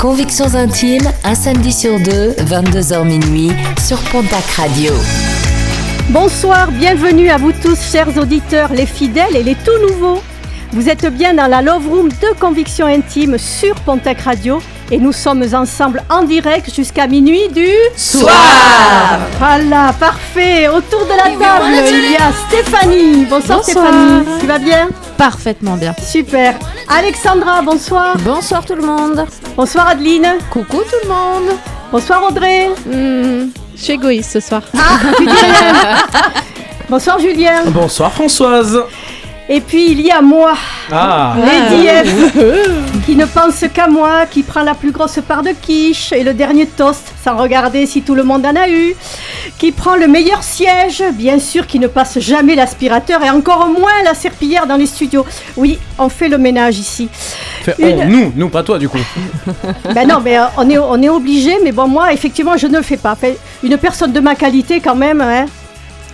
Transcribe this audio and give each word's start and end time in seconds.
Convictions 0.00 0.54
intimes, 0.54 1.10
un 1.24 1.34
samedi 1.34 1.72
sur 1.72 1.98
deux, 1.98 2.32
22h 2.40 3.04
minuit, 3.04 3.50
sur 3.82 3.98
Pontac 4.10 4.44
Radio. 4.56 4.92
Bonsoir, 6.10 6.70
bienvenue 6.70 7.30
à 7.30 7.38
vous 7.38 7.52
tous, 7.52 7.78
chers 7.92 8.14
auditeurs, 8.18 8.72
les 8.74 8.84
fidèles 8.84 9.34
et 9.34 9.42
les 9.42 9.54
tout 9.54 9.78
nouveaux. 9.88 10.20
Vous 10.72 10.90
êtes 10.90 11.06
bien 11.06 11.32
dans 11.32 11.46
la 11.46 11.62
Love 11.62 11.88
Room 11.88 12.08
de 12.10 12.38
Convictions 12.38 12.86
Intimes 12.86 13.38
sur 13.38 13.74
Pontac 13.76 14.20
Radio 14.20 14.60
et 14.90 14.98
nous 14.98 15.12
sommes 15.12 15.44
ensemble 15.54 16.02
en 16.10 16.24
direct 16.24 16.72
jusqu'à 16.74 17.06
minuit 17.06 17.48
du 17.48 17.68
Soir 17.96 19.20
Voilà, 19.38 19.94
parfait. 19.98 20.68
Autour 20.68 21.06
de 21.06 21.16
la 21.16 21.24
table, 21.42 21.72
il 21.90 22.12
y 22.12 22.16
a 22.16 22.32
Stéphanie. 22.48 23.24
Bonsoir, 23.24 23.58
Bonsoir. 23.58 23.86
Stéphanie, 23.86 24.40
tu 24.40 24.46
vas 24.46 24.58
bien? 24.58 24.88
Parfaitement 25.16 25.76
bien. 25.76 25.94
Super. 26.02 26.54
Alexandra, 26.88 27.62
bonsoir. 27.62 28.16
Bonsoir 28.18 28.64
tout 28.64 28.74
le 28.74 28.82
monde. 28.82 29.24
Bonsoir 29.56 29.88
Adeline. 29.88 30.36
Coucou 30.50 30.78
tout 30.78 30.96
le 31.02 31.08
monde. 31.08 31.56
Bonsoir 31.90 32.22
Audrey. 32.24 32.68
Hmm, 32.86 33.48
je 33.74 33.82
suis 33.82 33.92
égoïste 33.94 34.32
ce 34.32 34.40
soir. 34.40 34.62
Ah, 34.76 34.98
tu 35.16 35.24
dis 35.24 35.32
rien. 35.32 35.96
Bonsoir 36.88 37.18
Julien. 37.18 37.64
Bonsoir 37.66 38.12
Françoise. 38.12 38.80
Et 39.48 39.60
puis 39.60 39.92
il 39.92 40.00
y 40.00 40.10
a 40.10 40.20
moi, 40.20 40.54
Ah, 40.90 41.34
Lady 41.38 41.86
F, 41.86 42.32
qui 43.06 43.14
ne 43.14 43.24
pense 43.26 43.64
qu'à 43.72 43.86
moi, 43.86 44.26
qui 44.28 44.42
prend 44.42 44.62
la 44.62 44.74
plus 44.74 44.90
grosse 44.90 45.20
part 45.26 45.44
de 45.44 45.50
quiche 45.50 46.10
et 46.12 46.24
le 46.24 46.34
dernier 46.34 46.66
toast, 46.66 47.12
sans 47.24 47.36
regarder 47.36 47.86
si 47.86 48.02
tout 48.02 48.16
le 48.16 48.24
monde 48.24 48.44
en 48.44 48.56
a 48.56 48.68
eu, 48.68 48.96
qui 49.56 49.70
prend 49.70 49.94
le 49.94 50.08
meilleur 50.08 50.42
siège, 50.42 51.04
bien 51.14 51.38
sûr, 51.38 51.68
qui 51.68 51.78
ne 51.78 51.86
passe 51.86 52.18
jamais 52.18 52.56
l'aspirateur 52.56 53.22
et 53.24 53.30
encore 53.30 53.68
moins 53.68 54.02
la 54.04 54.14
serpillière 54.14 54.66
dans 54.66 54.74
les 54.76 54.86
studios. 54.86 55.24
Oui, 55.56 55.78
on 55.96 56.08
fait 56.08 56.28
le 56.28 56.38
ménage 56.38 56.78
ici. 56.80 57.08
fait 57.62 57.76
Une- 57.78 58.00
on, 58.00 58.06
nous, 58.06 58.32
nous, 58.34 58.48
pas 58.48 58.64
toi 58.64 58.80
du 58.80 58.88
coup. 58.88 58.98
Ben 59.94 60.08
non, 60.08 60.20
mais 60.24 60.36
euh, 60.38 60.44
on 60.56 60.68
est, 60.68 60.78
on 60.78 61.00
est 61.00 61.08
obligé, 61.08 61.56
mais 61.62 61.70
bon, 61.70 61.86
moi, 61.86 62.12
effectivement, 62.12 62.56
je 62.56 62.66
ne 62.66 62.78
le 62.78 62.82
fais 62.82 62.96
pas. 62.96 63.14
Fait, 63.14 63.38
une 63.62 63.78
personne 63.78 64.10
de 64.12 64.18
ma 64.20 64.34
qualité, 64.34 64.80
quand 64.80 64.96
même, 64.96 65.20
hein. 65.20 65.46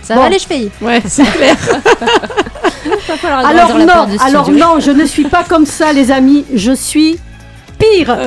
Ça 0.03 0.15
Bon. 0.15 0.21
va 0.21 0.29
les 0.29 0.39
chevilles 0.39 0.69
Ouais, 0.81 1.01
c'est 1.07 1.23
clair. 1.23 1.55
Alors 3.45 3.77
non, 3.77 4.07
alors 4.19 4.51
non, 4.51 4.79
je 4.79 4.91
ne 4.91 5.05
suis 5.05 5.23
pas 5.25 5.43
comme 5.43 5.65
ça, 5.65 5.93
les 5.93 6.11
amis. 6.11 6.45
Je 6.53 6.73
suis 6.73 7.17
pire. 7.79 8.17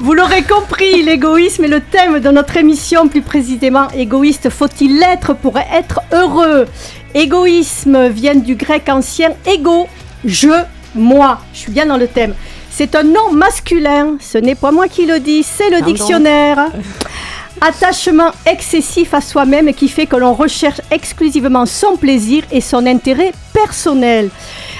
Vous 0.00 0.12
l'aurez 0.12 0.42
compris, 0.42 1.02
l'égoïsme 1.02 1.64
est 1.64 1.68
le 1.68 1.80
thème 1.80 2.20
de 2.20 2.30
notre 2.30 2.56
émission. 2.56 3.08
Plus 3.08 3.22
précisément, 3.22 3.88
égoïste 3.96 4.50
faut-il 4.50 4.98
l'être 4.98 5.34
pour 5.34 5.56
être 5.58 6.00
heureux? 6.12 6.66
Égoïsme 7.14 8.08
vient 8.08 8.34
du 8.34 8.54
grec 8.56 8.88
ancien 8.88 9.30
ego, 9.46 9.88
je, 10.24 10.48
moi. 10.94 11.38
Je 11.52 11.58
suis 11.60 11.72
bien 11.72 11.86
dans 11.86 11.96
le 11.96 12.06
thème. 12.08 12.34
C'est 12.70 12.94
un 12.96 13.04
nom 13.04 13.32
masculin. 13.32 14.16
Ce 14.20 14.36
n'est 14.38 14.56
pas 14.56 14.72
moi 14.72 14.88
qui 14.88 15.06
le 15.06 15.20
dis, 15.20 15.42
c'est 15.44 15.70
le 15.70 15.80
dictionnaire. 15.82 16.66
Attachement 17.60 18.30
excessif 18.46 19.14
à 19.14 19.20
soi-même 19.20 19.72
qui 19.72 19.88
fait 19.88 20.06
que 20.06 20.16
l'on 20.16 20.34
recherche 20.34 20.80
exclusivement 20.90 21.66
son 21.66 21.96
plaisir 21.96 22.44
et 22.50 22.60
son 22.60 22.84
intérêt 22.86 23.32
personnel. 23.52 24.30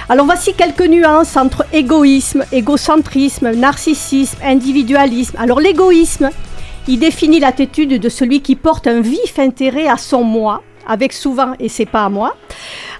Alors 0.08 0.26
voici 0.26 0.52
quelques 0.52 0.86
nuances 0.86 1.36
entre 1.36 1.64
égoïsme, 1.72 2.44
égocentrisme, 2.52 3.52
narcissisme, 3.52 4.38
individualisme. 4.44 5.36
Alors 5.38 5.60
l'égoïsme, 5.60 6.30
il 6.86 6.98
définit 6.98 7.40
l'attitude 7.40 7.98
de 7.98 8.08
celui 8.10 8.42
qui 8.42 8.56
porte 8.56 8.86
un 8.86 9.00
vif 9.00 9.38
intérêt 9.38 9.88
à 9.88 9.96
son 9.96 10.22
moi, 10.22 10.62
avec 10.86 11.12
souvent, 11.12 11.52
et 11.58 11.68
c'est 11.68 11.86
pas 11.86 12.04
à 12.04 12.08
moi, 12.08 12.36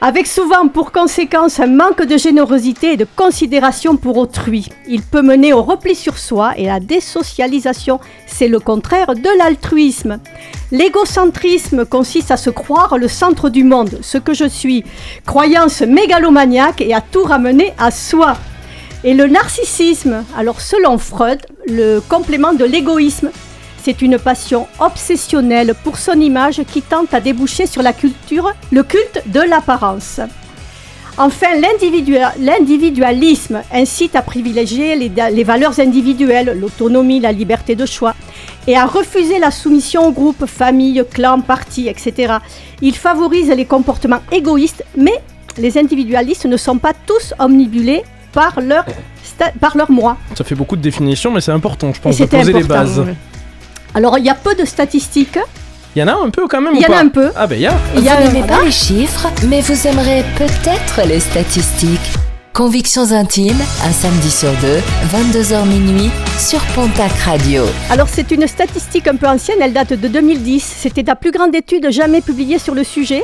avec 0.01 0.27
souvent 0.27 0.69
pour 0.69 0.93
conséquence 0.93 1.61
un 1.61 1.67
manque 1.67 2.05
de 2.05 2.17
générosité 2.17 2.93
et 2.93 2.97
de 2.97 3.07
considération 3.17 3.97
pour 3.97 4.17
autrui. 4.19 4.69
Il 4.89 5.03
peut 5.03 5.23
mener 5.23 5.53
au 5.53 5.63
repli 5.63 5.95
sur 5.95 6.19
soi 6.19 6.53
et 6.57 6.67
la 6.67 6.81
désocialisation, 6.81 8.01
c'est 8.27 8.49
le 8.49 8.61
contraire 8.61 9.15
de 9.15 9.39
l'altruisme. 9.39 10.19
L'égocentrisme 10.73 11.85
consiste 11.85 12.31
à 12.31 12.37
se 12.37 12.51
croire 12.51 12.99
le 12.99 13.09
centre 13.09 13.49
du 13.49 13.65
monde, 13.65 13.99
ce 14.03 14.19
que 14.19 14.35
je 14.35 14.49
suis, 14.49 14.85
croyance 15.27 15.83
mégalomaniaque 15.83 16.81
et 16.81 16.95
à 16.95 17.01
tout 17.01 17.23
ramener 17.23 17.73
à 17.79 17.91
soi. 17.91 18.37
Et 19.05 19.15
le 19.15 19.27
narcissisme, 19.27 20.25
alors 20.37 20.61
selon 20.61 20.97
Freud, 20.97 21.41
le 21.67 22.01
complément 22.01 22.55
de 22.55 22.65
l'égoïsme, 22.65 23.31
c'est 23.85 24.01
une 24.01 24.19
passion 24.19 24.67
obsessionnelle 24.81 25.75
pour 25.85 25.99
son 25.99 26.19
image 26.19 26.63
qui 26.73 26.81
tente 26.81 27.13
à 27.13 27.21
déboucher 27.21 27.67
sur 27.67 27.83
la 27.83 27.93
culture, 27.93 28.51
le 28.73 28.83
culte 28.83 29.23
de 29.27 29.41
l'apparence. 29.41 30.21
Enfin, 31.19 31.47
l'individua- 31.61 32.33
l'individualisme 32.41 33.61
incite 33.73 34.17
à 34.17 34.23
privilégier 34.23 34.97
les, 34.97 35.45
valeurs 35.45 35.79
individuelles, 35.79 36.57
l'autonomie, 36.61 37.21
la 37.21 37.31
liberté 37.31 37.77
de 37.77 37.87
choix, 37.87 38.15
et 38.67 38.77
à 38.77 38.87
refuser 38.87 39.39
la 39.39 39.51
soumission 39.51 40.09
au 40.09 40.13
groupe, 40.13 40.47
famille, 40.47 41.05
clan, 41.13 41.41
parti, 41.41 41.87
etc. 41.89 42.35
Il 42.81 42.97
favorise 42.97 43.49
les 43.51 43.65
comportements 43.67 44.23
égoïstes, 44.33 44.83
mais 44.97 45.15
les 45.59 45.79
individualistes 45.79 46.47
ne 46.47 46.57
sont 46.57 46.79
pas 46.79 46.95
tous 47.07 47.33
omnibulés 47.39 48.03
par 48.33 48.61
leur, 48.61 48.85
sta- 49.25 49.53
par 49.61 49.77
leur 49.77 49.91
moi. 49.93 50.17
Ça 50.35 50.43
fait 50.43 50.57
beaucoup 50.57 50.75
de 50.75 50.83
définitions, 50.83 51.31
mais 51.31 51.41
c'est 51.43 51.53
important, 51.53 51.93
je 51.93 52.01
pense, 52.01 52.17
de 52.25 52.31
poser 52.39 52.53
les 52.55 52.65
bases. 52.69 52.99
Alors, 53.97 54.19
il 54.19 54.25
y 54.25 54.31
a 54.31 54.35
peu 54.35 54.55
de 54.57 54.65
statistiques. 54.65 55.39
Il 55.95 56.01
y 56.01 56.03
en 56.03 56.09
a 56.09 56.15
un 56.15 56.31
peu 56.31 56.49
quand 56.49 56.61
même 56.61 56.75
Il 56.75 56.83
y 56.83 56.87
en 56.87 56.93
a 56.93 57.01
un 57.01 57.09
peu. 57.09 57.31
Ah 57.37 57.47
ben 57.47 57.55
il 57.55 57.63
y 57.63 57.67
a. 57.67 57.75
Il 57.97 58.03
y 58.03 58.09
a 58.09 58.17
vous 58.17 58.27
n'aimez 58.27 58.41
voilà. 58.41 58.57
pas 58.59 58.65
les 58.65 58.73
chiffres, 58.73 59.29
mais 59.47 59.61
vous 59.61 59.87
aimerez 59.87 60.25
peut-être 60.37 61.07
les 61.07 61.21
statistiques. 61.21 62.01
Convictions 62.53 63.13
intimes, 63.13 63.63
un 63.85 63.93
samedi 63.93 64.31
sur 64.31 64.51
deux, 64.61 64.81
22h 65.13 65.67
minuit, 65.67 66.11
sur 66.39 66.61
Pontac 66.75 67.13
Radio. 67.25 67.65
Alors 67.91 68.09
c'est 68.09 68.33
une 68.33 68.49
statistique 68.49 69.07
un 69.07 69.15
peu 69.15 69.27
ancienne, 69.29 69.59
elle 69.61 69.73
date 69.73 69.93
de 69.93 70.09
2010. 70.09 70.61
C'était 70.63 71.03
la 71.03 71.15
plus 71.15 71.31
grande 71.31 71.55
étude 71.55 71.91
jamais 71.91 72.21
publiée 72.21 72.59
sur 72.59 72.75
le 72.75 72.83
sujet. 72.83 73.23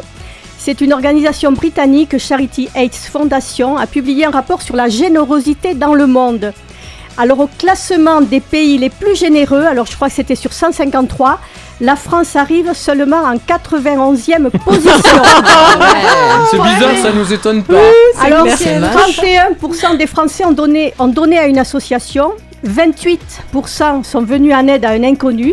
C'est 0.58 0.80
une 0.80 0.92
organisation 0.92 1.50
britannique, 1.50 2.18
Charity 2.18 2.68
AIDS 2.76 3.08
Foundation, 3.10 3.76
a 3.76 3.88
publié 3.88 4.26
un 4.26 4.30
rapport 4.30 4.62
sur 4.62 4.76
la 4.76 4.88
générosité 4.88 5.74
dans 5.74 5.94
le 5.94 6.06
monde. 6.06 6.52
Alors 7.20 7.40
au 7.40 7.50
classement 7.58 8.22
des 8.22 8.40
pays 8.40 8.78
les 8.78 8.88
plus 8.88 9.14
généreux, 9.14 9.64
alors 9.64 9.84
je 9.84 9.94
crois 9.94 10.08
que 10.08 10.14
c'était 10.14 10.34
sur 10.34 10.54
153, 10.54 11.38
la 11.82 11.94
France 11.94 12.34
arrive 12.34 12.72
seulement 12.72 13.18
en 13.18 13.34
91e 13.34 14.48
position. 14.64 15.22
C'est 16.50 16.56
bizarre, 16.56 16.96
ça 17.02 17.12
nous 17.12 17.30
étonne 17.30 17.62
pas. 17.62 17.74
Alors, 18.24 18.44
clair. 18.44 18.56
C'est 18.56 18.80
moche. 18.80 19.20
31% 19.20 19.98
des 19.98 20.06
Français 20.06 20.46
ont 20.46 20.52
donné, 20.52 20.94
ont 20.98 21.08
donné 21.08 21.38
à 21.38 21.46
une 21.46 21.58
association, 21.58 22.32
28% 22.66 24.02
sont 24.02 24.22
venus 24.22 24.54
en 24.54 24.66
aide 24.66 24.86
à 24.86 24.92
un 24.92 25.04
inconnu 25.04 25.52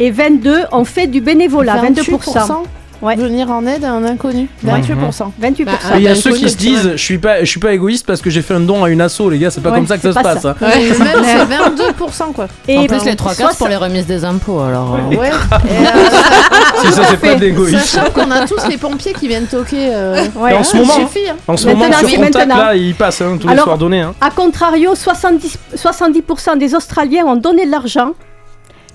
et 0.00 0.10
22 0.10 0.64
ont 0.72 0.84
fait 0.84 1.06
du 1.06 1.22
bénévolat, 1.22 1.84
22%. 1.84 2.64
Ouais. 3.00 3.16
Venir 3.16 3.50
en 3.50 3.64
aide 3.66 3.84
à 3.84 3.92
un 3.92 4.04
inconnu. 4.04 4.48
Ouais. 4.64 4.72
28%. 4.80 5.32
28%. 5.40 5.64
Bah, 5.64 5.72
Et 5.94 5.98
il 5.98 6.02
y 6.02 6.08
a 6.08 6.12
Ah, 6.12 6.14
ceux 6.14 6.30
ben, 6.32 6.36
qui 6.38 6.50
se 6.50 6.56
disent, 6.56 6.90
je 6.92 7.02
suis 7.02 7.18
pas, 7.18 7.40
je 7.40 7.44
suis 7.50 7.60
pas 7.60 7.72
égoïste 7.72 8.06
parce 8.06 8.20
que 8.20 8.28
j'ai 8.30 8.42
fait 8.42 8.54
un 8.54 8.60
don 8.60 8.82
à 8.84 8.88
une 8.90 9.00
asso, 9.00 9.28
les 9.30 9.38
gars. 9.38 9.50
C'est 9.50 9.60
pas 9.60 9.70
Ouais, 9.70 9.76
comme 9.76 9.86
ça 9.86 9.96
que 9.96 10.02
c'est 10.02 10.12
ça 10.12 10.20
se 10.20 10.24
pas 10.24 10.34
passe. 10.34 10.42
ça. 10.42 10.50
hein. 10.60 10.66
Ouais, 10.66 10.98
même 10.98 11.22
c'est 11.76 12.26
22% 12.28 12.32
quoi. 12.32 12.48
et 12.66 12.78
En 12.78 12.86
plus, 12.86 13.04
les 13.04 13.16
trois 13.16 13.34
quarts, 13.34 13.50
c'est 13.52 13.58
pour 13.58 13.68
les 13.68 13.76
remises 13.76 14.06
des 14.06 14.24
impôts, 14.24 14.60
alors. 14.60 14.96
euh, 14.96 15.16
Ouais. 15.16 15.28
Et, 15.28 15.30
euh, 15.86 16.84
Si 16.84 16.92
ça, 16.92 17.02
c'est 17.08 17.16
pas 17.16 17.26
fait. 17.28 17.36
d'égoïsme. 17.36 17.78
sachant 17.78 18.10
qu'on 18.10 18.30
a 18.30 18.46
tous 18.46 18.66
les 18.68 18.76
pompiers 18.76 19.12
qui 19.12 19.28
viennent 19.28 19.46
toquer. 19.46 19.90
Euh, 19.92 20.26
Ouais. 20.36 20.52
Et 20.54 20.56
en 20.56 20.64
ce 20.64 20.76
moment, 20.76 20.94
suffit. 20.94 21.28
Hein. 21.28 21.36
en 21.46 21.56
ce 21.56 21.66
Maintenant, 21.66 21.84
moment 21.84 21.98
sur 21.98 22.06
oui, 22.08 22.14
Contact, 22.16 22.34
maintenant. 22.36 22.56
là, 22.56 22.74
il 22.76 22.94
passe 22.94 23.20
hein, 23.22 23.38
tous 23.40 23.46
les 23.46 23.52
Alors- 23.52 23.64
soirs 23.64 23.78
donnés. 23.78 24.00
Hein. 24.02 24.14
A 24.20 24.30
contrario, 24.30 24.94
70%, 24.94 25.56
70% 25.76 26.56
des 26.58 26.74
Australiens 26.74 27.24
ont 27.26 27.36
donné 27.36 27.64
de 27.66 27.70
l'argent. 27.70 28.12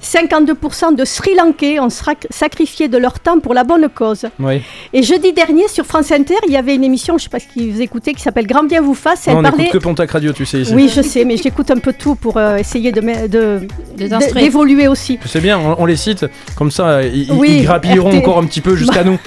52% 0.03 0.95
de 0.95 1.05
Sri 1.05 1.31
Lankais 1.35 1.79
ont 1.79 1.89
sacrifié 1.89 2.88
de 2.88 2.97
leur 2.97 3.19
temps 3.19 3.39
pour 3.39 3.53
la 3.53 3.63
bonne 3.63 3.88
cause. 3.89 4.25
Oui. 4.39 4.61
Et 4.91 5.01
jeudi 5.01 5.31
dernier, 5.33 5.67
sur 5.67 5.85
France 5.85 6.11
Inter, 6.11 6.35
il 6.47 6.53
y 6.53 6.57
avait 6.57 6.75
une 6.75 6.83
émission, 6.83 7.17
je 7.17 7.23
ne 7.25 7.29
sais 7.29 7.29
pas 7.29 7.39
si 7.39 7.71
vous 7.71 7.81
écoutez, 7.81 8.13
qui 8.13 8.21
s'appelle 8.21 8.45
Grand 8.45 8.63
Bien 8.63 8.81
vous 8.81 8.94
fasse. 8.94 9.27
Elle 9.27 9.33
Non, 9.35 9.39
on 9.39 9.44
parlait... 9.44 9.63
écoute 9.63 9.73
que 9.79 9.83
Pontac 9.83 10.11
Radio, 10.11 10.33
tu 10.33 10.45
sais 10.45 10.61
ici. 10.61 10.73
Oui, 10.75 10.91
je 10.94 11.01
sais, 11.01 11.23
mais 11.25 11.38
j'écoute 11.38 11.71
un 11.71 11.77
peu 11.79 11.94
tout 11.94 12.15
pour 12.15 12.38
euh, 12.38 12.57
essayer 12.57 12.91
de, 12.91 13.01
me- 13.01 13.27
de- 13.27 13.61
de- 13.97 14.33
d'évoluer 14.39 14.88
aussi. 14.88 15.17
C'est 15.25 15.41
bien, 15.41 15.57
on, 15.57 15.75
on 15.81 15.85
les 15.85 15.95
cite, 15.95 16.25
comme 16.55 16.69
ça 16.71 17.01
ils, 17.03 17.23
ils- 17.23 17.31
Oui, 17.31 17.57
ils 17.59 17.63
grappilleront 17.63 18.09
RT. 18.11 18.17
encore 18.17 18.38
un 18.39 18.45
petit 18.45 18.61
peu 18.61 18.75
jusqu'à 18.75 19.03
nous. 19.03 19.17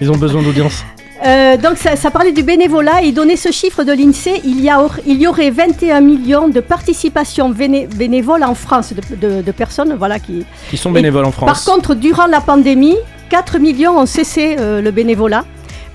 Ils 0.00 0.10
ont 0.10 0.16
besoin 0.16 0.42
d'audience. 0.42 0.84
Euh, 1.24 1.56
donc 1.56 1.78
ça, 1.78 1.96
ça 1.96 2.10
parlait 2.10 2.32
du 2.32 2.42
bénévolat 2.42 3.02
et 3.02 3.06
il 3.06 3.14
donnait 3.14 3.36
ce 3.36 3.50
chiffre 3.50 3.84
de 3.84 3.92
l'INSEE, 3.92 4.42
il 4.44 4.60
y, 4.60 4.68
a, 4.68 4.82
or- 4.82 4.96
il 5.06 5.18
y 5.20 5.26
aurait 5.26 5.50
21 5.50 6.00
millions 6.02 6.48
de 6.48 6.60
participations 6.60 7.50
béné- 7.50 7.86
bénévoles 7.86 8.44
en 8.44 8.54
France, 8.54 8.92
de, 8.92 9.16
de- 9.16 9.42
de 9.42 9.52
personnes 9.52 9.94
voilà, 9.98 10.18
qui... 10.18 10.44
Sont 10.74 10.90
bénévoles 10.90 11.24
en 11.24 11.30
Par 11.32 11.56
France. 11.56 11.64
contre, 11.64 11.94
durant 11.94 12.26
la 12.26 12.40
pandémie, 12.42 12.96
4 13.30 13.58
millions 13.58 13.98
ont 13.98 14.06
cessé 14.06 14.56
euh, 14.60 14.82
le 14.82 14.90
bénévolat. 14.90 15.44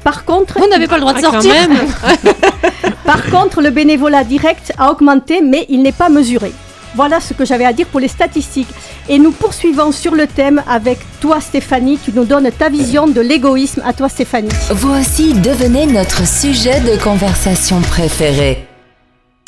Par 0.03 0.25
contre, 0.25 0.57
On 0.59 0.67
n'avait 0.67 0.87
pas 0.87 0.95
le 0.95 1.01
droit 1.01 1.13
de 1.13 1.19
Ah, 1.19 1.29
quand 1.31 1.41
sortir. 1.41 1.53
même. 1.69 1.77
par 3.05 3.23
contre, 3.29 3.61
le 3.61 3.69
bénévolat 3.69 4.23
direct 4.23 4.73
a 4.79 4.91
augmenté, 4.91 5.41
mais 5.41 5.67
il 5.69 5.83
n'est 5.83 5.91
pas 5.91 6.09
mesuré. 6.09 6.51
Voilà 6.95 7.19
ce 7.19 7.33
que 7.33 7.45
j'avais 7.45 7.65
à 7.65 7.73
dire 7.73 7.87
pour 7.87 7.99
les 7.99 8.07
statistiques. 8.07 8.69
Et 9.09 9.17
nous 9.19 9.31
poursuivons 9.31 9.91
sur 9.91 10.13
le 10.13 10.27
thème 10.27 10.61
avec 10.67 10.99
toi, 11.19 11.39
Stéphanie. 11.41 11.99
Tu 12.03 12.11
nous 12.11 12.25
donnes 12.25 12.49
ta 12.51 12.69
vision 12.69 13.07
de 13.07 13.21
l'égoïsme. 13.21 13.81
À 13.85 13.93
toi, 13.93 14.09
Stéphanie. 14.09 14.49
Vous 14.71 14.91
aussi 14.91 15.33
devenez 15.33 15.85
notre 15.85 16.27
sujet 16.27 16.79
de 16.81 17.01
conversation 17.01 17.81
préféré. 17.81 18.67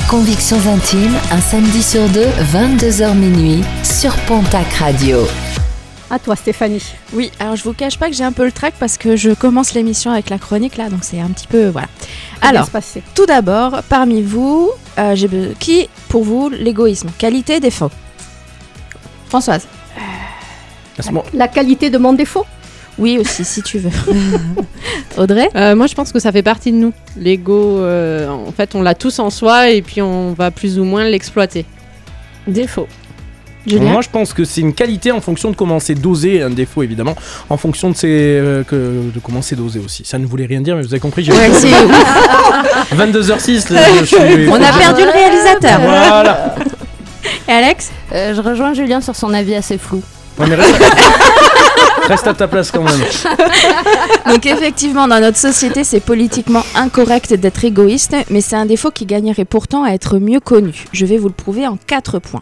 Convictions 0.09 0.59
intimes, 0.67 1.15
un 1.31 1.41
samedi 1.41 1.81
sur 1.81 2.07
deux, 2.09 2.27
22h 2.53 3.15
minuit, 3.15 3.63
sur 3.83 4.15
Pontac 4.27 4.71
Radio. 4.73 5.25
À 6.13 6.19
toi, 6.19 6.35
Stéphanie. 6.35 6.83
Oui, 7.13 7.31
alors 7.39 7.55
je 7.55 7.63
vous 7.63 7.73
cache 7.73 7.97
pas 7.97 8.07
que 8.07 8.13
j'ai 8.13 8.23
un 8.23 8.31
peu 8.31 8.45
le 8.45 8.51
trac 8.51 8.75
parce 8.79 8.99
que 8.99 9.15
je 9.15 9.31
commence 9.31 9.73
l'émission 9.73 10.11
avec 10.11 10.29
la 10.29 10.37
chronique 10.37 10.77
là, 10.77 10.87
donc 10.91 10.99
c'est 11.03 11.19
un 11.19 11.29
petit 11.29 11.47
peu 11.47 11.69
voilà. 11.69 11.87
Ça 12.39 12.49
Alors, 12.49 12.65
se 12.67 12.69
passer. 12.71 13.01
tout 13.15 13.25
d'abord, 13.25 13.81
parmi 13.89 14.21
vous, 14.21 14.69
euh, 14.99 15.15
j'ai 15.15 15.27
qui 15.59 15.89
pour 16.09 16.23
vous 16.23 16.49
l'égoïsme? 16.49 17.09
Qualité, 17.17 17.59
défaut 17.59 17.89
Françoise 19.27 19.65
Laisse-moi- 20.99 21.25
La 21.33 21.47
qualité 21.47 21.89
de 21.89 21.97
mon 21.97 22.13
défaut? 22.13 22.45
Oui 22.99 23.17
aussi, 23.17 23.43
si 23.43 23.63
tu 23.63 23.79
veux. 23.79 23.89
Audrey 25.17 25.49
Euh, 25.55 25.75
moi, 25.75 25.87
je 25.87 25.95
pense 25.95 26.11
que 26.11 26.19
ça 26.19 26.31
fait 26.31 26.43
partie 26.43 26.71
de 26.71 26.77
nous. 26.77 26.93
L'ego, 27.17 27.79
euh, 27.79 28.29
en 28.29 28.51
fait, 28.51 28.75
on 28.75 28.83
l'a 28.83 28.93
tous 28.93 29.17
en 29.17 29.31
soi 29.31 29.71
et 29.71 29.81
puis 29.81 29.99
on 30.03 30.33
va 30.33 30.51
plus 30.51 30.77
ou 30.77 30.83
moins 30.83 31.05
l'exploiter. 31.05 31.65
Défaut. 32.45 32.87
Julien 33.65 33.91
Moi, 33.91 34.01
je 34.01 34.09
pense 34.09 34.33
que 34.33 34.43
c'est 34.43 34.61
une 34.61 34.73
qualité 34.73 35.11
en 35.11 35.21
fonction 35.21 35.49
de 35.51 35.55
comment 35.55 35.79
c'est 35.79 35.95
dosé, 35.95 36.41
un 36.41 36.49
défaut 36.49 36.83
évidemment, 36.83 37.15
en 37.49 37.57
fonction 37.57 37.89
de, 37.89 37.95
ses, 37.95 38.07
euh, 38.09 38.63
que- 38.63 38.75
de 39.13 39.19
comment 39.23 39.41
c'est 39.41 39.55
dosé 39.55 39.79
aussi. 39.83 40.03
Ça 40.05 40.17
ne 40.17 40.25
voulait 40.25 40.45
rien 40.45 40.61
dire, 40.61 40.75
mais 40.75 40.81
vous 40.81 40.93
avez 40.93 40.99
compris. 40.99 41.23
j'ai- 41.23 41.31
Ouais, 41.31 41.49
c'est- 41.53 41.67
22h06, 42.95 43.69
là, 43.69 43.81
je 43.99 44.05
suis. 44.05 44.17
On 44.49 44.55
a 44.55 44.71
perdu 44.77 45.03
le 45.03 45.11
réalisateur. 45.11 45.79
Voilà. 45.81 46.55
Et 47.47 47.51
Alex 47.51 47.91
Euh, 48.11 48.33
je 48.35 48.41
rejoins 48.41 48.73
Julien 48.73 49.01
sur 49.01 49.15
son 49.15 49.33
avis 49.33 49.55
assez 49.55 49.77
flou. 49.77 50.01
Ouais, 50.37 50.45
mais 50.47 50.55
reste... 50.55 50.73
reste 52.07 52.27
à 52.27 52.33
ta 52.33 52.47
place 52.47 52.71
quand 52.71 52.83
même. 52.83 52.99
Donc 54.27 54.45
effectivement, 54.45 55.07
dans 55.07 55.19
notre 55.19 55.37
société, 55.37 55.83
c'est 55.83 55.99
politiquement 55.99 56.63
incorrect 56.75 57.33
d'être 57.33 57.63
égoïste, 57.65 58.15
mais 58.29 58.41
c'est 58.41 58.55
un 58.55 58.65
défaut 58.65 58.91
qui 58.91 59.05
gagnerait 59.05 59.45
pourtant 59.45 59.83
à 59.83 59.91
être 59.91 60.19
mieux 60.19 60.39
connu. 60.39 60.85
Je 60.91 61.05
vais 61.05 61.17
vous 61.17 61.27
le 61.27 61.33
prouver 61.33 61.67
en 61.67 61.77
quatre 61.77 62.19
points. 62.19 62.41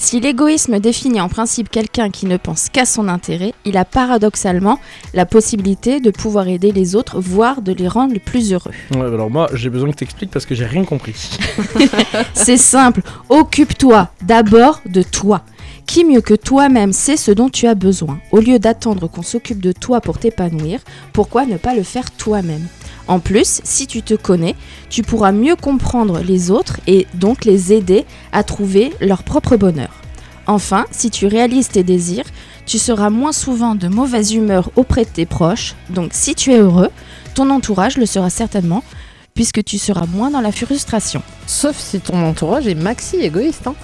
Si 0.00 0.20
l'égoïsme 0.20 0.78
définit 0.78 1.20
en 1.20 1.28
principe 1.28 1.70
quelqu'un 1.70 2.10
qui 2.10 2.26
ne 2.26 2.36
pense 2.36 2.68
qu'à 2.68 2.84
son 2.84 3.08
intérêt, 3.08 3.52
il 3.64 3.76
a 3.76 3.84
paradoxalement 3.84 4.78
la 5.12 5.26
possibilité 5.26 6.00
de 6.00 6.10
pouvoir 6.10 6.46
aider 6.46 6.70
les 6.70 6.94
autres, 6.94 7.20
voire 7.20 7.62
de 7.62 7.72
les 7.72 7.88
rendre 7.88 8.18
plus 8.20 8.52
heureux. 8.52 8.70
Ouais, 8.94 9.00
alors 9.00 9.28
moi, 9.28 9.48
j'ai 9.54 9.70
besoin 9.70 9.90
que 9.90 9.96
t'expliques 9.96 10.30
parce 10.30 10.46
que 10.46 10.54
j'ai 10.54 10.66
rien 10.66 10.84
compris. 10.84 11.38
C'est 12.34 12.56
simple, 12.56 13.02
occupe-toi 13.28 14.08
d'abord 14.22 14.80
de 14.86 15.02
toi. 15.02 15.42
Qui 15.88 16.04
mieux 16.04 16.20
que 16.20 16.34
toi-même 16.34 16.92
sait 16.92 17.16
ce 17.16 17.30
dont 17.30 17.48
tu 17.48 17.66
as 17.66 17.74
besoin? 17.74 18.20
Au 18.30 18.40
lieu 18.40 18.58
d'attendre 18.58 19.08
qu'on 19.08 19.22
s'occupe 19.22 19.62
de 19.62 19.72
toi 19.72 20.02
pour 20.02 20.18
t'épanouir, 20.18 20.80
pourquoi 21.14 21.46
ne 21.46 21.56
pas 21.56 21.74
le 21.74 21.82
faire 21.82 22.10
toi-même? 22.10 22.68
En 23.06 23.20
plus, 23.20 23.62
si 23.64 23.86
tu 23.86 24.02
te 24.02 24.12
connais, 24.12 24.54
tu 24.90 25.02
pourras 25.02 25.32
mieux 25.32 25.56
comprendre 25.56 26.20
les 26.20 26.50
autres 26.50 26.78
et 26.86 27.06
donc 27.14 27.46
les 27.46 27.72
aider 27.72 28.04
à 28.32 28.42
trouver 28.44 28.92
leur 29.00 29.22
propre 29.22 29.56
bonheur. 29.56 29.88
Enfin, 30.46 30.84
si 30.90 31.08
tu 31.08 31.26
réalises 31.26 31.68
tes 31.68 31.84
désirs, 31.84 32.26
tu 32.66 32.76
seras 32.76 33.08
moins 33.08 33.32
souvent 33.32 33.74
de 33.74 33.88
mauvaise 33.88 34.34
humeur 34.34 34.70
auprès 34.76 35.06
de 35.06 35.10
tes 35.10 35.26
proches, 35.26 35.74
donc 35.88 36.10
si 36.12 36.34
tu 36.34 36.52
es 36.52 36.58
heureux, 36.58 36.90
ton 37.34 37.48
entourage 37.48 37.96
le 37.96 38.04
sera 38.04 38.28
certainement, 38.28 38.84
puisque 39.32 39.64
tu 39.64 39.78
seras 39.78 40.04
moins 40.04 40.30
dans 40.30 40.42
la 40.42 40.52
frustration. 40.52 41.22
Sauf 41.46 41.78
si 41.78 41.98
ton 41.98 42.22
entourage 42.22 42.66
est 42.66 42.74
maxi 42.74 43.16
égoïste. 43.16 43.68
Hein. 43.68 43.74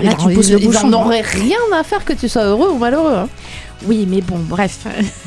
Là, 0.00 0.12
tu 0.14 0.34
pousses 0.34 0.50
le 0.50 0.58
bouchon. 0.58 0.88
en 0.92 1.04
auraient 1.04 1.20
rien 1.20 1.58
à 1.74 1.82
faire 1.82 2.04
que 2.04 2.12
tu 2.12 2.28
sois 2.28 2.44
heureux 2.44 2.70
ou 2.70 2.78
malheureux. 2.78 3.14
hein. 3.14 3.28
Oui, 3.84 4.06
mais 4.08 4.20
bon, 4.20 4.38
bref. 4.38 4.78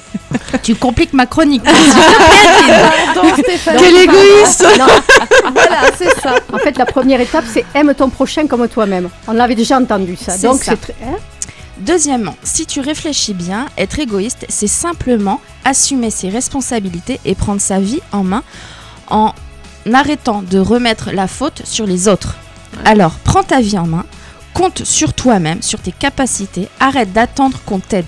tu 0.64 0.76
compliques 0.76 1.14
ma 1.14 1.26
chronique. 1.26 1.64
Quel 3.78 3.96
égoïste 3.98 4.66
Non, 4.80 4.86
Voilà, 5.54 5.82
c'est 5.98 6.20
ça. 6.22 6.36
en 6.54 6.58
fait, 6.58 6.78
la 6.78 6.86
première 6.86 7.20
étape, 7.22 7.46
c'est 7.52 7.66
aime 7.74 7.94
ton 7.94 8.10
prochain 8.10 8.48
comme 8.48 8.68
toi-même. 8.68 9.10
On 9.28 9.34
l'avait 9.34 9.56
déjà 9.56 9.78
entendu 9.78 10.16
ça. 10.16 10.38
Donc, 10.38 10.64
ça. 10.64 10.72
c'est 10.72 10.82
très. 10.82 10.96
hein 11.06 11.16
Deuxièmement, 11.78 12.36
si 12.44 12.66
tu 12.66 12.80
réfléchis 12.80 13.34
bien, 13.34 13.66
être 13.78 14.00
égoïste, 14.00 14.46
c'est 14.48 14.68
simplement 14.68 15.42
assumer 15.66 16.10
ses 16.10 16.30
responsabilités 16.30 17.20
et 17.26 17.36
prendre 17.36 17.60
sa 17.60 17.80
vie 17.80 18.00
en 18.14 18.24
main 18.24 18.44
en 19.10 19.34
arrêtant 19.94 20.42
de 20.50 20.58
remettre 20.58 21.10
la 21.12 21.28
faute 21.28 21.62
sur 21.66 21.86
les 21.86 22.08
autres. 22.08 22.36
Alors, 22.86 23.16
prends 23.26 23.44
ta 23.44 23.60
vie 23.60 23.78
en 23.78 23.86
main, 23.88 24.06
compte 24.56 24.84
sur 24.86 25.14
toi-même, 25.14 25.62
sur 25.62 25.80
tes 25.80 25.92
capacités, 25.92 26.68
arrête 26.80 27.12
d'attendre 27.14 27.60
qu'on 27.66 27.80
t'aide. 27.80 28.06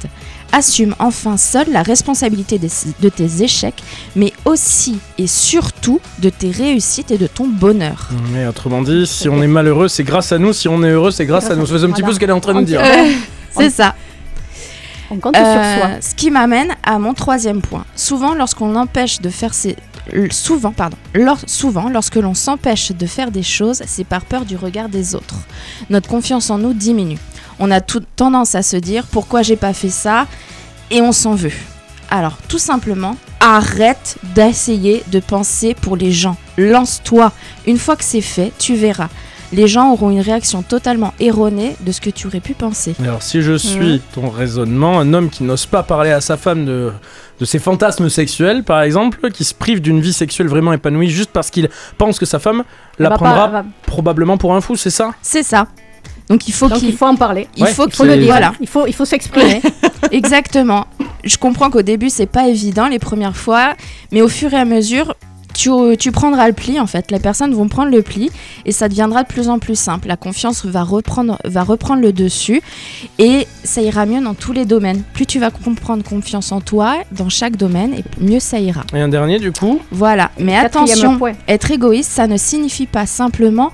Assume 0.54 0.96
enfin 1.00 1.36
seul 1.36 1.68
la 1.74 1.84
responsabilité 1.84 2.58
de 2.58 3.10
tes 3.10 3.44
échecs, 3.44 3.84
mais 4.16 4.32
aussi 4.46 4.98
et 5.18 5.28
surtout 5.28 6.00
de 6.20 6.30
tes 6.30 6.50
réussites 6.52 7.12
et 7.12 7.18
de 7.18 7.28
ton 7.28 7.48
bonheur. 7.48 8.08
Mais 8.32 8.48
autrement 8.48 8.82
dit, 8.82 9.06
si 9.06 9.28
on 9.28 9.44
est 9.44 9.48
malheureux, 9.48 9.90
c'est 9.90 10.06
grâce 10.06 10.32
à 10.32 10.38
nous. 10.40 10.54
Si 10.54 10.70
on 10.70 10.82
est 10.86 10.90
heureux, 10.92 11.12
c'est 11.12 11.26
grâce 11.26 11.52
à 11.52 11.56
nous. 11.58 11.66
C'est 11.66 11.74
un 11.76 11.80
petit 11.92 12.02
Voilà. 12.02 12.08
peu 12.08 12.14
ce 12.14 12.20
qu'elle 12.20 12.30
est 12.30 12.34
en 12.34 12.40
train 12.40 12.62
de 12.62 12.66
dire. 12.66 12.82
C'est 13.58 13.70
ça. 13.72 13.94
On 15.12 15.18
compte 15.18 15.36
Euh, 15.36 15.54
sur 15.54 15.82
soi. 15.82 15.90
Ce 16.02 16.16
qui 16.16 16.32
m'amène 16.32 16.76
à 16.84 16.98
mon 17.00 17.14
troisième 17.14 17.62
point. 17.62 17.86
Souvent, 17.96 18.34
lorsqu'on 18.34 18.76
empêche 18.76 19.20
de 19.20 19.30
faire 19.30 19.54
ses... 19.54 19.76
Souvent, 20.32 20.72
pardon. 20.72 20.98
Lors- 21.14 21.40
Souvent, 21.48 21.90
lorsque 21.90 22.16
l'on 22.16 22.34
s'empêche 22.34 22.92
de 22.92 23.06
faire 23.06 23.32
des 23.32 23.44
choses, 23.44 23.82
c'est 23.88 24.04
par 24.04 24.26
peur 24.26 24.46
du 24.46 24.56
regard 24.56 24.90
des 24.90 25.16
autres. 25.16 25.36
Notre 25.90 26.08
confiance 26.10 26.50
en 26.50 26.58
nous 26.58 26.74
diminue. 26.74 27.20
On 27.60 27.72
a 27.72 27.82
tout 27.82 28.02
tendance 28.16 28.56
à 28.56 28.62
se 28.62 28.78
dire 28.78 29.06
pourquoi 29.12 29.42
j'ai 29.42 29.56
pas 29.56 29.74
fait 29.74 29.90
ça? 29.90 30.28
Et 30.92 31.02
on 31.02 31.12
s'en 31.12 31.36
veut. 31.36 31.52
Alors, 32.10 32.38
tout 32.48 32.60
simplement, 32.60 33.18
arrête 33.42 34.18
d'essayer 34.36 35.04
de 35.12 35.20
penser 35.20 35.74
pour 35.74 35.98
les 35.98 36.12
gens. 36.12 36.38
Lance-toi. 36.58 37.32
Une 37.66 37.78
fois 37.78 37.96
que 37.96 38.04
c'est 38.04 38.22
fait, 38.22 38.52
tu 38.58 38.76
verras. 38.76 39.10
Les 39.54 39.68
gens 39.68 39.92
auront 39.94 40.10
une 40.10 40.20
réaction 40.20 40.62
totalement 40.62 41.14
erronée 41.22 41.76
de 41.82 41.92
ce 41.94 42.02
que 42.02 42.10
tu 42.10 42.28
aurais 42.28 42.42
pu 42.42 42.54
penser. 42.54 42.96
Alors, 43.02 43.22
si 43.24 43.42
je 43.42 43.58
suis 43.58 44.02
ton 44.14 44.30
raisonnement, 44.30 45.00
un 45.00 45.14
homme 45.14 45.30
qui 45.30 45.44
n'ose 45.44 45.66
pas 45.66 45.84
parler 45.84 46.12
à 46.12 46.20
sa 46.22 46.36
femme 46.38 46.66
de, 46.66 46.92
de 47.40 47.46
ses 47.46 47.60
fantasmes 47.60 48.10
sexuels, 48.10 48.64
par 48.64 48.82
exemple, 48.82 49.30
qui 49.32 49.44
se 49.44 49.54
prive 49.54 49.82
d'une 49.82 50.02
vie 50.02 50.14
sexuelle 50.14 50.48
vraiment 50.48 50.74
épanouie 50.74 51.10
juste 51.10 51.30
parce 51.32 51.50
qu'il 51.52 51.70
pense 51.98 52.18
que 52.20 52.26
sa 52.26 52.40
femme 52.40 52.64
la 53.00 53.10
pas- 53.10 53.16
prendra 53.16 53.64
probablement 53.86 54.38
pour 54.38 54.56
un 54.56 54.62
fou, 54.62 54.76
c'est 54.76 54.90
ça 54.90 55.12
C'est 55.22 55.44
ça. 55.44 55.68
Donc 56.30 56.48
il 56.48 56.54
faut 56.54 56.68
qu'il 56.68 56.90
il 56.90 56.96
faut 56.98 57.06
en 57.06 57.16
parler. 57.16 57.48
il 57.56 57.64
Ouais, 57.64 57.74
faut 57.74 57.88
qu'il 57.88 58.06
le 58.06 58.18
dire. 58.18 58.26
voilà 58.26 58.54
Il 58.60 58.68
faut, 58.68 58.86
il 58.88 58.94
faut 58.94 59.06
s'exprimer. 59.06 59.62
exactement. 60.12 60.88
Je 61.24 61.38
comprends 61.38 61.70
qu'au 61.70 61.84
début 61.84 62.10
c'est 62.10 62.26
pas 62.26 62.48
évident 62.48 62.88
les 62.88 63.00
premières 63.00 63.38
fois, 63.38 63.76
mais 64.12 64.22
au 64.22 64.28
fur 64.28 64.54
et 64.54 64.58
à 64.58 64.66
mesure 64.66 65.14
tu, 65.58 65.72
tu 65.98 66.12
prendras 66.12 66.48
le 66.48 66.54
pli 66.54 66.80
en 66.80 66.88
fait. 66.88 67.12
Les 67.12 67.20
personnes 67.20 67.54
vont 67.54 67.68
prendre 67.68 67.92
le 67.92 68.02
pli 68.04 68.30
et 68.66 68.72
ça 68.72 68.88
deviendra 68.88 69.24
de 69.24 69.28
plus 69.28 69.50
en 69.50 69.58
plus 69.58 69.78
simple. 69.78 70.08
La 70.08 70.16
confiance 70.16 70.66
va 70.66 70.84
reprendre 70.84 71.40
va 71.44 71.64
reprendre 71.64 72.02
le 72.02 72.14
dessus 72.14 72.62
et 73.18 73.48
ça 73.64 73.82
ira 73.82 74.06
mieux 74.06 74.22
dans 74.22 74.36
tous 74.36 74.54
les 74.54 74.66
domaines. 74.66 75.02
Plus 75.14 75.26
tu 75.26 75.40
vas 75.40 75.50
comprendre 75.50 76.04
confiance 76.04 76.52
en 76.52 76.62
toi 76.62 76.98
dans 77.12 77.30
chaque 77.30 77.58
domaine 77.58 77.94
et 77.94 78.04
mieux 78.22 78.40
ça 78.40 78.60
ira. 78.60 78.84
Et 78.94 79.02
un 79.02 79.10
dernier, 79.10 79.40
du 79.40 79.52
coup 79.52 79.82
Voilà. 79.92 80.32
Mais 80.38 80.56
attention, 80.56 81.20
être 81.48 81.72
égoïste, 81.72 82.12
ça 82.12 82.28
ne 82.28 82.38
signifie 82.38 82.86
pas 82.86 83.08
simplement 83.08 83.72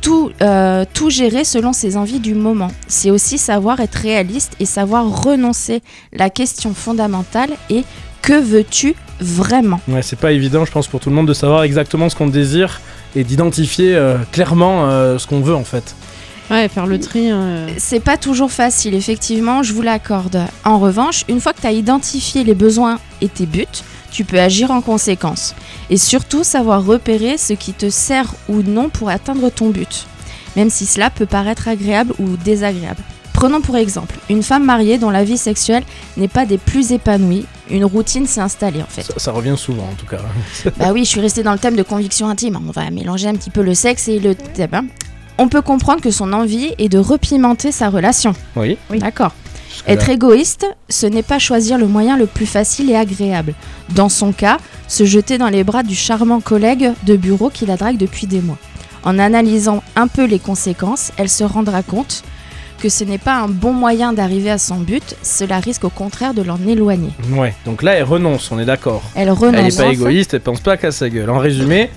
tout, 0.00 0.30
euh, 0.42 0.84
tout 0.94 1.10
gérer 1.10 1.44
selon 1.44 1.72
ses 1.72 1.96
envies 1.96 2.20
du 2.20 2.34
moment. 2.34 2.70
C'est 2.86 3.10
aussi 3.10 3.36
savoir 3.36 3.80
être 3.80 3.96
réaliste 3.96 4.54
et 4.60 4.64
savoir 4.64 5.24
renoncer. 5.24 5.82
La 6.12 6.30
question 6.30 6.72
fondamentale 6.72 7.50
est 7.68 7.84
que 8.22 8.38
veux-tu 8.38 8.94
vraiment 9.20 9.80
Ouais, 9.88 10.02
c'est 10.02 10.18
pas 10.18 10.32
évident, 10.32 10.64
je 10.64 10.72
pense, 10.72 10.86
pour 10.88 11.00
tout 11.00 11.10
le 11.10 11.16
monde 11.16 11.28
de 11.28 11.34
savoir 11.34 11.62
exactement 11.62 12.08
ce 12.08 12.16
qu'on 12.16 12.26
désire 12.26 12.80
et 13.16 13.24
d'identifier 13.24 13.94
euh, 13.96 14.16
clairement 14.32 14.88
euh, 14.90 15.18
ce 15.18 15.26
qu'on 15.26 15.40
veut 15.40 15.54
en 15.54 15.64
fait. 15.64 15.94
Ouais, 16.50 16.68
faire 16.68 16.86
le 16.86 16.98
tri. 16.98 17.30
hein, 17.30 17.66
C'est 17.78 18.00
pas 18.00 18.16
toujours 18.16 18.50
facile, 18.50 18.94
effectivement, 18.94 19.62
je 19.62 19.72
vous 19.72 19.82
l'accorde. 19.82 20.40
En 20.64 20.78
revanche, 20.80 21.24
une 21.28 21.40
fois 21.40 21.52
que 21.52 21.60
tu 21.60 21.66
as 21.66 21.72
identifié 21.72 22.42
les 22.42 22.54
besoins 22.54 22.98
et 23.20 23.28
tes 23.28 23.46
buts, 23.46 23.66
tu 24.10 24.24
peux 24.24 24.40
agir 24.40 24.72
en 24.72 24.80
conséquence. 24.80 25.54
Et 25.90 25.96
surtout 25.96 26.42
savoir 26.42 26.84
repérer 26.84 27.38
ce 27.38 27.52
qui 27.52 27.72
te 27.72 27.88
sert 27.88 28.34
ou 28.48 28.62
non 28.62 28.88
pour 28.88 29.10
atteindre 29.10 29.48
ton 29.50 29.70
but, 29.70 30.06
même 30.56 30.70
si 30.70 30.86
cela 30.86 31.08
peut 31.10 31.26
paraître 31.26 31.68
agréable 31.68 32.14
ou 32.18 32.36
désagréable. 32.36 33.02
Prenons 33.40 33.62
pour 33.62 33.78
exemple 33.78 34.16
une 34.28 34.42
femme 34.42 34.66
mariée 34.66 34.98
dont 34.98 35.08
la 35.08 35.24
vie 35.24 35.38
sexuelle 35.38 35.82
n'est 36.18 36.28
pas 36.28 36.44
des 36.44 36.58
plus 36.58 36.92
épanouies. 36.92 37.46
Une 37.70 37.86
routine 37.86 38.26
s'est 38.26 38.42
installée 38.42 38.82
en 38.82 38.86
fait. 38.86 39.00
Ça, 39.00 39.14
ça 39.16 39.32
revient 39.32 39.54
souvent 39.56 39.84
en 39.84 39.94
tout 39.94 40.04
cas. 40.04 40.20
Bah 40.76 40.92
oui, 40.92 41.06
je 41.06 41.08
suis 41.08 41.20
restée 41.22 41.42
dans 41.42 41.52
le 41.54 41.58
thème 41.58 41.74
de 41.74 41.82
conviction 41.82 42.28
intime. 42.28 42.58
On 42.68 42.70
va 42.70 42.90
mélanger 42.90 43.28
un 43.28 43.32
petit 43.32 43.48
peu 43.48 43.62
le 43.62 43.72
sexe 43.72 44.08
et 44.08 44.18
le 44.18 44.34
thème. 44.34 44.68
hein. 44.74 44.84
On 45.38 45.48
peut 45.48 45.62
comprendre 45.62 46.02
que 46.02 46.10
son 46.10 46.34
envie 46.34 46.74
est 46.76 46.90
de 46.90 46.98
repimenter 46.98 47.72
sa 47.72 47.88
relation. 47.88 48.34
Oui. 48.56 48.76
Oui. 48.90 48.98
D'accord. 48.98 49.32
Être 49.86 50.10
égoïste, 50.10 50.66
ce 50.90 51.06
n'est 51.06 51.22
pas 51.22 51.38
choisir 51.38 51.78
le 51.78 51.86
moyen 51.86 52.18
le 52.18 52.26
plus 52.26 52.44
facile 52.44 52.90
et 52.90 52.94
agréable. 52.94 53.54
Dans 53.94 54.10
son 54.10 54.32
cas, 54.32 54.58
se 54.86 55.06
jeter 55.06 55.38
dans 55.38 55.48
les 55.48 55.64
bras 55.64 55.82
du 55.82 55.94
charmant 55.94 56.40
collègue 56.40 56.92
de 57.06 57.16
bureau 57.16 57.48
qui 57.48 57.64
la 57.64 57.78
drague 57.78 57.96
depuis 57.96 58.26
des 58.26 58.42
mois. 58.42 58.58
En 59.02 59.18
analysant 59.18 59.82
un 59.96 60.08
peu 60.08 60.26
les 60.26 60.38
conséquences, 60.38 61.10
elle 61.16 61.30
se 61.30 61.42
rendra 61.42 61.82
compte 61.82 62.22
que 62.80 62.88
ce 62.88 63.04
n'est 63.04 63.18
pas 63.18 63.36
un 63.36 63.48
bon 63.48 63.72
moyen 63.72 64.12
d'arriver 64.12 64.50
à 64.50 64.58
son 64.58 64.78
but, 64.78 65.14
cela 65.22 65.60
risque 65.60 65.84
au 65.84 65.90
contraire 65.90 66.34
de 66.34 66.42
l'en 66.42 66.58
éloigner. 66.66 67.10
Ouais, 67.32 67.54
donc 67.64 67.82
là, 67.82 67.92
elle 67.94 68.04
renonce, 68.04 68.50
on 68.50 68.58
est 68.58 68.64
d'accord. 68.64 69.02
Elle 69.14 69.28
Elle 69.28 69.34
renonce. 69.34 69.74
est 69.74 69.76
pas 69.76 69.92
égoïste, 69.92 70.34
elle 70.34 70.40
pense 70.40 70.60
pas 70.60 70.76
qu'à 70.76 70.90
sa 70.90 71.08
gueule. 71.08 71.30
En 71.30 71.38
résumé, 71.38 71.90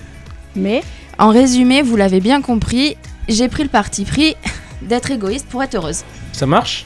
Mais 0.54 0.82
En 1.18 1.30
résumé, 1.30 1.82
vous 1.82 1.96
l'avez 1.96 2.20
bien 2.20 2.40
compris, 2.42 2.96
j'ai 3.28 3.48
pris 3.48 3.62
le 3.64 3.68
parti 3.68 4.04
pris 4.04 4.36
d'être 4.82 5.10
égoïste 5.10 5.46
pour 5.48 5.62
être 5.62 5.74
heureuse. 5.76 6.02
ça 6.32 6.46
marche? 6.46 6.84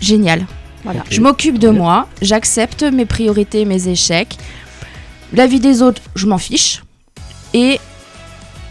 Génial. 0.00 0.46
voilà. 0.84 1.04
Je 1.10 1.20
m'occupe 1.20 1.58
de 1.58 1.68
moi, 1.68 2.08
j'accepte 2.22 2.82
mes 2.82 3.04
priorités, 3.06 3.64
mes 3.64 3.88
échecs. 3.88 4.36
La 5.32 5.46
vie 5.46 5.60
des 5.60 5.82
autres, 5.82 6.02
je 6.16 6.26
m'en 6.26 6.38
fiche. 6.38 6.82
Et 7.54 7.78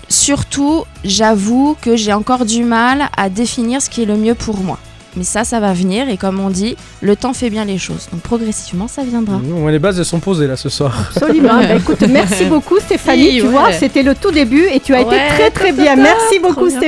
surtout, 0.09 0.83
j'avoue 1.03 1.77
que 1.81 1.95
j'ai 1.95 2.13
encore 2.13 2.45
du 2.45 2.63
mal 2.63 3.09
à 3.15 3.29
définir 3.29 3.81
ce 3.81 3.89
qui 3.89 4.01
est 4.03 4.05
le 4.05 4.17
mieux 4.17 4.35
pour 4.35 4.57
moi. 4.57 4.79
Mais 5.15 5.23
ça, 5.23 5.43
ça 5.43 5.59
va 5.59 5.73
venir 5.73 6.07
et 6.07 6.17
comme 6.17 6.39
on 6.39 6.49
dit, 6.49 6.75
le 7.01 7.15
temps 7.15 7.33
fait 7.33 7.49
bien 7.49 7.65
les 7.65 7.77
choses. 7.77 8.07
Donc 8.11 8.21
progressivement, 8.21 8.87
ça 8.87 9.03
viendra. 9.03 9.37
Bon, 9.37 9.67
Les 9.67 9.79
bases, 9.79 9.97
elles 9.97 10.05
sont 10.05 10.19
posées 10.19 10.45
là 10.45 10.55
ce 10.55 10.69
soir. 10.69 11.11
Absolument. 11.15 11.49
Bah, 11.59 11.75
écoute, 11.75 12.01
merci 12.07 12.45
beaucoup 12.45 12.79
Stéphanie. 12.79 13.23
Oui, 13.23 13.37
tu 13.39 13.43
ouais. 13.43 13.49
vois, 13.49 13.73
c'était 13.73 14.03
le 14.03 14.13
tout 14.13 14.31
début 14.31 14.65
et 14.71 14.79
tu 14.79 14.93
as 14.93 15.01
été 15.01 15.15
très 15.29 15.49
très 15.49 15.71
bien. 15.71 15.95
Merci 15.95 16.39
beaucoup 16.39 16.67
bien. 16.67 16.79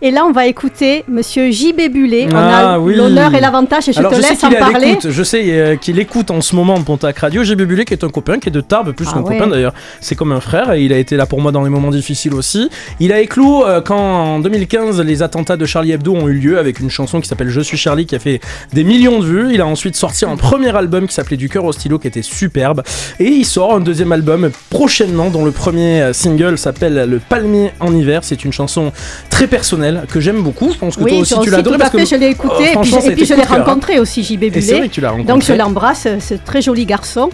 Et 0.00 0.12
là, 0.12 0.24
on 0.26 0.30
va 0.30 0.46
écouter 0.46 1.04
Monsieur 1.08 1.50
JB 1.50 1.90
Bullet. 1.92 2.28
on 2.30 2.36
Ah, 2.36 2.74
a 2.74 2.78
oui. 2.78 2.94
l'honneur 2.94 3.34
et 3.34 3.40
l'avantage 3.40 3.88
et 3.88 3.92
je 3.92 3.98
Alors 3.98 4.12
te 4.12 4.16
je 4.18 4.22
laisse 4.22 4.44
en 4.44 4.50
parler. 4.52 4.96
je 5.04 5.22
sais 5.24 5.42
euh, 5.50 5.74
qu'il 5.74 5.98
écoute 5.98 6.30
en 6.30 6.40
ce 6.40 6.54
moment 6.54 6.80
Pontac 6.82 7.18
Radio. 7.18 7.42
J'ai 7.42 7.56
Bubulé 7.56 7.84
qui 7.84 7.94
est 7.94 8.04
un 8.04 8.08
copain, 8.08 8.38
qui 8.38 8.48
est 8.48 8.52
de 8.52 8.60
Tarbes, 8.60 8.92
plus 8.92 9.06
Ah 9.10 9.14
qu'un 9.14 9.22
ouais. 9.22 9.36
copain 9.38 9.50
d'ailleurs. 9.50 9.74
C'est 10.00 10.14
comme 10.14 10.30
un 10.30 10.38
frère 10.38 10.70
et 10.72 10.82
il 10.84 10.92
a 10.92 10.98
été 10.98 11.16
là 11.16 11.26
pour 11.26 11.40
moi 11.40 11.50
dans 11.50 11.64
les 11.64 11.70
moments 11.70 11.90
difficiles 11.90 12.34
aussi. 12.34 12.70
Il 13.00 13.12
a 13.12 13.20
éclos 13.20 13.66
euh, 13.66 13.80
quand 13.80 13.96
en 13.98 14.38
2015 14.38 15.00
les 15.00 15.22
attentats 15.24 15.56
de 15.56 15.66
Charlie 15.66 15.90
Hebdo 15.90 16.14
ont 16.14 16.28
eu 16.28 16.34
lieu 16.34 16.60
avec 16.60 16.78
une 16.78 16.90
chanson 16.90 17.20
qui 17.20 17.28
s'appelle 17.28 17.48
Je 17.48 17.60
suis 17.60 17.76
Charlie 17.76 18.06
qui 18.06 18.14
a 18.14 18.20
fait 18.20 18.40
des 18.72 18.84
millions 18.84 19.18
de 19.18 19.24
vues. 19.24 19.48
Il 19.52 19.60
a 19.60 19.66
ensuite 19.66 19.96
sorti 19.96 20.24
un 20.24 20.36
premier 20.36 20.76
album 20.76 21.08
qui 21.08 21.14
s'appelait 21.14 21.36
Du 21.36 21.48
cœur 21.48 21.64
au 21.64 21.72
stylo 21.72 21.98
qui 21.98 22.06
était 22.06 22.22
superbe. 22.22 22.84
Et 23.18 23.26
il 23.30 23.44
sort 23.44 23.74
un 23.74 23.80
deuxième 23.80 24.12
album 24.12 24.50
prochainement 24.70 25.28
dont 25.30 25.44
le 25.44 25.50
premier 25.50 26.02
euh, 26.02 26.12
single 26.12 26.56
s'appelle 26.56 27.04
Le 27.10 27.18
Palmier 27.18 27.72
en 27.80 27.92
hiver. 27.92 28.20
C'est 28.22 28.44
une 28.44 28.52
chanson 28.52 28.92
très 29.28 29.48
personnelle 29.48 29.87
que 30.10 30.20
j'aime 30.20 30.42
beaucoup. 30.42 30.70
Je 30.72 30.78
pense 30.78 30.96
que 30.96 31.04
toi 31.04 31.18
aussi 31.18 31.34
tu 31.42 31.50
l'as 31.50 31.58
adoré 31.58 31.76
tout 31.76 31.80
parce 31.80 31.92
que 31.92 32.04
je 32.04 32.14
l'ai 32.16 32.28
écouté 32.28 32.54
Oh, 32.74 32.78
et 32.78 32.80
puis, 32.82 32.90
je- 32.90 33.10
et 33.10 33.14
puis 33.14 33.24
l'ai 33.26 33.34
hein. 33.42 33.46
rencontré 33.64 33.98
aussi 33.98 34.22
JB 34.22 34.44
et 34.44 34.50
Bullet. 34.50 34.78
vrai 34.78 34.88
que 34.88 34.94
tu 34.94 35.00
l'as 35.00 35.10
rencontré. 35.10 35.32
Donc 35.32 35.42
je 35.42 35.52
l'embrasse, 35.52 36.06
c'est 36.20 36.34
un 36.34 36.38
très 36.38 36.62
joli 36.62 36.84
garçon. 36.86 37.30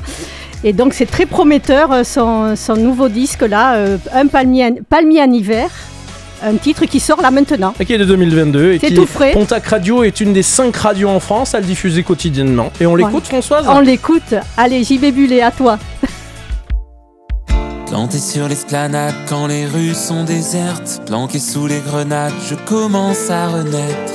Et 0.63 0.73
donc 0.73 0.95
c'est 0.95 1.07
très 1.07 1.27
prometteur 1.27 1.93
euh, 1.93 2.05
son, 2.05 2.57
son 2.57 2.75
nouveau 2.77 3.09
disque 3.09 3.43
là, 3.43 3.75
euh, 3.75 3.99
un 4.15 4.27
palmier, 4.29 4.65
en- 4.67 4.77
palmier 4.89 5.21
en 5.23 5.31
hiver, 5.31 5.69
un 6.43 6.55
titre 6.57 6.87
qui 6.87 7.01
sort 7.01 7.21
là 7.21 7.31
maintenant. 7.31 7.75
qui 7.85 7.93
est 7.93 7.99
de 7.99 8.05
2022 8.05 8.73
et 8.73 8.79
C'est 8.79 8.89
qui 8.89 8.95
tout 8.95 9.07
frais. 9.07 9.33
Pontac 9.33 9.67
Radio 9.67 10.03
est 10.05 10.21
une 10.21 10.33
des 10.33 10.43
cinq 10.43 10.75
radios 10.77 11.09
en 11.11 11.21
France 11.21 11.55
à 11.55 11.61
le 11.61 11.67
diffuser 11.67 12.03
quotidiennement. 12.03 12.71
Et 12.81 12.87
on 12.87 12.97
l'écoute 12.97 13.27
Françoise? 13.27 13.67
On 13.69 13.81
l'écoute. 13.81 14.35
Allez 14.57 14.85
JB 14.85 15.13
Bullet, 15.13 15.43
à 15.43 15.51
toi. 15.51 15.79
Planté 17.95 18.19
sur 18.19 18.49
l'esplanade 18.49 19.15
quand 19.29 19.47
les 19.47 19.67
rues 19.67 19.95
sont 19.95 20.25
désertes, 20.25 21.01
planqué 21.07 21.39
sous 21.39 21.69
les 21.69 21.79
grenades, 21.79 22.33
je 22.51 22.57
commence 22.57 23.31
à 23.31 23.47
renaître. 23.47 24.13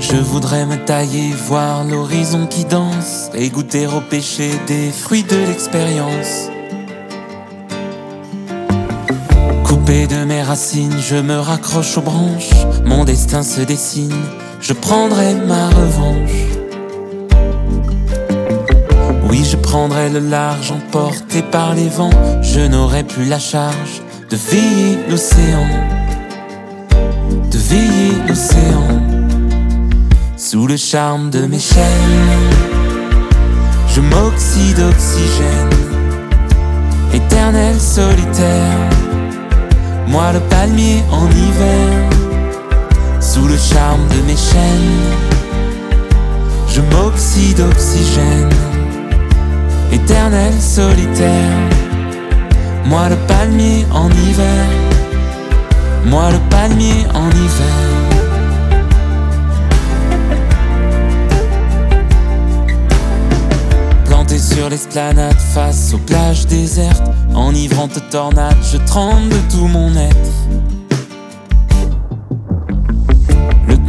Je 0.00 0.16
voudrais 0.16 0.64
me 0.64 0.82
tailler, 0.82 1.34
voir 1.46 1.84
l'horizon 1.84 2.46
qui 2.46 2.64
danse, 2.64 3.30
et 3.34 3.50
goûter 3.50 3.86
au 3.86 4.00
péché 4.00 4.50
des 4.66 4.90
fruits 4.92 5.24
de 5.24 5.36
l'expérience. 5.36 6.48
Coupé 9.62 10.06
de 10.06 10.24
mes 10.24 10.42
racines, 10.42 10.98
je 11.06 11.16
me 11.16 11.38
raccroche 11.38 11.98
aux 11.98 12.02
branches, 12.02 12.54
mon 12.86 13.04
destin 13.04 13.42
se 13.42 13.60
dessine, 13.60 14.24
je 14.62 14.72
prendrai 14.72 15.34
ma 15.34 15.68
revanche. 15.68 16.55
Oui, 19.28 19.44
je 19.44 19.56
prendrai 19.56 20.08
le 20.08 20.20
large, 20.20 20.70
emporté 20.70 21.42
par 21.42 21.74
les 21.74 21.88
vents. 21.88 22.10
Je 22.42 22.60
n'aurai 22.60 23.02
plus 23.02 23.24
la 23.24 23.40
charge 23.40 24.02
de 24.30 24.36
veiller 24.36 24.98
l'océan. 25.10 25.66
De 27.50 27.58
veiller 27.58 28.12
l'océan. 28.28 29.02
Sous 30.36 30.66
le 30.68 30.76
charme 30.76 31.30
de 31.30 31.40
mes 31.46 31.58
chaînes, 31.58 32.50
je 33.94 34.00
m'oxyde 34.00 34.76
d'oxygène. 34.76 35.70
Éternel 37.12 37.80
solitaire, 37.80 38.78
moi 40.06 40.32
le 40.32 40.40
palmier 40.40 41.02
en 41.10 41.26
hiver. 41.30 42.10
Sous 43.20 43.46
le 43.48 43.56
charme 43.56 44.06
de 44.08 44.22
mes 44.28 44.36
chaînes, 44.36 45.26
je 46.68 46.80
m'oxyde 46.80 47.56
d'oxygène 47.56 48.75
éternel 49.92 50.52
solitaire. 50.60 51.58
Moi 52.84 53.08
le 53.08 53.16
palmier 53.26 53.86
en 53.92 54.08
hiver, 54.10 54.64
moi 56.04 56.30
le 56.30 56.38
palmier 56.50 57.04
en 57.14 57.28
hiver. 57.30 57.76
Planté 64.04 64.38
sur 64.38 64.68
l'esplanade 64.68 65.38
face 65.54 65.92
aux 65.94 65.98
plages 65.98 66.46
désertes, 66.46 67.10
enivrante 67.34 67.98
tornade, 68.10 68.56
je 68.72 68.76
tremble 68.78 69.28
de 69.28 69.40
tout 69.50 69.66
mon 69.66 69.94
être. 69.96 70.35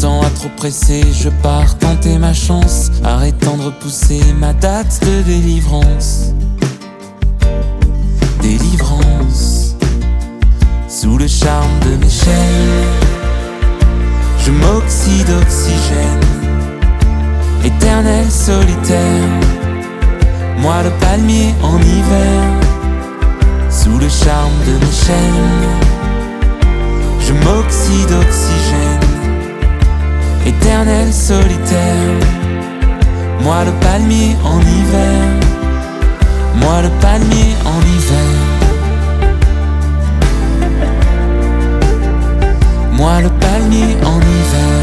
A 0.08 0.30
trop 0.30 0.50
pressé, 0.56 1.02
je 1.12 1.28
pars 1.28 1.78
tenter 1.78 2.18
ma 2.18 2.34
chance, 2.34 2.92
arrêtant 3.04 3.58
de 3.58 3.64
repousser 3.64 4.22
ma 4.40 4.54
date 4.54 5.02
de 5.06 5.22
délivrance. 5.22 6.34
Délivrance, 8.42 9.76
sous 10.88 11.18
le 11.18 11.28
charme 11.28 11.80
de 11.82 11.98
mes 11.98 12.10
chaînes, 12.10 12.88
je 14.46 14.52
m'oxyde 14.52 15.28
d'oxygène, 15.28 16.26
éternel 17.66 18.32
solitaire, 18.32 19.30
moi 20.58 20.84
le 20.84 20.92
palmier 21.02 21.54
en 21.64 21.78
hiver, 21.80 22.44
sous 23.70 23.98
le 23.98 24.08
charme 24.08 24.58
de 24.66 24.74
mes 24.74 24.96
chaînes, 25.06 25.68
je 27.20 27.34
m'oxyde 27.34 28.10
d'oxygène 28.10 28.67
éternel 30.48 31.14
solitaire. 31.14 32.14
Moi 33.44 33.64
le 33.66 33.72
palmier 33.86 34.36
en 34.44 34.60
hiver, 34.60 35.22
moi 36.56 36.82
le 36.82 36.90
palmier 37.02 37.52
en 37.74 37.80
hiver. 37.94 38.34
Moi 42.94 43.22
le 43.22 43.30
palmier 43.44 43.96
en 44.12 44.20
hiver. 44.32 44.80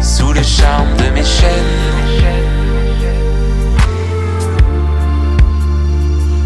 Sous 0.00 0.32
le 0.32 0.42
charme 0.42 0.92
de 1.00 1.06
mes 1.14 1.24
chaînes. 1.24 1.74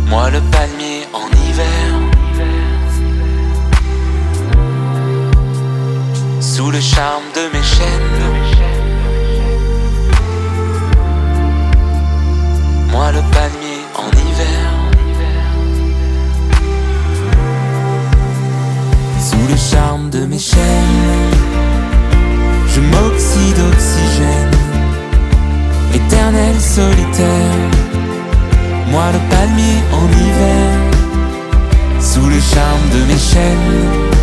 Moi 0.09 0.31
le 0.31 0.41
palmier 0.53 0.78
sous 6.59 6.73
le 6.73 6.81
charme 6.81 7.23
de 7.37 7.57
mes 7.57 7.63
chaînes. 7.63 8.19
Moi 12.91 13.13
le 13.13 13.23
palmier 13.33 13.81
en 14.03 14.11
hiver. 14.23 14.65
Sous 19.29 19.47
le 19.49 19.57
charme 19.57 20.11
de 20.11 20.27
mes 20.27 20.41
chaînes, 20.41 21.37
je 22.75 22.81
m'oxyde 22.81 23.57
d'oxygène. 23.61 24.57
Éternel 25.95 26.61
solitaire, 26.61 27.55
moi 28.91 29.07
le 29.13 29.21
palmier 29.31 29.79
en 29.93 30.07
hiver. 30.23 30.71
Sous 32.01 32.29
le 32.29 32.41
charme 32.41 32.87
de 32.95 33.05
mes 33.13 33.21
chaînes. 33.31 34.18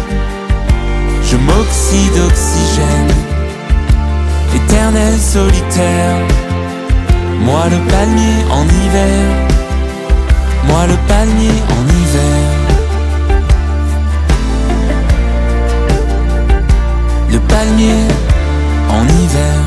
Je 1.29 1.37
m'oxyde 1.37 2.15
d'oxygène, 2.15 3.13
éternel 4.55 5.17
solitaire. 5.17 6.19
Moi 7.41 7.63
le 7.69 7.79
palmier 7.91 8.37
en 8.51 8.63
hiver, 8.63 9.23
moi 10.67 10.87
le 10.87 10.95
palmier 11.07 11.57
en 11.75 11.81
hiver. 11.89 12.65
palmiers 17.55 18.07
en 18.89 19.03
hiver. 19.05 19.59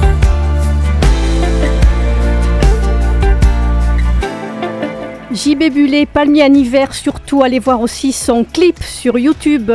JB 5.32 5.72
Bullet, 5.72 6.06
Palmier 6.06 6.44
en 6.44 6.54
hiver, 6.54 6.94
surtout 6.94 7.42
allez 7.42 7.58
voir 7.58 7.80
aussi 7.80 8.12
son 8.12 8.44
clip 8.44 8.82
sur 8.82 9.18
YouTube. 9.18 9.70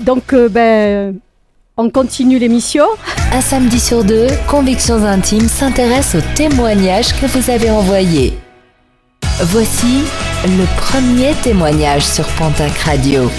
Donc, 0.00 0.32
euh, 0.32 0.48
ben, 0.48 1.18
on 1.76 1.90
continue 1.90 2.38
l'émission. 2.38 2.84
Un 3.32 3.40
samedi 3.40 3.78
sur 3.78 4.04
deux, 4.04 4.26
Convictions 4.48 5.04
Intimes 5.04 5.48
s'intéresse 5.48 6.14
aux 6.14 6.34
témoignages 6.34 7.12
que 7.20 7.26
vous 7.26 7.50
avez 7.50 7.70
envoyés. 7.70 8.38
Voici 9.40 10.02
le 10.44 10.64
premier 10.80 11.32
témoignage 11.42 12.04
sur 12.04 12.26
Pontac 12.36 12.76
Radio. 12.78 13.30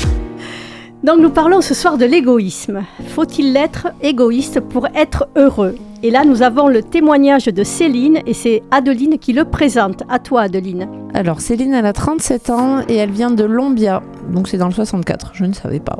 Donc, 1.01 1.19
nous 1.19 1.29
parlons 1.29 1.61
ce 1.61 1.73
soir 1.73 1.97
de 1.97 2.03
l'égoïsme. 2.03 2.83
Faut-il 3.07 3.55
être 3.55 3.87
égoïste 4.01 4.59
pour 4.59 4.85
être 4.93 5.29
heureux? 5.37 5.75
Et 6.03 6.11
là, 6.11 6.25
nous 6.25 6.41
avons 6.41 6.67
le 6.67 6.83
témoignage 6.83 7.45
de 7.45 7.63
Céline 7.63 8.19
et 8.25 8.33
c'est 8.33 8.63
Adeline 8.69 9.17
qui 9.17 9.31
le 9.31 9.45
présente. 9.45 10.03
À 10.09 10.19
toi, 10.19 10.41
Adeline. 10.41 10.89
Alors, 11.13 11.39
Céline, 11.39 11.73
elle 11.73 11.85
a 11.85 11.93
37 11.93 12.49
ans 12.49 12.81
et 12.89 12.95
elle 12.95 13.11
vient 13.11 13.31
de 13.31 13.45
Lombia. 13.45 14.03
Donc, 14.29 14.49
c'est 14.49 14.57
dans 14.57 14.67
le 14.67 14.73
64. 14.73 15.31
Je 15.35 15.45
ne 15.45 15.53
savais 15.53 15.79
pas. 15.79 15.99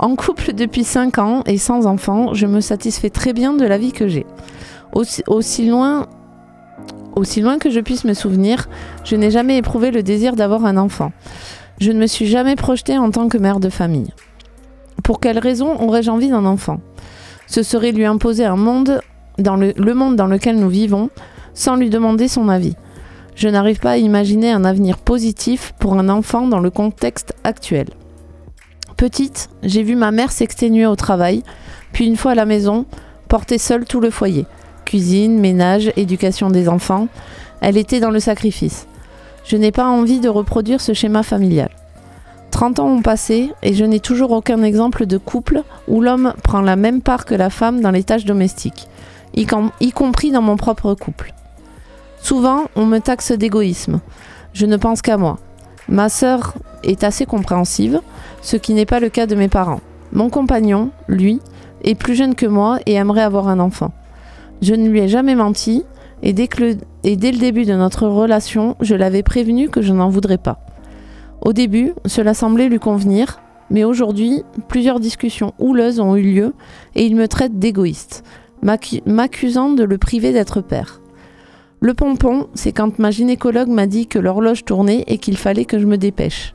En 0.00 0.16
couple 0.16 0.52
depuis 0.52 0.82
5 0.82 1.18
ans 1.18 1.42
et 1.46 1.56
sans 1.56 1.86
enfant, 1.86 2.34
je 2.34 2.46
me 2.46 2.60
satisfais 2.60 3.10
très 3.10 3.32
bien 3.32 3.52
de 3.52 3.64
la 3.64 3.78
vie 3.78 3.92
que 3.92 4.08
j'ai. 4.08 4.26
Aussi 4.92 5.22
loin 5.68 6.08
que 7.60 7.70
je 7.70 7.80
puisse 7.80 8.04
me 8.04 8.14
souvenir, 8.14 8.68
je 9.04 9.14
n'ai 9.14 9.30
jamais 9.30 9.58
éprouvé 9.58 9.92
le 9.92 10.02
désir 10.02 10.34
d'avoir 10.34 10.64
un 10.64 10.76
enfant. 10.76 11.12
Je 11.80 11.92
ne 11.92 12.00
me 12.00 12.06
suis 12.06 12.26
jamais 12.26 12.56
projetée 12.56 12.98
en 12.98 13.10
tant 13.10 13.28
que 13.28 13.38
mère 13.38 13.60
de 13.60 13.68
famille. 13.68 14.12
Pour 15.04 15.20
quelle 15.20 15.38
raison 15.38 15.80
aurais-je 15.80 16.10
envie 16.10 16.28
d'un 16.28 16.44
enfant? 16.44 16.80
Ce 17.46 17.62
serait 17.62 17.92
lui 17.92 18.04
imposer 18.04 18.44
un 18.44 18.56
monde, 18.56 19.00
le, 19.38 19.72
le 19.76 19.94
monde 19.94 20.16
dans 20.16 20.26
lequel 20.26 20.56
nous 20.56 20.68
vivons, 20.68 21.10
sans 21.54 21.76
lui 21.76 21.88
demander 21.88 22.26
son 22.26 22.48
avis. 22.48 22.74
Je 23.36 23.48
n'arrive 23.48 23.78
pas 23.78 23.92
à 23.92 23.96
imaginer 23.96 24.50
un 24.50 24.64
avenir 24.64 24.98
positif 24.98 25.72
pour 25.78 25.94
un 25.94 26.08
enfant 26.08 26.48
dans 26.48 26.58
le 26.58 26.70
contexte 26.70 27.34
actuel. 27.44 27.86
Petite, 28.96 29.48
j'ai 29.62 29.84
vu 29.84 29.94
ma 29.94 30.10
mère 30.10 30.32
s'exténuer 30.32 30.84
au 30.84 30.96
travail, 30.96 31.44
puis 31.92 32.06
une 32.06 32.16
fois 32.16 32.32
à 32.32 32.34
la 32.34 32.46
maison, 32.46 32.86
porter 33.28 33.58
seule 33.58 33.84
tout 33.84 34.00
le 34.00 34.10
foyer. 34.10 34.44
Cuisine, 34.84 35.38
ménage, 35.38 35.92
éducation 35.96 36.50
des 36.50 36.68
enfants. 36.68 37.06
Elle 37.60 37.76
était 37.76 38.00
dans 38.00 38.10
le 38.10 38.18
sacrifice. 38.18 38.87
Je 39.48 39.56
n'ai 39.56 39.72
pas 39.72 39.86
envie 39.86 40.20
de 40.20 40.28
reproduire 40.28 40.80
ce 40.82 40.92
schéma 40.92 41.22
familial. 41.22 41.70
30 42.50 42.80
ans 42.80 42.88
ont 42.88 43.02
passé 43.02 43.50
et 43.62 43.72
je 43.72 43.84
n'ai 43.84 43.98
toujours 43.98 44.32
aucun 44.32 44.62
exemple 44.62 45.06
de 45.06 45.16
couple 45.16 45.62
où 45.88 46.00
l'homme 46.02 46.34
prend 46.42 46.60
la 46.60 46.76
même 46.76 47.00
part 47.00 47.24
que 47.24 47.34
la 47.34 47.48
femme 47.50 47.80
dans 47.80 47.90
les 47.90 48.04
tâches 48.04 48.24
domestiques, 48.26 48.88
y, 49.34 49.46
com- 49.46 49.70
y 49.80 49.90
compris 49.90 50.32
dans 50.32 50.42
mon 50.42 50.56
propre 50.56 50.92
couple. 50.94 51.32
Souvent, 52.20 52.64
on 52.76 52.84
me 52.84 52.98
taxe 52.98 53.32
d'égoïsme. 53.32 54.00
Je 54.52 54.66
ne 54.66 54.76
pense 54.76 55.00
qu'à 55.02 55.16
moi. 55.16 55.38
Ma 55.88 56.10
sœur 56.10 56.52
est 56.82 57.02
assez 57.02 57.24
compréhensive, 57.24 58.00
ce 58.42 58.56
qui 58.58 58.74
n'est 58.74 58.84
pas 58.86 59.00
le 59.00 59.08
cas 59.08 59.26
de 59.26 59.34
mes 59.34 59.48
parents. 59.48 59.80
Mon 60.12 60.28
compagnon, 60.28 60.90
lui, 61.06 61.40
est 61.84 61.94
plus 61.94 62.14
jeune 62.14 62.34
que 62.34 62.44
moi 62.46 62.80
et 62.84 62.94
aimerait 62.94 63.22
avoir 63.22 63.48
un 63.48 63.60
enfant. 63.60 63.92
Je 64.60 64.74
ne 64.74 64.88
lui 64.88 65.00
ai 65.00 65.08
jamais 65.08 65.34
menti 65.34 65.84
et 66.22 66.34
dès, 66.34 66.48
que 66.48 66.60
le- 66.62 66.76
et 67.04 67.16
dès 67.16 67.32
le 67.32 67.38
début 67.38 67.64
de 67.64 67.74
notre 67.74 68.06
relation, 68.06 68.76
je 68.80 68.94
l'avais 68.94 69.22
prévenu 69.22 69.68
que 69.68 69.82
je 69.82 69.92
n'en 69.92 70.08
voudrais 70.08 70.38
pas. 70.38 70.58
Au 71.40 71.52
début, 71.52 71.92
cela 72.04 72.34
semblait 72.34 72.68
lui 72.68 72.78
convenir, 72.80 73.40
mais 73.70 73.84
aujourd'hui, 73.84 74.42
plusieurs 74.68 74.98
discussions 75.00 75.52
houleuses 75.58 76.00
ont 76.00 76.16
eu 76.16 76.22
lieu 76.22 76.54
et 76.94 77.04
il 77.04 77.14
me 77.14 77.28
traite 77.28 77.58
d'égoïste, 77.58 78.24
m'accu- 78.62 79.02
m'accusant 79.06 79.70
de 79.70 79.84
le 79.84 79.98
priver 79.98 80.32
d'être 80.32 80.60
père. 80.60 81.00
Le 81.80 81.94
pompon, 81.94 82.48
c'est 82.54 82.72
quand 82.72 82.98
ma 82.98 83.12
gynécologue 83.12 83.68
m'a 83.68 83.86
dit 83.86 84.08
que 84.08 84.18
l'horloge 84.18 84.64
tournait 84.64 85.04
et 85.06 85.18
qu'il 85.18 85.36
fallait 85.36 85.64
que 85.64 85.78
je 85.78 85.86
me 85.86 85.96
dépêche. 85.96 86.54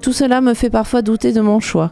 Tout 0.00 0.12
cela 0.12 0.40
me 0.40 0.54
fait 0.54 0.70
parfois 0.70 1.02
douter 1.02 1.32
de 1.32 1.40
mon 1.40 1.58
choix. 1.58 1.90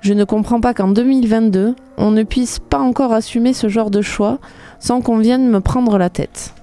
Je 0.00 0.14
ne 0.14 0.24
comprends 0.24 0.60
pas 0.60 0.74
qu'en 0.74 0.88
2022, 0.88 1.76
on 1.98 2.10
ne 2.10 2.22
puisse 2.24 2.58
pas 2.58 2.78
encore 2.78 3.12
assumer 3.12 3.52
ce 3.52 3.68
genre 3.68 3.90
de 3.90 4.00
choix 4.00 4.38
sans 4.80 5.02
qu'on 5.02 5.18
vienne 5.18 5.48
me 5.48 5.60
prendre 5.60 5.98
la 5.98 6.08
tête. 6.08 6.54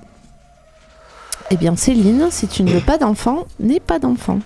Eh 1.50 1.56
bien, 1.56 1.76
Céline, 1.76 2.28
si 2.30 2.48
tu 2.48 2.64
ne 2.64 2.72
veux 2.72 2.82
pas 2.82 2.98
d'enfant, 2.98 3.46
n'aie 3.60 3.80
pas 3.80 4.00
d'enfant. 4.00 4.40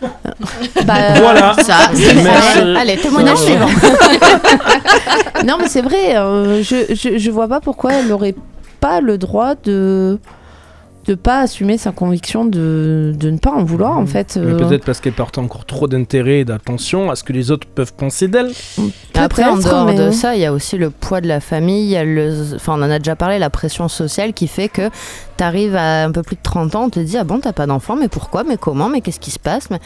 Bah, 0.00 0.94
Voilà. 1.16 1.54
ça, 1.62 1.90
c'est 1.94 2.14
Merci. 2.14 2.60
vrai. 2.60 2.76
Allez, 2.80 2.96
témoignage 2.96 3.38
Non, 3.38 3.44
suivant. 3.44 3.68
non, 5.46 5.56
mais 5.60 5.68
c'est 5.68 5.82
vrai, 5.82 6.16
euh, 6.16 6.62
je, 6.62 6.94
je, 6.94 7.18
je 7.18 7.30
vois 7.30 7.48
pas 7.48 7.60
pourquoi 7.60 7.92
elle 7.94 8.08
n'aurait 8.08 8.34
pas 8.80 9.00
le 9.00 9.18
droit 9.18 9.54
de 9.64 10.18
de 11.06 11.14
pas 11.14 11.40
assumer 11.40 11.76
sa 11.78 11.92
conviction 11.92 12.44
de, 12.44 13.14
de 13.18 13.30
ne 13.30 13.38
pas 13.38 13.50
en 13.50 13.62
vouloir, 13.64 13.98
en 13.98 14.06
fait. 14.06 14.36
Mais 14.40 14.52
euh, 14.52 14.56
peut-être 14.56 14.84
parce 14.84 15.00
qu'elle 15.00 15.12
porte 15.12 15.36
encore 15.38 15.64
trop 15.66 15.86
d'intérêt 15.88 16.40
et 16.40 16.44
d'attention 16.44 17.10
à 17.10 17.16
ce 17.16 17.24
que 17.24 17.32
les 17.32 17.50
autres 17.50 17.66
peuvent 17.66 17.92
penser 17.94 18.28
d'elle. 18.28 18.50
Après, 19.14 19.44
en 19.44 19.56
dehors 19.58 19.84
mais- 19.86 19.94
de 19.94 20.10
ça, 20.10 20.34
il 20.34 20.40
y 20.40 20.46
a 20.46 20.52
aussi 20.52 20.76
le 20.78 20.90
poids 20.90 21.20
de 21.20 21.28
la 21.28 21.40
famille. 21.40 21.84
il 21.84 21.90
y 21.90 21.96
a 21.96 22.04
le... 22.04 22.54
Enfin, 22.56 22.74
on 22.78 22.82
en 22.82 22.90
a 22.90 22.98
déjà 22.98 23.16
parlé, 23.16 23.38
la 23.38 23.50
pression 23.50 23.88
sociale 23.88 24.32
qui 24.32 24.46
fait 24.48 24.68
que 24.68 24.88
tu 25.36 25.44
arrives 25.44 25.76
à 25.76 26.04
un 26.04 26.10
peu 26.12 26.22
plus 26.22 26.36
de 26.36 26.42
30 26.42 26.74
ans, 26.74 26.84
on 26.84 26.90
te 26.90 27.00
dit 27.00 27.16
Ah 27.18 27.24
bon, 27.24 27.38
t'as 27.40 27.52
pas 27.52 27.66
d'enfant, 27.66 27.96
mais 27.96 28.08
pourquoi 28.08 28.44
Mais 28.44 28.56
comment 28.56 28.88
Mais 28.88 29.00
qu'est-ce 29.00 29.20
qui 29.20 29.30
se 29.30 29.38
passe 29.38 29.70
mais... 29.70 29.80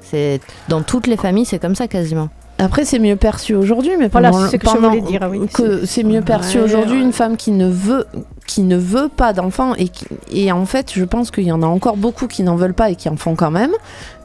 c'est 0.00 0.40
Dans 0.68 0.82
toutes 0.82 1.06
les 1.06 1.16
familles, 1.16 1.44
c'est 1.46 1.58
comme 1.58 1.74
ça 1.74 1.88
quasiment. 1.88 2.28
Après, 2.58 2.84
c'est 2.84 2.98
mieux 2.98 3.16
perçu 3.16 3.54
aujourd'hui, 3.54 3.92
mais 3.98 4.08
Voilà, 4.08 4.30
pendant- 4.30 4.46
c'est 4.46 4.52
ce 4.58 4.64
que 4.64 4.68
je 4.70 4.76
voulais 4.76 5.00
dire, 5.00 5.20
oui. 5.30 5.48
que 5.52 5.84
c'est 5.86 6.04
mieux 6.04 6.20
perçu 6.22 6.58
Ouais, 6.58 6.64
aujourd'hui 6.64 6.98
ouais. 6.98 7.02
une 7.04 7.12
femme 7.12 7.36
qui 7.36 7.50
ne 7.50 7.66
veut 7.68 8.06
qui 8.46 8.62
ne 8.62 8.76
veut 8.76 9.08
pas 9.08 9.32
d'enfants 9.32 9.74
et 9.74 9.88
qui- 9.88 10.06
et 10.30 10.50
en 10.52 10.66
fait, 10.66 10.92
je 10.94 11.04
pense 11.04 11.30
qu'il 11.30 11.44
y 11.44 11.52
en 11.52 11.62
a 11.62 11.66
encore 11.66 11.96
beaucoup 11.96 12.26
qui 12.26 12.42
n'en 12.42 12.56
veulent 12.56 12.74
pas 12.74 12.90
et 12.90 12.96
qui 12.96 13.08
en 13.08 13.16
font 13.16 13.34
quand 13.36 13.50
même, 13.50 13.72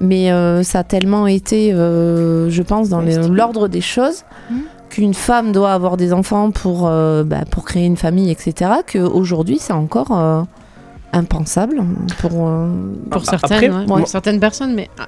mais 0.02 0.32
euh, 0.32 0.64
ça 0.64 0.80
a 0.80 0.84
tellement 0.84 1.28
été, 1.28 1.72
euh, 1.74 2.50
je 2.50 2.62
pense, 2.64 2.90
dans 2.90 3.02
l'ordre 3.02 3.68
des 3.68 3.82
choses. 3.82 4.24
Mhm. 4.52 4.62
qu'une 4.90 5.14
femme 5.14 5.52
doit 5.52 5.74
avoir 5.74 5.98
des 5.98 6.14
enfants 6.14 6.50
pour, 6.50 6.88
euh, 6.88 7.26
bah, 7.26 7.44
pour 7.52 7.66
créer 7.66 7.86
une 7.86 7.98
famille, 7.98 8.32
etc., 8.32 8.72
qu'aujourd'hui, 8.90 9.58
c'est 9.60 9.74
encore 9.74 10.18
euh, 10.18 10.42
impensable 11.12 11.84
pour... 12.20 12.32
euh, 12.48 12.70
pour 13.12 13.22
Ah, 13.28 13.30
certaines, 13.32 13.58
après, 13.58 13.70
ouais, 13.70 13.86
moi- 13.86 13.98
pour 14.00 14.08
certaines 14.08 14.40
personnes, 14.40 14.74
mais 14.76 14.90
ah, 14.98 15.08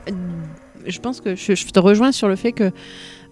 je 0.86 1.00
pense 1.00 1.22
que 1.22 1.34
je, 1.36 1.56
je 1.56 1.66
te 1.68 1.80
rejoins 1.80 2.12
sur 2.12 2.28
le 2.28 2.36
fait 2.36 2.52
que 2.52 2.72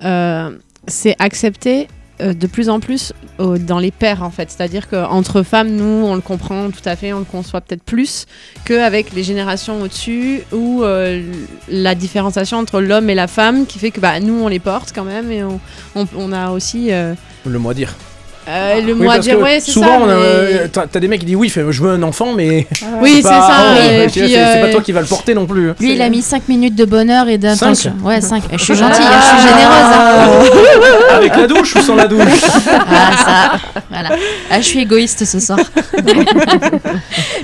euh, 0.06 0.52
c'est 0.88 1.16
accepté 1.20 1.90
de 2.20 2.48
plus 2.48 2.70
en 2.70 2.80
plus 2.80 3.14
euh, 3.40 3.58
dans 3.60 3.78
les 3.78 3.92
pairs 3.92 4.24
en 4.24 4.32
fait, 4.32 4.50
c'est-à-dire 4.50 4.90
qu'entre 4.90 5.44
femmes, 5.44 5.70
nous, 5.70 5.84
on 6.06 6.16
le 6.16 6.22
comprend 6.22 6.72
tout 6.72 6.82
à 6.86 6.96
fait, 6.96 7.14
on 7.14 7.20
le 7.20 7.26
conçoit 7.26 7.62
peut-être 7.62 7.84
plus 7.84 8.26
qu'avec 8.66 9.14
les 9.14 9.24
générations 9.24 9.82
au-dessus 9.82 10.42
où 10.52 10.84
euh, 10.84 11.22
la 11.70 11.94
différenciation 11.94 12.58
entre 12.58 12.82
l'homme 12.82 13.10
et 13.10 13.16
la 13.16 13.28
femme 13.28 13.68
qui 13.68 13.78
fait 13.78 13.92
que 13.92 14.00
bah, 14.00 14.20
nous, 14.20 14.42
on 14.42 14.48
les 14.48 14.60
porte 14.60 14.92
quand 14.94 15.04
même 15.04 15.32
et 15.32 15.44
on, 15.44 15.60
on, 15.96 16.32
a 16.32 16.50
aussi 16.50 16.92
euh, 16.92 17.14
Le 17.46 17.60
mot 17.60 17.74
dire. 17.74 17.96
Euh, 18.50 18.82
le 18.82 18.94
Oui, 18.94 19.06
mot 19.06 19.12
à 19.12 19.20
dire, 19.20 19.40
ouais, 19.40 19.60
c'est 19.60 19.72
souvent, 19.72 20.00
ça. 20.02 20.06
mais- 20.08 20.12
euh, 20.14 20.68
t'as 20.72 21.00
des 21.00 21.08
mecs 21.08 21.20
qui 21.20 21.26
disent 21.26 21.36
oui, 21.36 21.50
fait, 21.50 21.64
je 21.70 21.82
veux 21.84 21.92
un 21.92 22.04
enfant, 22.04 22.34
mais 22.34 22.68
Oui, 23.02 23.16
c'est 23.18 23.22
ça. 23.24 23.76
oh, 23.76 24.08
c'est 24.14 24.62
pas 24.62 24.70
toi 24.72 24.82
qui 24.82 24.92
va 24.92 25.02
le 25.02 25.08
porter 25.08 25.34
non 25.34 25.46
plus. 25.46 25.72
Lui, 25.80 25.94
il 25.94 26.02
a 26.02 26.10
mis 26.10 26.22
5 26.22 26.48
minutes 26.48 26.76
de 26.76 26.86
bonheur 26.86 27.28
et 27.30 27.38
d'attention. 27.38 27.94
Cinq 28.00 28.06
Ouais, 28.08 28.22
5. 28.22 28.44
Je 28.54 28.58
suis 28.64 28.76
gentille, 28.76 29.04
hein, 29.06 29.20
je 29.22 29.40
suis 29.40 29.48
généreuse. 29.50 29.76
hein. 29.94 30.30
Avec 31.18 31.36
la 31.36 31.48
douche 31.48 31.76
ou 31.76 31.82
sans 31.82 31.96
la 31.96 32.08
douche 32.08 32.22
Ah, 32.68 33.12
ça. 33.26 33.82
Voilà. 33.90 34.10
Ah, 34.52 34.58
je 34.62 34.66
suis 34.66 34.80
égoïste 34.82 35.26
ce 35.26 35.40
soir. 35.40 35.60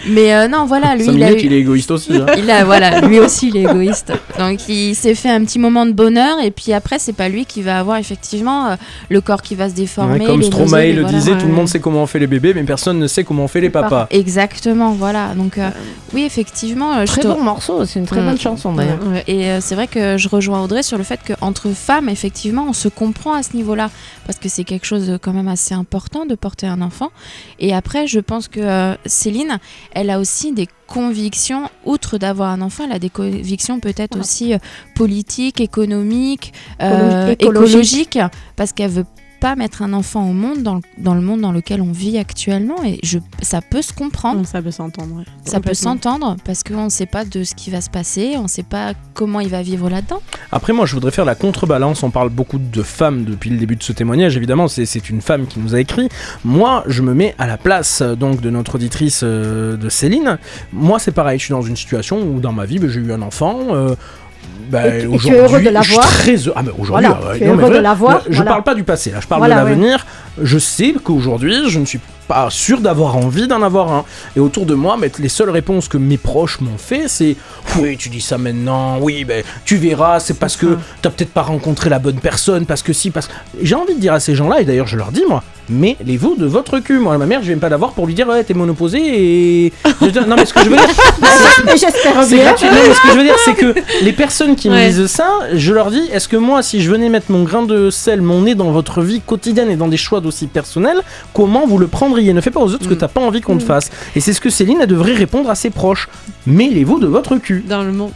Mais 0.08 0.34
euh, 0.34 0.48
non, 0.48 0.66
voilà, 0.66 0.96
lui, 0.96 1.06
Cinq 1.06 1.14
il 1.16 1.24
a 1.24 1.32
eu. 1.32 1.38
il 1.40 1.54
est 1.54 1.60
égoïste 1.60 1.92
aussi. 1.92 2.14
hein. 2.16 2.26
Il 2.38 2.50
a, 2.52 2.64
voilà, 2.64 3.02
lui 3.02 3.20
aussi, 3.20 3.50
il 3.50 3.58
est 3.58 3.62
égoïste. 3.62 4.12
Donc, 4.38 4.60
il 4.68 4.96
s'est 4.96 5.16
fait 5.16 5.30
un 5.30 5.44
petit 5.44 5.60
moment 5.60 5.86
de 5.86 5.92
bonheur, 5.92 6.38
et 6.44 6.52
puis 6.52 6.74
après, 6.74 7.00
c'est 7.00 7.14
pas 7.14 7.30
lui 7.30 7.46
qui 7.46 7.62
va 7.62 7.80
avoir 7.80 7.98
effectivement 7.98 8.68
euh, 8.68 8.76
le 9.10 9.22
corps 9.22 9.42
qui 9.42 9.56
va 9.56 9.70
se 9.70 9.74
déformer. 9.76 10.20
Ouais, 10.20 10.26
comme 10.26 10.42
les 10.42 10.50
Le 10.96 11.06
disait, 11.06 11.38
tout 11.38 11.48
le 11.48 11.54
monde 11.54 11.68
sait 11.68 11.80
comment 11.80 12.04
on 12.04 12.08
fait 12.08 12.20
les 12.20 12.28
bébés, 12.28 12.54
mais 12.54 12.64
personne 12.64 13.00
ne 13.00 13.08
sait 13.08 13.24
comment 13.24 13.44
on 13.44 13.48
fait 13.48 13.62
les 13.62 13.70
papas. 13.70 14.08
Exactement, 14.10 14.92
voilà. 14.92 15.34
Donc, 15.36 15.58
euh, 15.58 15.70
oui, 16.14 16.24
effectivement, 16.24 16.94
euh, 16.98 17.02
je 17.06 17.12
Très 17.12 17.22
te- 17.22 17.28
bon 17.28 17.42
morceau, 17.42 17.86
c'est 17.86 18.00
une 18.00 18.06
très 18.06 18.22
bonne 18.22 18.38
chanson 18.40 18.74
d'ailleurs. 18.74 19.00
Et 19.28 19.48
euh, 19.50 19.60
c'est 19.62 19.76
vrai 19.76 19.88
que 19.88 20.18
je 20.18 20.30
rejoins 20.30 20.64
Audrey 20.64 20.84
sur 20.84 20.98
le 20.98 21.04
fait 21.04 21.20
qu'entre 21.26 21.70
femmes, 21.70 22.10
effectivement, 22.10 22.66
on 22.70 22.74
se 22.74 22.88
comprend 22.88 23.34
à 23.34 23.44
ce 23.44 23.56
niveau-là. 23.56 23.90
Parce 24.26 24.40
que 24.40 24.48
c'est 24.50 24.64
quelque 24.64 24.86
chose 24.86 25.08
de 25.08 25.18
quand 25.18 25.34
même 25.34 25.48
assez 25.50 25.74
important 25.74 26.26
de 26.26 26.36
porter 26.36 26.66
un 26.68 26.82
enfant. 26.82 27.10
Et 27.60 27.74
après, 27.74 28.08
je 28.08 28.20
pense 28.20 28.48
que 28.48 28.60
euh, 28.62 28.96
Céline, 29.06 29.60
elle 29.94 30.10
a 30.10 30.20
aussi 30.20 30.54
des 30.54 30.68
convictions, 30.88 31.70
outre 31.86 32.18
d'avoir 32.18 32.50
un 32.52 32.62
enfant, 32.62 32.84
elle 32.88 32.96
a 32.96 33.00
des 33.00 33.10
convictions 33.10 33.80
peut-être 33.80 34.18
aussi 34.20 34.54
euh, 34.54 34.58
politiques, 34.96 35.60
économiques, 35.60 36.54
euh, 36.82 37.32
Écologique. 37.32 38.16
écologiques, 38.16 38.20
parce 38.56 38.72
qu'elle 38.74 38.92
veut 38.92 39.06
pas 39.44 39.58
mettre 39.58 39.82
un 39.82 39.92
enfant 39.92 40.30
au 40.30 40.32
monde 40.32 40.64
dans, 40.64 40.76
le- 40.76 40.82
dans 40.98 41.14
le 41.16 41.20
monde 41.20 41.42
dans 41.42 41.52
lequel 41.52 41.82
on 41.82 41.92
vit 41.92 42.18
actuellement. 42.18 42.78
Et 42.86 42.98
je, 43.04 43.20
ça 43.42 43.60
peut 43.62 43.82
se 43.82 43.92
comprendre. 43.92 44.38
Non, 44.38 44.44
ça 44.46 44.62
peut 44.62 44.72
s'entendre. 44.72 45.18
ouais. 45.18 45.24
Ça 45.44 45.60
peut 45.60 45.74
s'entendre 45.74 46.38
parce 46.46 46.64
qu'on 46.64 46.86
ne 46.86 46.90
sait 46.90 47.06
pas 47.06 47.26
de 47.26 47.44
ce 47.44 47.54
qui 47.54 47.70
va 47.70 47.82
se 47.82 47.90
passer, 47.90 48.36
on 48.38 48.44
ne 48.44 48.48
sait 48.48 48.64
pas 48.64 48.94
comment 49.14 49.42
il 49.42 49.50
va 49.50 49.62
vivre 49.62 49.90
là-dedans. 49.90 50.22
Après, 50.54 50.72
moi, 50.72 50.86
je 50.86 50.94
voudrais 50.94 51.12
faire 51.12 51.26
la 51.26 51.36
contrebalance. 51.36 52.04
On 52.04 52.10
parle 52.10 52.30
beaucoup 52.30 52.58
de 52.58 52.84
femmes 52.84 53.26
depuis 53.26 53.50
le 53.50 53.58
début 53.58 53.76
de 53.76 53.84
ce 53.84 53.92
témoignage. 53.92 54.38
Évidemment, 54.38 54.70
c'est- 54.70 54.86
c'est 54.86 55.10
une 55.10 55.20
femme 55.22 55.46
qui 55.46 55.60
nous 55.60 55.76
a 55.76 55.80
écrit. 55.82 56.08
Moi, 56.46 56.86
je 56.88 57.02
me 57.02 57.14
mets 57.14 57.36
à 57.38 57.46
la 57.46 57.58
place 57.58 58.00
euh, 58.02 58.16
donc 58.16 58.40
de 58.40 58.50
notre 58.50 58.76
auditrice 58.76 59.22
euh, 59.26 59.76
de 59.76 59.90
Céline. 59.90 60.38
Moi, 60.72 61.00
c'est 61.00 61.12
pareil. 61.12 61.38
Je 61.38 61.44
suis 61.46 61.52
dans 61.54 61.62
une 61.62 61.76
situation 61.76 62.22
où 62.22 62.40
dans 62.40 62.54
ma 62.54 62.66
vie, 62.66 62.80
ben, 62.80 62.90
j'ai 62.90 63.02
eu 63.02 63.12
un 63.12 63.22
enfant. 63.22 63.60
euh, 63.72 63.96
es 64.74 65.06
aujourd'hui, 65.06 65.70
je 65.82 65.82
suis 65.84 65.98
très 65.98 66.36
heureux. 66.36 66.54
Ah, 66.56 66.64
mais 66.64 66.72
aujourd'hui, 66.78 67.08
Voilà, 67.08 67.36
es 67.38 67.46
non, 67.46 67.56
mais 67.56 67.64
de 67.70 67.80
moi, 67.96 68.22
Je 68.28 68.36
voilà. 68.36 68.52
parle 68.52 68.64
pas 68.64 68.76
du 68.76 68.84
passé, 68.84 69.12
là. 69.12 69.20
Je 69.22 69.28
parle 69.28 69.42
Voilà, 69.42 69.56
de 69.56 69.60
l'avenir. 69.70 70.06
Je 70.42 70.58
sais 70.58 70.96
qu'aujourd'hui, 71.04 71.70
je 71.70 71.80
ne 71.80 71.86
suis 71.86 72.00
pas 72.28 72.50
sûr 72.50 72.80
d'avoir 72.80 73.18
envie 73.18 73.48
d'en 73.48 73.62
avoir 73.62 73.92
un. 73.92 74.06
Et 74.36 74.40
autour 74.40 74.66
de 74.66 74.74
moi, 74.74 74.98
mais 75.00 75.12
les 75.20 75.30
seules 75.30 75.50
réponses 75.50 75.88
que 75.88 75.98
mes 75.98 76.18
proches 76.18 76.62
m'ont 76.62 76.78
fait, 76.78 77.08
c'est 77.08 77.36
oui, 77.80 77.98
tu 77.98 78.10
dis 78.10 78.22
ça 78.22 78.38
maintenant, 78.38 78.98
oui, 79.00 79.26
ben 79.26 79.44
tu 79.66 79.76
verras, 79.76 80.20
c'est 80.20 80.36
parce 80.36 80.56
que 80.56 80.78
t'as 81.02 81.10
peut-être 81.10 81.34
pas 81.34 81.42
rencontré 81.42 81.90
la 81.90 82.00
bonne 82.00 82.20
personne, 82.20 82.66
parce 82.66 82.82
que 82.82 82.94
si, 82.94 83.12
parce 83.12 83.28
que. 83.28 83.34
J'ai 83.62 83.76
envie 83.76 83.96
de 83.96 84.00
dire 84.00 84.14
à 84.14 84.20
ces 84.20 84.36
gens-là, 84.36 84.62
et 84.62 84.66
d'ailleurs 84.66 84.88
je 84.88 84.98
leur 84.98 85.12
dis, 85.12 85.24
moi, 85.28 85.44
mêlez-vous 85.70 86.36
de 86.36 86.46
votre 86.46 86.80
cul. 86.80 87.00
Moi, 87.00 87.18
ma 87.18 87.26
mère, 87.26 87.42
je 87.44 87.48
vais 87.48 87.56
pas 87.56 87.70
l'avoir 87.70 87.92
pour 87.92 88.08
lui 88.08 88.14
dire, 88.14 88.28
ouais, 88.28 88.44
t'es 88.44 88.54
monoposé 88.54 89.66
et. 89.66 89.74
Non, 90.28 90.36
mais 90.36 90.46
ce 90.46 90.54
que 90.54 90.62
je 90.62 90.70
veux 90.70 90.76
dire, 90.78 90.88
j'espère 91.72 92.24
c'est 92.24 92.36
bien. 92.36 92.46
gratuit. 92.46 92.68
Non, 92.68 92.74
mais 92.88 92.94
ce 92.94 93.02
que 93.02 93.08
je 93.10 93.18
veux 93.18 93.24
dire, 93.24 93.36
c'est 93.44 93.54
que 93.54 93.74
les 94.04 94.14
personnes 94.14 94.56
qui 94.56 94.70
me 94.70 94.88
disent 94.88 95.08
ça, 95.08 95.28
je 95.54 95.74
leur 95.74 95.92
dis 95.92 96.04
est-ce 96.12 96.28
que 96.28 96.38
moi, 96.38 96.64
si 96.64 96.82
je 96.82 96.90
venais 96.90 97.10
mettre 97.10 97.32
mon 97.32 97.44
grain 97.44 97.64
de 97.64 97.90
sel, 97.90 98.22
mon 98.22 98.42
nez 98.42 98.56
dans 98.56 98.72
votre 98.72 99.02
vie 99.02 99.22
quotidienne 99.22 99.70
et 99.70 99.76
dans 99.76 99.88
des 99.88 99.98
choix 99.98 100.22
d'aussi 100.24 100.48
personnels, 100.48 101.02
comment 101.34 101.68
vous 101.68 101.78
le 101.78 101.88
prendriez? 101.88 102.34
Ne 102.34 102.42
fais 102.42 102.50
pas 102.50 102.62
aux 102.62 102.74
autres 102.74 102.84
ce 102.86 102.90
que 102.90 102.96
Mm. 102.96 102.98
t'as 102.98 103.08
pas 103.08 103.22
envie 103.22 103.42
qu'on 103.42 103.58
te 103.58 103.64
Mm. 103.64 103.68
fasse. 103.68 103.92
Et 104.16 104.20
c'est 104.20 104.34
ce 104.34 104.42
que 104.42 104.50
Céline, 104.50 104.80
elle 104.82 104.88
devrait 104.88 105.14
répondre 105.14 105.50
à 105.52 105.56
ses 105.56 105.70
proches. 105.70 106.10
Mêlez-vous 106.48 107.00
de 107.00 107.06
votre 107.08 107.38
cul. 107.38 107.64
Dans 107.68 107.84
le 107.84 107.92
monde. 107.92 108.12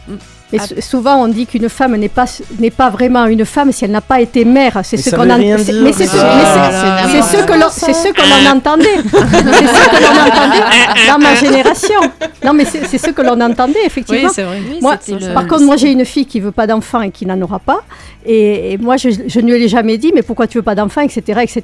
Mais 0.52 0.58
sou- 0.60 0.80
souvent, 0.80 1.16
on 1.22 1.28
dit 1.28 1.46
qu'une 1.46 1.68
femme 1.68 1.94
n'est 1.96 2.08
pas, 2.08 2.24
n'est 2.58 2.70
pas 2.70 2.88
vraiment 2.88 3.26
une 3.26 3.44
femme 3.44 3.70
si 3.70 3.84
elle 3.84 3.90
n'a 3.90 4.00
pas 4.00 4.20
été 4.20 4.44
mère. 4.46 4.80
C'est 4.82 4.96
Mais 4.96 5.02
ce 5.02 5.10
qu'on 5.10 5.28
en- 5.30 5.38
Mais 5.82 5.92
c'est 5.92 6.06
ce, 6.06 6.16
Ah, 6.18 7.22
ce 7.22 7.42
que 7.44 7.52
l'on, 7.52 7.66
c'est 7.70 7.92
ce 7.92 8.08
que 8.08 8.22
l'on 8.22 8.50
entendait. 8.56 8.96
c'est 9.04 9.66
ce 9.66 9.88
que 9.90 10.02
l'on 10.02 10.20
entendait 10.26 10.64
dans 11.08 11.18
ma 11.18 11.34
génération. 11.34 12.00
Non, 12.44 12.54
mais 12.54 12.64
c'est, 12.64 12.98
ce 12.98 13.10
que 13.10 13.20
l'on 13.22 13.38
entendait 13.40 13.74
Oui, 13.80 13.86
effectivement. 13.86 14.30
c'est 14.32 14.42
vrai. 14.44 14.58
Moi, 14.80 14.96
le- 15.08 15.34
par 15.34 15.46
contre, 15.46 15.64
moi 15.64 15.76
j'ai 15.76 15.92
une 15.92 16.04
fille 16.04 16.24
qui 16.26 16.40
veut 16.40 16.52
pas 16.52 16.66
d'enfant 16.66 17.02
et 17.02 17.10
qui 17.10 17.26
n'en 17.26 17.40
aura 17.42 17.58
pas. 17.58 17.80
Et, 18.24 18.72
et 18.72 18.78
moi, 18.78 18.96
je, 18.96 19.10
je 19.26 19.40
ne 19.40 19.52
lui 19.54 19.64
ai 19.64 19.68
jamais 19.68 19.98
dit, 19.98 20.12
mais 20.14 20.22
pourquoi 20.22 20.46
tu 20.46 20.58
veux 20.58 20.62
pas 20.62 20.74
d'enfant, 20.74 21.00
etc., 21.02 21.40
etc. 21.42 21.62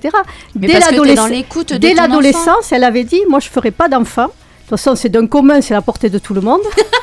Mais 0.59 0.66
Dès 1.79 1.94
l'adolescence, 1.94 2.73
elle 2.73 2.85
avait 2.85 3.05
dit, 3.05 3.20
moi 3.29 3.40
je 3.40 3.49
ferai 3.49 3.70
pas 3.70 3.88
d'enfant. 3.88 4.29
De 4.64 4.70
toute 4.70 4.79
façon, 4.81 4.96
c'est 4.96 5.11
d'un 5.11 5.27
commun, 5.27 5.61
c'est 5.61 5.74
la 5.74 5.83
portée 5.83 6.09
de 6.09 6.18
tout 6.18 6.33
le 6.33 6.40
monde. 6.40 6.61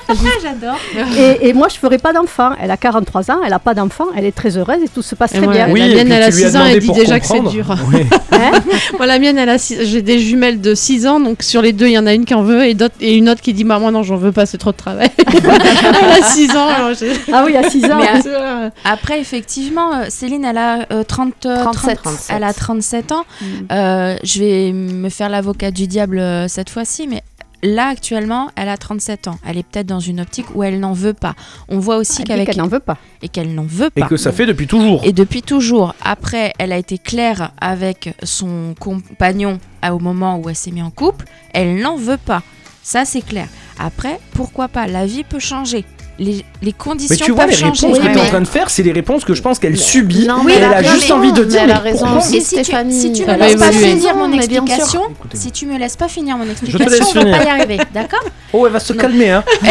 J'adore. 0.41 0.77
Et, 1.17 1.49
et 1.49 1.53
moi, 1.53 1.67
je 1.69 1.77
ferai 1.77 1.99
pas 1.99 2.11
d'enfant. 2.11 2.51
Elle 2.59 2.71
a 2.71 2.75
43 2.77 3.29
ans, 3.31 3.37
elle 3.45 3.53
a 3.53 3.59
pas 3.59 3.75
d'enfant, 3.75 4.05
elle 4.17 4.25
est 4.25 4.31
très 4.35 4.57
heureuse 4.57 4.79
et 4.83 4.87
tout 4.89 5.03
se 5.03 5.13
passe 5.15 5.33
Et 5.35 5.37
très 5.37 5.47
bien. 5.47 5.67
La 5.67 5.69
et 5.69 5.73
mienne, 5.73 6.05
puis 6.07 6.11
elle 6.13 6.23
a 6.23 6.31
tu 6.31 6.37
lui 6.37 6.43
as 6.45 6.49
6 6.49 6.55
ans, 6.57 6.65
elle 6.65 6.79
dit 6.79 6.91
déjà 6.91 7.19
que 7.19 7.25
c'est 7.27 7.33
comprendre. 7.37 7.51
dur. 7.51 7.75
Oui. 7.93 8.01
Hein 8.33 8.51
Moi, 8.97 9.05
la 9.05 9.19
mienne, 9.19 9.37
elle 9.37 9.49
a 9.49 9.57
six- 9.59 9.77
j'ai 9.85 10.01
des 10.01 10.17
jumelles 10.17 10.59
de 10.61 10.73
6 10.73 11.05
ans, 11.05 11.19
donc 11.19 11.43
sur 11.43 11.61
les 11.61 11.73
deux, 11.73 11.85
il 11.85 11.91
y 11.91 11.97
en 11.99 12.07
a 12.07 12.13
une 12.15 12.25
qui 12.25 12.33
en 12.33 12.41
veut 12.41 12.65
et, 12.65 12.75
et 12.99 13.15
une 13.15 13.29
autre 13.29 13.41
qui 13.41 13.53
dit 13.53 13.63
Moi, 13.63 13.77
non, 13.91 14.01
j'en 14.01 14.15
veux 14.15 14.31
pas, 14.31 14.47
c'est 14.47 14.57
trop 14.57 14.71
de 14.71 14.77
travail. 14.77 15.09
elle 15.17 16.23
a 16.23 16.23
6 16.23 16.49
ans. 16.55 16.67
alors 16.67 16.91
Ah 17.31 17.43
oui, 17.45 17.55
à 17.55 17.69
6 17.69 17.85
ans. 17.85 17.99
Mais 17.99 18.19
vois, 18.21 18.69
Après, 18.83 19.19
effectivement, 19.19 19.93
euh, 19.93 20.05
Céline, 20.09 20.43
elle 20.45 20.57
a 20.57 20.87
euh, 20.91 21.03
30, 21.03 21.45
euh, 21.45 21.61
37, 21.63 21.99
30 22.01 22.15
elle 22.29 22.43
a 22.43 22.53
37 22.53 23.11
ans. 23.11 23.25
Mm. 23.41 23.45
Euh, 23.71 24.15
je 24.23 24.39
vais 24.39 24.71
me 24.73 25.09
faire 25.09 25.29
l'avocat 25.29 25.69
du 25.71 25.85
diable 25.87 26.17
euh, 26.19 26.47
cette 26.47 26.69
fois-ci, 26.71 27.07
mais 27.07 27.21
là, 27.63 27.87
actuellement, 27.87 28.49
elle 28.55 28.69
a 28.69 28.77
37 28.77 29.27
ans. 29.27 29.37
Elle 29.45 29.57
est 29.57 29.63
peut-être 29.63 29.87
dans 29.87 29.99
une 29.99 30.19
optique 30.21 30.47
où 30.55 30.63
elle 30.63 30.79
n'en 30.79 30.93
veut 30.93 31.13
pas. 31.13 31.35
On 31.69 31.79
voit 31.79 31.97
aussi 31.97 32.23
qu'avec... 32.23 32.47
qu'elle 32.47 32.57
n'en 32.57 32.67
veut 32.67 32.79
pas. 32.79 32.97
Et 33.21 33.29
qu'elle 33.29 33.53
n'en 33.53 33.63
veut 33.63 33.89
Et 33.95 34.01
pas. 34.01 34.07
que 34.07 34.17
ça 34.17 34.31
fait 34.31 34.45
depuis 34.45 34.67
toujours. 34.67 35.01
Et 35.03 35.11
depuis 35.13 35.41
toujours. 35.41 35.93
Après, 36.03 36.53
elle 36.59 36.71
a 36.71 36.77
été 36.77 36.97
claire 36.97 37.51
avec 37.61 38.15
son 38.23 38.73
compagnon 38.79 39.59
à- 39.81 39.93
au 39.95 39.99
moment 39.99 40.37
où 40.37 40.49
elle 40.49 40.55
s'est 40.55 40.71
mise 40.71 40.83
en 40.83 40.91
couple. 40.91 41.25
Elle 41.53 41.77
n'en 41.81 41.95
veut 41.97 42.17
pas. 42.17 42.41
Ça, 42.83 43.05
c'est 43.05 43.21
clair. 43.21 43.47
Après, 43.79 44.19
pourquoi 44.33 44.67
pas? 44.67 44.87
La 44.87 45.05
vie 45.05 45.23
peut 45.23 45.39
changer. 45.39 45.85
Les, 46.21 46.45
les 46.61 46.71
conditions 46.71 47.15
Mais 47.19 47.25
tu 47.25 47.31
vois, 47.31 47.47
les 47.47 47.55
réponses 47.55 47.81
que 47.81 48.03
tu 48.03 48.17
es 48.17 48.21
en 48.21 48.25
train 48.25 48.41
de 48.41 48.47
faire, 48.47 48.69
c'est 48.69 48.83
les 48.83 48.91
réponses 48.91 49.25
que 49.25 49.33
je 49.33 49.41
pense 49.41 49.57
qu'elle 49.57 49.75
subit. 49.75 50.27
Non, 50.27 50.43
et 50.43 50.45
mais 50.45 50.53
elle 50.53 50.63
elle 50.65 50.73
a 50.73 50.83
juste 50.83 51.01
raison, 51.01 51.15
envie 51.15 51.33
de 51.33 51.43
dire 51.43 51.61
elle 51.61 51.67
mais 51.69 51.73
a 51.73 51.79
raison. 51.79 52.21
si 52.21 52.43
tu, 52.43 52.63
si 52.91 53.11
tu 53.11 53.25
me 53.25 53.35
laisses 53.37 53.55
pas 53.55 53.71
finir 53.71 54.15
mon 54.15 54.31
explication, 54.31 55.01
si 55.33 55.51
tu 55.51 55.65
me 55.65 55.79
laisses 55.79 55.95
pas 55.95 56.07
finir 56.07 56.37
mon 56.37 56.47
explication, 56.47 56.85
on 56.85 57.13
va 57.15 57.21
finir. 57.21 57.37
pas 57.39 57.43
y 57.43 57.49
arriver, 57.49 57.79
d'accord 57.91 58.23
Oh, 58.53 58.67
elle 58.67 58.73
va 58.73 58.79
se 58.79 58.93
calmer, 58.93 59.31
hein. 59.31 59.43
Eh, 59.63 59.67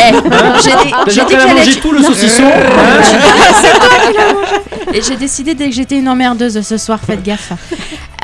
J'ai 0.65 0.71
dit, 0.71 0.95
j'ai 1.07 1.21
dit 1.21 1.27
qu'elle 1.27 1.55
mangé 1.55 1.81
tout 1.81 1.93
le 1.93 2.03
saucisson. 2.03 2.43
hein. 2.45 3.01
Et 4.93 5.03
j'ai 5.03 5.17
décidé 5.17 5.55
dès 5.55 5.69
que 5.69 5.75
j'étais 5.75 5.99
une 5.99 6.09
emmerdeuse 6.09 6.61
ce 6.63 6.77
soir, 6.79 6.99
faites 6.99 7.23
gaffe. 7.23 7.53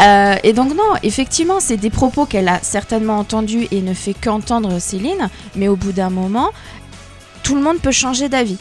Euh, 0.01 0.35
et 0.43 0.53
donc 0.53 0.71
non, 0.71 0.95
effectivement, 1.03 1.61
c'est 1.61 1.77
des 1.77 1.91
propos 1.91 2.27
qu'elle 2.27 2.49
a 2.49 2.59
certainement 2.63 3.19
entendus 3.19 3.69
et 3.71 3.81
ne 3.83 3.95
fait 3.95 4.15
qu'entendre 4.15 4.79
Céline, 4.79 5.29
mais 5.55 5.69
au 5.69 5.77
bout 5.77 5.93
d'un 5.93 6.11
moment, 6.11 6.51
tout 7.47 7.55
le 7.55 7.63
monde 7.63 7.79
peut 7.79 7.93
changer 7.93 8.29
d'avis. 8.29 8.59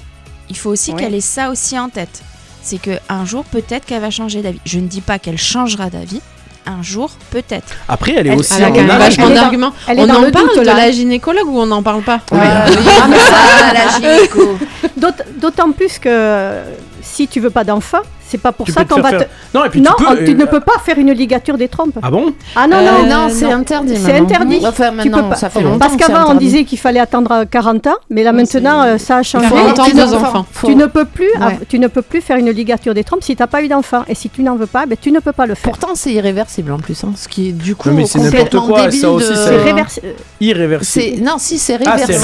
Il 0.49 0.55
faut 0.57 0.69
aussi 0.69 0.91
Oui. 0.91 0.97
qu'elle 1.01 1.15
ait 1.15 1.21
ça 1.21 1.49
aussi 1.49 1.77
en 1.79 1.89
tête. 1.89 2.21
C'est 2.61 2.79
que 2.81 2.91
un 3.09 3.25
jour, 3.25 3.43
peut-être 3.45 3.85
qu'elle 3.85 4.01
va 4.01 4.11
changer 4.11 4.41
d'avis. 4.41 4.59
Je 4.65 4.79
ne 4.79 4.87
dis 4.87 5.01
pas 5.01 5.17
qu'elle 5.19 5.37
changera 5.37 5.89
d'avis. 5.89 6.21
Un 6.67 6.81
jour, 6.81 7.11
peut-être. 7.29 7.73
Après, 7.87 8.13
elle 8.17 8.25
est 8.25 8.31
Elle- 8.31 8.39
aussi 8.39 8.53
Elle 8.57 8.63
a 8.63 8.97
vachement 8.97 9.25
elle 9.27 9.31
est 9.31 9.35
dans- 9.35 9.41
d'arguments. 9.41 9.73
On 9.87 10.09
en 10.09 10.21
le 10.21 10.31
parle 10.31 10.47
doute, 10.47 10.59
de 10.59 10.65
là. 10.65 10.73
la 10.75 10.91
gynécologue 10.91 11.47
ou 11.47 11.59
on 11.59 11.67
n'en 11.67 11.83
parle 11.83 12.01
pas 12.01 12.21
Oui. 12.31 12.39
Ah, 12.41 12.65
mais 13.07 13.17
ça- 13.19 13.73
la 13.73 13.99
gynéco. 14.17 14.57
D'aut- 14.97 15.09
D'autant 15.39 15.71
plus 15.71 15.99
que 15.99 16.09
euh, 16.09 16.63
si 17.03 17.27
tu 17.27 17.39
veux 17.39 17.51
pas 17.51 17.63
d'enfant, 17.63 17.99
c'est 18.35 18.41
pas 18.41 18.51
pour 18.51 18.65
Tu 18.65 18.71
ça 18.73 18.83
qu'on 18.85 19.01
va 19.01 19.09
faire- 19.09 19.19
te. 19.19 19.57
Non, 19.57 19.63
et 19.65 19.69
puis 19.69 19.81
non, 19.81 19.91
tu 19.97 20.03
peux. 20.03 20.11
on- 20.11 20.15
tu 20.25 20.31
euh, 20.31 20.35
ne 20.35 20.45
peux 20.45 20.59
pas 20.59 20.73
faire 20.83 20.97
une 20.97 21.11
ligature 21.11 21.57
des 21.57 21.67
trompes. 21.67 21.97
Ah 22.01 22.11
bon? 22.11 22.33
Ah 22.55 22.67
non, 22.67 22.77
Euh, 22.77 22.81
non, 22.85 23.03
non, 23.03 23.27
non. 23.27 23.29
c'est 23.29 23.51
interdit. 23.51 23.95
C'est 23.97 24.13
interdit. 24.17 24.59
Enfin, 24.65 24.89
Tu 24.89 24.95
maintenant, 25.09 25.23
peux 25.23 25.29
pas- 25.29 25.35
ça 25.35 25.49
fait 25.49 25.61
Parce 25.61 25.93
longtemps. 25.93 25.97
Qu'avant, 25.97 26.31
on 26.31 26.35
disait 26.35 26.63
qu'il 26.65 26.77
fallait 26.79 26.99
attendre 26.99 27.45
40 27.49 27.87
ans, 27.87 27.95
mais 28.09 28.23
là 28.23 28.31
maintenant, 28.33 28.83
euh, 28.83 28.97
ça 28.97 29.17
a 29.17 29.23
changé. 29.23 29.47
40 29.49 29.79
ans, 29.79 29.83
Tu 29.85 30.01
enfants. 30.01 30.45
Faut- 30.51 30.67
Tu 30.67 30.75
ne 30.75 30.85
peux 30.87 31.05
plus, 31.05 31.29
Ouais. 31.39 31.59
tu 31.69 31.79
ne 31.79 31.87
peux 31.87 32.01
plus 32.01 32.21
faire 32.21 32.37
une 32.37 32.49
ligature 32.49 32.93
des 32.93 33.03
trompes 33.03 33.23
si 33.23 33.35
tu 33.35 33.41
n'as 33.41 33.47
pas 33.47 33.61
eu 33.63 33.67
d'enfant. 33.67 34.03
Et 34.07 34.15
si 34.15 34.29
tu 34.29 34.43
n'en 34.43 34.55
veux 34.55 34.65
pas, 34.67 34.85
ben, 34.85 34.97
tu 34.99 35.11
ne 35.11 35.19
peux 35.19 35.31
pas 35.31 35.45
le 35.45 35.55
faire. 35.55 35.63
Pourtant, 35.71 35.95
c'est 35.95 36.11
irréversible 36.11 36.71
en 36.71 36.79
plus. 36.79 37.03
hein, 37.03 37.11
ce 37.15 37.27
qui 37.27 37.49
est 37.49 37.51
du 37.51 37.75
coup 37.75 37.89
Non, 37.89 37.95
mais 37.95 38.05
c'est 38.05 38.19
n'importe 38.19 38.33
complètement 38.55 38.67
quoi, 38.67 38.81
débile 38.83 38.99
ça 38.99 39.09
aussi, 39.11 39.29
de- 39.29 39.35
ça- 39.35 39.47
C'est 39.47 39.57
réversi- 39.63 39.99
euh, 40.03 40.11
Irréversible. 40.41 41.05
C'est- 41.17 41.21
Non, 41.21 41.35
si, 41.37 41.57
c'est 41.57 41.77
Ah, 41.85 41.95
réversible. 41.95 42.19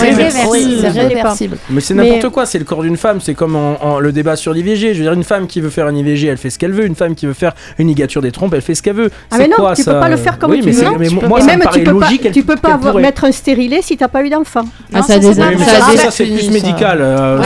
c'est. 1.35 1.49
Mais 1.69 1.81
c'est 1.81 1.93
n'importe 1.93 2.29
quoi, 2.33 2.45
c'est 2.45 2.59
le 2.59 2.65
corps 2.65 2.81
d'une 2.83 2.97
femme, 2.97 3.19
c'est 3.21 3.33
comme 3.33 3.57
le 3.99 4.11
débat 4.11 4.35
sur 4.35 4.53
l'IVG. 4.53 4.93
Je 4.93 4.99
veux 4.99 5.03
dire, 5.05 5.13
une 5.13 5.23
femme 5.23 5.47
qui 5.47 5.61
veut 5.61 5.69
faire 5.69 5.87
un 5.87 5.95
IVG, 6.01 6.27
elle 6.27 6.37
fait 6.37 6.49
ce 6.49 6.59
qu'elle 6.59 6.71
veut. 6.73 6.85
Une 6.85 6.95
femme 6.95 7.15
qui 7.15 7.25
veut 7.25 7.33
faire 7.33 7.53
une 7.77 7.87
ligature 7.87 8.21
des 8.21 8.31
trompes, 8.31 8.53
elle 8.53 8.61
fait 8.61 8.75
ce 8.75 8.81
qu'elle 8.83 8.95
veut. 8.95 9.09
Ah, 9.13 9.35
C'est 9.35 9.37
mais 9.39 9.47
non, 9.47 9.55
quoi, 9.57 9.75
tu 9.75 9.83
ça 9.83 9.93
peux 9.93 9.99
pas 9.99 10.09
le 10.09 10.17
faire 10.17 10.37
comme 10.37 10.51
oui, 10.51 10.59
tu 10.59 10.65
mais 10.65 10.71
veux. 10.71 10.79
c'est- 10.79 10.85
Non, 10.85 10.95
mais 10.99 11.07
tu 11.07 11.15
moi, 11.15 11.39
peux 11.39 11.45
ça 11.45 11.47
même 11.47 11.59
me 11.59 11.73
tu 11.73 11.79
peux 11.83 11.93
pas, 11.99 12.05
logique. 12.05 12.21
qu'elle- 12.23 12.31
tu 12.31 12.43
peux 12.43 12.55
pas 12.55 12.73
avoir- 12.73 12.95
mettre 12.95 13.23
un 13.25 13.31
stérilet 13.31 13.79
si 13.81 13.95
tu 13.97 14.03
n'as 14.03 14.07
pas 14.09 14.23
eu 14.23 14.29
d'enfant. 14.29 14.65
Ah, 14.93 14.97
Non, 14.97 15.01
ça, 15.03 15.13
ça, 15.13 16.11
c'est 16.11 16.23
Oui, 16.23 16.31
plus 16.33 16.41
ça. 16.45 16.51
médical. 16.51 17.01
euh, 17.01 17.41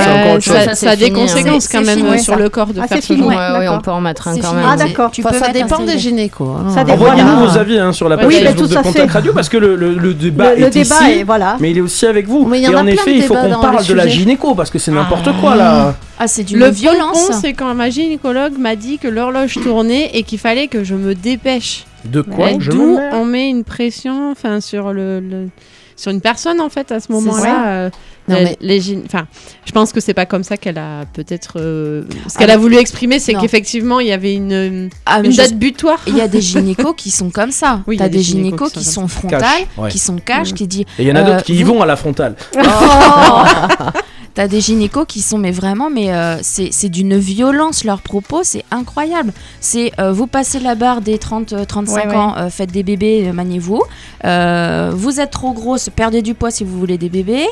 ça, 0.76 0.90
a 0.92 0.96
des 0.96 1.06
hein. 1.06 1.10
conséquences 1.14 1.68
quand 1.68 1.82
même 1.84 2.18
sur 2.18 2.36
le 2.36 2.50
corps 2.50 2.68
de 2.68 2.80
Ah. 2.82 2.86
Ouais, 2.90 3.36
ouais, 3.36 3.36
d'accord. 3.36 3.76
on 3.78 3.82
peut 3.82 3.92
en 3.92 4.02
mettre 4.02 4.28
un 4.28 4.38
quand 4.40 4.54
même. 4.54 4.66
Ah, 4.68 4.76
d'accord. 4.76 5.12
Ça 5.40 5.50
dépend 5.52 5.80
des 5.80 5.98
gynécos. 5.98 6.48
hein. 6.60 6.84
Dépend. 6.84 6.94
Envoyez-nous 6.94 7.30
Voilà. 7.36 7.52
vos 7.52 7.58
avis 7.58 7.80
hein, 7.80 7.92
sur 7.94 8.10
la 8.10 8.16
Oui, 8.18 8.24
page 8.36 8.44
Facebook 8.44 8.70
de 8.70 8.92
fait. 8.92 9.06
Radio 9.12 9.34
parce 9.34 9.50
que 9.50 9.58
le, 9.58 10.14
débat 10.14 10.54
est 10.56 10.76
ici. 10.76 11.24
Mais 11.60 11.72
il 11.72 11.78
est 11.78 11.82
aussi 11.82 12.06
avec 12.06 12.28
vous. 12.28 12.50
Et 12.54 12.66
a 12.66 12.80
en 12.80 12.88
effet, 12.88 13.16
il 13.16 13.24
faut 13.24 13.34
qu'on 13.36 13.50
parle 13.62 13.78
le 13.80 13.88
de 13.88 13.94
la 13.94 14.08
gynéco 14.08 14.56
parce 14.56 14.70
que 14.70 14.80
c'est 14.80 14.92
n'importe 14.92 15.30
quoi 15.42 15.56
là. 15.56 15.94
Ah, 16.20 16.28
c'est 16.28 16.44
d'une 16.44 16.60
Le 16.60 16.70
violence. 16.70 17.30
c'est 17.42 17.54
quand 17.54 17.74
ma 17.74 17.90
gynécologue 17.90 18.58
m'a 18.58 18.76
dit 18.76 18.98
que 19.00 19.08
l'horloge 19.08 19.56
tournait 19.62 20.12
et 20.14 20.24
qu'il 20.24 20.40
fallait 20.40 20.68
que 20.68 20.84
je 20.84 20.96
me 20.96 21.14
dépêche. 21.16 21.86
De 22.06 22.22
quoi 22.22 22.52
Et 22.52 22.58
je 22.60 22.72
D'où 22.72 22.98
on 23.12 23.26
met 23.26 23.50
une 23.50 23.64
pression 23.64 24.32
enfin, 24.32 24.62
sur, 24.62 24.94
le, 24.94 25.20
le- 25.20 25.50
sur 25.96 26.12
une 26.12 26.22
personne 26.22 26.62
en 26.62 26.70
fait 26.70 26.92
à 26.92 27.00
ce 27.00 27.12
moment-là. 27.12 27.68
euh, 27.68 27.90
Non, 28.28 28.38
mais- 28.42 28.58
les 28.60 28.98
enfin, 29.06 29.28
je 29.66 29.72
pense 29.72 29.92
que 29.92 30.00
c'est 30.00 30.14
pas 30.16 30.26
comme 30.26 30.44
ça 30.44 30.58
qu'elle 30.58 30.78
a 30.80 31.06
peut-être. 31.14 31.60
euh, 31.60 32.04
ce 32.28 32.38
qu'elle 32.38 32.50
a 32.50 32.58
voulu 32.58 32.78
exprimer, 32.78 33.20
c'est 33.20 33.34
qu'effectivement 33.36 34.00
il 34.00 34.08
y 34.08 34.12
avait 34.12 34.34
une, 34.34 34.90
Ah, 35.06 35.20
une 35.24 35.32
je- 35.32 35.38
date 35.38 35.54
butoir. 35.54 36.00
Il 36.08 36.18
y 36.18 36.22
a 36.22 36.28
des 36.28 36.42
gynécos 36.42 36.94
qui 36.98 37.12
sont 37.12 37.30
comme 37.30 37.52
ça. 37.52 37.82
Oui, 37.88 37.96
il 37.96 37.98
y 37.98 38.00
T'as 38.00 38.06
a 38.06 38.10
des 38.10 38.18
des 38.18 38.24
gynécos 38.24 38.46
gynécos 38.70 38.72
qui 38.74 38.80
qui 38.80 38.86
sont 38.86 39.08
frontales, 39.08 39.44
ouais. 39.78 39.90
qui 39.90 40.00
sont 40.00 40.16
cash, 40.18 40.54
qui 40.54 40.68
disent 40.68 40.86
Et 40.98 41.04
il 41.04 41.08
y 41.08 41.12
en 41.12 41.16
a 41.16 41.20
Euh, 41.20 41.24
d'autres 41.34 41.44
qui 41.44 41.54
y 41.56 41.62
vous- 41.64 41.76
vont 41.76 41.82
à 41.82 41.86
la 41.86 41.96
frontale. 41.96 42.36
Oh 42.58 42.62
T'as 44.36 44.50
des 44.50 44.60
gynécos 44.60 45.06
qui 45.08 45.22
sont, 45.22 45.38
mais 45.38 45.52
vraiment, 45.52 45.90
mais 45.90 46.12
euh, 46.14 46.36
c'est 46.42 46.68
c'est 46.74 46.90
d'une 46.90 47.16
violence, 47.18 47.86
leurs 47.86 48.02
propos, 48.02 48.42
c'est 48.44 48.66
incroyable. 48.70 49.32
C'est 49.62 49.94
euh, 49.98 50.12
vous 50.12 50.28
passez 50.28 50.60
la 50.60 50.76
barre 50.76 51.00
des 51.00 51.18
30, 51.20 51.54
euh, 51.54 51.64
35 51.64 51.96
Ouais, 51.96 52.08
ouais. 52.10 52.16
ans, 52.18 52.36
euh, 52.38 52.50
faites 52.50 52.70
des 52.70 52.84
bébés, 52.84 53.28
euh, 53.30 53.32
maniez-vous. 53.32 53.82
Euh, 54.26 54.92
vous 54.94 55.22
êtes 55.22 55.32
trop 55.32 55.54
grosse, 55.54 55.90
perdez 55.90 56.22
du 56.22 56.34
poids 56.34 56.52
si 56.52 56.66
vous 56.66 56.78
voulez 56.78 56.98
des 56.98 57.08
bébés. 57.08 57.48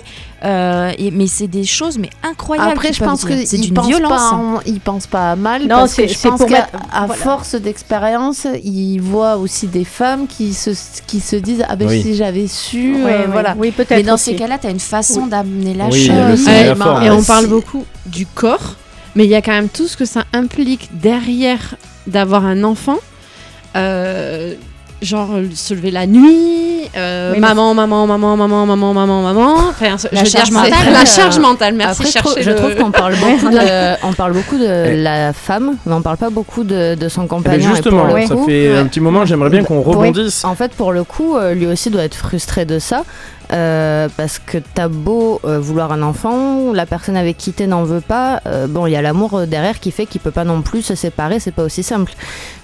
Euh, 0.63 0.91
et- 0.97 1.11
mais 1.11 1.27
c'est 1.27 1.47
des 1.47 1.63
choses, 1.65 1.97
mais 1.97 2.09
incroyables. 2.23 2.71
Après, 2.71 2.93
je 2.93 3.03
pense 3.03 3.25
dire. 3.25 3.47
c'est 3.47 3.57
pensent 3.73 3.87
violence. 3.87 4.09
pas, 4.11 4.29
hein. 4.35 4.55
en- 4.57 4.61
ils 4.65 4.79
pensent 4.79 5.07
pas 5.07 5.31
à 5.31 5.35
mal 5.35 5.63
Non, 5.63 5.67
parce 5.69 5.91
c'est- 5.93 6.07
que 6.07 6.13
je 6.13 6.19
pense 6.19 6.39
pour 6.39 6.47
qu'à 6.47 6.67
voilà. 7.05 7.13
force 7.15 7.55
d'expérience, 7.55 8.47
ils 8.63 8.99
voient 8.99 9.37
aussi 9.37 9.67
des 9.67 9.83
femmes 9.85 10.27
qui 10.27 10.53
se 10.53 10.71
qui 11.07 11.19
se 11.19 11.35
disent 11.35 11.63
ah 11.67 11.75
ben 11.75 11.87
Oui. 11.89 12.01
si 12.01 12.15
j'avais 12.15 12.47
su, 12.47 13.03
Ouais, 13.03 13.13
euh, 13.13 13.27
voilà. 13.31 13.55
Oui, 13.57 13.71
peut-être. 13.71 13.91
Mais 13.97 14.03
dans 14.03 14.13
aussi. 14.15 14.31
ces 14.31 14.35
cas-là, 14.35 14.57
tu 14.57 14.67
as 14.67 14.71
une 14.71 14.79
façon 14.79 15.23
Oui. 15.23 15.29
d'amener 15.29 15.73
la 15.73 15.87
Oui, 15.87 16.05
chose. 16.07 16.47
et 16.47 17.09
on 17.11 17.23
parle 17.23 17.47
beaucoup 17.47 17.83
du 18.05 18.25
corps, 18.25 18.75
mais 19.15 19.25
il 19.25 19.29
y 19.29 19.35
a 19.35 19.41
quand 19.41 19.51
même 19.51 19.69
tout 19.69 19.87
ce 19.87 19.97
que 19.97 20.05
ça 20.05 20.23
implique 20.33 20.89
derrière 20.93 21.75
d'avoir 22.07 22.45
un 22.45 22.63
enfant. 22.63 22.97
Euh, 23.75 24.53
genre 25.03 25.29
euh, 25.35 25.45
se 25.53 25.73
lever 25.73 25.91
la 25.91 26.07
nuit, 26.07 26.89
euh, 26.97 27.31
Oui, 27.33 27.39
mais 27.39 27.47
maman, 27.47 27.73
maman, 27.73 28.07
maman, 28.07 28.35
maman, 28.37 28.65
maman, 28.65 28.93
maman, 28.93 29.21
maman. 29.21 29.53
Enfin, 29.69 29.95
je 29.97 30.07
La 30.15 30.23
veux 30.23 30.29
dire, 30.29 30.43
mentale, 30.51 30.71
La 30.93 31.01
euh, 31.01 31.05
charge 31.05 31.39
mentale, 31.39 31.73
merci. 31.75 32.01
Après, 32.01 32.11
je 32.11 32.17
trouve, 32.19 32.33
cherchez 32.33 32.43
je 32.43 32.49
le- 32.51 32.55
trouve 32.55 32.75
qu'on 32.75 32.91
parle 32.91 33.15
beaucoup 33.19 33.49
de, 33.49 34.05
on 34.07 34.13
parle 34.13 34.33
beaucoup 34.33 34.57
de 34.57 34.65
Eh. 34.91 34.95
la 35.01 35.33
femme, 35.33 35.75
mais 35.85 35.93
on 35.93 36.01
parle 36.01 36.17
pas 36.17 36.29
beaucoup 36.29 36.63
de, 36.63 36.95
de 36.95 37.09
son 37.09 37.21
Mais 37.23 37.27
compagnon. 37.27 37.57
et 37.71 37.75
justement, 37.75 38.05
pour 38.05 38.15
le 38.17 38.25
ça 38.27 38.35
coup, 38.35 38.45
fait 38.45 38.75
un 38.75 38.85
petit 38.85 38.99
moment, 38.99 39.25
j'aimerais 39.25 39.49
bien 39.49 39.63
qu'on 39.63 39.81
rebondisse. 39.81 40.43
En 40.45 40.55
fait, 40.55 40.71
pour 40.73 40.91
le 40.91 41.03
coup, 41.03 41.35
lui 41.53 41.67
aussi 41.67 41.89
doit 41.89 42.03
être 42.03 42.15
frustré 42.15 42.65
de 42.65 42.79
ça. 42.79 43.03
Euh, 43.51 44.07
parce 44.15 44.39
que 44.39 44.57
t'as 44.73 44.87
beau 44.87 45.41
euh, 45.45 45.59
vouloir 45.59 45.91
un 45.91 46.01
enfant, 46.01 46.71
la 46.73 46.85
personne 46.85 47.17
avec 47.17 47.37
qui 47.37 47.51
t'es 47.53 47.67
n'en 47.67 47.83
veut 47.83 48.01
pas. 48.01 48.41
euh, 48.47 48.67
bon, 48.67 48.85
il 48.87 48.91
y 48.91 48.95
a 48.95 49.01
l'amour 49.01 49.41
derrière 49.47 49.79
qui 49.79 49.91
fait 49.91 50.05
qu'il 50.05 50.21
peut 50.21 50.31
pas 50.31 50.43
non 50.43 50.61
plus 50.61 50.81
se 50.81 50.95
séparer, 50.95 51.39
c'est 51.39 51.51
pas 51.51 51.63
aussi 51.63 51.83
simple. 51.83 52.13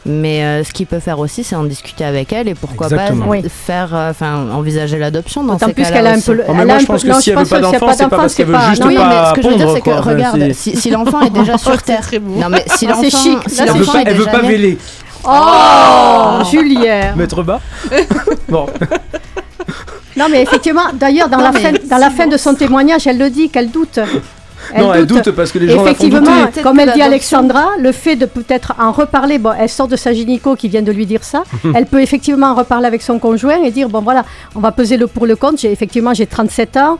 Mais 0.06 0.44
euh, 0.44 0.64
ce 0.64 0.72
qu'il 0.72 0.88
peut 0.88 1.00
faire 1.00 1.20
aussi, 1.20 1.44
c'est 1.44 1.56
en 1.56 1.64
discuter 1.66 2.06
avec 2.06 2.32
elle 2.32 2.48
et 2.48 2.56
pourquoi 2.56 2.88
Exactement. 2.88 3.26
pas 3.26 3.32
Oui. 3.32 3.44
faire, 3.50 3.94
euh, 3.94 4.12
enfin, 4.12 4.48
envisager 4.52 4.98
l'adoption 4.98 5.44
dans 5.44 5.54
D'autant 5.54 5.68
ces 5.68 5.74
plus 5.74 5.84
cas-là 5.84 5.96
qu'elle 5.98 6.08
a 6.08 6.12
un 6.14 6.22
peu 6.22 6.34
le. 6.34 6.44
Oh, 6.48 6.54
mais 6.54 6.66
moi, 6.66 6.76
a 6.76 6.78
je 6.80 6.84
un 6.84 6.88
peu- 6.88 6.94
pense 6.94 7.04
que 7.04 7.08
non, 7.10 7.20
si 7.20 7.30
elle 7.32 7.38
veut 7.38 7.46
pas 7.46 7.60
d'enfant, 7.60 7.94
c'est 7.94 8.08
pas 8.10 8.18
parce 8.18 8.36
qu'elle 8.36 8.48
veut 8.48 8.58
juste 8.70 8.84
non, 8.86 8.96
pas 8.96 9.10
mais 9.10 9.30
ce 9.30 9.34
que 9.34 9.42
je 9.42 9.48
veux 9.50 9.56
dire, 9.56 9.70
c'est 9.74 9.82
que 9.82 9.90
quoi. 9.90 10.02
Regarde, 10.02 10.54
si, 10.54 10.76
si 10.78 10.90
l'enfant 10.90 11.22
est 11.22 11.30
déjà 11.30 11.58
sur 11.58 11.82
Terre, 11.84 12.02
très 12.02 12.20
beau. 12.20 12.36
non 12.40 12.48
mais 12.50 12.64
si 12.68 12.88
Ah, 12.90 12.96
c'est 13.02 13.10
l'enfant, 13.10 13.18
chic. 13.18 13.40
si 13.50 13.62
Elle 13.62 13.70
veut 14.16 14.26
l'enfant 14.26 14.32
pas, 14.32 14.42
véler. 14.42 14.78
Oh, 15.26 16.44
Julière. 16.50 17.16
Mettre 17.18 17.44
bas 17.44 17.60
Bon. 18.48 18.66
Non, 20.20 20.26
mais 20.30 20.42
effectivement, 20.44 20.82
d'ailleurs, 20.94 21.30
dans, 21.30 21.38
Non, 21.38 21.46
la 21.46 21.54
fin, 21.54 21.72
dans 21.90 21.98
la 21.98 22.10
fin 22.10 22.28
de 22.28 22.36
son 22.38 22.54
témoignage, 22.54 23.08
elle 23.08 23.18
le 23.18 23.30
dit 23.30 23.50
qu'elle 23.50 23.72
doute. 23.72 24.00
non, 24.78 24.94
elle 24.94 25.06
doute. 25.06 25.32
parce 25.32 25.52
que 25.52 25.60
les 25.60 25.70
gens 25.70 25.78
la 25.78 25.80
font 25.82 25.86
Effectivement, 25.88 26.20
douter. 26.20 26.32
Peut-être 26.52 26.64
comme 26.64 26.80
elle 26.80 26.92
dit 26.92 27.02
Alexandra, 27.02 27.70
le 27.80 27.92
fait 27.94 28.18
de 28.18 28.26
peut-être 28.26 28.74
en 28.80 28.92
reparler, 28.92 29.40
bon, 29.40 29.52
elle 29.58 29.70
sort 29.70 29.88
de 29.88 29.96
sa 29.96 30.12
gynéco 30.14 30.56
qui 30.56 30.68
vient 30.68 30.82
de 30.82 30.92
lui 30.92 31.06
dire 31.06 31.24
ça, 31.24 31.44
elle 31.74 31.86
peut 31.86 32.02
effectivement 32.02 32.48
en 32.48 32.56
reparler 32.56 32.88
avec 32.88 33.02
son 33.02 33.18
conjoint 33.18 33.64
et 33.64 33.72
dire, 33.72 33.88
bon 33.88 34.02
voilà, 34.02 34.26
on 34.56 34.60
va 34.60 34.72
peser 34.74 34.98
le 34.98 35.08
pour 35.08 35.26
le 35.26 35.36
contre, 35.38 35.60
j'ai, 35.60 35.72
effectivement 35.72 36.14
j'ai 36.14 36.28
37 36.28 36.76
ans, 36.78 37.00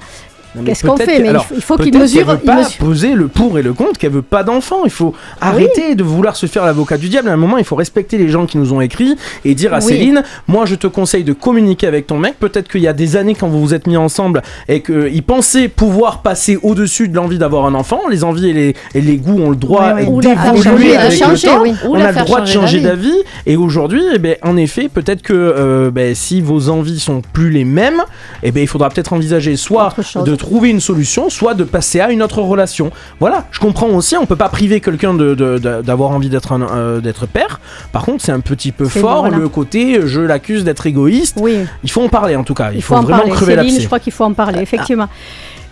qu'est-ce 0.66 0.86
qu'on 0.86 0.98
fait 0.98 1.06
Mais 1.20 1.26
il 1.26 1.30
alors, 1.30 1.46
faut- 1.46 1.56
il 1.56 1.62
faut 1.62 1.78
qu'il 1.78 1.98
mesure... 1.98 2.26
qu'elle 2.26 2.36
veut 2.36 2.42
pas 2.42 2.56
mesure- 2.64 2.78
poser 2.78 3.14
le 3.16 3.28
pour 3.28 3.58
et 3.60 3.62
le 3.62 3.74
contre, 3.74 3.98
qu'elle 4.00 4.12
veut 4.12 4.22
pas 4.22 4.44
d'enfant. 4.44 4.82
Il 4.86 4.92
faut 4.92 5.14
arrêter 5.42 5.96
de 5.96 6.04
vouloir 6.04 6.36
se 6.36 6.46
faire 6.46 6.66
l'avocat 6.66 6.98
du 6.98 7.10
diable. 7.10 7.30
À 7.30 7.34
un 7.34 7.38
moment, 7.38 7.58
il 7.58 7.64
faut 7.66 7.76
respecter 7.76 8.18
les 8.18 8.30
gens 8.30 8.46
qui 8.46 8.58
nous 8.58 8.74
ont 8.74 8.82
écrit 8.82 9.16
et 9.46 9.56
dire 9.56 9.74
à 9.74 9.78
Oui. 9.78 9.84
Céline, 9.84 10.24
moi, 10.48 10.66
je 10.66 10.76
te 10.76 10.88
conseille 10.88 11.24
de 11.24 11.34
communiquer 11.34 11.88
avec 11.88 12.08
ton 12.08 12.18
mec. 12.18 12.36
Peut-être 12.40 12.68
qu'il 12.68 12.82
y 12.82 12.88
a 12.88 12.94
des 12.94 13.16
années 13.16 13.36
quand 13.36 13.48
vous 13.48 13.60
vous 13.62 13.74
êtes 13.74 13.88
mis 13.88 13.98
ensemble 13.98 14.42
et 14.68 14.82
qu'il 14.82 15.24
pensait 15.24 15.68
pouvoir 15.68 16.22
passer 16.22 16.58
au-dessus 16.62 17.08
de 17.08 17.16
l'envie 17.16 17.38
d'avoir 17.38 17.66
un 17.66 17.74
enfant. 17.74 18.02
Les 18.10 18.24
envies 18.24 18.50
et 18.50 18.54
les, 18.54 18.76
et 18.96 19.02
les 19.02 19.18
goûts 19.18 19.40
ont 19.40 19.50
le 19.50 19.56
droit 19.56 19.94
Oui, 19.96 20.20
d'évoluer 20.22 20.94
changer, 21.12 21.48
le 21.48 21.74
temps. 21.74 21.88
On 21.90 21.96
a 21.96 22.12
le 22.12 22.18
droit 22.26 22.42
de 22.42 22.48
changer 22.48 22.80
d'avis. 22.82 23.14
Et 23.46 23.56
aujourd'hui, 23.56 24.02
eh 24.14 24.20
ben, 24.20 24.36
en 24.44 24.58
effet, 24.58 24.90
peut-être 24.90 25.22
que 25.22 25.34
euh, 25.34 25.92
ben, 25.92 26.16
si 26.16 26.42
vos 26.42 26.70
envies 26.70 27.00
sont 27.00 27.22
plus 27.34 27.50
les 27.50 27.66
mêmes, 27.66 28.02
eh 28.44 28.52
ben, 28.52 28.62
il 28.62 28.68
faudra 28.68 28.90
peut-être 28.90 29.14
envisager 29.14 29.56
soit 29.56 29.94
de 30.26 30.36
trouver 30.40 30.70
une 30.70 30.80
solution, 30.80 31.30
soit 31.30 31.54
de 31.54 31.64
passer 31.64 32.00
à 32.00 32.10
une 32.12 32.24
autre 32.24 32.42
relation. 32.42 32.92
Voilà, 33.20 33.46
je 33.52 33.60
comprends 33.60 33.88
aussi, 33.90 34.18
on 34.18 34.26
peut 34.26 34.36
pas 34.36 34.50
priver 34.50 34.82
quelqu'un 34.82 35.14
de, 35.14 35.36
de- 35.36 35.58
de- 35.60 35.82
d'avoir 35.84 36.10
envie 36.12 36.30
d'être, 36.30 36.52
euh, 36.54 37.00
d'être 37.02 37.28
père. 37.28 37.60
Par 37.92 38.04
contre, 38.04 38.24
c'est 38.24 38.32
un 38.32 38.40
petit 38.40 38.72
peu 38.72 38.86
fort 38.88 39.22
voilà. 39.22 39.38
le 39.38 39.48
côté 39.50 39.98
euh, 40.00 40.08
je 40.08 40.22
l'accuse 40.22 40.64
d'être 40.64 40.88
égoïste. 40.88 41.38
Oui, 41.40 41.66
Il 41.84 41.92
faut 41.92 42.02
en 42.02 42.10
parler 42.10 42.36
en 42.36 42.44
tout 42.44 42.54
cas, 42.56 42.72
il, 42.72 42.78
il 42.78 42.82
faut, 42.82 42.96
faut, 42.96 43.00
en 43.00 43.04
vraiment 43.04 43.20
parler. 43.20 43.32
crever 43.34 43.56
l'abcès. 43.56 43.82
je 43.82 43.86
crois 43.86 44.00
qu'il 44.00 44.14
faut 44.14 44.24
en 44.24 44.34
parler, 44.34 44.62
effectivement. 44.62 45.08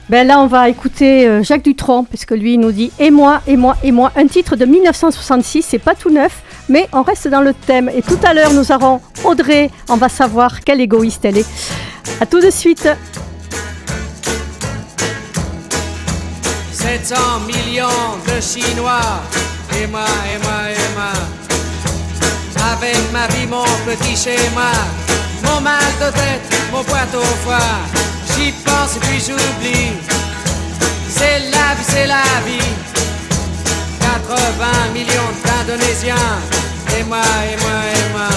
Ben 0.10 0.26
là, 0.26 0.40
on 0.40 0.48
va 0.48 0.70
écouter 0.70 1.28
euh, 1.28 1.44
Jacques 1.44 1.64
Dutronc, 1.66 2.06
puisque 2.06 2.32
lui, 2.32 2.54
il 2.54 2.60
nous 2.62 2.72
dit 2.72 2.92
Et 2.98 3.12
moi, 3.12 3.42
et 3.46 3.58
moi, 3.58 3.76
et 3.84 3.92
moi. 3.92 4.12
Un 4.16 4.26
titre 4.28 4.56
de 4.56 4.64
1966, 4.64 5.64
c'est 5.68 5.80
pas 5.80 5.96
tout 5.96 6.10
neuf, 6.10 6.42
mais 6.70 6.88
on 6.94 7.02
reste 7.02 7.28
dans 7.28 7.42
le 7.42 7.54
thème. 7.54 7.90
Et 7.94 8.02
tout 8.02 8.18
à 8.24 8.34
l'heure, 8.34 8.54
nous 8.54 8.72
aurons 8.72 9.02
Audrey, 9.26 9.70
on 9.90 9.98
va 9.98 10.08
savoir 10.08 10.62
quelle 10.62 10.80
égoïste 10.80 11.26
elle 11.26 11.40
est. 11.40 11.46
À 12.22 12.26
tout 12.26 12.40
de 12.40 12.50
suite. 12.50 12.88
700 16.88 17.42
millions 17.46 18.16
de 18.26 18.40
Chinois, 18.40 19.22
et 19.76 19.88
moi, 19.88 20.08
et 20.32 20.38
moi, 20.46 20.60
et 20.72 20.90
moi. 20.96 21.12
Avec 22.72 23.12
ma 23.12 23.28
vie, 23.28 23.46
mon 23.46 23.66
petit 23.86 24.16
schéma, 24.16 24.72
mon 25.44 25.60
mal 25.60 25.92
de 26.00 26.10
tête, 26.12 26.48
mon 26.72 26.82
poids 26.86 27.12
au 27.14 27.26
foie. 27.44 27.76
J'y 28.32 28.54
pense 28.64 28.96
puis 29.02 29.20
j'oublie. 29.20 29.92
C'est 31.10 31.40
la 31.52 31.76
vie, 31.76 31.88
c'est 31.90 32.08
la 32.08 32.24
vie. 32.48 32.74
80 34.00 34.94
millions 34.94 35.34
d'Indonésiens, 35.44 36.32
et 36.98 37.04
moi, 37.04 37.28
et 37.52 37.58
moi, 37.64 37.80
et 37.96 38.08
moi. 38.16 38.32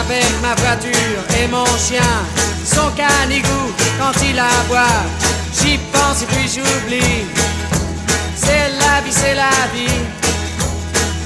Avec 0.00 0.30
ma 0.42 0.54
voiture 0.54 1.22
et 1.42 1.48
mon 1.48 1.64
chien, 1.78 2.12
son 2.62 2.90
canigou 2.90 3.72
quand 3.98 4.22
il 4.22 4.38
aboie. 4.38 5.29
J'y 5.62 5.78
pense 5.92 6.22
et 6.22 6.26
puis 6.26 6.48
j'oublie. 6.48 7.26
C'est 8.34 8.70
la 8.80 9.00
vie, 9.02 9.12
c'est 9.12 9.34
la 9.34 9.50
vie. 9.74 10.00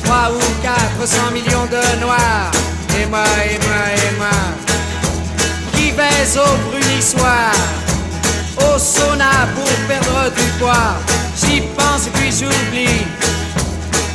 3 0.04 0.32
ou 0.32 0.40
400 0.62 1.30
millions 1.32 1.66
de 1.66 2.00
noirs. 2.00 2.50
Et 3.00 3.06
moi, 3.06 3.24
et 3.44 3.58
moi, 3.66 3.82
et 3.96 4.16
moi. 4.18 4.40
Qui 5.72 5.92
baise 5.92 6.38
au 6.38 6.70
brunissoir. 6.70 7.52
Au 8.58 8.78
sauna 8.78 9.48
pour 9.54 9.70
perdre 9.88 10.30
du 10.34 10.46
poids. 10.58 10.96
J'y 11.36 11.60
pense 11.76 12.06
et 12.06 12.10
puis 12.10 12.30
j'oublie. 12.30 13.06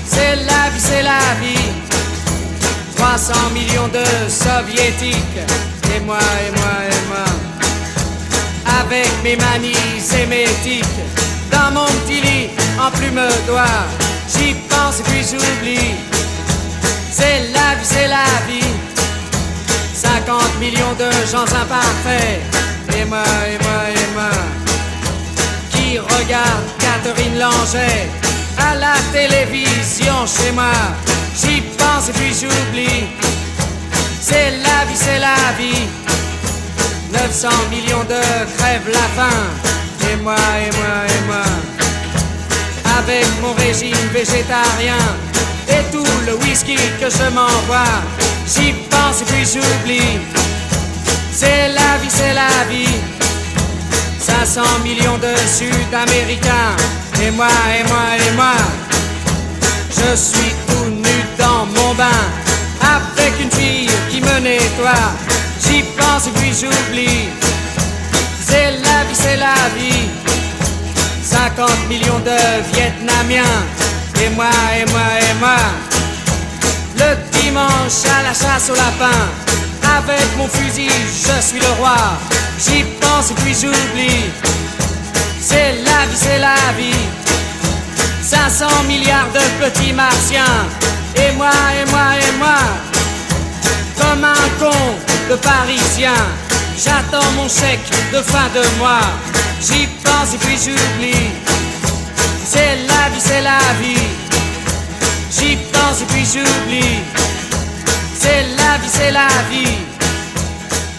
C'est 0.05 0.35
la 0.35 0.69
vie, 0.71 0.79
c'est 0.79 1.03
la 1.03 1.19
vie. 1.41 1.71
300 2.95 3.33
millions 3.53 3.87
de 3.87 4.03
soviétiques. 4.29 5.39
Et 5.95 5.99
moi, 6.01 6.19
et 6.45 6.51
moi, 6.51 6.75
et 6.89 7.07
moi. 7.07 7.28
Avec 8.81 9.09
mes 9.23 9.35
manies 9.35 9.73
tics. 10.63 10.85
Dans 11.51 11.71
mon 11.71 11.85
petit 11.85 12.21
lit, 12.21 12.49
en 12.79 12.91
plume 12.91 13.21
d'oie. 13.47 13.85
J'y 14.27 14.53
pense 14.69 14.99
et 14.99 15.03
puis 15.03 15.23
j'oublie. 15.23 15.95
C'est 17.11 17.51
la 17.53 17.75
vie, 17.75 17.83
c'est 17.83 18.07
la 18.07 18.25
vie. 18.47 18.73
50 19.93 20.59
millions 20.59 20.93
de 20.97 21.09
gens 21.31 21.43
imparfaits. 21.43 22.41
Et 22.97 23.05
moi, 23.05 23.23
et 23.47 23.57
moi, 23.63 23.81
et 23.95 24.13
moi. 24.13 24.31
Qui 25.71 25.99
regarde 25.99 26.65
Catherine 26.79 27.37
Langer 27.37 28.09
à 28.57 28.75
la 28.75 28.93
télévision 29.11 30.25
chez 30.25 30.51
moi. 30.51 30.71
J'y 31.35 31.61
pense 31.77 32.09
et 32.09 32.13
puis 32.13 32.33
j'oublie. 32.33 33.07
C'est 34.21 34.51
la 34.51 34.85
vie, 34.85 34.95
c'est 34.95 35.19
la 35.19 35.53
vie. 35.57 35.87
900 37.11 37.49
millions 37.71 38.03
de 38.03 38.21
crèvent 38.57 38.91
la 38.91 39.07
faim. 39.15 39.39
Et 40.11 40.15
moi, 40.17 40.35
et 40.35 40.75
moi, 40.77 40.95
et 41.07 41.25
moi. 41.27 41.45
Avec 42.97 43.25
mon 43.41 43.53
régime 43.53 43.95
végétarien 44.13 45.03
et 45.67 45.91
tout 45.91 46.05
le 46.25 46.35
whisky 46.43 46.75
que 46.99 47.09
je 47.09 47.29
m'envoie. 47.33 48.01
J'y 48.47 48.73
pense 48.89 49.21
et 49.21 49.25
puis 49.25 49.45
j'oublie. 49.45 50.19
C'est 51.31 51.69
la 51.69 51.97
vie, 52.01 52.09
c'est 52.09 52.33
la 52.33 52.65
vie. 52.69 52.97
500 54.19 54.61
millions 54.83 55.17
de 55.17 55.33
Sud-Américains. 55.47 56.75
Et 57.21 57.31
moi, 57.31 57.47
et 57.77 57.83
moi, 57.87 58.05
et 58.17 58.35
moi. 58.35 58.55
Je 59.91 60.15
suis 60.15 60.53
tout 60.67 60.89
nu 60.89 61.17
dans 61.37 61.65
mon 61.65 61.93
bain. 61.95 62.21
Avec 62.81 63.33
une 63.41 63.51
fille 63.51 63.89
qui 64.09 64.21
me 64.21 64.39
nettoie. 64.39 65.38
J'y 65.69 65.83
pense 65.83 66.27
et 66.27 66.31
puis 66.31 66.51
j'oublie. 66.51 67.29
C'est 68.45 68.71
la 68.71 69.03
vie, 69.05 69.13
c'est 69.13 69.37
la 69.37 69.53
vie. 69.77 70.09
50 71.23 71.69
millions 71.87 72.19
de 72.19 72.37
Vietnamiens. 72.73 73.43
Et 74.21 74.29
moi, 74.29 74.49
et 74.75 74.85
moi, 74.91 75.07
et 75.21 75.33
moi. 75.39 75.57
Le 76.97 77.39
dimanche 77.39 78.03
à 78.17 78.23
la 78.23 78.33
chasse 78.33 78.69
au 78.71 78.75
lapin. 78.75 79.19
Avec 79.97 80.25
mon 80.37 80.47
fusil, 80.47 80.89
je 80.89 81.41
suis 81.41 81.59
le 81.59 81.71
roi. 81.77 81.97
J'y 82.57 82.83
pense 82.99 83.31
et 83.31 83.35
puis 83.35 83.53
j'oublie. 83.53 84.31
C'est 85.39 85.73
la 85.85 86.05
vie, 86.07 86.17
c'est 86.17 86.39
la 86.39 86.55
vie. 86.77 87.05
500 88.23 88.65
milliards 88.87 89.29
de 89.33 89.63
petits 89.63 89.93
martiens. 89.93 90.65
Et 91.15 91.31
moi, 91.35 91.51
et 91.79 91.89
moi, 91.91 92.07
et 92.17 92.37
moi. 92.37 92.98
Comme 93.99 94.23
un 94.23 94.49
con 94.59 94.77
de 95.29 95.35
parisien. 95.35 96.13
J'attends 96.77 97.29
mon 97.35 97.47
chèque 97.49 97.79
de 98.13 98.21
fin 98.21 98.47
de 98.55 98.61
mois. 98.79 99.01
J'y 99.61 99.87
pense 100.03 100.33
et 100.33 100.37
puis 100.37 100.55
j'oublie. 100.57 101.27
C'est 102.45 102.77
la 102.87 103.09
vie, 103.13 103.19
c'est 103.19 103.41
la 103.41 103.59
vie. 103.81 104.07
J'y 105.31 105.57
pense 105.71 106.01
et 106.01 106.05
puis 106.05 106.23
j'oublie. 106.25 106.99
C'est 108.17 108.43
la 108.57 108.77
vie, 108.81 108.89
c'est 108.89 109.11
la 109.11 109.27
vie. 109.51 109.77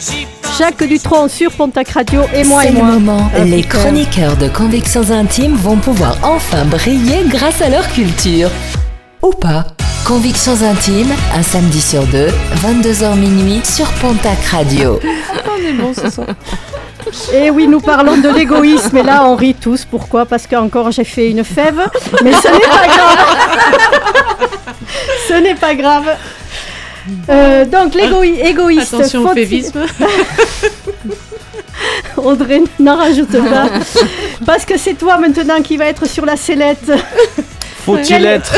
J'y 0.01 0.27
pense 0.43 0.61
et 0.61 0.63
Jacques 0.63 0.85
Dutronc 0.85 1.29
sur 1.29 1.51
Pontac 1.53 1.89
Radio 1.91 2.23
et 2.35 2.45
moi 2.45 2.63
C'est 2.63 2.69
et 2.69 2.73
le 2.73 2.79
moi. 2.79 2.87
moment. 2.93 3.31
Ah, 3.35 3.41
Les 3.45 3.63
chroniqueurs 3.63 4.37
de 4.37 4.49
Convictions 4.49 5.11
Intimes 5.11 5.57
vont 5.57 5.77
pouvoir 5.79 6.17
enfin 6.23 6.65
briller 6.67 7.25
grâce 7.27 7.63
à 7.63 7.71
leur 7.71 7.89
culture. 7.89 8.51
Ou 9.23 9.31
pas. 9.33 9.65
Convictions 10.11 10.61
Intimes, 10.65 11.15
un 11.37 11.43
samedi 11.45 11.81
sur 11.81 12.05
deux, 12.07 12.27
22h 12.57 13.15
minuit 13.15 13.61
sur 13.63 13.87
Pontac 14.01 14.45
Radio. 14.51 14.99
On 15.47 15.65
est 15.65 15.73
bon 15.73 15.95
ce 15.95 16.11
soir. 16.11 16.27
Et 17.33 17.49
oui, 17.51 17.69
nous 17.69 17.79
parlons 17.79 18.17
de 18.17 18.29
l'égoïsme 18.29 18.97
et 18.97 19.05
là 19.05 19.25
on 19.25 19.37
rit 19.37 19.55
tous. 19.55 19.85
Pourquoi? 19.85 20.27
Parce 20.27 20.49
qu'encore 20.49 20.91
j'ai 20.91 21.05
fait 21.05 21.31
une 21.31 21.45
fève, 21.45 21.89
mais 22.25 22.33
ce 22.33 22.49
n'est 22.49 22.59
pas 22.59 22.87
grave. 22.89 23.19
ce 25.29 25.35
n'est 25.35 25.55
pas 25.55 25.75
grave. 25.77 26.17
Euh, 27.29 27.65
donc 27.65 27.95
l'égoïste. 27.95 28.95
Attention 28.95 29.31
au 29.31 29.33
févisme. 29.33 29.87
Audrey, 32.17 32.63
n'en 32.81 32.97
rajoute 32.97 33.31
pas. 33.31 33.69
Parce 34.45 34.65
que 34.65 34.77
c'est 34.77 34.95
toi 34.95 35.19
maintenant 35.19 35.63
qui 35.63 35.77
va 35.77 35.85
être 35.85 36.09
sur 36.09 36.27
la 36.27 36.35
sellette. 36.37 36.91
Faut-il 37.85 38.27
être? 38.27 38.57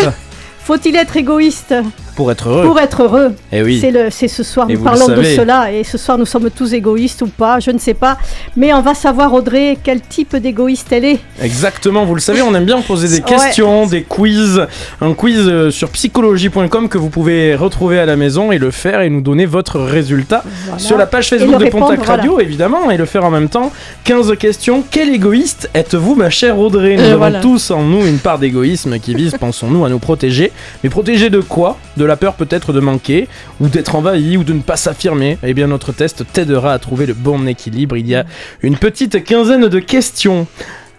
Faut-il 0.64 0.94
être 0.96 1.16
égoïste? 1.16 1.75
Pour 2.14 2.31
être 2.31 2.48
heureux 2.48 2.66
pour 2.66 2.79
être 2.79 3.03
heureux 3.03 3.33
Eh 3.53 3.62
oui. 3.62 3.79
C'est 3.81 3.90
le, 3.90 4.11
c'est 4.11 4.29
ce 4.29 4.42
soir, 4.42 4.68
Et 4.70 4.75
nous 4.75 4.81
parlons 4.83 5.09
de 5.09 5.22
cela, 5.22 5.72
et 5.72 5.85
ce 5.85 5.98
soir 5.98 6.18
nous 6.18 6.27
sommes 6.27 6.51
tous 6.51 6.72
égoïstes 6.75 7.22
ou 7.22 7.27
pas, 7.27 7.61
je 7.61 7.70
ne 7.70 7.79
sais 7.79 7.94
pas, 7.94 8.16
mais 8.57 8.72
on 8.75 8.81
va 8.83 8.94
savoir 8.94 9.33
Audrey 9.35 9.79
quel 9.83 10.01
type 10.01 10.37
d'égoïste 10.37 10.92
elle 10.92 11.05
est. 11.05 11.18
Exactement, 11.42 12.05
vous 12.05 12.14
le 12.14 12.20
savez, 12.20 12.42
on 12.42 12.55
aime 12.55 12.64
bien 12.64 12.81
poser 12.83 13.09
des 13.09 13.16
Ouais. 13.22 13.38
questions, 13.38 13.87
des 13.87 14.03
quiz, 14.03 14.62
un 15.01 15.14
quiz 15.14 15.38
euh, 15.48 15.70
sur 15.70 15.88
psychologie.com 15.90 16.88
que 16.88 16.98
vous 16.98 17.09
pouvez 17.09 17.55
retrouver 17.55 17.98
à 17.98 18.07
la 18.07 18.16
maison 18.16 18.53
et 18.53 18.59
le 18.59 18.70
faire 18.70 19.01
et 19.01 19.11
nous 19.11 19.20
donner 19.20 19.46
votre 19.46 19.79
résultat 19.81 20.42
Voilà. 20.64 20.79
sur 20.79 20.96
la 20.98 21.07
page 21.07 21.33
Et 21.33 21.38
Facebook 21.38 21.59
de 21.59 21.64
répondre, 21.64 21.88
Pontac 21.88 22.05
Radio, 22.07 22.40
évidemment, 22.40 22.90
et 22.90 22.96
le 22.96 23.05
faire 23.07 23.25
en 23.25 23.31
même 23.31 23.48
temps. 23.48 23.72
15 24.05 24.37
questions. 24.38 24.83
Quel 24.90 25.09
égoïste 25.11 25.70
êtes-vous, 25.75 26.14
ma 26.14 26.31
chère 26.31 26.59
Audrey? 26.59 26.96
Nous 26.96 27.03
Euh, 27.03 27.09
avons 27.11 27.18
voilà. 27.18 27.40
tous 27.40 27.70
en 27.70 27.83
nous 27.83 28.07
une 28.07 28.18
part 28.18 28.38
d'égoïsme 28.38 28.98
qui 28.98 29.14
vise, 29.14 29.35
pensons-nous, 29.40 29.85
à 29.85 29.88
nous 29.88 29.98
protéger. 29.98 30.53
Mais 30.85 30.90
protéger 30.90 31.31
de 31.31 31.40
quoi? 31.40 31.79
De 31.96 32.02
la 32.05 32.17
peur 32.17 32.35
peut-être 32.35 32.73
de 32.73 32.81
manquer, 32.81 33.29
ou 33.61 33.69
d'être 33.69 33.95
envahi, 33.95 34.37
ou 34.37 34.45
de 34.45 34.53
ne 34.53 34.61
pas 34.61 34.77
s'affirmer. 34.77 35.38
Eh 35.43 35.55
bien, 35.55 35.67
notre 35.67 35.93
test 35.93 36.25
t'aidera 36.33 36.73
à 36.73 36.79
trouver 36.79 37.07
le 37.07 37.15
bon 37.15 37.47
équilibre. 37.47 37.97
Il 37.97 38.07
y 38.07 38.15
a 38.15 38.25
une 38.62 38.77
petite 38.77 39.25
quinzaine 39.25 39.69
de 39.69 39.79
questions. 39.79 40.47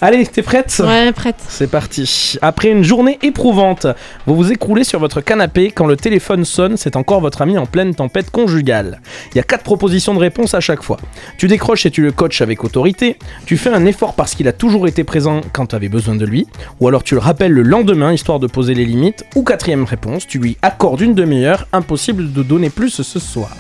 Allez, 0.06 0.28
t'es 0.28 0.42
prête? 0.42 0.82
Ouais, 0.86 1.13
prête. 1.13 1.38
c'est 1.48 1.72
parti. 1.72 2.38
Après 2.42 2.68
une 2.70 2.84
journée 2.84 3.18
éprouvante, 3.22 3.88
vous 4.28 4.36
vous 4.36 4.52
écroulez 4.52 4.84
sur 4.84 5.00
votre 5.00 5.22
canapé 5.22 5.72
quand 5.72 5.86
le 5.86 5.96
téléphone 5.96 6.44
sonne, 6.44 6.76
c'est 6.76 6.98
encore 6.98 7.22
votre 7.22 7.42
ami 7.42 7.58
en 7.58 7.66
pleine 7.66 7.96
tempête 7.96 8.30
conjugale. 8.30 9.00
Il 9.32 9.38
y 9.38 9.39
a 9.39 9.44
quatre 9.44 9.63
propositions 9.63 10.13
de 10.13 10.20
réponse 10.20 10.56
à 10.56 10.60
chaque 10.60 10.84
fois. 10.84 10.98
Tu 11.38 11.48
décroches 11.48 11.86
et 11.86 11.89
tu 11.89 12.02
le 12.02 12.12
coaches 12.12 12.42
avec 12.42 12.66
autorité, 12.66 13.18
tu 13.46 13.56
fais 13.56 13.70
un 13.70 13.86
effort 13.86 14.13
parce 14.13 14.36
qu'il 14.36 14.50
a 14.50 14.52
toujours 14.52 14.89
été 14.89 15.06
présent 15.06 15.39
quand 15.54 15.68
tu 15.68 15.76
avais 15.78 15.88
besoin 15.88 16.16
de 16.16 16.26
lui, 16.26 16.48
ou 16.82 16.89
alors 16.89 17.04
tu 17.04 17.13
le 17.13 17.22
rappelles 17.22 17.54
le 17.54 17.62
lendemain 17.62 18.12
histoire 18.12 18.39
de 18.39 18.48
poser 18.48 18.74
les 18.74 18.84
limites, 18.84 19.24
ou 19.38 19.44
quatrième 19.44 19.86
réponse, 19.86 20.28
tu 20.28 20.38
lui 20.38 20.58
accordes 20.62 21.00
une 21.00 21.13
demi-heure, 21.13 21.66
impossible 21.72 22.34
de 22.34 22.44
donner 22.44 22.70
plus 22.70 22.89
ce 22.89 23.20
soir. 23.22 23.52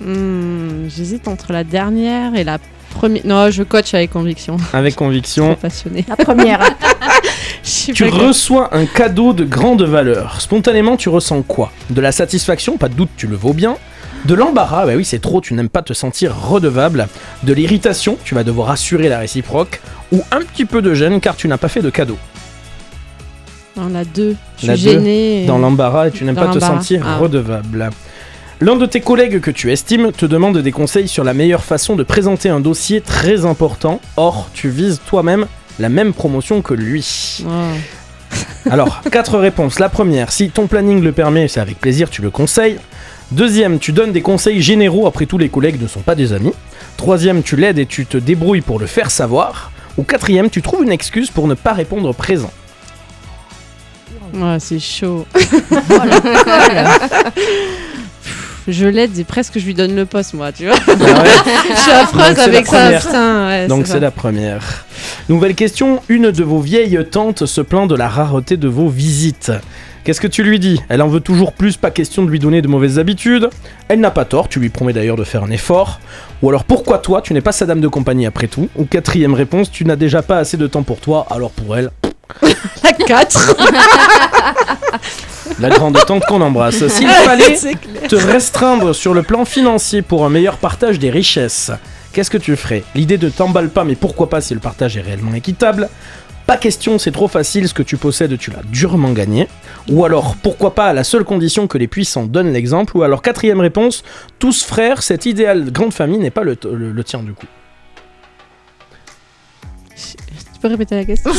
Hmm, 0.00 0.88
J'hésite 0.88 1.28
entre 1.28 1.52
la 1.52 1.62
dernière 1.62 2.34
et 2.34 2.42
la 2.42 2.58
première. 2.90 3.22
Non, 3.26 3.50
je 3.50 3.62
coach 3.62 3.94
avec 3.94 4.10
conviction. 4.10 4.56
Avec 4.72 4.90
Je 4.92 4.96
suis 4.96 4.98
conviction, 4.98 5.54
passionné. 5.54 6.04
La 6.08 6.16
première. 6.16 6.60
Tu 7.62 8.04
reçois 8.04 8.74
un 8.74 8.86
cadeau 8.86 9.32
de 9.32 9.44
grande 9.44 9.82
valeur. 9.82 10.40
Spontanément, 10.40 10.96
tu 10.96 11.08
ressens 11.08 11.42
quoi? 11.42 11.70
De 11.90 12.00
la 12.00 12.10
satisfaction, 12.10 12.76
pas 12.78 12.88
de 12.88 12.94
doute, 12.94 13.10
tu 13.16 13.26
le 13.26 13.36
vaux 13.36 13.52
bien. 13.52 13.76
De 14.24 14.34
l'embarras, 14.34 14.86
bah 14.86 14.92
oui, 14.96 15.04
c'est 15.04 15.18
trop, 15.20 15.40
tu 15.40 15.54
n'aimes 15.54 15.68
pas 15.68 15.82
te 15.82 15.92
sentir 15.92 16.34
redevable. 16.36 17.08
De 17.42 17.52
l'irritation, 17.52 18.16
tu 18.24 18.34
vas 18.34 18.44
devoir 18.44 18.70
assurer 18.70 19.08
la 19.08 19.18
réciproque. 19.18 19.80
Ou 20.12 20.22
un 20.32 20.40
petit 20.40 20.64
peu 20.64 20.82
de 20.82 20.94
gêne 20.94 21.20
car 21.20 21.36
tu 21.36 21.48
n'as 21.48 21.58
pas 21.58 21.68
fait 21.68 21.82
de 21.82 21.90
cadeau. 21.90 22.18
Dans 23.76 23.88
la 23.88 24.04
2. 24.04 24.36
Je 24.60 24.66
La 24.66 24.76
suis 24.76 24.88
et- 24.90 25.46
Dans 25.46 25.58
l'embarras 25.58 26.08
et 26.08 26.10
tu 26.10 26.24
n'aimes 26.24 26.34
pas 26.34 26.48
te 26.48 26.58
sentir 26.58 27.02
Ah. 27.06 27.18
redevable. 27.18 27.90
L'un 28.62 28.76
de 28.76 28.84
tes 28.84 29.00
collègues 29.00 29.40
que 29.40 29.50
tu 29.50 29.72
estimes 29.72 30.12
te 30.12 30.26
demande 30.26 30.58
des 30.58 30.70
conseils 30.70 31.08
sur 31.08 31.24
la 31.24 31.32
meilleure 31.32 31.64
façon 31.64 31.96
de 31.96 32.02
présenter 32.02 32.50
un 32.50 32.60
dossier 32.60 33.00
très 33.00 33.46
important. 33.46 34.02
Or, 34.18 34.50
tu 34.52 34.68
vises 34.68 35.00
toi-même 35.06 35.46
la 35.78 35.88
même 35.88 36.12
promotion 36.12 36.60
que 36.60 36.74
lui. 36.74 37.42
Alors, 38.70 39.00
quatre 39.10 39.38
réponses. 39.38 39.78
La 39.78 39.88
première, 39.88 40.30
si 40.30 40.50
ton 40.50 40.66
planning 40.66 41.02
le 41.02 41.12
permet, 41.12 41.48
c'est 41.48 41.60
avec 41.60 41.80
plaisir, 41.80 42.10
tu 42.10 42.20
le 42.20 42.28
conseilles. 42.28 42.76
Deuxième, 43.32 43.78
tu 43.78 43.92
donnes 43.92 44.12
des 44.12 44.20
conseils 44.20 44.60
généraux, 44.60 45.06
après 45.06 45.24
tout 45.24 45.38
les 45.38 45.48
collègues 45.48 45.80
ne 45.80 45.88
sont 45.88 46.00
pas 46.00 46.14
des 46.14 46.34
amis. 46.34 46.52
Troisième, 46.98 47.42
tu 47.42 47.56
l'aides 47.56 47.78
et 47.78 47.86
tu 47.86 48.04
te 48.04 48.18
débrouilles 48.18 48.60
pour 48.60 48.78
le 48.78 48.84
faire 48.84 49.10
savoir. 49.10 49.72
Ou 49.96 50.02
quatrième, 50.02 50.50
tu 50.50 50.60
trouves 50.60 50.82
une 50.82 50.92
excuse 50.92 51.30
pour 51.30 51.48
ne 51.48 51.54
pas 51.54 51.72
répondre 51.72 52.14
présent. 52.14 52.52
Ouais, 54.34 54.58
c'est 54.60 54.78
chaud. 54.78 55.26
Je 58.70 58.86
l'aide 58.86 59.18
et 59.18 59.24
presque 59.24 59.58
je 59.58 59.66
lui 59.66 59.74
donne 59.74 59.94
le 59.94 60.06
poste, 60.06 60.34
moi, 60.34 60.52
tu 60.52 60.66
vois. 60.66 60.76
Ah 60.86 60.92
ouais 60.92 61.30
je 61.74 61.80
suis 61.80 61.90
affreuse 61.90 62.38
avec 62.38 62.66
ça, 62.66 62.92
putain. 62.92 63.48
ouais, 63.48 63.66
Donc 63.66 63.86
c'est 63.86 64.00
la 64.00 64.10
première. 64.10 64.86
Nouvelle 65.28 65.54
question, 65.54 66.00
une 66.08 66.30
de 66.30 66.44
vos 66.44 66.60
vieilles 66.60 66.98
tantes 67.10 67.46
se 67.46 67.60
plaint 67.60 67.88
de 67.88 67.94
la 67.94 68.08
rareté 68.08 68.56
de 68.56 68.68
vos 68.68 68.88
visites. 68.88 69.52
Qu'est-ce 70.04 70.20
que 70.20 70.26
tu 70.26 70.42
lui 70.42 70.58
dis? 70.58 70.80
Elle 70.88 71.02
en 71.02 71.08
veut 71.08 71.20
toujours 71.20 71.52
plus, 71.52 71.76
pas 71.76 71.90
question 71.90 72.24
de 72.24 72.30
lui 72.30 72.38
donner 72.38 72.62
de 72.62 72.68
mauvaises 72.68 72.98
habitudes. 72.98 73.50
Elle 73.88 74.00
n'a 74.00 74.10
pas 74.10 74.24
tort, 74.24 74.48
tu 74.48 74.58
lui 74.58 74.70
promets 74.70 74.94
d'ailleurs 74.94 75.16
de 75.16 75.24
faire 75.24 75.44
un 75.44 75.50
effort. 75.50 76.00
Ou 76.42 76.48
alors 76.48 76.64
pourquoi 76.64 76.98
toi, 76.98 77.20
tu 77.20 77.34
n'es 77.34 77.42
pas 77.42 77.52
sa 77.52 77.66
dame 77.66 77.80
de 77.80 77.88
compagnie 77.88 78.24
après 78.24 78.46
tout? 78.46 78.68
Ou 78.76 78.84
quatrième 78.86 79.34
réponse, 79.34 79.70
tu 79.70 79.84
n'as 79.84 79.96
déjà 79.96 80.22
pas 80.22 80.38
assez 80.38 80.56
de 80.56 80.66
temps 80.66 80.82
pour 80.82 81.00
toi, 81.00 81.26
alors 81.30 81.50
pour 81.50 81.76
elle, 81.76 81.90
La 82.82 82.92
4. 82.92 83.56
la 85.58 85.68
grande 85.70 85.98
tante 86.06 86.24
qu'on 86.26 86.40
embrasse. 86.40 86.86
S'il 86.88 87.08
fallait 87.24 87.56
te 88.08 88.16
restreindre 88.16 88.94
sur 88.94 89.14
le 89.14 89.22
plan 89.22 89.44
financier 89.44 90.02
pour 90.02 90.24
un 90.24 90.28
meilleur 90.28 90.56
partage 90.58 90.98
des 90.98 91.10
richesses, 91.10 91.70
qu'est-ce 92.12 92.30
que 92.30 92.38
tu 92.38 92.56
ferais? 92.56 92.82
L'idée 92.94 93.18
ne 93.18 93.28
t'emballe 93.28 93.70
pas, 93.70 93.84
mais 93.84 93.94
pourquoi 93.96 94.28
pas 94.28 94.40
si 94.40 94.54
le 94.54 94.60
partage 94.60 94.96
est 94.96 95.00
réellement 95.02 95.34
équitable? 95.34 95.88
Pas 96.46 96.56
question, 96.56 96.98
c'est 96.98 97.12
trop 97.12 97.28
facile, 97.28 97.68
ce 97.68 97.74
que 97.74 97.82
tu 97.84 97.96
possèdes, 97.96 98.36
tu 98.36 98.50
l'as 98.50 98.62
durement 98.64 99.12
gagné. 99.12 99.46
Ou 99.88 100.04
alors, 100.04 100.34
pourquoi 100.42 100.74
pas 100.74 100.86
à 100.86 100.92
la 100.92 101.04
seule 101.04 101.22
condition 101.22 101.68
que 101.68 101.78
les 101.78 101.86
puissants 101.86 102.24
donnent 102.26 102.52
l'exemple 102.52 102.96
Ou 102.96 103.02
alors, 103.04 103.22
quatrième 103.22 103.60
réponse, 103.60 104.02
tous 104.40 104.64
frères, 104.64 105.02
cet 105.02 105.26
idéal 105.26 105.66
de 105.66 105.70
grande 105.70 105.92
famille 105.92 106.18
n'est 106.18 106.30
pas 106.32 106.42
le, 106.42 106.56
le- 106.64 106.90
le 106.90 107.04
tien 107.04 107.22
du 107.22 107.34
coup. 107.34 107.46
Peux 110.60 110.68
répéter 110.68 110.94
la 110.94 111.04
question 111.06 111.30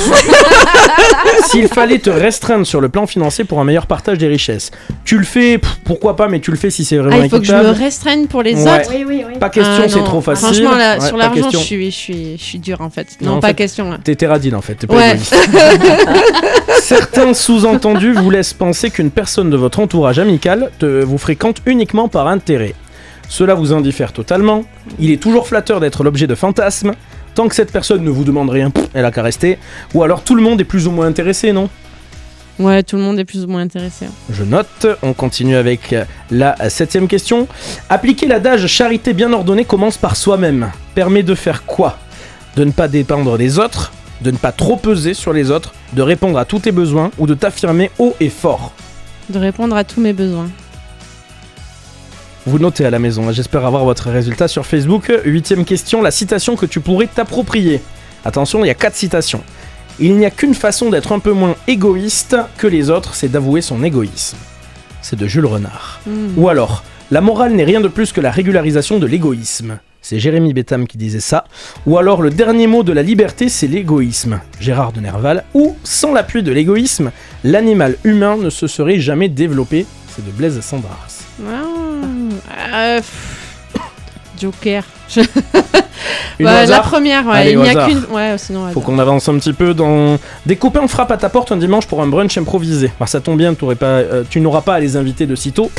S'il 1.51 1.67
fallait 1.67 1.99
te 1.99 2.09
restreindre 2.09 2.65
sur 2.65 2.81
le 2.81 2.89
plan 2.89 3.05
financier 3.05 3.43
pour 3.43 3.59
un 3.59 3.63
meilleur 3.63 3.85
partage 3.85 4.17
des 4.17 4.27
richesses, 4.27 4.71
tu 5.05 5.17
le 5.19 5.23
fais, 5.23 5.59
pff, 5.59 5.77
pourquoi 5.83 6.15
pas, 6.15 6.27
mais 6.27 6.39
tu 6.39 6.49
le 6.49 6.57
fais 6.57 6.71
si 6.71 6.83
c'est 6.83 6.97
vraiment 6.97 7.17
Ah, 7.21 7.25
il 7.25 7.29
faut 7.29 7.37
que 7.39 7.45
je 7.45 7.53
me 7.53 7.69
restreigne 7.69 8.25
pour 8.25 8.41
les 8.41 8.55
Ouais. 8.55 8.79
autres 8.81 8.89
Oui, 8.95 9.05
oui, 9.07 9.23
oui. 9.27 9.37
Pas 9.39 9.49
question, 9.51 9.83
Ah, 9.85 9.89
c'est 9.89 10.03
trop 10.03 10.21
facile. 10.21 10.47
Franchement, 10.47 10.75
là, 10.75 10.97
Ouais, 10.97 11.07
sur 11.07 11.17
l'argent, 11.17 11.49
je 11.51 11.57
suis, 11.57 11.91
je, 11.91 11.95
suis, 11.95 12.37
je 12.37 12.43
suis 12.43 12.57
dure 12.59 12.81
en 12.81 12.89
fait. 12.89 13.09
Non, 13.21 13.31
Non, 13.31 13.37
en 13.37 13.39
pas 13.41 13.49
fait, 13.49 13.53
question. 13.55 13.97
T'es 14.03 14.15
Téradine 14.15 14.55
en 14.55 14.61
fait, 14.61 14.73
t'es 14.75 14.87
pas 14.87 14.95
Ouais. 14.95 15.11
égoïste. 15.11 15.35
Certains 16.81 17.33
sous-entendus 17.35 18.13
vous 18.13 18.29
laissent 18.31 18.53
penser 18.53 18.89
qu'une 18.89 19.11
personne 19.11 19.49
de 19.49 19.57
votre 19.57 19.79
entourage 19.79 20.17
amical 20.19 20.71
te, 20.79 21.03
vous 21.03 21.17
fréquente 21.19 21.57
uniquement 21.67 22.07
par 22.07 22.27
intérêt. 22.27 22.73
Cela 23.29 23.53
vous 23.53 23.71
indiffère 23.71 24.11
totalement. 24.13 24.63
Il 24.99 25.11
est 25.11 25.21
toujours 25.21 25.47
flatteur 25.47 25.79
d'être 25.79 26.03
l'objet 26.03 26.27
de 26.27 26.35
fantasmes. 26.35 26.93
Tant 27.35 27.47
que 27.47 27.55
cette 27.55 27.71
personne 27.71 28.03
ne 28.03 28.09
vous 28.09 28.23
demande 28.23 28.49
rien, 28.49 28.71
elle 28.93 29.05
a 29.05 29.11
qu'à 29.11 29.23
rester. 29.23 29.57
Ou 29.93 30.03
alors 30.03 30.23
tout 30.23 30.35
le 30.35 30.41
monde 30.41 30.59
est 30.59 30.65
plus 30.65 30.87
ou 30.87 30.91
moins 30.91 31.07
intéressé, 31.07 31.53
non? 31.53 31.69
Ouais, 32.59 32.83
tout 32.83 32.97
le 32.97 33.01
monde 33.01 33.17
est 33.17 33.25
plus 33.25 33.43
ou 33.43 33.47
moins 33.47 33.61
intéressé. 33.61 34.07
Je 34.29 34.43
note. 34.43 34.85
On 35.01 35.13
continue 35.13 35.55
avec 35.55 35.95
la 36.29 36.69
septième 36.69 37.07
question. 37.07 37.47
Appliquer 37.89 38.27
l'adage 38.27 38.67
charité 38.67 39.13
bien 39.13 39.33
ordonnée 39.33 39.65
commence 39.65 39.97
par 39.97 40.15
soi-même. 40.15 40.69
Permet 40.93 41.23
de 41.23 41.33
faire 41.33 41.65
quoi? 41.65 41.97
De 42.55 42.63
ne 42.65 42.71
pas 42.71 42.87
dépendre 42.87 43.37
des 43.37 43.57
autres, 43.57 43.93
de 44.21 44.29
ne 44.29 44.37
pas 44.37 44.51
trop 44.51 44.75
peser 44.75 45.13
sur 45.13 45.31
les 45.33 45.49
autres, 45.49 45.73
de 45.93 46.01
répondre 46.01 46.37
à 46.37 46.45
tous 46.45 46.59
tes 46.59 46.71
besoins 46.71 47.09
ou 47.17 47.25
de 47.25 47.33
t'affirmer 47.33 47.89
haut 47.97 48.15
et 48.19 48.29
fort? 48.29 48.73
De 49.29 49.39
répondre 49.39 49.75
à 49.75 49.83
tous 49.83 50.01
mes 50.01 50.13
besoins. 50.13 50.49
Vous 52.47 52.57
notez 52.57 52.85
à 52.85 52.89
la 52.89 52.97
maison, 52.97 53.29
hein. 53.29 53.31
j'espère 53.31 53.65
avoir 53.65 53.85
votre 53.85 54.09
résultat 54.09 54.47
sur 54.47 54.65
Facebook. 54.65 55.11
Huitième 55.25 55.63
question, 55.63 56.01
la 56.01 56.09
citation 56.09 56.55
que 56.55 56.65
tu 56.65 56.79
pourrais 56.79 57.05
t'approprier. 57.05 57.81
Attention, 58.25 58.65
il 58.65 58.67
y 58.67 58.71
a 58.71 58.75
quatre 58.75 58.95
citations. 58.95 59.43
Il 59.99 60.17
n'y 60.17 60.25
a 60.25 60.31
qu'une 60.31 60.55
façon 60.55 60.89
d'être 60.89 61.11
un 61.11 61.19
peu 61.19 61.33
moins 61.33 61.55
égoïste 61.67 62.35
que 62.57 62.65
les 62.65 62.89
autres, 62.89 63.13
c'est 63.13 63.27
d'avouer 63.27 63.61
son 63.61 63.83
égoïsme. 63.83 64.37
C'est 65.03 65.19
de 65.19 65.27
Jules 65.27 65.45
Renard. 65.45 66.01
Ou 66.35 66.49
alors, 66.49 66.83
la 67.11 67.21
morale 67.21 67.53
n'est 67.53 67.63
rien 67.63 67.79
de 67.79 67.87
plus 67.87 68.11
que 68.11 68.21
la 68.21 68.31
régularisation 68.31 68.97
de 68.97 69.05
l'égoïsme. 69.05 69.77
C'est 70.01 70.17
Jérémy 70.17 70.53
Betham 70.53 70.87
qui 70.87 70.97
disait 70.97 71.19
ça. 71.19 71.45
Ou 71.85 71.99
alors, 71.99 72.23
le 72.23 72.31
dernier 72.31 72.65
mot 72.65 72.81
de 72.81 72.91
la 72.91 73.03
liberté, 73.03 73.49
c'est 73.49 73.67
l'égoïsme. 73.67 74.39
Gérard 74.59 74.93
de 74.93 74.99
Nerval. 74.99 75.43
Ou, 75.53 75.75
sans 75.83 76.11
l'appui 76.11 76.41
de 76.41 76.51
l'égoïsme, 76.51 77.11
l'animal 77.43 77.97
humain 78.03 78.37
ne 78.37 78.49
se 78.49 78.65
serait 78.65 78.99
jamais 78.99 79.29
développé. 79.29 79.85
C'est 80.15 80.25
de 80.25 80.31
Blaise 80.31 80.59
Sandras. 80.61 81.23
Euh, 82.49 83.01
Joker. 84.39 84.83
La 86.39 86.79
première, 86.79 87.25
ouais. 87.27 87.37
Allez, 87.37 87.51
il 87.51 87.59
n'y 87.59 87.69
a 87.69 87.85
qu'une. 87.87 88.03
Ouais, 88.11 88.35
sinon. 88.37 88.69
Faut 88.71 88.81
qu'on 88.81 88.99
avance 88.99 89.27
un 89.29 89.37
petit 89.37 89.53
peu 89.53 89.73
dans. 89.73 90.17
Des 90.45 90.55
copains 90.55 90.87
frappent 90.87 91.11
à 91.11 91.17
ta 91.17 91.29
porte 91.29 91.51
un 91.51 91.57
dimanche 91.57 91.85
pour 91.85 92.01
un 92.01 92.07
brunch 92.07 92.37
improvisé. 92.37 92.91
Bah, 92.99 93.05
ça 93.05 93.21
tombe 93.21 93.37
bien, 93.37 93.53
pas, 93.53 93.85
euh, 93.85 94.23
tu 94.29 94.39
n'auras 94.41 94.61
pas 94.61 94.75
à 94.75 94.79
les 94.79 94.95
inviter 94.97 95.25
de 95.25 95.35
sitôt. 95.35 95.71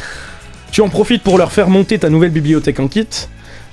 Tu 0.70 0.80
en 0.80 0.88
profites 0.88 1.22
pour 1.22 1.38
leur 1.38 1.52
faire 1.52 1.68
monter 1.68 1.98
ta 1.98 2.08
nouvelle 2.08 2.30
bibliothèque 2.30 2.80
en 2.80 2.88
kit. 2.88 3.08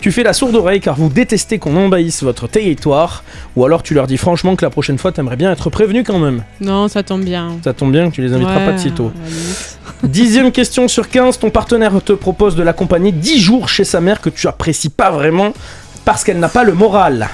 Tu 0.02 0.14
fais 0.14 0.24
la 0.24 0.32
sourde 0.32 0.56
oreille 0.56 0.80
car 0.80 0.95
vous 0.95 1.10
détestez 1.10 1.60
qu'on 1.60 1.76
envahisse 1.76 2.24
votre 2.24 2.47
territoire. 2.47 3.24
Ou 3.58 3.66
alors 3.66 3.84
tu 3.84 3.93
leur 3.93 4.08
dis 4.08 4.16
franchement 4.16 4.56
que 4.56 4.64
la 4.64 4.70
prochaine 4.70 4.97
fois 4.97 5.12
t'aimerais 5.12 5.36
bien 5.36 5.52
être 5.52 5.70
prévenu 5.70 6.04
quand 6.06 6.20
même. 6.20 6.43
Non, 6.62 6.88
ça 6.88 7.04
tombe 7.04 7.24
bien. 7.26 7.58
Ça 7.64 7.74
tombe 7.74 7.91
bien 7.91 8.10
que 8.10 8.16
tu 8.16 8.22
les 8.22 8.32
inviteras 8.32 8.60
Ouais, 8.60 8.66
pas 8.66 8.72
de 8.74 8.78
sitôt. 8.78 9.12
Dixième 10.04 10.54
question 10.54 10.88
sur 10.88 11.10
15, 11.10 11.39
ton 11.39 11.50
partenaire 11.50 11.91
te 12.04 12.14
propose 12.14 12.56
de 12.56 12.64
l'accompagner 12.64 13.12
10 13.12 13.39
jours 13.39 13.68
chez 13.68 13.84
sa 13.84 14.00
mère 14.00 14.22
que 14.22 14.30
tu 14.30 14.47
apprécies 14.47 14.89
pas 14.89 15.12
vraiment 15.12 15.54
parce 16.06 16.24
qu'elle 16.24 16.39
n'a 16.39 16.47
pas 16.50 16.64
le 16.64 16.74
moral. 16.74 17.28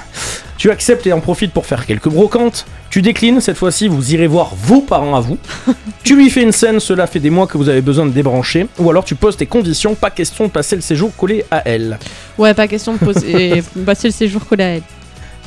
Tu 0.58 0.70
acceptes 0.70 1.06
et 1.06 1.12
en 1.12 1.20
profites 1.20 1.52
pour 1.52 1.66
faire 1.66 1.84
quelques 1.84 2.08
brocantes. 2.08 2.66
Tu 2.88 3.02
déclines, 3.02 3.40
cette 3.40 3.58
fois-ci 3.58 3.88
vous 3.88 4.14
irez 4.14 4.26
voir 4.26 4.54
vos 4.54 4.80
parents 4.80 5.14
à 5.14 5.20
vous. 5.20 5.38
tu 6.02 6.16
lui 6.16 6.30
fais 6.30 6.42
une 6.42 6.52
scène, 6.52 6.80
cela 6.80 7.06
fait 7.06 7.20
des 7.20 7.30
mois 7.30 7.46
que 7.46 7.58
vous 7.58 7.68
avez 7.68 7.82
besoin 7.82 8.06
de 8.06 8.12
débrancher. 8.12 8.66
Ou 8.78 8.88
alors 8.88 9.04
tu 9.04 9.14
poses 9.14 9.36
tes 9.36 9.46
conditions, 9.46 9.94
pas 9.94 10.10
question 10.10 10.46
de 10.46 10.50
passer 10.50 10.76
le 10.76 10.82
séjour 10.82 11.14
collé 11.14 11.44
à 11.50 11.62
elle. 11.68 11.98
Ouais, 12.38 12.54
pas 12.54 12.68
question 12.68 12.94
de 12.94 12.98
poser, 12.98 13.62
passer 13.84 14.08
le 14.08 14.12
séjour 14.12 14.46
collé 14.46 14.64
à 14.64 14.68
elle. 14.76 14.82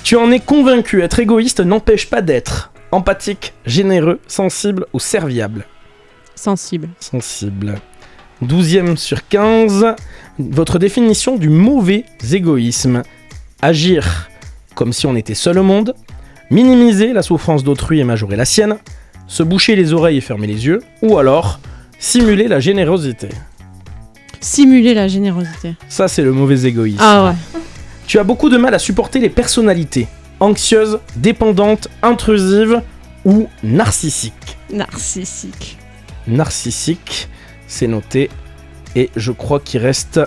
Tu 0.03 0.15
en 0.15 0.31
es 0.31 0.39
convaincu, 0.39 1.01
être 1.01 1.19
égoïste 1.19 1.59
n'empêche 1.59 2.09
pas 2.09 2.21
d'être 2.21 2.71
empathique, 2.91 3.53
généreux, 3.65 4.19
sensible 4.27 4.85
ou 4.93 4.99
serviable. 4.99 5.65
Sensible. 6.35 6.89
sensible. 6.99 7.75
12e 8.43 8.95
sur 8.95 9.27
15, 9.27 9.95
votre 10.39 10.79
définition 10.79 11.35
du 11.35 11.49
mauvais 11.49 12.05
égoïsme. 12.31 13.03
Agir 13.61 14.28
comme 14.79 14.93
si 14.93 15.07
on 15.07 15.17
était 15.17 15.33
seul 15.33 15.59
au 15.59 15.63
monde, 15.63 15.93
minimiser 16.49 17.11
la 17.11 17.21
souffrance 17.21 17.65
d'autrui 17.65 17.99
et 17.99 18.05
majorer 18.05 18.37
la 18.37 18.45
sienne, 18.45 18.77
se 19.27 19.43
boucher 19.43 19.75
les 19.75 19.91
oreilles 19.91 20.15
et 20.15 20.21
fermer 20.21 20.47
les 20.47 20.67
yeux, 20.67 20.81
ou 21.01 21.17
alors 21.17 21.59
simuler 21.99 22.47
la 22.47 22.61
générosité. 22.61 23.27
Simuler 24.39 24.93
la 24.93 25.09
générosité. 25.09 25.75
Ça, 25.89 26.07
c'est 26.07 26.21
le 26.21 26.31
mauvais 26.31 26.61
égoïsme. 26.61 27.01
Ah 27.01 27.25
ouais. 27.25 27.59
Tu 28.07 28.19
as 28.19 28.23
beaucoup 28.23 28.47
de 28.47 28.55
mal 28.55 28.73
à 28.73 28.79
supporter 28.79 29.19
les 29.19 29.29
personnalités 29.29 30.07
anxieuses, 30.39 30.99
dépendantes, 31.17 31.89
intrusives 32.01 32.81
ou 33.25 33.49
narcissiques. 33.61 34.57
Narcissique. 34.71 35.77
narcissique, 36.25 37.27
c'est 37.67 37.87
noté. 37.87 38.29
Et 38.95 39.09
je 39.17 39.33
crois 39.33 39.59
qu'il 39.59 39.81
reste 39.81 40.21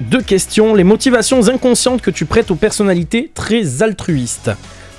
deux 0.00 0.22
questions. 0.22 0.74
Les 0.74 0.84
motivations 0.84 1.48
inconscientes 1.48 2.02
que 2.02 2.10
tu 2.10 2.24
prêtes 2.24 2.50
aux 2.50 2.56
personnalités 2.56 3.30
très 3.34 3.82
altruistes. 3.82 4.50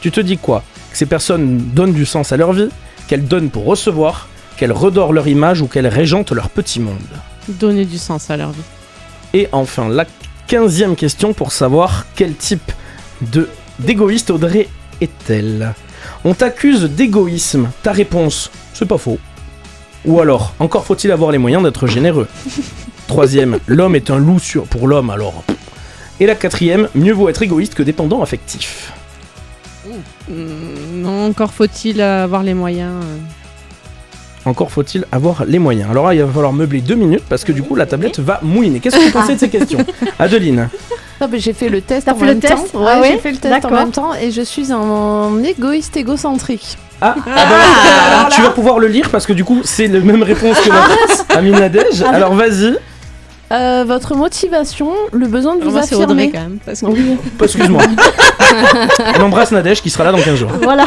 Tu 0.01 0.11
te 0.11 0.19
dis 0.19 0.37
quoi? 0.37 0.63
Que 0.91 0.97
ces 0.97 1.05
personnes 1.05 1.57
donnent 1.73 1.93
du 1.93 2.05
sens 2.05 2.31
à 2.31 2.37
leur 2.37 2.53
vie, 2.53 2.69
qu'elles 3.07 3.27
donnent 3.27 3.49
pour 3.49 3.65
recevoir, 3.65 4.27
qu'elles 4.57 4.71
redorent 4.71 5.13
leur 5.13 5.27
image 5.27 5.61
ou 5.61 5.67
qu'elles 5.67 5.87
régentent 5.87 6.31
leur 6.31 6.49
petit 6.49 6.79
monde. 6.79 6.97
Donner 7.47 7.85
du 7.85 7.97
sens 7.97 8.29
à 8.29 8.37
leur 8.37 8.51
vie. 8.51 8.61
Et 9.33 9.47
enfin, 9.51 9.89
la 9.89 10.05
quinzième 10.47 10.95
question 10.95 11.33
pour 11.33 11.51
savoir 11.51 12.05
quel 12.15 12.35
type 12.35 12.71
de 13.21 13.49
d'égoïste 13.79 14.29
Audrey 14.29 14.67
est-elle? 14.99 15.73
On 16.23 16.33
t'accuse 16.33 16.83
d'égoïsme. 16.83 17.69
Ta 17.83 17.91
réponse, 17.91 18.51
c'est 18.73 18.87
pas 18.87 18.97
faux. 18.97 19.19
Ou 20.05 20.19
alors, 20.19 20.53
encore 20.59 20.85
faut-il 20.85 21.11
avoir 21.11 21.31
les 21.31 21.37
moyens 21.37 21.63
d'être 21.63 21.87
généreux. 21.87 22.27
Troisième, 23.15 23.59
l'homme 23.67 23.97
est 23.97 24.09
un 24.09 24.17
loup 24.17 24.39
sur 24.39 24.63
pour 24.63 24.87
l'homme 24.87 25.09
alors. 25.09 25.43
Et 26.21 26.25
la 26.25 26.33
quatrième, 26.33 26.87
mieux 26.95 27.11
vaut 27.11 27.27
être 27.27 27.41
égoïste 27.41 27.75
que 27.75 27.83
dépendant 27.83 28.21
affectif. 28.23 28.93
Mm, 29.85 30.31
Non, 31.01 31.25
encore 31.27 31.51
faut-il 31.51 31.99
avoir 32.01 32.41
les 32.41 32.53
moyens. 32.53 32.93
euh. 33.03 33.17
Encore 34.49 34.71
faut-il 34.71 35.03
avoir 35.11 35.43
les 35.45 35.59
moyens. 35.59 35.89
Alors 35.91 36.07
là, 36.07 36.13
il 36.13 36.23
va 36.23 36.31
falloir 36.31 36.53
meubler 36.53 36.79
deux 36.79 36.95
minutes 36.95 37.25
parce 37.27 37.43
que 37.43 37.51
du 37.51 37.61
coup, 37.61 37.75
la 37.75 37.85
tablette 37.85 38.19
va 38.19 38.39
mouiner. 38.43 38.79
Qu'est-ce 38.79 38.95
que 38.95 39.03
vous 39.03 39.11
pensez 39.11 39.35
de 39.35 39.39
ces 39.41 39.49
questions 39.49 39.79
Adeline 40.19 40.69
Non, 41.19 41.27
mais 41.29 41.39
j'ai 41.39 41.51
fait 41.51 41.67
le 41.67 41.81
test 41.81 42.05
T'as 42.05 42.13
en 42.13 42.15
fait 42.15 42.27
le 42.27 42.31
même 42.35 42.39
temps. 42.39 42.47
test 42.61 42.73
Ouais, 42.75 42.81
Ah 42.87 43.01
ouais 43.01 43.11
j'ai 43.11 43.17
fait 43.19 43.31
le 43.33 43.37
test 43.39 43.65
en 43.65 43.71
même 43.71 43.91
temps 43.91 44.13
et 44.15 44.31
je 44.31 44.41
suis 44.41 44.71
un 44.71 45.43
égoïste 45.43 45.97
égocentrique. 45.97 46.77
Ah, 47.01 47.15
ah 47.25 47.25
bah, 47.25 48.29
tu 48.31 48.41
vas 48.41 48.51
pouvoir 48.51 48.79
le 48.79 48.87
lire 48.87 49.09
parce 49.09 49.25
que 49.25 49.33
du 49.33 49.43
coup, 49.43 49.59
c'est 49.65 49.87
la 49.87 49.99
même 49.99 50.23
réponse 50.23 50.57
que 50.61 50.69
notre 50.69 51.37
ami 51.37 51.51
Nadège. 51.51 52.03
Alors 52.03 52.33
vas-y. 52.35 52.77
Euh, 53.51 53.83
votre 53.85 54.15
motivation, 54.15 54.91
le 55.11 55.27
besoin 55.27 55.55
de 55.57 55.63
vous 55.63 55.71
Moi, 55.71 55.81
c'est 55.83 55.95
Audrey 55.95 56.05
affirmer. 56.27 56.31
quand 56.31 56.39
même. 56.39 56.59
Parce 56.65 56.81
que... 56.81 56.85
Oui. 56.87 57.17
Excuse-moi. 57.41 57.83
On 59.19 59.23
embrasse 59.23 59.51
Nadège 59.51 59.81
qui 59.81 59.89
sera 59.89 60.03
là 60.05 60.11
dans 60.11 60.21
15 60.21 60.35
jours. 60.35 60.51
Voilà. 60.61 60.85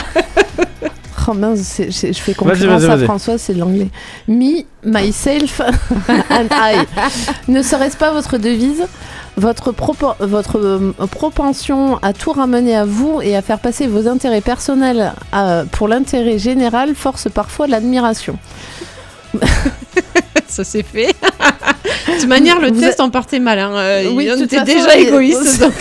Oh 1.26 1.32
mince, 1.32 1.60
c'est- 1.60 1.90
c'est- 1.90 2.12
je 2.12 2.20
fais 2.20 2.34
vas-y, 2.34 2.66
à. 3.02 3.04
François, 3.04 3.38
c'est 3.38 3.54
de 3.54 3.58
l'anglais. 3.60 3.88
Me, 4.28 4.62
myself 4.84 5.60
and 6.30 6.48
I. 6.52 6.76
Ne 7.48 7.62
serait-ce 7.62 7.96
pas 7.96 8.10
votre 8.12 8.36
devise? 8.36 8.84
Votre, 9.36 9.72
propo- 9.72 10.14
votre 10.20 10.58
euh, 10.58 10.92
propension 11.10 11.96
à 12.02 12.12
tout 12.12 12.30
ramener 12.32 12.76
à 12.76 12.84
vous 12.84 13.20
et 13.22 13.34
à 13.36 13.42
faire 13.42 13.58
passer 13.58 13.86
vos 13.86 14.06
intérêts 14.06 14.42
personnels 14.42 15.12
à- 15.32 15.64
pour 15.72 15.88
l'intérêt 15.88 16.38
général 16.38 16.94
force 16.94 17.28
parfois 17.32 17.66
l'admiration. 17.68 18.38
ça 20.46 20.62
c'est 20.62 20.82
fait. 20.84 21.14
De 21.84 22.18
toute 22.20 22.28
manière, 22.28 22.60
le 22.60 22.68
Vous 22.70 22.80
test 22.80 23.00
en 23.00 23.10
partait 23.10 23.38
mal. 23.38 23.58
Hein. 23.58 23.72
Euh, 23.76 24.10
Oui, 24.12 24.28
on 24.34 24.40
était 24.42 24.62
déjà 24.64 24.96
égoïste. 24.96 25.60
donc. 25.60 25.72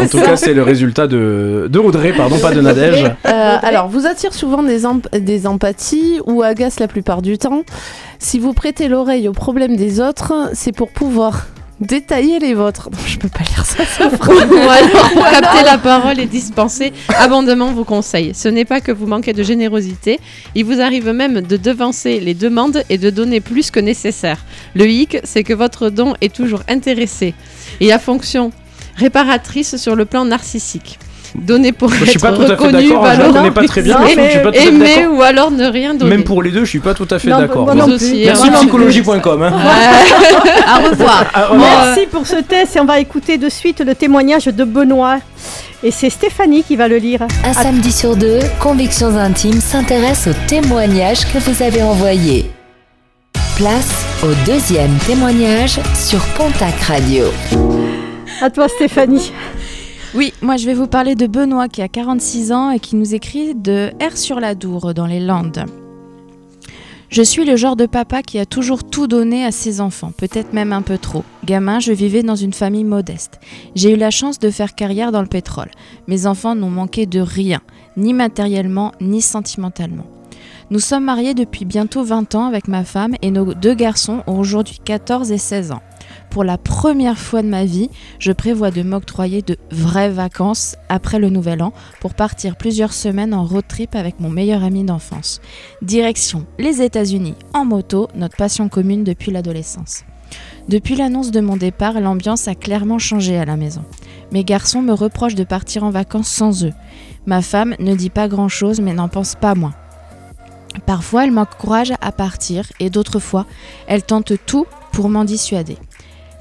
En 0.00 0.06
tout 0.08 0.20
cas, 0.20 0.36
c'est 0.36 0.54
le 0.54 0.62
résultat 0.62 1.06
de, 1.06 1.68
de 1.70 1.78
Audrey, 1.78 2.12
pardon, 2.12 2.38
pas 2.38 2.52
de 2.52 2.60
Nadège. 2.62 3.04
Euh, 3.04 3.56
alors, 3.62 3.88
vous 3.88 4.06
attire 4.06 4.34
souvent 4.34 4.62
des, 4.62 4.84
emp- 4.86 5.08
des 5.16 5.46
empathies 5.46 6.20
ou 6.26 6.42
agace 6.42 6.80
la 6.80 6.88
plupart 6.88 7.22
du 7.22 7.38
temps. 7.38 7.62
Si 8.18 8.38
vous 8.38 8.52
prêtez 8.52 8.88
l'oreille 8.88 9.28
aux 9.28 9.32
problèmes 9.32 9.76
des 9.76 10.00
autres, 10.00 10.50
c'est 10.52 10.72
pour 10.72 10.90
pouvoir 10.90 11.46
détailler 11.80 12.38
les 12.38 12.54
vôtres. 12.54 12.90
Non, 12.90 12.98
je 13.06 13.18
peux 13.18 13.28
pas 13.28 13.40
lire 13.40 13.64
ça. 13.64 13.82
affreux. 14.06 14.34
Ou 14.50 14.68
alors, 14.68 15.30
capter 15.30 15.64
la 15.64 15.78
parole 15.78 16.20
et 16.20 16.26
dispenser 16.26 16.92
abondamment 17.08 17.72
vos 17.72 17.84
conseils. 17.84 18.34
Ce 18.34 18.48
n'est 18.48 18.64
pas 18.64 18.80
que 18.80 18.92
vous 18.92 19.06
manquez 19.06 19.32
de 19.32 19.42
générosité, 19.42 20.20
il 20.54 20.64
vous 20.64 20.80
arrive 20.80 21.10
même 21.10 21.40
de 21.40 21.56
devancer 21.56 22.20
les 22.20 22.34
demandes 22.34 22.82
et 22.90 22.98
de 22.98 23.10
donner 23.10 23.40
plus 23.40 23.70
que 23.70 23.80
nécessaire. 23.80 24.44
Le 24.74 24.88
hic, 24.88 25.18
c'est 25.24 25.44
que 25.44 25.54
votre 25.54 25.90
don 25.90 26.14
est 26.20 26.34
toujours 26.34 26.62
intéressé 26.68 27.34
et 27.80 27.92
a 27.92 27.98
fonction 27.98 28.52
réparatrice 28.96 29.76
sur 29.76 29.96
le 29.96 30.04
plan 30.04 30.24
narcissique. 30.24 30.98
Donner 31.34 31.72
pour 31.72 31.92
Je 31.92 32.02
être 32.04 32.10
suis 32.10 32.18
pas 32.18 32.32
tout 32.32 32.42
à 32.42 32.46
fait 32.46 32.54
reconnu, 32.54 32.88
d'accord, 32.88 33.06
je 33.12 33.20
la 33.20 33.28
connais 33.28 33.50
pas 33.50 33.64
très 33.64 33.82
bien, 33.82 33.98
mais 33.98 34.10
je 34.10 34.16
valorisé, 34.16 34.30
suis 34.30 34.40
pas 34.40 34.52
tout 34.52 34.58
à 34.58 34.60
fait 34.60 34.68
aimer 34.68 35.06
ou 35.08 35.22
alors 35.22 35.50
ne 35.50 35.66
rien 35.66 35.94
donner. 35.94 36.10
Même 36.10 36.24
pour 36.24 36.42
les 36.42 36.50
deux, 36.50 36.64
je 36.64 36.70
suis 36.70 36.78
pas 36.78 36.94
tout 36.94 37.08
à 37.10 37.18
fait 37.18 37.30
d'accord. 37.30 37.74
Merci 37.74 38.28
hein. 38.28 38.52
Psychologie.com. 38.54 39.42
hein. 39.42 39.52
À 40.66 40.78
revoir. 40.78 41.24
Merci 41.58 42.06
pour 42.10 42.26
ce 42.26 42.36
test 42.36 42.76
et 42.76 42.80
on 42.80 42.84
va 42.84 43.00
écouter 43.00 43.36
de 43.36 43.48
suite 43.48 43.80
le 43.80 43.94
témoignage 43.94 44.44
de 44.44 44.64
Benoît. 44.64 45.18
Et 45.82 45.90
c'est 45.90 46.08
Stéphanie 46.08 46.62
qui 46.62 46.76
va 46.76 46.88
le 46.88 46.96
lire. 46.96 47.22
Un 47.44 47.52
samedi 47.52 47.92
sur 47.92 48.16
deux, 48.16 48.38
Convictions 48.60 49.16
Intimes 49.16 49.60
s'intéresse 49.60 50.28
aux 50.28 50.48
témoignages 50.48 51.26
que 51.32 51.38
vous 51.38 51.62
avez 51.62 51.82
envoyés. 51.82 52.50
Place 53.56 54.04
au 54.22 54.32
deuxième 54.46 54.94
témoignage 55.06 55.78
sur 55.94 56.20
Pontac 56.36 56.80
Radio. 56.80 57.26
À 58.40 58.50
toi 58.50 58.68
Stéphanie. 58.68 59.32
Oui, 60.14 60.32
moi 60.42 60.56
je 60.56 60.66
vais 60.66 60.74
vous 60.74 60.86
parler 60.86 61.16
de 61.16 61.26
Benoît 61.26 61.68
qui 61.68 61.82
a 61.82 61.88
46 61.88 62.52
ans 62.52 62.70
et 62.70 62.78
qui 62.78 62.94
nous 62.94 63.16
écrit 63.16 63.56
de 63.56 63.90
R-sur-la-Dour 64.00 64.94
dans 64.94 65.06
les 65.06 65.18
Landes. 65.18 65.64
Je 67.08 67.22
suis 67.22 67.44
le 67.44 67.56
genre 67.56 67.74
de 67.74 67.86
papa 67.86 68.22
qui 68.22 68.38
a 68.38 68.46
toujours 68.46 68.84
tout 68.84 69.08
donné 69.08 69.44
à 69.44 69.50
ses 69.50 69.80
enfants, 69.80 70.12
peut-être 70.16 70.52
même 70.52 70.72
un 70.72 70.82
peu 70.82 70.98
trop. 70.98 71.24
Gamin, 71.44 71.80
je 71.80 71.92
vivais 71.92 72.22
dans 72.22 72.36
une 72.36 72.52
famille 72.52 72.84
modeste. 72.84 73.40
J'ai 73.74 73.92
eu 73.92 73.96
la 73.96 74.12
chance 74.12 74.38
de 74.38 74.50
faire 74.50 74.76
carrière 74.76 75.10
dans 75.10 75.20
le 75.20 75.26
pétrole. 75.26 75.72
Mes 76.06 76.26
enfants 76.26 76.54
n'ont 76.54 76.70
manqué 76.70 77.06
de 77.06 77.18
rien, 77.18 77.60
ni 77.96 78.12
matériellement, 78.12 78.92
ni 79.00 79.20
sentimentalement. 79.20 80.06
Nous 80.70 80.80
sommes 80.80 81.04
mariés 81.04 81.34
depuis 81.34 81.64
bientôt 81.64 82.04
20 82.04 82.36
ans 82.36 82.46
avec 82.46 82.68
ma 82.68 82.84
femme 82.84 83.16
et 83.20 83.32
nos 83.32 83.52
deux 83.52 83.74
garçons 83.74 84.22
ont 84.28 84.38
aujourd'hui 84.38 84.78
14 84.84 85.32
et 85.32 85.38
16 85.38 85.72
ans. 85.72 85.82
Pour 86.34 86.42
la 86.42 86.58
première 86.58 87.16
fois 87.16 87.42
de 87.42 87.46
ma 87.46 87.64
vie, 87.64 87.90
je 88.18 88.32
prévois 88.32 88.72
de 88.72 88.82
m'octroyer 88.82 89.40
de 89.40 89.56
vraies 89.70 90.10
vacances 90.10 90.74
après 90.88 91.20
le 91.20 91.30
nouvel 91.30 91.62
an 91.62 91.72
pour 92.00 92.14
partir 92.14 92.56
plusieurs 92.56 92.92
semaines 92.92 93.32
en 93.32 93.44
road 93.44 93.62
trip 93.68 93.94
avec 93.94 94.18
mon 94.18 94.30
meilleur 94.30 94.64
ami 94.64 94.82
d'enfance. 94.82 95.40
Direction 95.80 96.44
les 96.58 96.82
États-Unis 96.82 97.36
en 97.52 97.64
moto, 97.64 98.08
notre 98.16 98.36
passion 98.36 98.68
commune 98.68 99.04
depuis 99.04 99.30
l'adolescence. 99.30 100.02
Depuis 100.68 100.96
l'annonce 100.96 101.30
de 101.30 101.38
mon 101.38 101.56
départ, 101.56 102.00
l'ambiance 102.00 102.48
a 102.48 102.56
clairement 102.56 102.98
changé 102.98 103.38
à 103.38 103.44
la 103.44 103.56
maison. 103.56 103.84
Mes 104.32 104.42
garçons 104.42 104.82
me 104.82 104.92
reprochent 104.92 105.36
de 105.36 105.44
partir 105.44 105.84
en 105.84 105.90
vacances 105.90 106.26
sans 106.26 106.64
eux. 106.64 106.72
Ma 107.26 107.42
femme 107.42 107.76
ne 107.78 107.94
dit 107.94 108.10
pas 108.10 108.26
grand-chose 108.26 108.80
mais 108.80 108.92
n'en 108.92 109.06
pense 109.06 109.36
pas 109.36 109.54
moins. 109.54 109.74
Parfois, 110.84 111.26
elle 111.26 111.30
m'encourage 111.30 111.92
à 112.00 112.10
partir 112.10 112.66
et 112.80 112.90
d'autres 112.90 113.20
fois, 113.20 113.46
elle 113.86 114.02
tente 114.02 114.32
tout 114.46 114.66
pour 114.90 115.08
m'en 115.08 115.24
dissuader. 115.24 115.78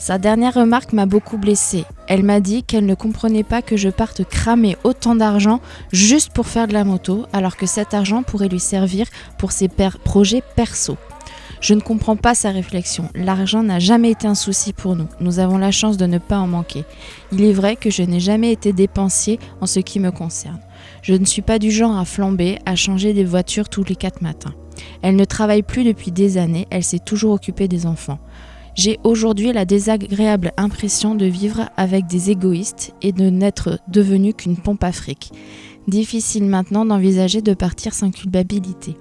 Sa 0.03 0.17
dernière 0.17 0.55
remarque 0.55 0.91
m'a 0.91 1.05
beaucoup 1.05 1.37
blessée. 1.37 1.85
Elle 2.09 2.23
m'a 2.23 2.41
dit 2.41 2.63
qu'elle 2.63 2.85
ne 2.85 2.93
comprenait 2.93 3.45
pas 3.45 3.61
que 3.61 3.77
je 3.77 3.87
parte 3.87 4.25
cramer 4.25 4.75
autant 4.83 5.15
d'argent 5.15 5.61
juste 5.93 6.33
pour 6.33 6.45
faire 6.45 6.67
de 6.67 6.73
la 6.73 6.83
moto, 6.83 7.25
alors 7.31 7.55
que 7.55 7.65
cet 7.65 7.93
argent 7.93 8.21
pourrait 8.21 8.49
lui 8.49 8.59
servir 8.59 9.07
pour 9.37 9.53
ses 9.53 9.69
projets 10.03 10.43
perso. 10.57 10.97
Je 11.61 11.73
ne 11.73 11.79
comprends 11.79 12.17
pas 12.17 12.35
sa 12.35 12.51
réflexion. 12.51 13.07
L'argent 13.15 13.63
n'a 13.63 13.79
jamais 13.79 14.11
été 14.11 14.27
un 14.27 14.35
souci 14.35 14.73
pour 14.73 14.97
nous. 14.97 15.07
Nous 15.21 15.39
avons 15.39 15.57
la 15.57 15.71
chance 15.71 15.95
de 15.95 16.05
ne 16.05 16.17
pas 16.17 16.37
en 16.37 16.47
manquer. 16.47 16.83
Il 17.31 17.41
est 17.45 17.53
vrai 17.53 17.77
que 17.77 17.89
je 17.89 18.03
n'ai 18.03 18.19
jamais 18.19 18.51
été 18.51 18.73
dépensier 18.73 19.39
en 19.61 19.67
ce 19.67 19.79
qui 19.79 20.01
me 20.01 20.11
concerne. 20.11 20.59
Je 21.01 21.13
ne 21.13 21.23
suis 21.23 21.41
pas 21.41 21.59
du 21.59 21.71
genre 21.71 21.97
à 21.97 22.03
flamber, 22.03 22.59
à 22.65 22.75
changer 22.75 23.13
des 23.13 23.23
voitures 23.23 23.69
tous 23.69 23.85
les 23.85 23.95
quatre 23.95 24.21
matins. 24.21 24.53
Elle 25.01 25.15
ne 25.15 25.23
travaille 25.25 25.63
plus 25.63 25.85
depuis 25.85 26.11
des 26.11 26.37
années, 26.37 26.67
elle 26.71 26.83
s'est 26.83 26.99
toujours 26.99 27.33
occupée 27.33 27.69
des 27.69 27.85
enfants. 27.85 28.19
J'ai 28.75 28.99
aujourd'hui 29.03 29.53
la 29.53 29.65
désagréable 29.65 30.51
impression 30.57 31.13
de 31.15 31.25
vivre 31.25 31.69
avec 31.77 32.07
des 32.07 32.31
égoïstes 32.31 32.93
et 33.01 33.11
de 33.11 33.29
n'être 33.29 33.79
devenue 33.87 34.33
qu'une 34.33 34.57
pompe 34.57 34.83
à 34.83 34.91
fric. 34.91 35.31
Difficile 35.87 36.45
maintenant 36.45 36.85
d'envisager 36.85 37.41
de 37.41 37.53
partir 37.53 37.93
sans 37.93 38.09
culpabilité. 38.09 38.97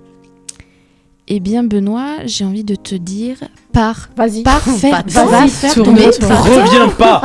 Eh 1.29 1.39
bien 1.41 1.63
Benoît, 1.63 2.17
j'ai 2.27 2.45
envie 2.45 2.65
de 2.65 2.75
te 2.75 2.97
dire, 2.97 3.37
pars, 3.73 4.11
Vas-y. 4.17 4.43
pars, 4.43 4.61
fais, 4.79 4.91
Vas-y, 4.91 5.31
va 5.31 5.47
faire 5.49 5.75
ton 5.75 5.85
tourne-toi. 5.85 6.07
métier. 6.07 6.27
Reviens 6.35 6.89
pas 6.89 7.23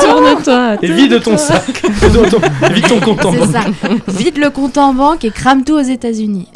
Tourne-toi. 0.00 0.76
et 0.82 0.92
vide 0.92 1.22
ton 1.22 1.38
sac. 1.38 1.64
vide 2.74 2.88
ton 2.88 3.00
compte 3.00 3.24
en 3.24 3.32
C'est 3.32 3.38
banque. 3.38 3.52
ça. 3.52 3.62
Vide 4.08 4.36
le 4.38 4.50
compte 4.50 4.76
en 4.76 4.92
banque 4.92 5.24
et 5.24 5.30
crame 5.30 5.64
tout 5.64 5.74
aux 5.74 5.80
États-Unis. 5.80 6.48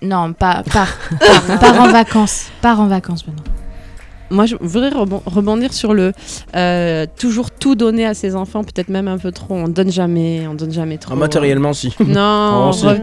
Non, 0.00 0.32
pas, 0.32 0.62
pars, 0.72 0.96
pars, 1.18 1.58
pars 1.60 1.80
en 1.82 1.88
vacances. 1.88 2.46
Pars 2.62 2.80
en 2.80 2.86
vacances, 2.86 3.24
Benoît. 3.26 3.42
Moi, 4.30 4.46
je 4.46 4.56
voudrais 4.60 4.90
rebon- 4.90 5.22
rebondir 5.26 5.72
sur 5.72 5.92
le 5.92 6.12
euh, 6.54 7.06
toujours 7.18 7.50
tout 7.50 7.74
donner 7.74 8.06
à 8.06 8.14
ses 8.14 8.36
enfants, 8.36 8.62
peut-être 8.62 8.88
même 8.88 9.08
un 9.08 9.18
peu 9.18 9.32
trop. 9.32 9.54
On 9.54 9.68
donne 9.68 9.90
jamais, 9.90 10.46
on 10.48 10.54
donne 10.54 10.72
jamais 10.72 10.98
trop. 10.98 11.14
Ah, 11.14 11.16
matériellement, 11.16 11.72
si. 11.72 11.94
Non, 12.06 12.66
Oh, 12.68 12.72
si. 12.72 12.86
re- 12.86 13.00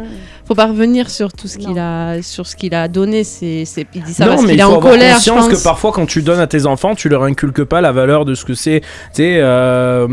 faut 0.48 0.56
pas 0.56 0.68
revenir 0.68 1.10
sur 1.10 1.34
tout 1.34 1.48
ce 1.48 1.58
qu'il 1.58 1.78
a, 1.78 2.22
sur 2.22 2.48
ce 2.48 2.56
qu'il 2.56 2.74
a 2.74 2.88
donné. 2.88 3.24
C'est, 3.24 3.66
c'est, 3.66 3.86
il 3.94 4.04
dit 4.04 4.14
ça 4.14 4.26
non, 4.26 4.32
parce 4.32 4.44
mais 4.44 4.48
qu'il 4.50 4.56
il 4.58 4.60
est 4.62 4.64
faut 4.64 4.70
en 4.72 4.76
avoir 4.78 4.92
colère. 4.94 5.10
je 5.10 5.16
conscience 5.16 5.48
pense. 5.50 5.58
que 5.60 5.64
parfois, 5.64 5.92
quand 5.92 6.06
tu 6.06 6.22
donnes 6.22 6.40
à 6.40 6.48
tes 6.48 6.66
enfants, 6.66 6.96
tu 6.96 7.10
leur 7.10 7.24
inculques 7.24 7.64
pas 7.66 7.82
la 7.82 7.92
valeur 7.92 8.24
de 8.26 8.34
ce 8.34 8.46
que 8.46 8.54
c'est. 8.54 8.80
Tu 8.80 8.88
sais, 9.16 9.38
euh, 9.40 10.08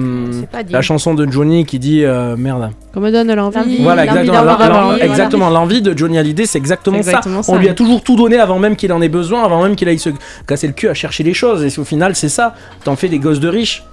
la 0.70 0.82
chanson 0.82 1.14
de 1.14 1.30
Johnny 1.30 1.64
qui 1.64 1.78
dit 1.78 2.04
euh, 2.04 2.36
merde. 2.36 2.70
Qu'on 2.92 3.00
me 3.00 3.10
donne 3.10 3.32
l'envie. 3.32 3.78
Voilà, 3.82 4.04
exactement. 5.00 5.50
L'envie 5.50 5.82
de 5.82 5.96
Johnny 5.96 6.18
Hallyday, 6.18 6.46
c'est 6.46 6.58
exactement, 6.58 6.96
C'est 7.02 7.10
exactement 7.10 7.42
ça. 7.42 7.52
ça, 7.52 7.52
On 7.52 7.60
lui 7.60 7.68
a 7.68 7.74
toujours 7.74 8.02
tout 8.02 8.16
donné 8.16 8.38
avant 8.38 8.58
même 8.58 8.76
qu'il 8.76 8.92
en 8.92 9.00
ait 9.02 9.08
besoin, 9.08 9.44
avant 9.44 9.62
même 9.62 9.76
qu'il 9.76 9.88
aille 9.88 9.98
se 9.98 10.10
casser 10.46 10.66
le 10.66 10.72
cul 10.72 10.88
à 10.88 10.94
chercher 10.94 11.22
les 11.22 11.34
choses. 11.34 11.64
Et 11.64 11.80
au 11.80 11.84
final, 11.84 12.14
c'est 12.16 12.28
ça. 12.28 12.54
T'en 12.84 12.96
fais 12.96 13.08
des 13.08 13.18
gosses 13.18 13.40
de 13.40 13.48
riches. 13.48 13.84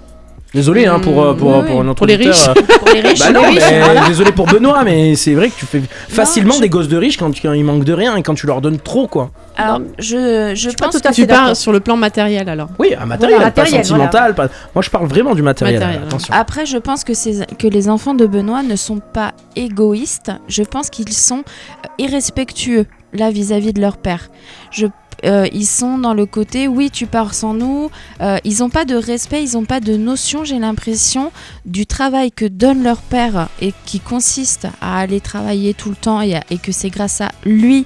Désolé 0.53 0.85
hein, 0.85 0.99
pour, 0.99 1.21
euh, 1.23 1.33
pour, 1.33 1.57
oui, 1.59 1.63
pour 1.65 1.79
oui. 1.79 1.85
notre 1.85 1.95
Pour 1.99 2.07
les 2.07 2.15
riches. 2.17 2.47
euh, 2.49 2.53
Pour 2.79 2.89
les 2.93 2.99
riches, 3.01 3.19
Bah 3.19 3.31
non, 3.31 3.41
les 3.43 3.47
riches, 3.59 3.63
mais 3.71 3.79
voilà. 3.83 4.07
désolé 4.07 4.31
pour 4.33 4.47
Benoît, 4.47 4.83
mais 4.83 5.15
c'est 5.15 5.33
vrai 5.33 5.49
que 5.49 5.55
tu 5.57 5.65
fais 5.65 5.81
facilement 6.09 6.55
je- 6.55 6.59
des 6.61 6.67
gosses 6.69 6.89
de 6.89 6.97
riches 6.97 7.15
quand, 7.17 7.31
quand 7.41 7.53
ils 7.53 7.63
manquent 7.63 7.85
de 7.85 7.93
rien 7.93 8.17
et 8.17 8.21
quand 8.23 8.33
tu 8.33 8.47
leur 8.47 8.59
donnes 8.59 8.79
trop, 8.79 9.07
quoi. 9.07 9.31
Alors, 9.55 9.79
je, 9.97 10.51
je 10.55 10.69
pense 10.75 10.91
tout 10.93 10.97
à 11.05 11.09
que 11.09 11.15
fait 11.15 11.21
Tu 11.21 11.27
parles 11.27 11.55
sur 11.55 11.71
le 11.71 11.79
plan 11.79 11.95
matériel 11.95 12.49
alors. 12.49 12.67
Oui, 12.79 12.93
un 12.99 13.05
matériel, 13.05 13.37
Voilà, 13.37 13.51
pas 13.51 13.61
matériel, 13.61 13.85
sentimental. 13.85 14.35
Pas... 14.35 14.47
Moi, 14.75 14.81
je 14.81 14.89
parle 14.89 15.07
vraiment 15.07 15.35
du 15.35 15.41
matériel. 15.41 15.79
Matériel, 15.79 16.03
attention. 16.05 16.33
Après, 16.35 16.65
je 16.65 16.77
pense 16.77 17.03
que, 17.05 17.13
ces- 17.13 17.45
que 17.57 17.67
les 17.67 17.87
enfants 17.89 18.13
de 18.13 18.25
Benoît 18.25 18.63
ne 18.63 18.75
sont 18.75 18.99
pas 18.99 19.31
égoïstes. 19.55 20.31
Je 20.49 20.63
pense 20.63 20.89
qu'ils 20.89 21.13
sont 21.13 21.43
euh, 21.45 21.87
irrespectueux 21.97 22.87
là 23.13 23.31
vis-à-vis 23.31 23.73
de 23.73 23.81
leur 23.81 23.97
père. 23.97 24.29
Je, 24.71 24.87
euh, 25.25 25.47
ils 25.53 25.65
sont 25.65 25.97
dans 25.97 26.13
le 26.13 26.25
côté 26.25 26.67
oui, 26.67 26.89
tu 26.89 27.05
pars 27.05 27.33
sans 27.33 27.53
nous. 27.53 27.89
Euh, 28.21 28.37
ils 28.43 28.59
n'ont 28.59 28.69
pas 28.69 28.85
de 28.85 28.95
respect, 28.95 29.43
ils 29.43 29.53
n'ont 29.53 29.65
pas 29.65 29.79
de 29.79 29.95
notion, 29.95 30.43
j'ai 30.43 30.59
l'impression, 30.59 31.31
du 31.65 31.85
travail 31.85 32.31
que 32.31 32.45
donne 32.45 32.83
leur 32.83 33.01
père 33.01 33.49
et 33.61 33.73
qui 33.85 33.99
consiste 33.99 34.67
à 34.81 34.99
aller 34.99 35.21
travailler 35.21 35.73
tout 35.73 35.89
le 35.89 35.95
temps 35.95 36.21
et, 36.21 36.39
que 36.61 36.71
c'est 36.71 36.89
grâce 36.89 37.21
à 37.21 37.31
lui 37.45 37.85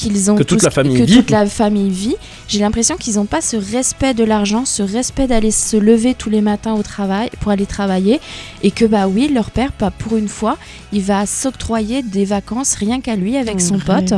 qu'ils 0.00 0.30
ont 0.30 0.36
Que 0.36 0.42
toute 0.42 0.58
tout 0.60 0.64
la 0.64 0.70
famille 0.70 0.98
que 0.98 1.04
vit. 1.04 1.16
toute 1.16 1.30
la 1.30 1.46
famille 1.46 1.90
vit. 1.90 2.16
J'ai 2.48 2.60
l'impression 2.60 2.96
qu'ils 2.96 3.14
n'ont 3.16 3.26
pas 3.26 3.40
ce 3.40 3.56
respect 3.56 4.14
de 4.14 4.24
l'argent, 4.24 4.64
ce 4.64 4.82
respect 4.82 5.26
d'aller 5.26 5.50
se 5.50 5.76
lever 5.76 6.14
tous 6.14 6.30
les 6.30 6.40
matins 6.40 6.74
au 6.74 6.82
travail 6.82 7.30
pour 7.40 7.52
aller 7.52 7.66
travailler 7.66 8.20
et 8.62 8.70
que 8.70 8.84
bah 8.84 9.06
oui, 9.08 9.30
leur 9.32 9.50
père, 9.50 9.72
pas 9.72 9.90
pour 9.90 10.16
une 10.16 10.28
fois, 10.28 10.56
il 10.92 11.02
va 11.02 11.26
s'octroyer 11.26 12.02
des 12.02 12.24
vacances 12.24 12.74
rien 12.74 13.00
qu'à 13.00 13.16
lui 13.16 13.36
avec 13.36 13.60
son 13.60 13.78
pote. 13.78 14.14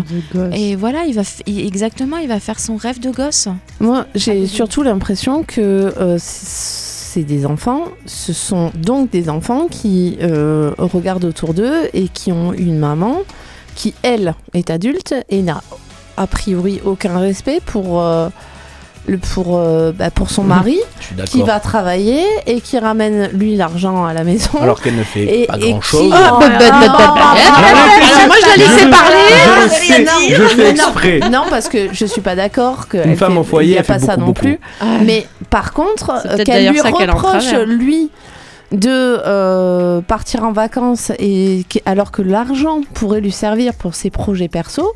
Et 0.55 0.77
voilà, 0.77 1.05
il 1.05 1.15
va 1.15 1.23
exactement, 1.47 2.17
il 2.19 2.29
va 2.29 2.41
faire 2.41 2.61
son 2.61 2.77
rêve 2.77 3.01
de 3.01 3.11
gosse. 3.11 3.49
Moi, 3.81 4.07
j'ai 4.15 4.47
surtout 4.47 4.83
l'impression 4.83 5.43
que 5.43 5.61
euh, 5.61 6.17
c'est 6.19 7.25
des 7.25 7.45
enfants, 7.45 7.85
ce 8.07 8.33
sont 8.33 8.71
donc 8.75 9.11
des 9.11 9.29
enfants 9.29 9.67
qui 9.71 10.17
euh, 10.23 10.73
regardent 10.79 11.25
autour 11.27 11.53
d'eux 11.53 11.89
et 11.93 12.09
qui 12.09 12.33
ont 12.33 12.53
une 12.53 12.79
maman 12.79 13.19
qui, 13.75 13.95
elle, 14.03 14.35
est 14.55 14.71
adulte 14.71 15.15
et 15.29 15.43
n'a 15.43 15.63
a 16.17 16.27
priori 16.27 16.81
aucun 16.85 17.19
respect 17.19 17.61
pour, 17.65 18.01
euh, 18.03 18.29
le, 19.07 19.19
pour, 19.19 19.57
euh, 19.59 19.91
bah, 19.93 20.11
pour 20.11 20.31
son 20.31 20.43
Mhm. 20.43 20.49
mari 20.49 20.79
qui 21.27 21.43
va 21.43 21.59
travailler 21.59 22.23
et 22.47 22.61
qui 22.61 22.79
ramène 22.79 23.29
lui 23.33 23.57
l'argent 23.57 24.05
à 24.05 24.13
la 24.13 24.23
maison. 24.23 24.51
Alors 24.61 24.81
qu'elle 24.81 24.95
ne 24.97 25.03
fait 25.03 25.43
et, 25.43 25.47
pas 25.47 25.59
grand 25.59 25.79
qui- 25.81 25.89
chose. 25.89 26.13
Ah, 26.15 26.37
bah, 26.39 26.49
bah, 26.49 26.59
bah, 26.59 26.71
bah, 26.71 27.15
bah, 27.17 27.35
Alors, 27.57 28.27
moi, 28.27 28.37
je 28.41 28.49
la 28.49 28.57
laissais 28.57 28.87
Je 28.87 30.03
Non, 30.05 30.39
je 30.39 30.55
fais 30.55 30.71
exprès. 30.71 31.21
Non, 31.31 31.45
parce 31.51 31.69
que 31.69 31.93
je 31.93 32.07
suis 32.07 32.21
pas 32.21 32.37
d'accord 32.37 32.87
que 32.89 32.99
Une 33.05 33.17
femme 33.17 33.33
fait- 33.33 33.39
au 33.39 33.45
foyer, 33.45 33.73
il 33.73 33.77
y 33.77 33.79
a 33.79 33.83
pas 33.83 33.99
ça 33.99 34.17
non 34.17 34.27
beaucoup. 34.27 34.41
plus. 34.41 34.61
Mais 35.05 35.27
par 35.51 35.73
contre, 35.73 36.13
qu'elle 36.45 36.69
lui 36.71 36.81
reproche 36.81 37.53
lui 37.67 38.11
de 38.73 38.89
euh, 38.89 40.01
partir 40.01 40.45
en 40.45 40.53
vacances 40.53 41.13
et 41.19 41.65
alors 41.85 42.11
que 42.11 42.23
l'argent 42.23 42.81
pourrait 42.95 43.21
lui 43.21 43.33
servir 43.33 43.75
pour 43.75 43.95
ses 43.95 44.11
projets 44.11 44.49
perso. 44.49 44.93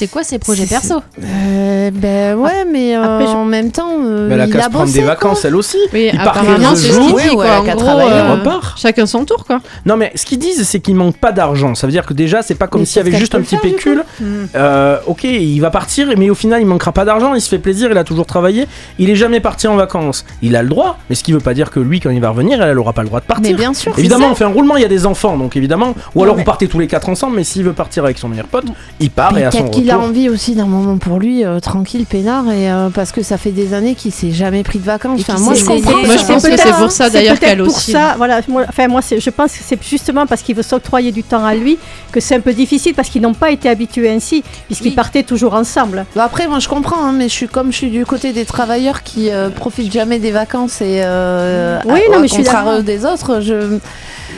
C'est 0.00 0.06
quoi 0.06 0.22
ces 0.24 0.38
projets 0.38 0.64
perso? 0.64 1.02
Euh, 1.22 1.90
ben 1.92 2.34
ouais, 2.38 2.64
mais 2.72 2.96
euh, 2.96 3.02
après, 3.04 3.26
je- 3.26 3.36
en 3.36 3.44
même 3.44 3.70
temps, 3.70 3.98
euh, 4.02 4.28
Mais 4.28 4.34
elle 4.36 4.40
a 4.40 4.46
il 4.46 4.52
qu'à 4.54 4.60
a 4.60 4.62
se 4.62 4.68
prendre 4.70 4.84
bossé, 4.86 4.94
des 4.98 5.04
quoi. 5.04 5.10
vacances, 5.14 5.44
elle 5.44 5.54
aussi. 5.56 5.76
Oui, 5.92 6.08
Il 6.10 6.18
part 6.18 6.28
apparemment, 6.38 6.70
15 6.70 6.80
c'est 6.82 6.88
ce 6.92 6.98
qu'il 6.98 7.08
jours. 7.08 7.14
Oui, 7.22 7.28
quoi. 7.34 7.44
ouais, 7.44 7.70
En 7.72 7.76
gros, 7.76 7.88
euh, 8.00 8.32
repart. 8.32 8.78
chacun 8.80 9.04
son 9.04 9.26
tour, 9.26 9.44
quoi. 9.44 9.60
Non, 9.84 9.98
mais 9.98 10.10
ce 10.14 10.24
qu'ils 10.24 10.38
disent, 10.38 10.66
c'est 10.66 10.80
qu'il 10.80 10.94
manque 10.94 11.18
pas 11.18 11.32
d'argent. 11.32 11.74
Ça 11.74 11.86
veut 11.86 11.90
dire 11.92 12.06
que 12.06 12.14
déjà, 12.14 12.40
c'est 12.40 12.54
pas 12.54 12.66
comme 12.66 12.80
Mais 12.80 12.86
s'il 12.86 12.96
y 13.04 13.06
avait 13.06 13.18
juste 13.18 13.34
un 13.34 13.42
petit 13.42 13.58
pécule. 13.58 14.02
Hmm. 14.22 14.46
Euh, 14.54 14.96
ok, 15.06 15.24
il 15.24 15.58
va 15.60 15.68
partir, 15.68 16.08
mais 16.16 16.30
au 16.30 16.34
final, 16.34 16.62
il 16.62 16.66
manquera 16.66 16.92
pas 16.92 17.04
d'argent. 17.04 17.34
Il 17.34 17.42
se 17.42 17.50
fait 17.50 17.58
plaisir, 17.58 17.90
il 17.90 17.98
a 17.98 18.04
toujours 18.04 18.24
travaillé. 18.24 18.66
Il 18.98 19.10
est 19.10 19.16
jamais 19.16 19.40
parti 19.40 19.68
en 19.68 19.76
vacances. 19.76 20.24
Il 20.40 20.56
a 20.56 20.62
le 20.62 20.70
droit, 20.70 20.98
mais 21.10 21.14
ce 21.14 21.22
qui 21.22 21.34
veut 21.34 21.40
pas 21.40 21.52
dire 21.52 21.70
que 21.70 21.78
lui, 21.78 22.00
quand 22.00 22.08
il 22.08 22.22
va 22.22 22.30
revenir, 22.30 22.62
elle, 22.62 22.70
elle 22.70 22.78
aura 22.78 22.94
pas 22.94 23.02
le 23.02 23.08
droit 23.08 23.20
de 23.20 23.26
Mais 23.28 23.34
partir. 23.34 23.54
bien 23.58 23.74
sûr. 23.74 23.92
Évidemment, 23.98 24.28
on 24.30 24.34
fait 24.34 24.44
un 24.44 24.48
roulement, 24.48 24.76
il 24.78 24.82
y 24.82 24.86
a 24.86 24.88
des 24.88 25.04
enfants, 25.04 25.36
donc 25.36 25.56
évidemment. 25.56 25.94
Ou 26.14 26.22
alors 26.22 26.36
mais- 26.36 26.40
vous 26.40 26.46
partez 26.46 26.68
tous 26.68 26.78
les 26.78 26.86
quatre 26.86 27.10
ensemble, 27.10 27.36
mais 27.36 27.44
s'il 27.44 27.64
veut 27.64 27.74
partir 27.74 28.04
avec 28.04 28.16
son 28.16 28.28
meilleur 28.30 28.46
pote, 28.46 28.64
il 28.98 29.10
part 29.10 29.36
et 29.36 29.44
à 29.44 29.50
son 29.50 29.58
Peut-être 29.64 29.74
qu'il 29.90 30.00
a 30.00 30.06
envie 30.06 30.28
aussi 30.28 30.54
d'un 30.54 30.66
moment 30.66 30.98
pour 30.98 31.18
lui, 31.18 31.44
euh, 31.44 31.60
tranquille, 31.60 32.06
peinard, 32.06 32.50
et 32.50 32.70
euh, 32.70 32.88
parce 32.90 33.12
que 33.12 33.22
ça 33.22 33.36
fait 33.38 33.50
des 33.50 33.74
années 33.74 33.94
qu'il 33.94 34.12
s'est 34.12 34.30
jamais 34.32 34.62
pris 34.62 34.78
de 34.78 34.84
vacances. 34.84 35.20
Enfin, 35.20 35.38
moi, 35.40 35.54
je 35.54 35.64
comprends. 35.64 35.92
Moi, 36.04 36.16
je 36.16 36.24
pense 36.26 36.42
que 36.42 36.56
c'est 36.56 36.72
pour 36.78 36.90
ça, 36.90 37.10
d'ailleurs, 37.10 37.38
qu'elle 37.38 37.58
pour 37.62 37.68
aussi. 37.76 37.92
ça, 37.92 38.14
voilà, 38.16 38.40
moi, 38.48 38.64
enfin 38.68 38.88
moi 38.88 39.00
je 39.00 39.30
pense 39.30 39.52
que 39.52 39.58
c'est 39.66 39.78
justement 39.82 40.26
parce 40.26 40.42
qu'il 40.42 40.54
veut 40.56 40.62
s'octroyer 40.62 41.12
du 41.12 41.22
temps 41.22 41.44
à 41.44 41.54
lui 41.54 41.78
que 42.12 42.20
c'est 42.20 42.34
un 42.34 42.40
peu 42.40 42.52
difficile 42.52 42.94
parce 42.94 43.08
qu'ils 43.08 43.22
n'ont 43.22 43.34
pas 43.34 43.50
été 43.50 43.68
habitués 43.68 44.10
ainsi 44.10 44.42
puisqu'ils 44.66 44.88
Oui. 44.90 44.94
partaient 44.94 45.22
toujours 45.22 45.54
ensemble. 45.54 46.04
Bah 46.16 46.24
après, 46.24 46.46
moi 46.48 46.58
je 46.58 46.68
comprends, 46.68 47.04
hein, 47.04 47.12
mais 47.12 47.28
je 47.28 47.34
suis 47.34 47.48
comme 47.48 47.72
je 47.72 47.76
suis 47.76 47.90
du 47.90 48.04
côté 48.06 48.32
des 48.32 48.44
travailleurs 48.44 49.02
qui 49.02 49.30
euh, 49.30 49.48
profitent 49.50 49.92
jamais 49.92 50.18
des 50.18 50.30
vacances 50.30 50.80
et 50.80 51.00
euh, 51.04 51.78
Oui, 51.86 52.00
à- 52.06 52.10
non, 52.12 52.18
au 52.18 52.20
mais 52.22 52.28
je 52.28 52.34
suis 52.34 52.44
des 52.84 53.04
autres, 53.04 53.40
je 53.40 53.78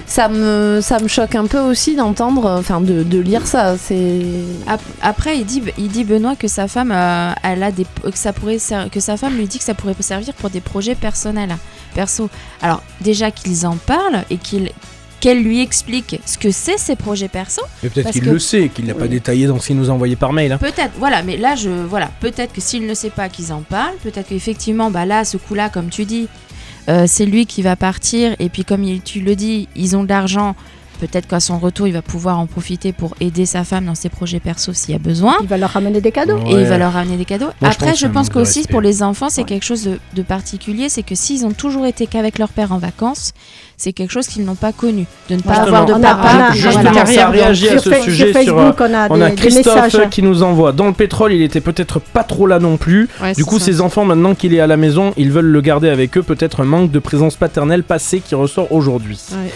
ça 0.06 0.28
me 0.28 0.80
ça 0.82 0.98
me 0.98 1.08
choque 1.08 1.34
un 1.34 1.46
peu 1.46 1.58
aussi 1.60 1.94
d'entendre, 1.96 2.56
enfin 2.58 2.80
de, 2.80 3.02
de 3.02 3.18
lire 3.18 3.46
ça. 3.46 3.76
C'est 3.78 4.20
Ap- 4.66 4.80
Après, 5.32 5.40
il 5.40 5.46
dit, 5.46 5.62
il 5.78 5.88
dit 5.88 6.04
Benoît 6.04 6.36
que 6.36 6.46
sa 6.46 6.68
femme, 6.68 6.92
euh, 6.92 7.32
elle 7.42 7.62
a 7.62 7.72
des, 7.72 7.84
que 8.04 8.18
ça 8.18 8.34
pourrait, 8.34 8.58
que 8.92 9.00
sa 9.00 9.16
femme 9.16 9.34
lui 9.38 9.46
dit 9.46 9.56
que 9.56 9.64
ça 9.64 9.72
pourrait 9.72 9.94
servir 10.00 10.34
pour 10.34 10.50
des 10.50 10.60
projets 10.60 10.94
personnels, 10.94 11.56
perso. 11.94 12.28
Alors 12.60 12.82
déjà 13.00 13.30
qu'ils 13.30 13.66
en 13.66 13.76
parlent 13.76 14.24
et 14.28 14.36
qu'elle 14.36 15.42
lui 15.42 15.62
explique 15.62 16.20
ce 16.26 16.36
que 16.36 16.50
c'est 16.50 16.76
ses 16.76 16.96
projets 16.96 17.28
perso. 17.28 17.62
Mais 17.82 17.88
peut-être 17.88 18.10
qu'il 18.10 18.20
que- 18.24 18.28
le 18.28 18.38
sait, 18.38 18.68
qu'il 18.68 18.86
l'a 18.86 18.92
pas 18.92 19.08
détaillé 19.08 19.46
dans 19.46 19.58
ce 19.58 19.68
qu'il 19.68 19.76
nous 19.76 19.88
a 19.88 19.92
envoyé 19.94 20.16
par 20.16 20.34
mail. 20.34 20.52
hein. 20.52 20.58
Peut-être, 20.58 20.92
voilà, 20.98 21.22
mais 21.22 21.38
là, 21.38 21.54
je, 21.56 21.70
voilà, 21.70 22.10
peut-être 22.20 22.52
que 22.52 22.60
s'il 22.60 22.86
ne 22.86 22.92
sait 22.92 23.08
pas 23.08 23.30
qu'ils 23.30 23.54
en 23.54 23.62
parlent, 23.62 23.96
peut-être 24.02 24.28
qu'effectivement, 24.28 24.90
bah 24.90 25.06
là, 25.06 25.24
ce 25.24 25.38
coup-là, 25.38 25.70
comme 25.70 25.88
tu 25.88 26.04
dis, 26.04 26.28
euh, 26.90 27.04
c'est 27.08 27.24
lui 27.24 27.46
qui 27.46 27.62
va 27.62 27.74
partir, 27.74 28.36
et 28.38 28.50
puis 28.50 28.66
comme 28.66 28.84
il- 28.84 29.00
tu 29.00 29.20
le 29.20 29.34
dis, 29.34 29.66
ils 29.76 29.96
ont 29.96 30.04
de 30.04 30.10
l'argent, 30.10 30.54
peut-être 31.06 31.26
qu'à 31.26 31.40
son 31.40 31.58
retour, 31.58 31.88
il 31.88 31.92
va 31.92 32.00
pouvoir 32.02 32.38
en 32.38 32.46
profiter 32.46 32.92
pour 32.92 33.14
aider 33.20 33.44
sa 33.44 33.64
femme 33.64 33.86
dans 33.86 33.96
ses 33.96 34.08
projets 34.08 34.38
perso 34.38 34.72
s'il 34.72 34.92
y 34.92 34.94
a 34.94 35.00
besoin. 35.00 35.34
Il 35.42 35.48
va 35.48 35.56
leur 35.56 35.70
ramener 35.70 36.00
des 36.00 36.12
cadeaux. 36.12 36.38
Et 36.46 36.52
il 36.52 36.64
va 36.66 36.78
leur 36.78 36.92
ramener 36.92 37.16
des 37.16 37.24
cadeaux. 37.24 37.48
Moi, 37.60 37.70
Après, 37.70 37.88
pense 37.90 37.98
je 38.00 38.06
que 38.06 38.12
pense 38.12 38.28
qu'aussi 38.28 38.66
pour 38.70 38.80
les 38.80 39.02
enfants, 39.02 39.28
c'est 39.28 39.42
quelque 39.44 39.64
chose 39.64 39.82
de, 39.84 39.98
de 40.14 40.22
particulier, 40.22 40.88
c'est 40.88 41.02
que 41.02 41.16
s'ils 41.16 41.44
ont 41.44 41.50
toujours 41.50 41.86
été 41.86 42.06
qu'avec 42.06 42.38
leur 42.38 42.50
père 42.50 42.70
en 42.70 42.78
vacances, 42.78 43.32
c'est 43.76 43.92
quelque 43.92 44.12
chose 44.12 44.28
qu'ils 44.28 44.44
n'ont 44.44 44.54
pas 44.54 44.72
connu. 44.72 45.06
De 45.28 45.34
ne 45.34 45.40
pas 45.40 45.54
Justement, 45.54 45.78
avoir 45.78 45.86
de 45.86 45.92
on 45.94 45.96
a- 46.04 46.14
papa. 46.14 46.28
on 46.36 46.40
a- 46.40 46.52
Justement, 46.54 46.92
voilà. 46.92 47.26
a 47.26 47.30
réagi 47.30 47.68
à 47.68 47.78
ce 47.78 47.90
sur 47.90 48.02
sujet 48.04 48.24
sur, 48.26 48.32
Facebook, 48.32 48.76
on 48.78 48.94
a 48.94 49.08
On 49.10 49.16
des, 49.16 49.22
a 49.24 49.28
des 49.30 49.34
Christophe 49.34 50.08
qui 50.10 50.22
nous 50.22 50.44
envoie 50.44 50.70
dans 50.72 50.86
le 50.86 50.92
pétrole, 50.92 51.32
il 51.32 51.42
était 51.42 51.60
peut-être 51.60 51.98
pas 51.98 52.22
trop 52.22 52.46
là 52.46 52.60
non 52.60 52.76
plus. 52.76 53.08
Ouais, 53.20 53.32
Du 53.34 53.44
coup, 53.44 53.58
ça. 53.58 53.64
ses 53.64 53.80
enfants, 53.80 54.04
maintenant 54.04 54.36
qu'il 54.36 54.54
est 54.54 54.60
à 54.60 54.68
la 54.68 54.76
maison, 54.76 55.12
ils 55.16 55.32
veulent 55.32 55.46
le 55.46 55.60
garder 55.60 55.88
avec 55.88 56.16
eux. 56.16 56.22
Peut-être 56.22 56.60
un 56.60 56.64
manque 56.64 56.92
de 56.92 56.98
présence 57.00 57.34
paternelle 57.34 57.82
passée 57.82 58.20
qui 58.20 58.36
ressort 58.36 58.70
aujourd'hui. 58.70 59.18
Ouais. 59.32 59.50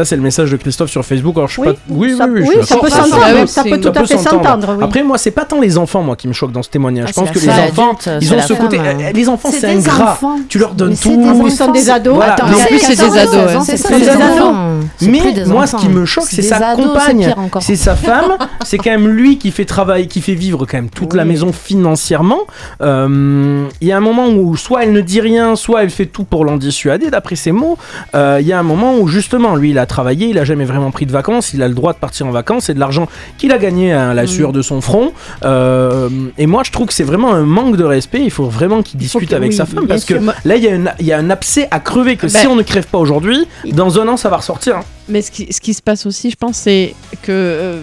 Ça, 0.00 0.06
c'est 0.06 0.16
le 0.16 0.22
message 0.22 0.50
de 0.50 0.56
Christophe 0.56 0.88
sur 0.90 1.04
Facebook. 1.04 1.36
Alors, 1.36 1.48
je 1.48 1.52
suis 1.52 1.62
Oui, 1.62 1.68
pas... 1.74 1.78
oui, 1.90 2.16
ça, 2.16 2.26
oui, 2.26 2.40
oui, 2.48 2.64
ça 2.64 2.76
peut 2.78 2.88
s'entendre. 2.88 3.46
ça 3.48 3.64
peut 3.64 3.78
tout 3.78 3.92
à 3.94 4.04
fait 4.06 4.16
s'entendre. 4.16 4.78
Après, 4.80 5.02
moi, 5.02 5.18
c'est 5.18 5.30
pas 5.30 5.44
tant 5.44 5.60
les 5.60 5.76
enfants, 5.76 6.02
moi, 6.02 6.16
qui 6.16 6.26
me 6.26 6.32
choquent 6.32 6.52
dans 6.52 6.62
ce 6.62 6.70
témoignage. 6.70 7.08
Ah, 7.08 7.12
je 7.14 7.20
pense 7.20 7.30
que 7.30 7.38
les 7.38 7.50
enfants, 7.50 7.98
ils 8.22 8.32
ont 8.34 8.40
ce 8.40 8.54
côté. 8.54 8.78
hein. 8.78 8.96
eh, 9.10 9.12
Les 9.12 9.28
enfants, 9.28 9.50
C'est 9.52 9.60
des 9.74 9.86
ingrat. 9.86 10.18
Tu 10.48 10.58
leur 10.58 10.72
donnes 10.72 10.96
tout. 10.96 11.42
Ils 11.44 11.52
sont 11.52 11.70
des 11.70 11.90
ados. 11.90 12.18
Attends, 12.22 12.46
Mais 12.48 12.54
en 12.54 12.58
c'est 12.58 12.66
plus, 12.68 12.78
c'est 12.78 12.88
des 12.92 12.96
14 12.96 13.18
ados, 13.18 13.62
c'est 13.66 13.90
des 13.90 14.00
des 14.00 14.08
ados. 14.08 14.54
Mais 15.02 15.44
moi, 15.46 15.66
ce 15.66 15.76
qui 15.76 15.88
me 15.90 16.06
choque, 16.06 16.24
c'est 16.26 16.40
sa 16.40 16.74
compagne, 16.76 17.34
c'est 17.60 17.76
sa 17.76 17.94
femme, 17.94 18.38
c'est 18.64 18.78
quand 18.78 18.90
même 18.92 19.06
lui 19.08 19.36
qui 19.36 19.50
fait 19.50 19.66
travailler, 19.66 20.06
qui 20.06 20.22
fait 20.22 20.32
vivre 20.34 20.64
quand 20.64 20.78
même 20.78 20.88
toute 20.88 21.12
la 21.12 21.26
maison 21.26 21.52
financièrement. 21.52 22.40
Euh, 22.80 23.66
Il 23.82 23.88
y 23.88 23.92
a 23.92 23.98
un 23.98 24.00
moment 24.00 24.28
où 24.28 24.56
soit 24.56 24.84
elle 24.84 24.92
ne 24.92 25.00
dit 25.02 25.20
rien, 25.20 25.56
soit 25.56 25.82
elle 25.82 25.90
fait 25.90 26.06
tout 26.06 26.24
pour 26.24 26.46
l'en 26.46 26.56
dissuader, 26.56 27.10
d'après 27.10 27.36
ses 27.36 27.52
mots. 27.52 27.76
Euh, 28.14 28.38
Il 28.40 28.46
y 28.46 28.52
a 28.54 28.58
un 28.58 28.62
moment 28.62 28.96
où 28.98 29.06
justement, 29.08 29.56
lui, 29.56 29.70
il 29.70 29.78
a 29.78 29.86
travaillé, 29.90 30.28
il 30.28 30.38
a 30.38 30.44
jamais 30.44 30.64
vraiment 30.64 30.90
pris 30.90 31.04
de 31.04 31.12
vacances, 31.12 31.52
il 31.52 31.62
a 31.62 31.68
le 31.68 31.74
droit 31.74 31.92
de 31.92 31.98
partir 31.98 32.26
en 32.26 32.30
vacances, 32.30 32.64
c'est 32.64 32.74
de 32.74 32.80
l'argent 32.80 33.06
qu'il 33.36 33.52
a 33.52 33.58
gagné 33.58 33.92
à 33.92 34.14
la 34.14 34.26
sueur 34.26 34.52
de 34.52 34.62
son 34.62 34.80
front. 34.80 35.12
Euh, 35.44 36.08
et 36.38 36.46
moi, 36.46 36.62
je 36.64 36.70
trouve 36.72 36.86
que 36.86 36.94
c'est 36.94 37.04
vraiment 37.04 37.34
un 37.34 37.42
manque 37.44 37.76
de 37.76 37.84
respect. 37.84 38.22
Il 38.22 38.30
faut 38.30 38.46
vraiment 38.48 38.82
qu'il 38.82 38.98
discute 38.98 39.32
avec 39.32 39.50
oui, 39.50 39.56
sa 39.56 39.66
femme 39.66 39.86
parce 39.86 40.04
que 40.04 40.14
là, 40.44 40.56
il 40.56 40.62
y, 40.64 40.68
a 40.68 40.94
il 41.00 41.06
y 41.06 41.12
a 41.12 41.18
un 41.18 41.28
abcès 41.30 41.68
à 41.70 41.80
crever 41.80 42.16
que 42.16 42.26
Ben- 42.26 42.40
si 42.40 42.46
on 42.46 42.56
ne 42.56 42.62
crève 42.62 42.86
pas 42.86 42.98
aujourd'hui, 42.98 43.46
dans 43.72 43.98
un 44.00 44.08
an, 44.08 44.16
ça 44.16 44.28
va 44.30 44.38
ressortir. 44.38 44.76
hein. 44.78 44.84
Mais 45.08 45.22
ce 45.22 45.30
qui, 45.30 45.52
ce 45.52 45.60
qui 45.60 45.74
se 45.74 45.82
passe 45.82 46.06
aussi, 46.06 46.30
je 46.30 46.36
pense, 46.36 46.56
c'est 46.56 46.94
que 47.22 47.32
euh, 47.32 47.80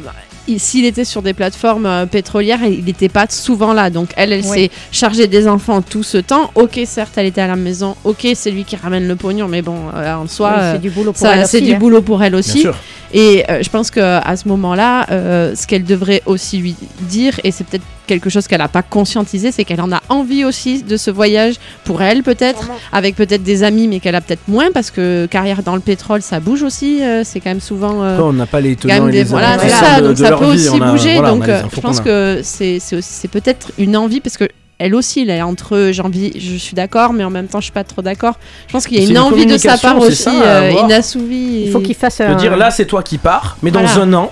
s'il 0.57 0.85
était 0.85 1.03
sur 1.05 1.21
des 1.21 1.33
plateformes 1.33 1.85
euh, 1.85 2.05
pétrolières, 2.05 2.59
il 2.63 2.85
n'était 2.85 3.09
pas 3.09 3.25
souvent 3.29 3.73
là. 3.73 3.89
Donc 3.89 4.09
elle, 4.15 4.31
elle 4.31 4.43
Oui. 4.45 4.47
s'est 4.63 4.71
chargée 4.91 5.27
des 5.27 5.47
enfants 5.47 5.81
tout 5.81 6.03
ce 6.03 6.17
temps. 6.17 6.51
Ok, 6.55 6.79
certes, 6.85 7.13
elle 7.17 7.25
était 7.27 7.41
à 7.41 7.47
la 7.47 7.55
maison. 7.55 7.95
Ok, 8.03 8.25
c'est 8.33 8.51
lui 8.51 8.63
qui 8.63 8.75
ramène 8.75 9.07
le 9.07 9.15
pognon, 9.15 9.47
mais 9.47 9.61
bon, 9.61 9.77
euh, 9.93 10.15
en 10.15 10.27
soi, 10.27 10.53
Oui, 10.55 10.61
euh, 10.61 10.73
c'est 10.73 10.81
du 10.81 10.89
boulot 10.89 11.11
pour 11.11 11.19
ça, 11.21 11.35
elle 11.35 11.47
c'est 11.47 11.57
aussi, 11.57 11.65
du 11.67 11.73
hein. 11.73 11.77
boulot 11.77 12.01
pour 12.01 12.23
elle 12.23 12.31
Bien 12.31 12.39
aussi. 12.39 12.61
sûr. 12.61 12.75
Et 13.13 13.43
euh, 13.49 13.61
je 13.63 13.69
pense 13.69 13.89
qu'à 13.91 14.35
ce 14.35 14.47
moment-là, 14.49 15.05
euh, 15.11 15.55
ce 15.55 15.65
qu'elle 15.67 15.83
devrait 15.85 16.21
aussi 16.25 16.57
lui 16.57 16.75
dire, 17.01 17.39
et 17.43 17.51
c'est 17.51 17.63
peut-être 17.65 17.85
quelque 18.07 18.29
chose 18.29 18.47
qu'elle 18.47 18.59
n'a 18.61 18.67
pas 18.67 18.81
conscientisé, 18.81 19.51
c'est 19.51 19.63
qu'elle 19.65 19.81
en 19.81 19.91
a 19.91 20.01
envie 20.09 20.43
aussi 20.45 20.81
de 20.81 20.97
ce 20.97 21.11
voyage 21.11 21.55
pour 21.83 22.01
elle 22.01 22.23
peut-être, 22.23 22.69
avec 22.91 23.15
peut-être 23.15 23.43
des 23.43 23.63
amis, 23.63 23.87
mais 23.87 23.99
qu'elle 23.99 24.15
a 24.15 24.21
peut-être 24.21 24.47
moins 24.47 24.71
parce 24.73 24.89
que 24.89 25.27
carrière 25.29 25.61
dans 25.61 25.75
le 25.75 25.81
pétrole, 25.81 26.21
ça 26.21 26.39
bouge 26.39 26.63
aussi. 26.63 27.03
euh, 27.03 27.21
c'est 27.23 27.39
quand 27.39 27.49
même 27.51 27.61
souvent. 27.61 28.01
euh, 28.03 28.17
on 28.19 28.33
n'a 28.33 28.45
pas 28.47 28.61
les 28.61 28.75
tenants 28.75 29.07
et 29.09 29.11
les 29.11 29.23
voilà, 29.25 29.59
c'est 29.59 29.69
ça, 29.69 30.01
de, 30.01 30.07
donc 30.07 30.17
de 30.17 30.23
ça 30.23 30.31
peut 30.37 30.45
vie. 30.45 30.67
aussi 30.69 30.81
a- 30.81 30.91
bouger. 30.91 31.13
voilà, 31.15 31.29
donc 31.31 31.47
euh, 31.47 31.61
je 31.75 31.79
pense 31.81 31.99
que 32.01 32.39
c'est 32.43 33.27
peut-être 33.31 33.71
une 33.77 33.95
envie 33.97 34.19
parce 34.21 34.37
que 34.37 34.45
elle 34.79 34.93
aussi, 34.93 35.21
elle 35.21 35.31
est 35.31 35.41
entre 35.41 35.89
j'ai 35.91 36.03
envie, 36.03 36.31
je 36.39 36.55
suis 36.55 36.75
d'accord, 36.75 37.11
mais 37.11 37.23
en 37.23 37.31
même 37.31 37.47
temps, 37.47 37.59
je 37.59 37.63
suis 37.65 37.71
pas 37.73 37.83
trop 37.83 38.03
d'accord. 38.03 38.35
Je 38.67 38.73
pense 38.73 38.85
qu'il 38.85 38.97
y 38.97 39.01
a 39.01 39.03
une 39.05 39.09
une 39.11 39.17
envie 39.17 39.45
de 39.47 39.57
sa 39.57 39.75
part 39.75 39.97
aussi 39.99 40.15
ça, 40.15 40.31
euh, 40.31 40.71
inassouvie. 40.83 41.63
Il 41.65 41.71
faut 41.71 41.79
qu'il 41.79 41.95
fasse 41.95 42.19
De 42.19 42.25
un. 42.25 42.35
dire 42.35 42.55
là, 42.55 42.69
c'est 42.69 42.85
toi 42.85 43.01
qui 43.01 43.17
pars, 43.17 43.57
mais 43.63 43.71
dans 43.71 43.81
Voilà. 43.83 44.01
un 44.03 44.13
an. 44.13 44.31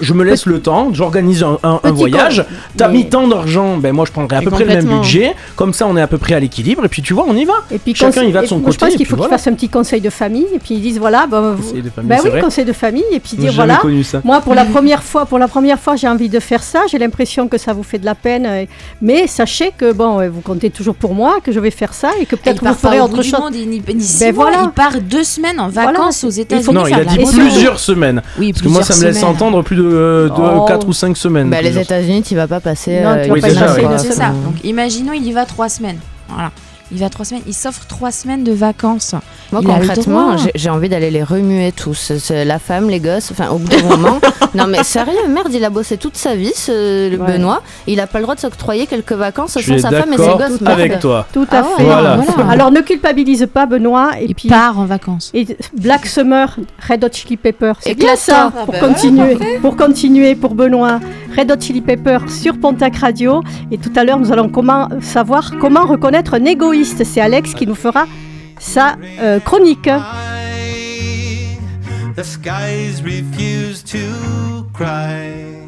Je 0.00 0.12
me 0.14 0.24
laisse 0.24 0.46
le 0.46 0.60
temps, 0.60 0.90
j'organise 0.92 1.42
un, 1.42 1.58
un- 1.62 1.74
un 1.74 1.78
Petit 1.90 1.92
voyage. 1.92 2.44
T'as 2.76 2.88
mais- 2.88 2.94
mis 2.98 3.08
tant 3.08 3.26
d'argent, 3.28 3.76
ben 3.76 3.92
moi 3.92 4.04
je 4.06 4.12
prendrai 4.12 4.36
à 4.36 4.42
peu 4.42 4.50
près 4.50 4.64
le 4.64 4.74
même 4.74 4.86
budget. 4.86 5.34
Comme 5.56 5.72
ça, 5.72 5.86
on 5.86 5.96
est 5.96 6.00
à 6.00 6.06
peu 6.06 6.18
près 6.18 6.34
à 6.34 6.40
l'équilibre. 6.40 6.84
Et 6.84 6.88
puis 6.88 7.02
tu 7.02 7.14
vois, 7.14 7.24
on 7.28 7.34
y 7.36 7.44
va. 7.44 7.54
Et 7.70 7.78
puis 7.78 7.94
Chacun, 7.94 8.22
il 8.22 8.32
va 8.32 8.42
de 8.42 8.46
son 8.46 8.60
côté, 8.60 8.72
Je 8.72 8.78
pense 8.78 8.94
qu'il 8.94 9.06
faut 9.06 9.14
qu'ils 9.14 9.16
voilà. 9.18 9.36
fassent 9.38 9.46
un 9.46 9.54
petit 9.54 9.68
conseil 9.68 10.00
de 10.00 10.10
famille 10.10 10.46
et 10.54 10.58
puis 10.58 10.74
ils 10.74 10.80
disent 10.82 10.98
voilà, 10.98 11.26
vous- 11.30 11.56
Conseil 11.62 11.82
de 11.82 11.90
famille, 11.90 12.12
c'est 12.18 12.24
oui, 12.24 12.30
vrai. 12.30 12.40
conseil 12.40 12.64
de 12.64 12.72
famille 12.72 13.04
et 13.12 13.20
puis 13.20 13.36
dire 13.36 13.52
jamais 13.52 13.66
voilà. 13.68 13.76
connu 13.80 14.04
ça. 14.04 14.20
Moi, 14.24 14.40
pour 14.40 14.54
la 14.54 14.64
première 14.64 15.02
fois, 15.02 15.26
pour 15.26 15.38
la 15.38 15.48
première 15.48 15.78
fois, 15.78 15.96
j'ai 15.96 16.08
envie 16.08 16.28
de 16.28 16.40
faire 16.40 16.62
ça. 16.62 16.80
J'ai 16.90 16.98
l'impression 16.98 17.48
que 17.48 17.58
ça 17.58 17.72
vous 17.72 17.82
fait 17.82 17.98
de 17.98 18.04
la 18.04 18.14
peine, 18.14 18.66
mais 19.02 19.26
sachez 19.26 19.72
que 19.76 19.92
bon, 19.92 20.28
vous 20.30 20.40
comptez 20.40 20.70
toujours 20.70 20.94
pour 20.94 21.14
moi, 21.14 21.38
que 21.42 21.52
je 21.52 21.60
vais 21.60 21.70
faire 21.70 21.94
ça 21.94 22.10
et 22.20 22.26
que 22.26 22.36
peut-être 22.36 22.64
vous 22.64 22.74
ferez 22.74 23.00
au 23.00 23.04
autre 23.04 23.22
chose. 23.22 23.40
Ben 24.20 24.34
mois, 24.34 24.44
voilà. 24.50 24.62
il 24.64 24.70
part 24.70 25.00
deux 25.00 25.24
semaines 25.24 25.60
en 25.60 25.68
Voilà, 25.68 25.92
vacances 25.92 26.24
aux 26.24 26.30
États-Unis. 26.30 26.74
Non, 26.74 26.86
il 26.86 26.94
a 26.94 27.04
dit 27.04 27.18
plusieurs 27.18 27.78
semaines. 27.78 28.22
Oui, 28.38 28.52
Parce 28.52 28.62
que 28.62 28.68
moi, 28.68 28.82
ça 28.82 28.96
me 28.96 29.04
laisse 29.04 29.18
semaines. 29.18 29.30
entendre 29.34 29.62
plus 29.62 29.76
de, 29.82 30.30
Oh. 30.36 30.64
4 30.66 30.86
ou 30.88 30.92
5 30.92 31.16
semaines. 31.16 31.50
Bah, 31.50 31.62
les. 31.62 31.78
États-Unis, 31.78 32.22
tu 32.22 32.34
vas 32.36 32.46
pas 32.46 32.60
passer. 32.60 33.00
Non, 33.00 33.10
euh, 33.10 33.22
tu 33.22 33.28
vas 33.28 33.34
Oui, 33.34 33.40
pas 33.40 33.48
déjà, 33.48 33.60
passer 33.66 33.80
ouais. 33.84 33.92
une 33.92 33.98
C'est 33.98 34.12
semaine. 34.12 34.32
ça. 34.34 34.44
Donc 34.44 34.64
imaginons, 34.64 35.12
il 35.12 35.26
y 35.26 35.32
va 35.32 35.44
trois 35.46 35.68
semaines. 35.68 35.98
Voilà. 36.28 36.50
Il 36.90 36.98
va 36.98 37.08
trois 37.10 37.24
semaines. 37.24 37.42
Il 37.46 37.54
s'offre 37.54 37.86
trois 37.86 38.10
semaines 38.10 38.44
de 38.44 38.52
vacances. 38.52 39.14
Moi, 39.52 39.60
Il 39.62 39.68
concrètement, 39.68 40.36
j'ai- 40.54 40.70
envie 40.70 40.88
d'aller 40.88 41.10
les 41.10 41.22
remuer 41.22 41.72
tous. 41.72 42.12
La 42.30 42.58
femme, 42.58 42.88
les 42.88 43.00
gosses, 43.00 43.30
enfin, 43.30 43.48
au 43.50 43.58
bout 43.58 43.68
d'un 43.68 43.82
moment. 43.82 44.18
non, 44.54 44.66
mais 44.66 44.82
sérieux, 44.84 45.26
merde, 45.28 45.48
il 45.52 45.64
a 45.64 45.70
bossé 45.70 45.96
toute 45.96 46.16
sa 46.16 46.34
vie, 46.34 46.52
ce, 46.54 47.10
le 47.10 47.18
Ouais. 47.18 47.32
Benoît. 47.32 47.62
Il 47.86 48.00
a 48.00 48.06
pas 48.06 48.18
le 48.18 48.22
droit 48.24 48.34
de 48.34 48.40
s'octroyer 48.40 48.86
quelques 48.86 49.12
vacances 49.12 49.58
Je 49.60 49.72
sans 49.74 49.78
sa 49.78 49.90
femme 49.90 50.12
et 50.12 50.16
ses 50.16 50.22
d'accord 50.26 50.38
gosses. 50.48 50.58
avec 50.66 50.88
merde. 50.90 51.00
toi. 51.02 51.26
Tout 51.32 51.46
Ah 51.50 51.58
à 51.58 51.62
ouais, 51.62 51.68
fait. 51.76 51.84
Voilà. 51.84 52.16
voilà. 52.16 52.50
Alors 52.50 52.70
ne 52.70 52.80
culpabilise 52.80 53.46
pas 53.52 53.66
Benoît 53.66 54.12
et 54.20 54.26
Il 54.26 54.34
puis 54.34 54.48
part 54.48 54.78
en 54.78 54.84
vacances. 54.84 55.30
et 55.34 55.46
Black 55.78 56.06
Summer, 56.06 56.56
Red 56.88 57.04
Hot 57.04 57.08
Chili 57.12 57.36
Pepper, 57.36 57.72
c'est 57.80 57.94
bien 57.94 58.16
ça 58.16 58.52
Ah 58.54 58.64
pour 58.64 58.72
bah 58.72 58.80
continuer, 58.80 59.38
pour 59.60 59.76
continuer 59.76 60.34
pour 60.34 60.54
Benoît. 60.54 61.00
Red 61.36 61.50
Hot 61.52 61.60
Chili 61.60 61.80
Pepper 61.82 62.18
sur 62.28 62.58
Pontac 62.58 62.96
Radio 62.96 63.42
et 63.70 63.78
tout 63.78 63.92
à 63.96 64.04
l'heure 64.04 64.18
nous 64.18 64.32
allons 64.32 64.48
comment 64.48 64.88
savoir 65.00 65.52
comment 65.60 65.84
reconnaître 65.84 66.34
un 66.34 66.44
égoïste. 66.44 66.77
C'est 66.84 67.20
Alex 67.20 67.54
qui 67.54 67.66
nous 67.66 67.74
fera 67.74 68.06
sa 68.58 68.96
euh, 69.20 69.40
chronique. 69.40 69.88
The 72.16 72.24
skies 72.24 73.02
refuse 73.02 73.82
to 73.84 74.64
cry. 74.72 75.64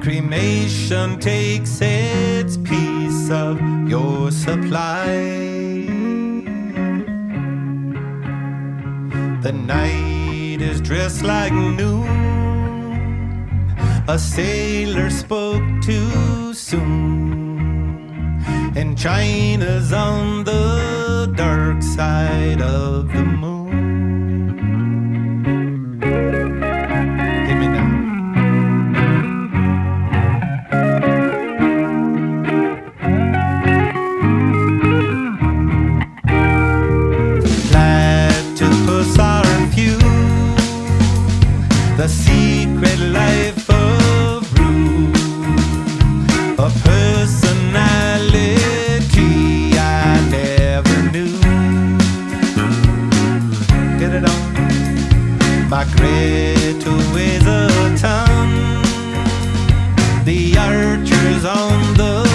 Cremation 0.00 1.18
takes 1.18 1.80
its 1.80 2.56
piece 2.56 3.30
of 3.30 3.60
your 3.88 4.30
supply. 4.30 5.86
The 9.42 9.52
night 9.52 10.60
is 10.60 10.80
dressed 10.80 11.22
like 11.22 11.52
noon. 11.52 12.06
A 14.08 14.18
sailor 14.18 15.10
spoke 15.10 15.62
too 15.82 16.52
soon. 16.54 17.49
And 18.76 18.96
China's 18.96 19.92
on 19.92 20.44
the 20.44 21.32
dark 21.36 21.82
side 21.82 22.62
of 22.62 23.08
the 23.12 23.24
moon. 23.24 23.59
by 55.70 55.84
grit 55.84 56.84
with 57.14 57.46
a 57.46 57.96
tongue. 57.96 58.82
The 60.24 60.58
archers 60.58 61.44
on 61.44 61.94
the 61.94 62.29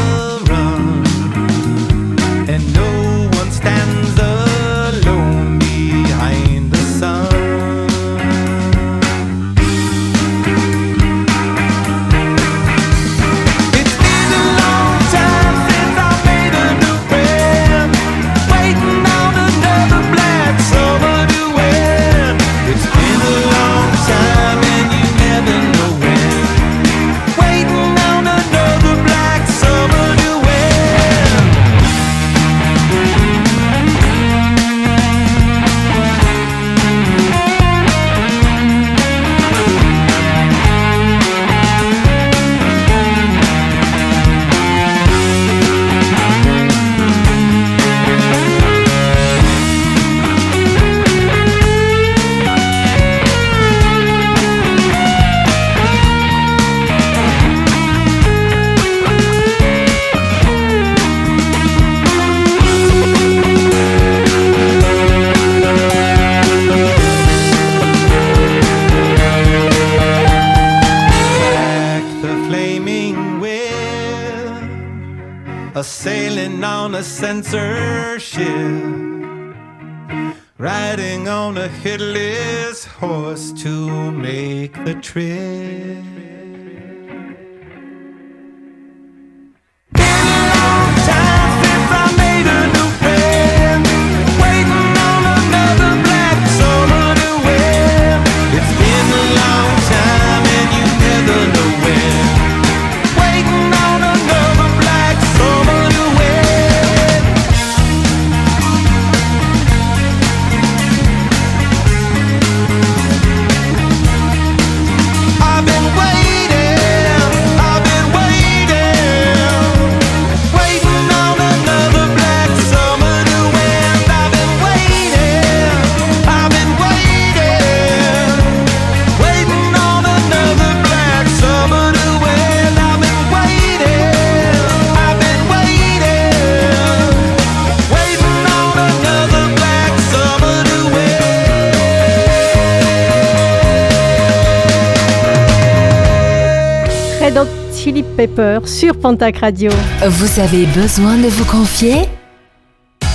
sur 148.96 149.02
Pontac 149.02 149.38
Radio. 149.40 149.72
Vous 150.08 150.40
avez 150.40 150.66
besoin 150.68 151.16
de 151.18 151.28
vous 151.28 151.46
confier? 151.46 151.96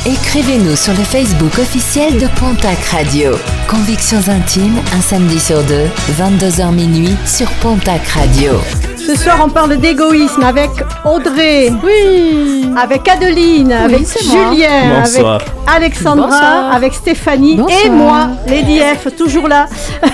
Écrivez-nous 0.07 0.77
sur 0.77 0.93
le 0.93 1.05
Facebook 1.05 1.59
officiel 1.59 2.15
de 2.15 2.27
Pontac 2.39 2.79
Radio. 2.91 3.33
Convictions 3.69 4.19
intimes, 4.29 4.79
un 4.97 5.01
samedi 5.01 5.39
sur 5.39 5.63
deux, 5.65 5.87
22h 6.19 6.73
minuit 6.73 7.15
sur 7.27 7.49
Pontac 7.63 8.07
Radio. 8.09 8.53
Ce 8.97 9.15
soir, 9.17 9.41
on 9.45 9.49
parle 9.51 9.77
d'égoïsme 9.79 10.43
avec 10.43 10.71
Audrey, 11.05 11.71
oui, 11.85 12.71
avec 12.77 13.07
Adeline, 13.09 13.73
avec. 13.73 14.07
Julien, 14.23 15.01
Bonsoir. 15.03 15.35
avec 15.37 15.49
Alexandra, 15.67 16.27
Bonsoir. 16.29 16.73
avec 16.75 16.95
Stéphanie 16.95 17.57
Bonsoir. 17.57 17.81
et 17.85 17.91
moi, 17.91 18.29
Lady 18.49 18.81
F, 18.81 19.15
toujours 19.17 19.49
là. 19.49 19.67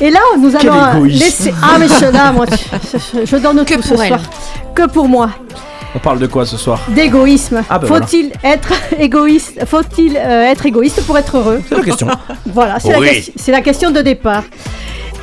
Et 0.00 0.10
là, 0.12 0.20
nous 0.38 0.52
Quel 0.52 0.68
allons 0.70 0.98
égoïsme. 0.98 1.24
laisser. 1.24 1.54
Ah, 1.60 1.76
mais 1.76 1.88
je 1.88 1.92
suis 1.94 2.12
là, 2.12 2.30
moi, 2.30 2.46
je, 2.48 2.98
je- 2.98 3.26
je 3.26 3.36
donne 3.36 3.64
Que 3.64 3.74
tout 3.74 3.82
ce 3.82 3.88
pour 3.88 4.00
elle. 4.04 4.08
soir. 4.10 4.20
Que 4.78 4.86
pour 4.86 5.08
moi. 5.08 5.30
On 5.96 5.98
parle 5.98 6.20
de 6.20 6.28
quoi 6.28 6.46
ce 6.46 6.56
soir 6.56 6.78
D'égoïsme. 6.90 7.64
Ah, 7.68 7.80
ben 7.80 7.88
Faut-il 7.88 8.30
être 8.44 8.72
égoïste 8.96 9.64
Faut-il 9.66 10.16
euh, 10.16 10.44
être 10.44 10.66
égoïste 10.66 11.04
pour 11.04 11.18
être 11.18 11.36
heureux 11.36 11.60
C'est 11.68 11.74
la 11.74 11.82
question. 11.82 12.06
Voilà, 12.46 12.78
c'est 12.78 12.92
la, 12.92 12.98
Oui. 13.00 13.62
question 13.64 13.90
de 13.90 14.00
départ. 14.02 14.44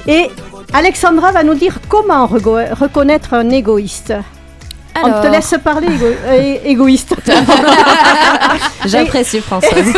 Et 0.07 0.29
Alexandra 0.73 1.31
va 1.31 1.43
nous 1.43 1.53
dire 1.53 1.79
comment 1.87 2.27
reconnaître 2.27 3.33
un 3.33 3.49
égoïste. 3.49 4.13
On 5.01 5.21
te 5.21 5.27
laisse 5.27 5.55
parler, 5.63 5.87
égo- 5.87 6.17
euh, 6.25 6.55
égoïste. 6.65 7.15
J'apprécie 8.85 9.39
Françoise. 9.49 9.93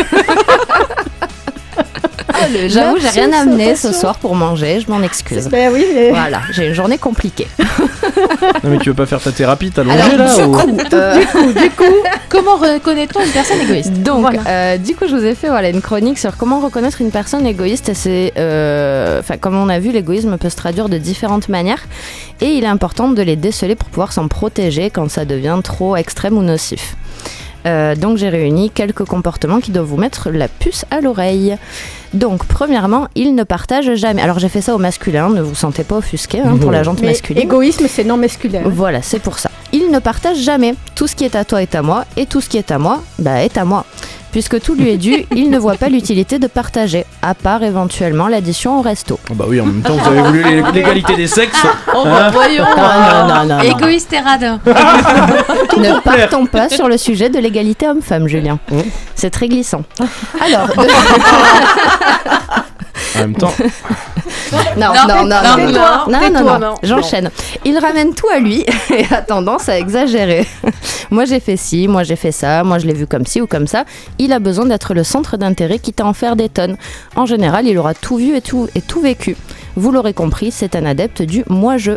J'avoue, 2.67 2.97
j'ai 2.99 3.09
rien 3.09 3.31
amené 3.33 3.75
ce 3.75 3.91
soir 3.93 4.17
pour 4.17 4.35
manger, 4.35 4.79
je 4.79 4.89
m'en 4.91 5.01
excuse. 5.03 5.47
Ben 5.49 5.71
oui, 5.73 5.85
mais- 5.93 6.09
Voilà, 6.09 6.41
j'ai 6.51 6.67
une 6.67 6.73
journée 6.73 6.97
compliquée. 6.97 7.47
Non 8.63 8.69
mais 8.71 8.77
tu 8.79 8.89
veux 8.89 8.95
pas 8.95 9.05
faire 9.05 9.21
ta 9.21 9.31
thérapie, 9.31 9.71
t'as 9.71 9.83
longé 9.83 10.17
là 10.17 10.33
du 10.35 10.41
ou- 10.43 10.51
coup, 10.51 10.77
Euh, 10.93 11.21
comment 12.29 12.55
reconnaît-on 12.55 13.21
une 13.21 13.31
personne 13.31 13.59
égoïste? 13.61 13.93
Donc, 14.01 14.21
Voilà. 14.21 14.39
euh, 14.47 14.77
du 14.77 14.95
coup, 14.95 15.05
je 15.09 15.15
vous 15.15 15.23
ai 15.25 15.35
fait 15.35 15.47
voilà, 15.49 15.69
une 15.69 15.81
chronique 15.81 16.17
sur 16.17 16.37
comment 16.37 16.59
reconnaître 16.59 17.01
une 17.01 17.11
personne 17.11 17.45
égoïste. 17.45 17.91
C'est, 17.93 18.33
euh, 18.37 19.19
enfin, 19.19 19.37
comme 19.37 19.55
on 19.57 19.69
a 19.69 19.79
vu, 19.79 19.91
l'égoïsme 19.91 20.37
peut 20.37 20.49
se 20.49 20.55
traduire 20.55 20.89
de 20.89 20.97
différentes 20.97 21.49
manières. 21.49 21.83
Et 22.41 22.47
il 22.47 22.63
est 22.63 22.67
important 22.67 23.09
de 23.09 23.21
les 23.21 23.35
déceler 23.35 23.75
pour 23.75 23.89
pouvoir 23.89 24.11
s'en 24.13 24.27
protéger 24.27 24.89
quand 24.89 25.09
ça 25.09 25.25
devient 25.25 25.57
trop 25.63 25.95
extrême 25.95 26.37
ou 26.37 26.41
nocif. 26.41 26.95
Euh, 27.67 27.95
donc, 27.95 28.17
j'ai 28.17 28.29
réuni 28.29 28.69
quelques 28.69 29.03
comportements 29.03 29.59
qui 29.59 29.71
doivent 29.71 29.85
vous 29.85 29.97
mettre 29.97 30.29
la 30.29 30.47
puce 30.47 30.85
à 30.89 31.01
l'oreille. 31.01 31.57
Donc, 32.13 32.45
premièrement, 32.45 33.07
il 33.15 33.35
ne 33.35 33.43
partage 33.43 33.93
jamais. 33.95 34.21
Alors, 34.21 34.39
j'ai 34.39 34.49
fait 34.49 34.61
ça 34.61 34.73
au 34.73 34.77
masculin, 34.77 35.29
ne 35.29 35.41
vous 35.41 35.55
sentez 35.55 35.83
pas 35.83 35.97
offusqué 35.97 36.39
hein, 36.39 36.57
pour 36.59 36.71
la 36.71 36.83
jante 36.83 37.01
mais 37.01 37.07
masculine. 37.07 37.43
égoïsme, 37.43 37.85
c'est 37.89 38.05
non 38.05 38.17
masculin. 38.17 38.61
Voilà, 38.65 39.01
c'est 39.01 39.19
pour 39.19 39.39
ça. 39.39 39.51
Il 39.73 39.91
ne 39.91 39.99
partage 39.99 40.37
jamais. 40.37 40.75
Tout 40.95 41.07
ce 41.07 41.15
qui 41.15 41.25
est 41.25 41.35
à 41.35 41.43
toi 41.43 41.61
est 41.61 41.75
à 41.75 41.81
moi, 41.81 42.05
et 42.15 42.25
tout 42.25 42.39
ce 42.39 42.47
qui 42.47 42.57
est 42.57 42.71
à 42.71 42.79
moi, 42.79 43.03
bah, 43.19 43.43
est 43.43 43.57
à 43.57 43.65
moi. 43.65 43.85
Puisque 44.31 44.59
tout 44.61 44.75
lui 44.75 44.89
est 44.89 44.97
dû, 44.97 45.25
il 45.35 45.49
ne 45.49 45.57
voit 45.57 45.75
pas 45.75 45.89
l'utilité 45.89 46.37
de 46.37 46.47
partager, 46.47 47.05
à 47.21 47.33
part 47.33 47.63
éventuellement 47.63 48.27
l'addition 48.27 48.77
au 48.79 48.81
resto. 48.81 49.19
Oh 49.31 49.33
bah 49.33 49.45
oui, 49.47 49.59
en 49.59 49.65
même 49.65 49.81
temps, 49.81 49.95
vous 49.95 50.07
avez 50.09 50.21
voulu 50.21 50.43
l'é- 50.43 50.63
l'égalité 50.73 51.15
des 51.15 51.27
sexes. 51.27 51.65
Oh, 51.95 51.99
Hein 51.99 52.03
bah, 52.05 52.29
voyons. 52.31 52.63
Non, 52.63 52.83
non, 52.83 53.27
non, 53.27 53.45
non, 53.45 53.55
non. 53.57 53.61
Égoïste 53.63 54.13
et 54.13 54.19
radin. 54.19 54.59
Ne 55.77 55.99
partons 56.01 56.45
pas 56.45 56.69
sur 56.69 56.87
le 56.87 56.97
sujet 56.97 57.29
de 57.29 57.39
l'égalité 57.39 57.87
homme-femme, 57.87 58.27
Julien. 58.27 58.57
Mmh. 58.71 58.79
C'est 59.15 59.29
très 59.29 59.47
glissant. 59.47 59.83
Alors, 60.41 60.69
En 63.15 63.19
même 63.19 63.35
temps, 63.35 63.53
non, 64.77 64.93
Non, 64.93 64.93
non, 64.93 65.07
non, 65.07 65.25
non, 65.25 65.25
non, 65.25 65.57
non, 65.57 65.71
non, 65.71 66.11
non, 66.11 66.19
tais-toi, 66.19 66.41
non, 66.41 66.59
non. 66.59 66.75
j'enchaîne. 66.83 67.31
Il 67.65 67.77
ramène 67.77 68.13
tout 68.13 68.27
à 68.33 68.39
lui 68.39 68.65
et 68.89 69.05
a 69.13 69.21
tendance 69.21 69.69
à 69.69 69.77
exagérer. 69.77 70.47
moi 71.11 71.25
j'ai 71.25 71.39
fait 71.39 71.57
ci, 71.57 71.87
moi 71.87 72.03
j'ai 72.03 72.15
fait 72.15 72.31
ça, 72.31 72.63
moi 72.63 72.79
je 72.79 72.87
l'ai 72.87 72.93
vu 72.93 73.07
comme 73.07 73.25
ci 73.25 73.41
ou 73.41 73.47
comme 73.47 73.67
ça. 73.67 73.85
Il 74.19 74.33
a 74.33 74.39
besoin 74.39 74.65
d'être 74.65 74.93
le 74.93 75.03
centre 75.03 75.37
d'intérêt 75.37 75.79
quitte 75.79 76.01
à 76.01 76.05
en 76.05 76.13
faire 76.13 76.35
des 76.35 76.49
tonnes. 76.49 76.77
En 77.15 77.25
général, 77.25 77.67
il 77.67 77.77
aura 77.77 77.93
tout 77.93 78.17
vu 78.17 78.35
et 78.35 78.41
tout, 78.41 78.67
et 78.75 78.81
tout 78.81 79.01
vécu. 79.01 79.35
Vous 79.75 79.91
l'aurez 79.91 80.13
compris, 80.13 80.51
c'est 80.51 80.75
un 80.75 80.85
adepte 80.85 81.21
du 81.21 81.43
moi-je. 81.47 81.91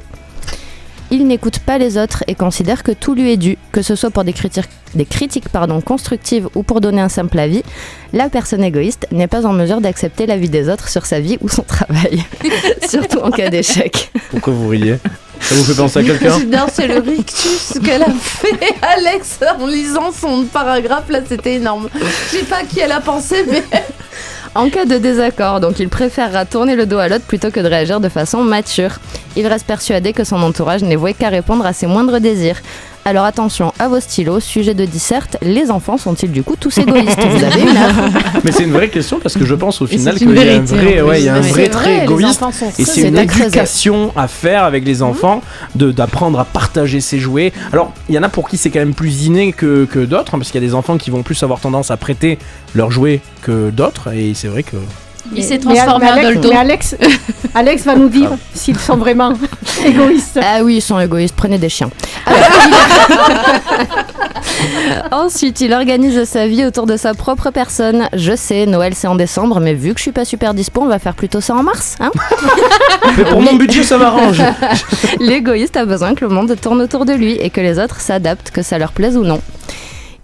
Il 1.13 1.27
n'écoute 1.27 1.59
pas 1.59 1.77
les 1.79 1.99
autres 1.99 2.23
et 2.29 2.37
considère 2.37 2.85
que 2.85 2.93
tout 2.93 3.15
lui 3.15 3.33
est 3.33 3.37
dû, 3.37 3.59
que 3.73 3.83
ce 3.83 3.97
soit 3.97 4.11
pour 4.11 4.23
des 4.23 4.33
critiques, 4.33 4.69
des 4.95 5.05
critiques 5.05 5.49
pardon, 5.49 5.81
constructives 5.81 6.49
ou 6.55 6.63
pour 6.63 6.81
donner 6.81 7.01
un 7.01 7.09
simple 7.09 7.39
avis. 7.39 7.63
La 8.13 8.29
personne 8.29 8.63
égoïste 8.63 9.09
n'est 9.11 9.27
pas 9.27 9.45
en 9.45 9.53
mesure 9.53 9.81
d'accepter 9.81 10.27
l'avis 10.27 10.49
des 10.49 10.69
autres 10.69 10.89
sur 10.89 11.07
sa 11.07 11.19
vie 11.19 11.37
ou 11.41 11.49
son 11.49 11.63
travail, 11.63 12.23
surtout 12.89 13.19
en 13.19 13.31
cas 13.31 13.51
d'échec. 13.51 14.13
pourquoi 14.31 14.53
vous 14.53 14.69
riez? 14.69 14.99
Ça 15.41 15.55
vous 15.55 15.65
fait 15.65 15.75
penser 15.75 15.99
à 15.99 16.03
quelqu'un? 16.05 16.67
C'est 16.73 16.87
le 16.87 16.99
rictus 17.01 17.79
qu'elle 17.85 18.03
a 18.03 18.11
fait, 18.11 18.75
Alex, 18.83 19.41
en 19.59 19.67
lisant 19.67 20.13
son 20.13 20.45
paragraphe. 20.45 21.09
Là, 21.09 21.21
c'était 21.27 21.55
énorme. 21.55 21.89
Je 21.95 22.37
sais 22.39 22.45
pas 22.45 22.59
à 22.59 22.65
qui 22.65 22.79
elle 22.81 22.93
a 22.93 23.01
pensé, 23.01 23.45
mais. 23.51 23.65
En 24.57 24.69
cas 24.69 24.85
de 24.85 24.99
désaccord, 24.99 25.61
donc 25.61 25.79
il 25.79 25.89
préférera 25.89 26.45
tourner 26.45 26.75
le 26.75 26.85
dos 26.85 26.99
à 26.99 27.07
l'autre 27.07 27.25
plutôt 27.25 27.53
que 27.53 27.61
de 27.61 27.69
réagir 27.69 28.01
de 28.01 28.09
façon 28.09 28.43
mature. 28.43 28.99
Il 29.37 29.47
reste 29.47 29.65
persuadé 29.65 30.13
que 30.13 30.25
son 30.25 30.43
entourage 30.43 30.83
n'est 30.83 30.97
voué 30.97 31.15
qu'à 31.15 31.29
répondre 31.29 31.65
à 31.65 31.73
ses 31.73 31.87
moindres 31.87 32.19
désirs. 32.19 32.61
Alors 33.11 33.25
attention 33.25 33.73
à 33.81 33.89
vos 33.89 33.99
stylos, 33.99 34.39
sujet 34.39 34.73
de 34.73 34.85
disserte, 34.85 35.37
les 35.43 35.73
enfants 35.73 35.99
sont-ils 35.99 36.31
du 36.31 36.45
coup 36.45 36.55
tous 36.55 36.79
égoïstes 36.79 37.19
Vous 37.19 37.43
avez 37.43 37.63
une. 37.63 37.77
Mais 38.45 38.53
c'est 38.53 38.63
une 38.63 38.71
vraie 38.71 38.89
question 38.89 39.19
parce 39.19 39.35
que 39.35 39.45
je 39.45 39.57
pense 39.57 39.83
au 39.83 39.89
final 39.89 40.15
c'est 40.15 40.21
qu'il 40.21 40.31
une 40.31 40.37
y 40.37 40.49
a 40.49 40.55
un 40.55 40.61
vrai, 40.61 41.03
ouais, 41.03 41.21
il 41.21 41.25
y 41.25 41.29
a 41.29 41.35
un 41.35 41.41
vrai 41.41 41.69
trait 41.69 42.05
égoïste. 42.05 42.41
Et 42.79 42.85
c'est 42.85 43.09
une 43.09 43.19
éducation 43.19 44.13
à 44.15 44.29
faire 44.29 44.63
avec 44.63 44.85
les 44.85 45.03
enfants, 45.03 45.43
de 45.75 45.91
d'apprendre 45.91 46.39
à 46.39 46.45
partager 46.45 47.01
ses 47.01 47.19
jouets. 47.19 47.53
Alors, 47.73 47.93
il 48.09 48.15
y 48.15 48.19
en 48.21 48.23
a 48.23 48.29
pour 48.29 48.49
qui 48.49 48.57
c'est 48.57 48.71
quand 48.71 48.79
même 48.79 48.95
plus 48.95 49.25
inné 49.25 49.53
que, 49.53 49.87
que 49.87 49.99
d'autres, 49.99 50.37
hein, 50.37 50.39
parce 50.39 50.53
qu'il 50.53 50.63
y 50.63 50.65
a 50.65 50.69
des 50.69 50.77
enfants 50.77 50.97
qui 50.97 51.11
vont 51.11 51.25
plus 51.25 51.43
avoir 51.43 51.59
tendance 51.59 51.91
à 51.91 51.97
prêter 51.97 52.39
leurs 52.77 52.93
jouets 52.93 53.21
que 53.43 53.71
d'autres, 53.71 54.15
et 54.15 54.35
c'est 54.35 54.47
vrai 54.47 54.63
que. 54.63 54.77
Il 55.35 55.45
s'est 55.45 55.59
transformé 55.59 56.07
mais 56.07 56.11
en 56.11 56.14
Alex, 56.14 56.35
doldo. 56.35 56.51
mais 56.51 56.57
Alex, 56.57 56.97
Alex 57.55 57.85
va 57.85 57.95
nous 57.97 58.09
dire 58.09 58.31
s'ils 58.55 58.79
sont 58.79 58.97
vraiment 58.97 59.33
égoïstes. 59.85 60.41
Ah 60.43 60.62
oui, 60.62 60.77
ils 60.77 60.83
sont 60.83 60.99
égoïstes, 60.99 61.35
prenez 61.37 61.59
des 61.59 61.68
chiens. 61.68 61.91
Ensuite, 65.12 65.61
il 65.61 65.73
organise 65.73 66.25
sa 66.25 66.47
vie 66.47 66.64
autour 66.64 66.87
de 66.87 66.97
sa 66.97 67.14
propre 67.14 67.51
personne. 67.51 68.09
Je 68.12 68.35
sais, 68.37 68.66
Noël 68.66 68.95
c'est 68.95 69.09
en 69.09 69.14
décembre, 69.14 69.61
mais 69.61 69.75
vu 69.75 69.93
que 69.93 69.99
je 69.99 70.03
suis 70.05 70.12
pas 70.12 70.25
super 70.25 70.55
dispo, 70.55 70.83
on 70.83 70.87
va 70.87 70.99
faire 70.99 71.14
plutôt 71.14 71.41
ça 71.41 71.55
en 71.55 71.62
mars. 71.62 71.97
Hein 72.01 72.11
Mais 73.16 73.25
pour 73.25 73.41
mon 73.41 73.55
budget, 73.55 73.83
ça 73.83 73.99
m'arrange. 73.99 74.43
L'égoïste 75.18 75.77
a 75.77 75.85
besoin 75.85 76.14
que 76.14 76.25
le 76.25 76.31
monde 76.31 76.55
tourne 76.61 76.81
autour 76.81 77.05
de 77.05 77.12
lui 77.12 77.33
et 77.33 77.51
que 77.51 77.61
les 77.61 77.79
autres 77.79 78.01
s'adaptent, 78.01 78.51
que 78.51 78.62
ça 78.62 78.79
leur 78.79 78.93
plaise 78.93 79.16
ou 79.16 79.23
non. 79.25 79.41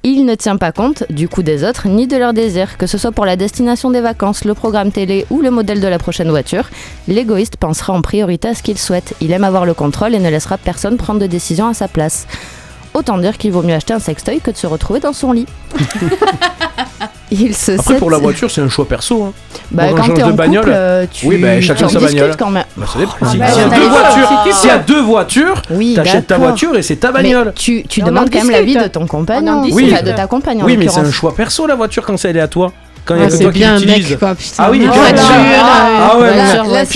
Il 0.09 0.24
ne 0.24 0.36
tient 0.36 0.57
pas 0.57 0.70
compte 0.70 1.02
du 1.11 1.28
coup 1.28 1.42
des 1.42 1.64
autres 1.64 1.88
ni 1.88 2.07
de 2.07 2.16
leurs 2.16 2.32
désirs, 2.32 2.78
que 2.78 2.86
ce 2.86 2.96
soit 2.96 3.11
pour 3.11 3.26
la 3.26 3.34
destination 3.34 3.90
des 3.90 4.00
vacances, 4.00 4.44
le 4.44 4.54
programme 4.54 4.92
télé 4.92 5.26
ou 5.30 5.42
le 5.42 5.50
modèle 5.50 5.80
de 5.80 5.88
la 5.88 5.98
prochaine 5.98 6.30
voiture. 6.30 6.70
L'égoïste 7.09 7.57
pensera 7.57 7.92
en 7.92 8.02
priorité 8.02 8.46
à 8.46 8.54
ce 8.54 8.62
qu'il 8.62 8.78
souhaite. 8.78 9.14
Il 9.20 9.32
aime 9.32 9.42
avoir 9.42 9.66
le 9.66 9.74
contrôle 9.74 10.14
et 10.14 10.20
ne 10.20 10.30
laissera 10.30 10.59
personne 10.59 10.96
prendre 10.96 11.18
de 11.18 11.26
décision 11.26 11.66
à 11.66 11.74
sa 11.74 11.88
place. 11.88 12.28
autant 12.94 13.18
dire 13.18 13.36
qu'il 13.36 13.50
vaut 13.50 13.62
mieux 13.62 13.74
acheter 13.74 13.94
un 13.94 13.98
sextoy 13.98 14.38
que 14.38 14.52
de 14.52 14.57
se 14.57 14.68
retrouver 14.68 15.00
dans 15.00 15.12
son 15.12 15.32
lit. 15.32 15.46
Il 17.31 17.55
se 17.57 17.72
Après, 17.72 17.97
pour 17.97 18.11
la 18.11 18.18
voiture, 18.18 18.51
c'est 18.51 18.61
un 18.61 18.68
choix 18.68 18.87
perso. 18.87 19.24
Hein. 19.24 19.33
Bah, 19.72 19.91
Moi, 19.91 19.99
quand 20.01 20.14
t'es 20.14 20.22
en 20.22 20.29
de 20.29 20.33
bagnole, 20.33 20.61
couple, 20.62 20.72
euh, 20.77 21.07
tu, 21.11 21.27
oui, 21.27 21.39
bah, 21.39 21.61
chacun 21.61 21.89
sa 21.89 21.99
bagnole. 21.99 22.37
quand 22.39 22.51
même. 22.51 22.64
Bah, 22.77 22.87
ça 22.93 22.99
dépend. 22.99 23.14
bah, 23.20 23.29
S'il 23.31 23.41
y 23.41 23.43
a 23.43 23.49
ça 23.51 23.64
deux 23.64 23.70
dépend. 23.81 23.89
voitures, 23.91 24.29
Si 24.53 24.66
y 24.66 24.70
a 24.70 24.79
deux 24.79 25.01
voitures, 25.03 25.62
Oui, 25.70 25.95
t'achètes 25.97 26.27
ta 26.29 26.39
voiture 26.39 26.77
et 26.77 26.83
c'est 26.83 26.97
ta 26.97 27.09
Mais 27.11 27.22
bagnole. 27.24 27.53
tu, 27.55 27.83
demandes 28.05 28.31
quand 28.31 28.39
même 28.39 28.51
l'avis 28.51 28.77
de 28.77 28.87
ton 28.87 29.07
compagnon, 29.07 29.62
oui, 29.72 29.93
de 29.93 30.12
ta 30.12 30.27
compagne 30.27 30.62
Oui, 30.62 30.77
mais 30.77 30.89
c'est 30.89 31.01
un 31.01 31.11
choix 31.11 31.35
perso 31.35 31.66
la 31.66 31.74
voiture 31.74 32.05
quand 32.07 32.16
c'est 32.16 32.31
elle 32.31 32.37
est 32.37 32.41
à 32.41 32.49
toi. 32.49 32.72
Quand 33.07 33.14
il 33.14 33.20
y 33.20 33.24
a 33.24 33.26
Ah, 33.26 33.30
que 33.30 33.42
toi 33.42 33.52
qui 33.52 33.59
l'utilise. 33.61 34.18
Ah 34.59 34.68
oui, 34.70 34.78
une 34.78 34.90
carrément. 34.90 35.02
voiture. 35.02 35.24
Ah 35.64 36.18
ouais, 36.18 36.32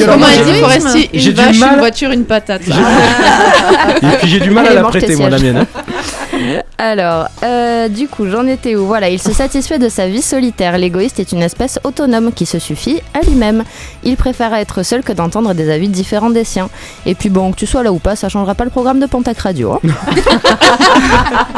Comment 0.04 0.26
dit 0.26 0.61
Foresti 0.61 1.08
Une 1.14 1.20
du 1.20 1.30
vache, 1.32 1.56
mal- 1.58 1.72
une 1.74 1.78
voiture, 1.78 2.11
une 2.11 2.24
patate. 2.24 2.62
Et 4.02 4.06
puis 4.18 4.28
j'ai 4.28 4.40
du 4.40 4.50
mal 4.50 4.66
à 4.66 4.74
la 4.74 4.82
prêter, 4.82 5.14
moi, 5.16 5.30
la 5.30 5.38
mienne. 5.38 5.56
hein. 5.58 5.66
Alors, 6.78 7.26
euh, 7.44 7.88
du 7.88 8.08
coup, 8.08 8.26
j'en 8.30 8.46
étais 8.46 8.74
où? 8.74 8.86
Voilà, 8.86 9.11
il 9.11 9.20
se 9.20 9.32
satisfait 9.32 9.78
de 9.78 9.90
sa 9.90 10.06
vie 10.08 10.22
solitaire. 10.22 10.78
L'égoïste 10.78 11.20
est 11.20 11.32
une 11.32 11.42
espèce 11.42 11.78
autonome 11.84 12.32
qui 12.32 12.46
se 12.46 12.58
suffit 12.58 13.00
à 13.12 13.20
lui-même. 13.24 13.62
Il 14.02 14.16
préfère 14.16 14.54
être 14.54 14.82
seul 14.82 15.02
que 15.02 15.12
d'entendre 15.12 15.52
des 15.52 15.70
avis 15.70 15.88
différents 15.88 16.30
des 16.30 16.44
siens. 16.44 16.70
Et 17.04 17.14
puis 17.14 17.28
bon, 17.28 17.52
que 17.52 17.56
tu 17.56 17.66
sois 17.66 17.82
là 17.82 17.92
ou 17.92 17.98
pas, 17.98 18.16
ça 18.16 18.30
changera 18.30 18.54
pas 18.54 18.64
le 18.64 18.70
programme 18.70 18.98
de 19.00 19.06
Pontac 19.06 19.38
Radio. 19.38 19.72
hein. 19.74 19.80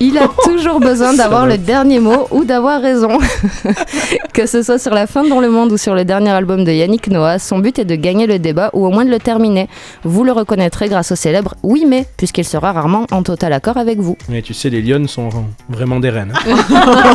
il 0.00 0.18
a 0.18 0.28
toujours 0.44 0.80
besoin 0.80 1.14
d'avoir 1.14 1.46
le 1.46 1.56
dernier 1.56 2.00
mot 2.00 2.26
ou 2.30 2.44
d'avoir 2.44 2.82
raison. 2.82 3.18
que 4.32 4.46
ce 4.46 4.62
soit 4.62 4.78
sur 4.78 4.92
la 4.92 5.06
fin 5.06 5.24
dans 5.24 5.40
le 5.40 5.48
monde 5.50 5.72
ou 5.72 5.76
sur 5.76 5.94
le 5.94 6.04
dernier 6.04 6.30
album 6.30 6.64
de 6.64 6.72
Yannick 6.72 7.08
Noah, 7.08 7.38
son 7.38 7.58
but 7.58 7.78
est 7.78 7.84
de 7.84 7.94
gagner 7.94 8.26
le 8.26 8.38
débat 8.38 8.70
ou 8.72 8.84
au 8.86 8.90
moins 8.90 9.04
de 9.04 9.10
le 9.10 9.18
terminer. 9.18 9.68
Vous 10.04 10.24
le 10.24 10.32
reconnaîtrez 10.32 10.88
grâce 10.88 11.12
au 11.12 11.16
célèbre 11.16 11.54
Oui 11.62 11.84
mais, 11.86 12.06
puisqu'il 12.16 12.44
sera 12.44 12.72
rarement 12.72 13.06
en 13.10 13.22
total 13.22 13.52
accord 13.52 13.76
avec 13.76 13.98
vous. 13.98 14.16
Mais 14.28 14.42
tu 14.42 14.54
sais, 14.54 14.70
les 14.70 14.82
lionnes 14.82 15.08
sont 15.08 15.28
vraiment 15.68 16.00
des 16.00 16.10
reines. 16.10 16.32
hein. 16.46 16.56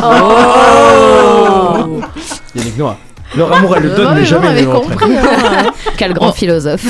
Oh 0.02 2.00
Yannick 2.54 2.76
Noah. 2.78 2.96
Leur 3.36 3.52
amour, 3.52 3.76
elle 3.76 3.84
le 3.84 3.90
donne, 3.90 4.14
mais 4.16 4.24
jamais 4.24 4.48
reprenne. 4.64 4.98
compris. 4.98 5.16
hein. 5.16 5.70
Quel 5.96 6.12
grand 6.14 6.32
philosophe. 6.32 6.84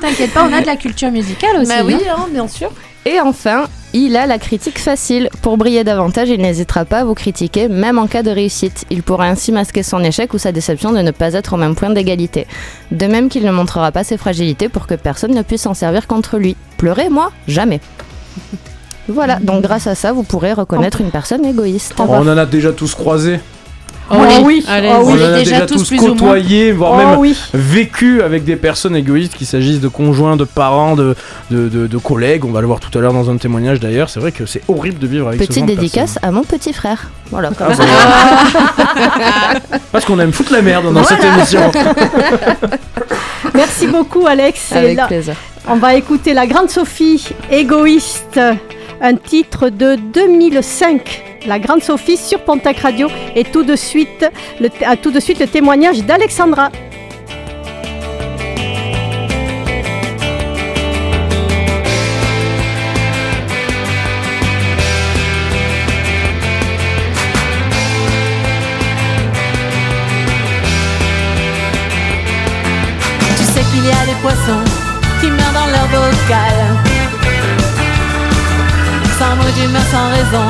T'inquiète 0.00 0.32
pas, 0.32 0.44
on 0.48 0.52
a 0.52 0.60
de 0.60 0.66
la 0.66 0.74
culture 0.76 1.12
musicale 1.12 1.58
aussi. 1.60 1.68
Bah 1.68 1.82
oui, 1.84 1.94
hein, 2.10 2.26
bien 2.32 2.48
sûr. 2.48 2.70
Et 3.06 3.20
enfin, 3.20 3.66
il 3.92 4.16
a 4.16 4.26
la 4.26 4.38
critique 4.38 4.78
facile. 4.78 5.28
Pour 5.42 5.56
briller 5.56 5.84
davantage, 5.84 6.28
il 6.28 6.40
n'hésitera 6.40 6.84
pas 6.84 6.98
à 6.98 7.04
vous 7.04 7.14
critiquer, 7.14 7.68
même 7.68 7.98
en 7.98 8.06
cas 8.06 8.22
de 8.22 8.30
réussite. 8.30 8.84
Il 8.90 9.02
pourra 9.02 9.26
ainsi 9.26 9.52
masquer 9.52 9.82
son 9.82 10.02
échec 10.04 10.32
ou 10.34 10.38
sa 10.38 10.52
déception 10.52 10.92
de 10.92 11.00
ne 11.00 11.10
pas 11.10 11.32
être 11.34 11.54
au 11.54 11.56
même 11.56 11.74
point 11.74 11.90
d'égalité. 11.90 12.46
De 12.90 13.06
même 13.06 13.28
qu'il 13.28 13.44
ne 13.44 13.50
montrera 13.50 13.92
pas 13.92 14.04
ses 14.04 14.16
fragilités 14.16 14.68
pour 14.68 14.86
que 14.86 14.94
personne 14.94 15.34
ne 15.34 15.42
puisse 15.42 15.62
s'en 15.62 15.74
servir 15.74 16.06
contre 16.06 16.38
lui. 16.38 16.56
Pleurer, 16.76 17.08
moi 17.08 17.32
Jamais. 17.48 17.80
Voilà, 19.08 19.40
donc 19.40 19.62
grâce 19.62 19.86
à 19.88 19.94
ça, 19.96 20.12
vous 20.12 20.22
pourrez 20.22 20.52
reconnaître 20.52 21.00
une 21.00 21.10
personne 21.10 21.44
égoïste. 21.44 21.94
Oh, 21.98 22.04
on 22.08 22.28
en 22.28 22.38
a 22.38 22.46
déjà 22.46 22.72
tous 22.72 22.94
croisé. 22.94 23.40
Oh 24.12 24.16
oui, 24.44 24.64
Allez, 24.68 24.88
oh 24.92 25.02
on 25.04 25.12
en 25.12 25.22
a 25.22 25.32
déjà 25.38 25.60
tous 25.66 25.74
tous 25.76 25.88
plus 25.88 26.00
ou 26.00 26.06
moins. 26.06 26.12
côtoyé, 26.16 26.72
voire 26.72 26.92
Oh 26.94 26.96
même 26.96 27.18
oui. 27.18 27.36
vécu 27.54 28.22
avec 28.22 28.42
des 28.44 28.56
personnes 28.56 28.96
égoïstes, 28.96 29.34
qu'il 29.36 29.46
s'agisse 29.46 29.80
de 29.80 29.86
conjoints, 29.88 30.36
de 30.36 30.42
parents, 30.44 30.96
de, 30.96 31.14
de, 31.50 31.68
de- 31.68 31.86
de 31.86 31.98
collègues. 31.98 32.44
On 32.44 32.50
va 32.50 32.60
le 32.60 32.66
voir 32.66 32.80
tout 32.80 32.96
à 32.98 33.00
l'heure 33.00 33.12
dans 33.12 33.30
un 33.30 33.36
témoignage 33.36 33.78
d'ailleurs. 33.78 34.10
C'est 34.10 34.18
vrai 34.20 34.32
que 34.32 34.46
c'est 34.46 34.62
horrible 34.68 34.98
de 34.98 35.06
vivre 35.06 35.28
avec 35.28 35.40
ce 35.40 35.46
Petite 35.46 35.60
genre 35.60 35.68
de 35.68 35.74
dédicace 35.74 36.14
personnes. 36.14 36.28
à 36.28 36.32
mon 36.32 36.42
petit 36.42 36.72
frère. 36.72 37.10
Voilà, 37.30 37.50
Ah, 37.60 37.68
voilà. 37.72 37.84
Parce 39.92 40.04
qu'on 40.04 40.18
aime 40.18 40.32
foutre 40.32 40.52
la 40.52 40.62
merde 40.62 40.92
dans 40.92 41.04
cette 41.04 41.22
émission. 41.22 41.70
Merci 43.54 43.86
beaucoup, 43.86 44.26
Alex. 44.26 44.72
Avec 44.72 44.96
là, 44.96 45.06
plaisir. 45.06 45.34
on 45.68 45.76
va 45.76 45.94
écouter 45.94 46.34
la 46.34 46.46
grande 46.46 46.70
Sophie, 46.70 47.28
égoïste, 47.50 48.40
un 49.00 49.16
titre 49.16 49.70
de 49.70 49.96
2005. 49.96 51.40
La 51.46 51.58
grande 51.58 51.82
Sophie 51.82 52.16
sur 52.16 52.40
Pontac 52.44 52.78
Radio 52.78 53.08
et 53.34 53.44
tout 53.44 53.62
de 53.62 53.76
suite 53.76 54.26
le, 54.60 54.68
tout 54.96 55.10
de 55.10 55.20
suite 55.20 55.40
le 55.40 55.46
témoignage 55.46 56.04
d'Alexandra. 56.04 56.70
Mot 79.40 79.50
d'humeur, 79.52 79.82
sans 79.90 80.10
raison, 80.10 80.46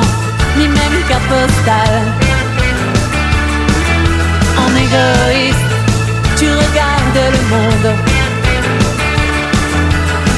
ni 0.57 0.67
même 0.67 0.93
une 0.93 1.07
carte 1.07 1.23
postale. 1.23 2.01
En 4.57 4.69
égoïste, 4.75 5.71
tu 6.37 6.47
regardes 6.49 7.23
le 7.35 7.41
monde. 7.53 7.95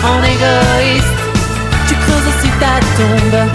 En 0.03 0.19
égoïste, 0.21 1.19
tu 1.87 1.95
creuses 1.95 2.27
aussi 2.31 2.49
ta 2.59 2.75
tombe. 2.97 3.49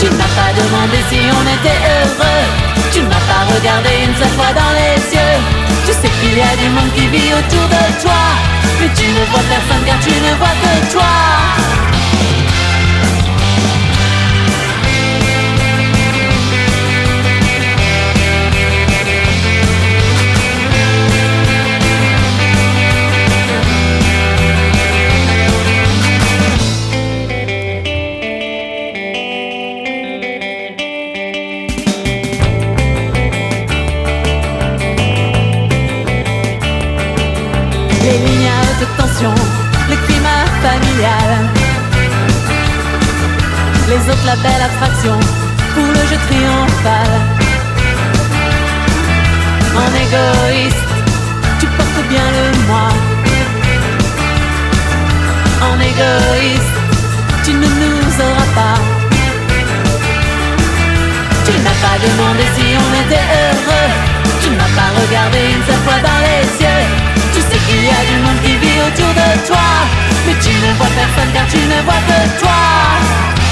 Tu 0.00 0.06
ne 0.06 0.16
m'as 0.16 0.34
pas 0.40 0.52
demandé 0.56 0.98
si 1.10 1.18
on 1.38 1.44
était 1.56 1.80
heureux. 1.92 2.44
Tu 2.92 3.00
ne 3.00 3.08
m'as 3.08 3.26
pas 3.28 3.44
regardé 3.54 3.90
une 4.06 4.16
seule 4.16 4.34
fois 4.38 4.52
dans 4.54 4.72
les 4.80 4.96
yeux. 5.14 5.36
Tu 5.84 5.92
sais 5.92 6.12
qu'il 6.20 6.38
y 6.38 6.40
a 6.40 6.56
du 6.56 6.68
monde 6.70 6.92
qui 6.96 7.06
vit 7.08 7.34
autour 7.34 7.68
de 7.68 8.02
toi. 8.02 8.22
Mais 8.80 8.88
tu 8.96 9.06
ne 9.06 9.24
vois 9.30 9.44
personne 9.52 9.84
car 9.84 9.98
tu 10.00 10.10
ne 10.10 10.32
vois 10.38 10.56
que 10.62 10.92
toi. 10.92 11.93
À 39.14 39.26
haute 39.26 39.34
tension, 39.34 39.34
les 43.88 44.10
autres 44.10 44.26
la 44.26 44.36
belle 44.36 44.62
attraction 44.62 45.18
pour 45.74 45.86
le 45.86 46.02
jeu 46.08 46.18
triomphal. 46.28 47.10
En 49.76 49.88
égoïste, 50.04 50.88
tu 51.60 51.66
portes 51.66 52.08
bien 52.08 52.24
le 52.36 52.66
moi. 52.66 52.88
En 55.62 55.80
égoïste, 55.80 56.76
tu 57.44 57.52
ne 57.52 57.66
nous 57.66 58.20
auras 58.20 58.50
pas. 58.54 58.80
Tu 61.44 61.52
ne 61.52 61.62
m'as 61.62 61.78
pas 61.84 61.98
demandé 62.02 62.44
si 62.56 62.64
on 62.84 62.90
était 63.04 63.26
heureux. 63.42 63.90
Tu 64.42 64.50
ne 64.50 64.56
m'as 64.56 64.74
pas 64.74 64.90
regardé 65.00 65.38
une 65.38 65.64
seule 65.66 65.82
fois 65.84 66.00
dans 66.02 66.20
les 66.24 66.64
yeux. 66.64 67.13
Qu'il 67.84 67.92
y 67.92 67.96
a 67.96 68.04
du 68.10 68.16
monde 68.24 68.40
qui 68.42 68.56
vit 68.56 68.80
autour 68.80 69.12
de 69.12 69.46
toi. 69.46 69.58
Mais 70.26 70.32
tu 70.40 70.48
ne 70.48 70.72
vois 70.78 70.86
personne 70.96 71.30
car 71.34 71.46
tu 71.48 71.58
ne 71.58 71.82
vois 71.82 72.00
que 72.08 72.40
toi. 72.40 73.43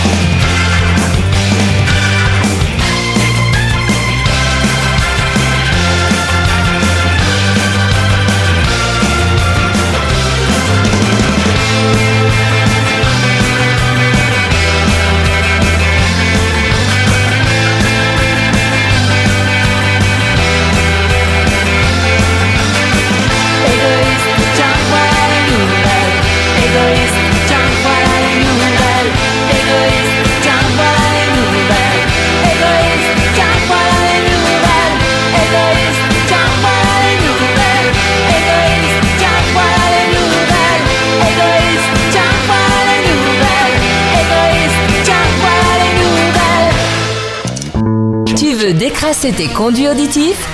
Décrasser 48.92 49.32
tes 49.32 49.46
conduits 49.46 49.88
auditifs 49.88 50.46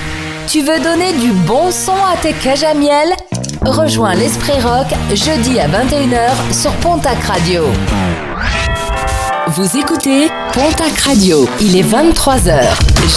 Tu 0.47 0.61
veux 0.61 0.79
donner 0.79 1.11
du 1.11 1.31
bon 1.45 1.71
son 1.71 1.91
à 1.91 2.15
tes 2.21 2.31
cages 2.31 2.63
à 2.63 2.73
miel? 2.73 3.13
Rejoins 3.65 4.15
l'Esprit 4.15 4.61
Rock 4.61 4.87
jeudi 5.13 5.59
à 5.59 5.67
21h 5.67 6.31
sur 6.53 6.71
Pontac 6.75 7.21
Radio. 7.25 7.65
Vous 9.47 9.77
écoutez 9.77 10.29
Pontac 10.53 10.97
Radio. 11.05 11.49
Il 11.59 11.75
est 11.75 11.83
23h. 11.83 12.61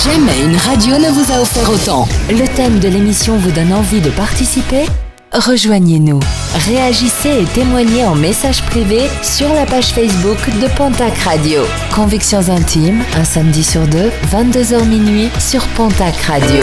Jamais 0.04 0.40
une 0.44 0.56
radio 0.56 0.98
ne 0.98 1.12
vous 1.12 1.32
a 1.32 1.40
offert 1.40 1.70
autant. 1.70 2.08
Le 2.28 2.46
thème 2.56 2.80
de 2.80 2.88
l'émission 2.88 3.36
vous 3.36 3.52
donne 3.52 3.72
envie 3.72 4.00
de 4.00 4.10
participer? 4.10 4.86
Rejoignez-nous. 5.34 6.20
Réagissez 6.68 7.40
et 7.40 7.44
témoignez 7.54 8.04
en 8.04 8.14
message 8.14 8.60
privé 8.66 9.00
sur 9.22 9.50
la 9.54 9.64
page 9.64 9.94
Facebook 9.94 10.36
de 10.60 10.68
Pontac 10.76 11.16
Radio. 11.20 11.62
Convictions 11.94 12.50
intimes, 12.50 13.02
un 13.16 13.24
samedi 13.24 13.64
sur 13.64 13.86
deux, 13.86 14.10
22h 14.30 14.84
minuit 14.84 15.30
sur 15.38 15.66
Pontac 15.68 16.14
Radio. 16.26 16.62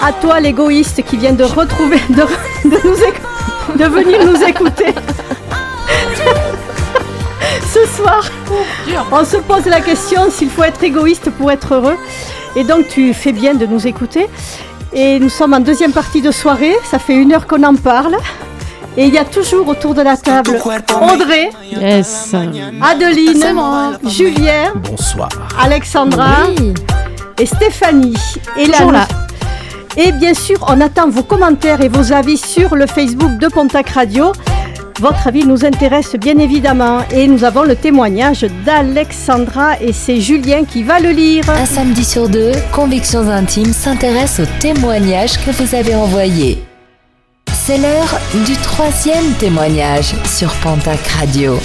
À 0.00 0.12
toi 0.12 0.38
l'égoïste 0.38 1.02
qui 1.02 1.16
vient 1.16 1.32
de 1.32 1.42
retrouver, 1.42 1.98
de, 2.08 2.22
de 2.70 2.76
nous 2.86 3.78
de 3.78 3.84
venir 3.84 4.24
nous 4.24 4.40
écouter. 4.40 4.94
Ce 7.72 7.84
soir, 7.96 8.30
on 9.10 9.24
se 9.24 9.38
pose 9.38 9.66
la 9.66 9.80
question 9.80 10.30
s'il 10.30 10.50
faut 10.50 10.62
être 10.62 10.84
égoïste 10.84 11.30
pour 11.30 11.50
être 11.50 11.74
heureux. 11.74 11.96
Et 12.54 12.62
donc 12.62 12.86
tu 12.86 13.12
fais 13.12 13.32
bien 13.32 13.54
de 13.54 13.66
nous 13.66 13.88
écouter. 13.88 14.28
Et 14.94 15.18
nous 15.18 15.30
sommes 15.30 15.54
en 15.54 15.60
deuxième 15.60 15.92
partie 15.92 16.20
de 16.20 16.30
soirée, 16.30 16.74
ça 16.84 16.98
fait 16.98 17.14
une 17.14 17.32
heure 17.32 17.46
qu'on 17.46 17.62
en 17.62 17.74
parle. 17.74 18.16
Et 18.96 19.06
il 19.06 19.14
y 19.14 19.18
a 19.18 19.24
toujours 19.24 19.66
autour 19.68 19.94
de 19.94 20.02
la 20.02 20.18
table 20.18 20.58
Audrey, 21.14 21.48
Yes. 21.70 22.34
Adeline, 22.82 23.42
Julien, 24.06 24.72
Bonsoir. 24.74 25.30
Alexandra 25.58 26.44
et 27.38 27.46
Stéphanie. 27.46 28.14
Et 28.58 28.66
là. 28.66 29.08
Et 29.96 30.12
bien 30.12 30.34
sûr, 30.34 30.58
on 30.68 30.78
attend 30.82 31.08
vos 31.08 31.22
commentaires 31.22 31.80
et 31.80 31.88
vos 31.88 32.12
avis 32.12 32.36
sur 32.36 32.74
le 32.76 32.86
Facebook 32.86 33.38
de 33.38 33.48
Pontac 33.48 33.88
Radio. 33.90 34.32
Votre 35.02 35.26
avis 35.26 35.44
nous 35.44 35.64
intéresse 35.64 36.14
bien 36.14 36.38
évidemment. 36.38 37.00
Et 37.10 37.26
nous 37.26 37.42
avons 37.42 37.64
le 37.64 37.74
témoignage 37.74 38.46
d'Alexandra 38.64 39.80
et 39.80 39.92
c'est 39.92 40.20
Julien 40.20 40.64
qui 40.64 40.84
va 40.84 41.00
le 41.00 41.10
lire. 41.10 41.50
Un 41.50 41.66
samedi 41.66 42.04
sur 42.04 42.28
deux, 42.28 42.52
Convictions 42.70 43.28
intimes 43.28 43.72
s'intéresse 43.72 44.38
aux 44.38 44.60
témoignages 44.60 45.44
que 45.44 45.50
vous 45.50 45.74
avez 45.74 45.96
envoyés. 45.96 46.62
C'est 47.52 47.78
l'heure 47.78 48.16
du 48.46 48.54
troisième 48.58 49.32
témoignage 49.40 50.14
sur 50.24 50.52
Pontac 50.62 51.04
Radio. 51.18 51.58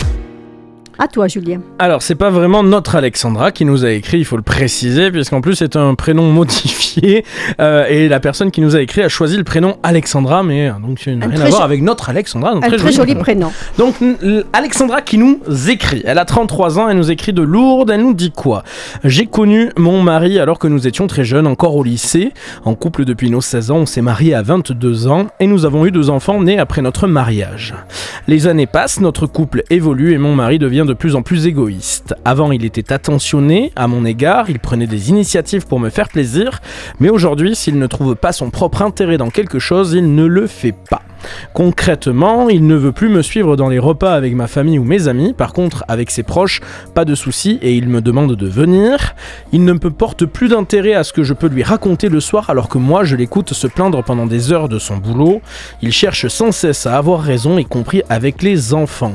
À 0.99 1.07
toi, 1.07 1.27
Julien. 1.27 1.59
Alors, 1.77 2.01
c'est 2.01 2.15
pas 2.15 2.31
vraiment 2.31 2.63
notre 2.63 2.95
Alexandra 2.95 3.51
qui 3.51 3.65
nous 3.65 3.85
a 3.85 3.91
écrit, 3.91 4.17
il 4.17 4.25
faut 4.25 4.35
le 4.35 4.41
préciser, 4.41 5.11
puisqu'en 5.11 5.41
plus 5.41 5.53
c'est 5.55 5.75
un 5.75 5.93
prénom 5.93 6.23
modifié. 6.31 7.23
euh, 7.61 7.85
et 7.87 8.07
la 8.07 8.19
personne 8.19 8.49
qui 8.49 8.61
nous 8.61 8.75
a 8.75 8.81
écrit 8.81 9.03
a 9.03 9.09
choisi 9.09 9.37
le 9.37 9.43
prénom 9.43 9.77
Alexandra, 9.83 10.41
mais 10.41 10.69
euh, 10.69 10.73
donc 10.81 10.99
ça 10.99 11.11
n'a 11.11 11.27
rien 11.27 11.41
à 11.41 11.49
voir 11.49 11.61
avec 11.61 11.83
notre 11.83 12.09
Alexandra. 12.09 12.55
donc 12.55 12.65
Un 12.65 12.69
très 12.71 12.91
joli 12.91 13.13
prénom. 13.13 13.51
Donc, 13.77 13.95
Alexandra 14.53 15.01
qui 15.01 15.19
nous 15.19 15.39
écrit. 15.69 16.01
Elle 16.03 16.17
a 16.17 16.25
33 16.25 16.79
ans, 16.79 16.89
elle 16.89 16.97
nous 16.97 17.11
écrit 17.11 17.31
de 17.33 17.43
Lourdes. 17.43 17.91
Elle 17.91 18.01
nous 18.01 18.15
dit 18.15 18.31
quoi? 18.31 18.63
J'ai 19.03 19.27
connu 19.27 19.69
mon 19.77 20.01
mari 20.01 20.39
alors 20.39 20.57
que 20.57 20.67
nous 20.67 20.87
étions 20.87 21.05
très 21.05 21.23
jeunes, 21.23 21.45
encore 21.45 21.75
au 21.75 21.83
lycée. 21.83 22.31
En 22.65 22.73
couple 22.73 23.05
depuis 23.05 23.29
nos 23.29 23.41
16 23.41 23.69
ans, 23.71 23.77
on 23.77 23.85
s'est 23.85 24.01
marié 24.01 24.33
à 24.33 24.41
22 24.41 25.07
ans 25.07 25.27
et 25.39 25.45
nous 25.45 25.65
avons 25.65 25.85
eu 25.85 25.91
deux 25.91 26.09
enfants 26.09 26.41
nés 26.41 26.57
après 26.57 26.81
notre 26.81 27.05
mariage. 27.07 27.75
Les 28.27 28.47
années 28.47 28.65
passent, 28.65 28.99
notre 28.99 29.27
couple 29.27 29.63
évolue 29.69 30.13
et 30.13 30.17
mon 30.17 30.33
mari 30.33 30.57
devient 30.57 30.85
de 30.87 30.93
plus 30.93 31.15
en 31.15 31.21
plus 31.21 31.45
égoïste. 31.45 32.15
Avant, 32.25 32.51
il 32.51 32.65
était 32.65 32.91
attentionné 32.91 33.71
à 33.75 33.87
mon 33.87 34.05
égard, 34.05 34.49
il 34.49 34.59
prenait 34.59 34.87
des 34.87 35.09
initiatives 35.09 35.67
pour 35.67 35.79
me 35.79 35.89
faire 35.89 36.09
plaisir, 36.09 36.61
mais 36.99 37.09
aujourd'hui, 37.09 37.55
s'il 37.55 37.77
ne 37.77 37.85
trouve 37.87 38.15
pas 38.15 38.31
son 38.31 38.49
propre 38.49 38.81
intérêt 38.81 39.17
dans 39.17 39.29
quelque 39.29 39.59
chose, 39.59 39.93
il 39.93 40.15
ne 40.15 40.25
le 40.25 40.47
fait 40.47 40.75
pas. 40.89 41.03
Concrètement, 41.53 42.49
il 42.49 42.67
ne 42.67 42.75
veut 42.75 42.91
plus 42.91 43.09
me 43.09 43.21
suivre 43.21 43.55
dans 43.55 43.69
les 43.69 43.79
repas 43.79 44.13
avec 44.13 44.33
ma 44.35 44.47
famille 44.47 44.79
ou 44.79 44.83
mes 44.83 45.07
amis. 45.07 45.33
Par 45.33 45.53
contre, 45.53 45.83
avec 45.87 46.11
ses 46.11 46.23
proches, 46.23 46.61
pas 46.93 47.05
de 47.05 47.15
souci 47.15 47.59
et 47.61 47.73
il 47.73 47.87
me 47.89 48.01
demande 48.01 48.35
de 48.35 48.47
venir. 48.47 49.15
Il 49.51 49.63
ne 49.63 49.73
me 49.73 49.89
porte 49.89 50.25
plus 50.25 50.49
d'intérêt 50.49 50.93
à 50.93 51.03
ce 51.03 51.13
que 51.13 51.23
je 51.23 51.33
peux 51.33 51.47
lui 51.47 51.63
raconter 51.63 52.09
le 52.09 52.19
soir 52.19 52.49
alors 52.49 52.69
que 52.69 52.77
moi 52.77 53.03
je 53.03 53.15
l'écoute 53.15 53.53
se 53.53 53.67
plaindre 53.67 54.03
pendant 54.03 54.25
des 54.25 54.51
heures 54.51 54.69
de 54.69 54.79
son 54.79 54.97
boulot. 54.97 55.41
Il 55.81 55.91
cherche 55.91 56.27
sans 56.27 56.51
cesse 56.51 56.85
à 56.85 56.97
avoir 56.97 57.21
raison, 57.21 57.57
y 57.57 57.65
compris 57.65 58.01
avec 58.09 58.41
les 58.41 58.73
enfants. 58.73 59.13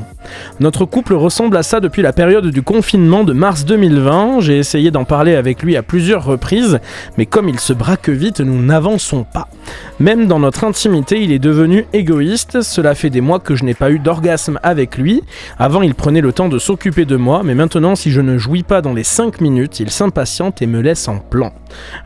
Notre 0.59 0.85
couple 0.85 1.13
ressemble 1.13 1.57
à 1.57 1.63
ça 1.63 1.79
depuis 1.79 2.01
la 2.01 2.13
période 2.13 2.47
du 2.47 2.61
confinement 2.61 3.23
de 3.23 3.33
mars 3.33 3.65
2020. 3.65 4.39
J'ai 4.39 4.57
essayé 4.57 4.91
d'en 4.91 5.03
parler 5.03 5.35
avec 5.35 5.61
lui 5.63 5.75
à 5.75 5.83
plusieurs 5.83 6.23
reprises, 6.23 6.79
mais 7.17 7.25
comme 7.25 7.49
il 7.49 7.59
se 7.59 7.73
braque 7.73 8.09
vite, 8.09 8.39
nous 8.39 8.61
n'avançons 8.61 9.23
pas. 9.23 9.47
Même 9.99 10.27
dans 10.27 10.39
notre 10.39 10.63
intimité, 10.63 11.21
il 11.21 11.31
est 11.31 11.39
devenu 11.39 11.85
égoïste. 11.93 12.61
Cela 12.61 12.95
fait 12.95 13.09
des 13.09 13.21
mois 13.21 13.39
que 13.39 13.55
je 13.55 13.63
n'ai 13.63 13.73
pas 13.73 13.91
eu 13.91 13.99
d'orgasme 13.99 14.59
avec 14.63 14.97
lui. 14.97 15.23
Avant, 15.57 15.81
il 15.81 15.95
prenait 15.95 16.21
le 16.21 16.33
temps 16.33 16.49
de 16.49 16.59
s'occuper 16.59 17.05
de 17.05 17.15
moi, 17.15 17.41
mais 17.43 17.55
maintenant, 17.55 17.95
si 17.95 18.11
je 18.11 18.21
ne 18.21 18.37
jouis 18.37 18.63
pas 18.63 18.81
dans 18.81 18.93
les 18.93 19.03
5 19.03 19.41
minutes, 19.41 19.79
il 19.79 19.89
s'impatiente 19.89 20.61
et 20.61 20.67
me 20.67 20.81
laisse 20.81 21.07
en 21.07 21.19
plan. 21.19 21.53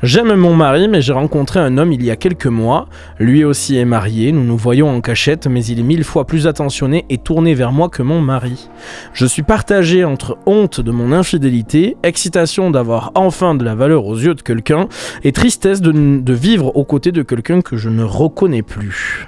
J'aime 0.03 0.35
mon 0.35 0.55
mari, 0.55 0.87
mais 0.87 1.01
j'ai 1.01 1.13
rencontré 1.13 1.59
un 1.59 1.77
homme 1.77 1.91
il 1.91 2.03
y 2.03 2.11
a 2.11 2.15
quelques 2.15 2.47
mois. 2.47 2.87
Lui 3.19 3.43
aussi 3.43 3.77
est 3.77 3.85
marié, 3.85 4.31
nous 4.31 4.43
nous 4.43 4.57
voyons 4.57 4.89
en 4.89 5.01
cachette, 5.01 5.47
mais 5.47 5.63
il 5.65 5.79
est 5.79 5.83
mille 5.83 6.03
fois 6.03 6.25
plus 6.25 6.47
attentionné 6.47 7.05
et 7.09 7.17
tourné 7.17 7.53
vers 7.53 7.71
moi 7.71 7.89
que 7.89 8.03
mon 8.03 8.21
mari. 8.21 8.69
Je 9.13 9.25
suis 9.25 9.43
partagé 9.43 10.03
entre 10.03 10.37
honte 10.45 10.81
de 10.81 10.91
mon 10.91 11.11
infidélité, 11.11 11.97
excitation 12.03 12.71
d'avoir 12.71 13.11
enfin 13.15 13.55
de 13.55 13.63
la 13.63 13.75
valeur 13.75 14.05
aux 14.05 14.17
yeux 14.17 14.35
de 14.35 14.41
quelqu'un, 14.41 14.87
et 15.23 15.31
tristesse 15.31 15.81
de, 15.81 15.91
de 15.91 16.33
vivre 16.33 16.75
aux 16.75 16.85
côtés 16.85 17.11
de 17.11 17.21
quelqu'un 17.21 17.61
que 17.61 17.77
je 17.77 17.89
ne 17.89 18.03
reconnais 18.03 18.63
plus. 18.63 19.27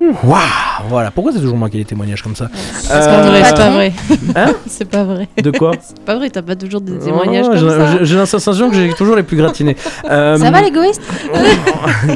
Waouh 0.00 0.40
Voilà, 0.88 1.10
pourquoi 1.10 1.32
c'est 1.32 1.40
toujours 1.40 1.58
moi 1.58 1.68
qui 1.68 1.76
ai 1.76 1.80
des 1.80 1.84
témoignages 1.86 2.22
comme 2.22 2.34
ça 2.34 2.48
C'est 2.80 2.88
pas 2.88 3.22
vrai, 3.22 3.44
c'est 3.44 3.54
pas 3.54 3.70
vrai. 3.70 3.92
Hein 4.34 4.52
C'est 4.66 4.84
pas 4.88 5.04
vrai. 5.04 5.28
De 5.42 5.50
quoi 5.50 5.72
C'est 5.80 6.00
pas 6.00 6.16
vrai, 6.16 6.30
t'as 6.30 6.40
pas 6.42 6.56
toujours 6.56 6.80
des 6.80 6.98
témoignages 6.98 7.44
Oh, 7.48 7.50
comme 7.50 7.58
j'ai- 7.58 7.68
ça. 7.68 8.04
j'ai- 8.04 8.26
sensation 8.26 8.70
que 8.70 8.76
j'ai 8.76 8.88
toujours 8.94 9.16
les 9.16 9.22
plus 9.22 9.36
gratinés. 9.36 9.76
Euh, 10.10 10.36
Ça 10.38 10.50
va 10.50 10.60
l'égoïste 10.62 11.02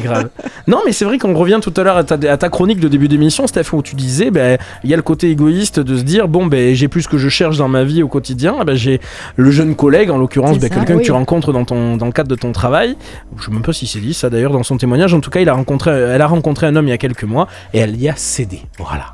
Grave. 0.03 0.29
Non, 0.67 0.79
mais 0.85 0.91
c'est 0.91 1.05
vrai 1.05 1.17
qu'on 1.17 1.33
revient 1.33 1.59
tout 1.61 1.73
à 1.77 1.83
l'heure 1.83 1.97
à 1.97 2.03
ta, 2.03 2.15
à 2.31 2.37
ta 2.37 2.49
chronique 2.49 2.79
de 2.79 2.87
début 2.87 3.07
d'émission, 3.07 3.47
Steph, 3.47 3.71
où 3.73 3.81
tu 3.81 3.95
disais, 3.95 4.31
ben, 4.31 4.57
il 4.83 4.89
y 4.89 4.93
a 4.93 4.97
le 4.97 5.03
côté 5.03 5.29
égoïste 5.29 5.79
de 5.79 5.97
se 5.97 6.01
dire, 6.03 6.27
bon, 6.27 6.45
ben, 6.47 6.73
j'ai 6.75 6.87
plus 6.87 7.03
ce 7.03 7.07
que 7.07 7.17
je 7.17 7.29
cherche 7.29 7.57
dans 7.57 7.67
ma 7.67 7.83
vie 7.83 8.01
au 8.03 8.07
quotidien. 8.07 8.55
Ben, 8.65 8.75
j'ai 8.75 8.99
le 9.37 9.51
jeune 9.51 9.75
collègue, 9.75 10.09
en 10.09 10.17
l'occurrence, 10.17 10.57
ben, 10.57 10.69
quelqu'un 10.69 10.97
que 10.97 11.03
tu 11.03 11.11
rencontres 11.11 11.53
dans, 11.53 11.63
ton, 11.65 11.95
dans 11.95 12.05
le 12.07 12.11
cadre 12.11 12.29
de 12.29 12.35
ton 12.35 12.51
travail. 12.51 12.97
Je 13.37 13.45
sais 13.45 13.51
même 13.51 13.61
pas 13.61 13.73
si 13.73 13.87
c'est 13.87 13.99
dit 13.99 14.13
ça 14.13 14.29
d'ailleurs 14.29 14.51
dans 14.51 14.63
son 14.63 14.77
témoignage. 14.77 15.13
En 15.13 15.19
tout 15.21 15.29
cas, 15.29 15.39
il 15.41 15.47
a 15.49 15.53
rencontré, 15.53 15.91
elle 15.91 16.21
a 16.21 16.27
rencontré 16.27 16.65
un 16.67 16.75
homme 16.75 16.87
il 16.87 16.91
y 16.91 16.93
a 16.93 16.97
quelques 16.97 17.23
mois 17.23 17.47
et 17.75 17.79
elle 17.79 17.99
y 18.01 18.09
a 18.09 18.15
cédé. 18.15 18.61
Voilà. 18.77 19.13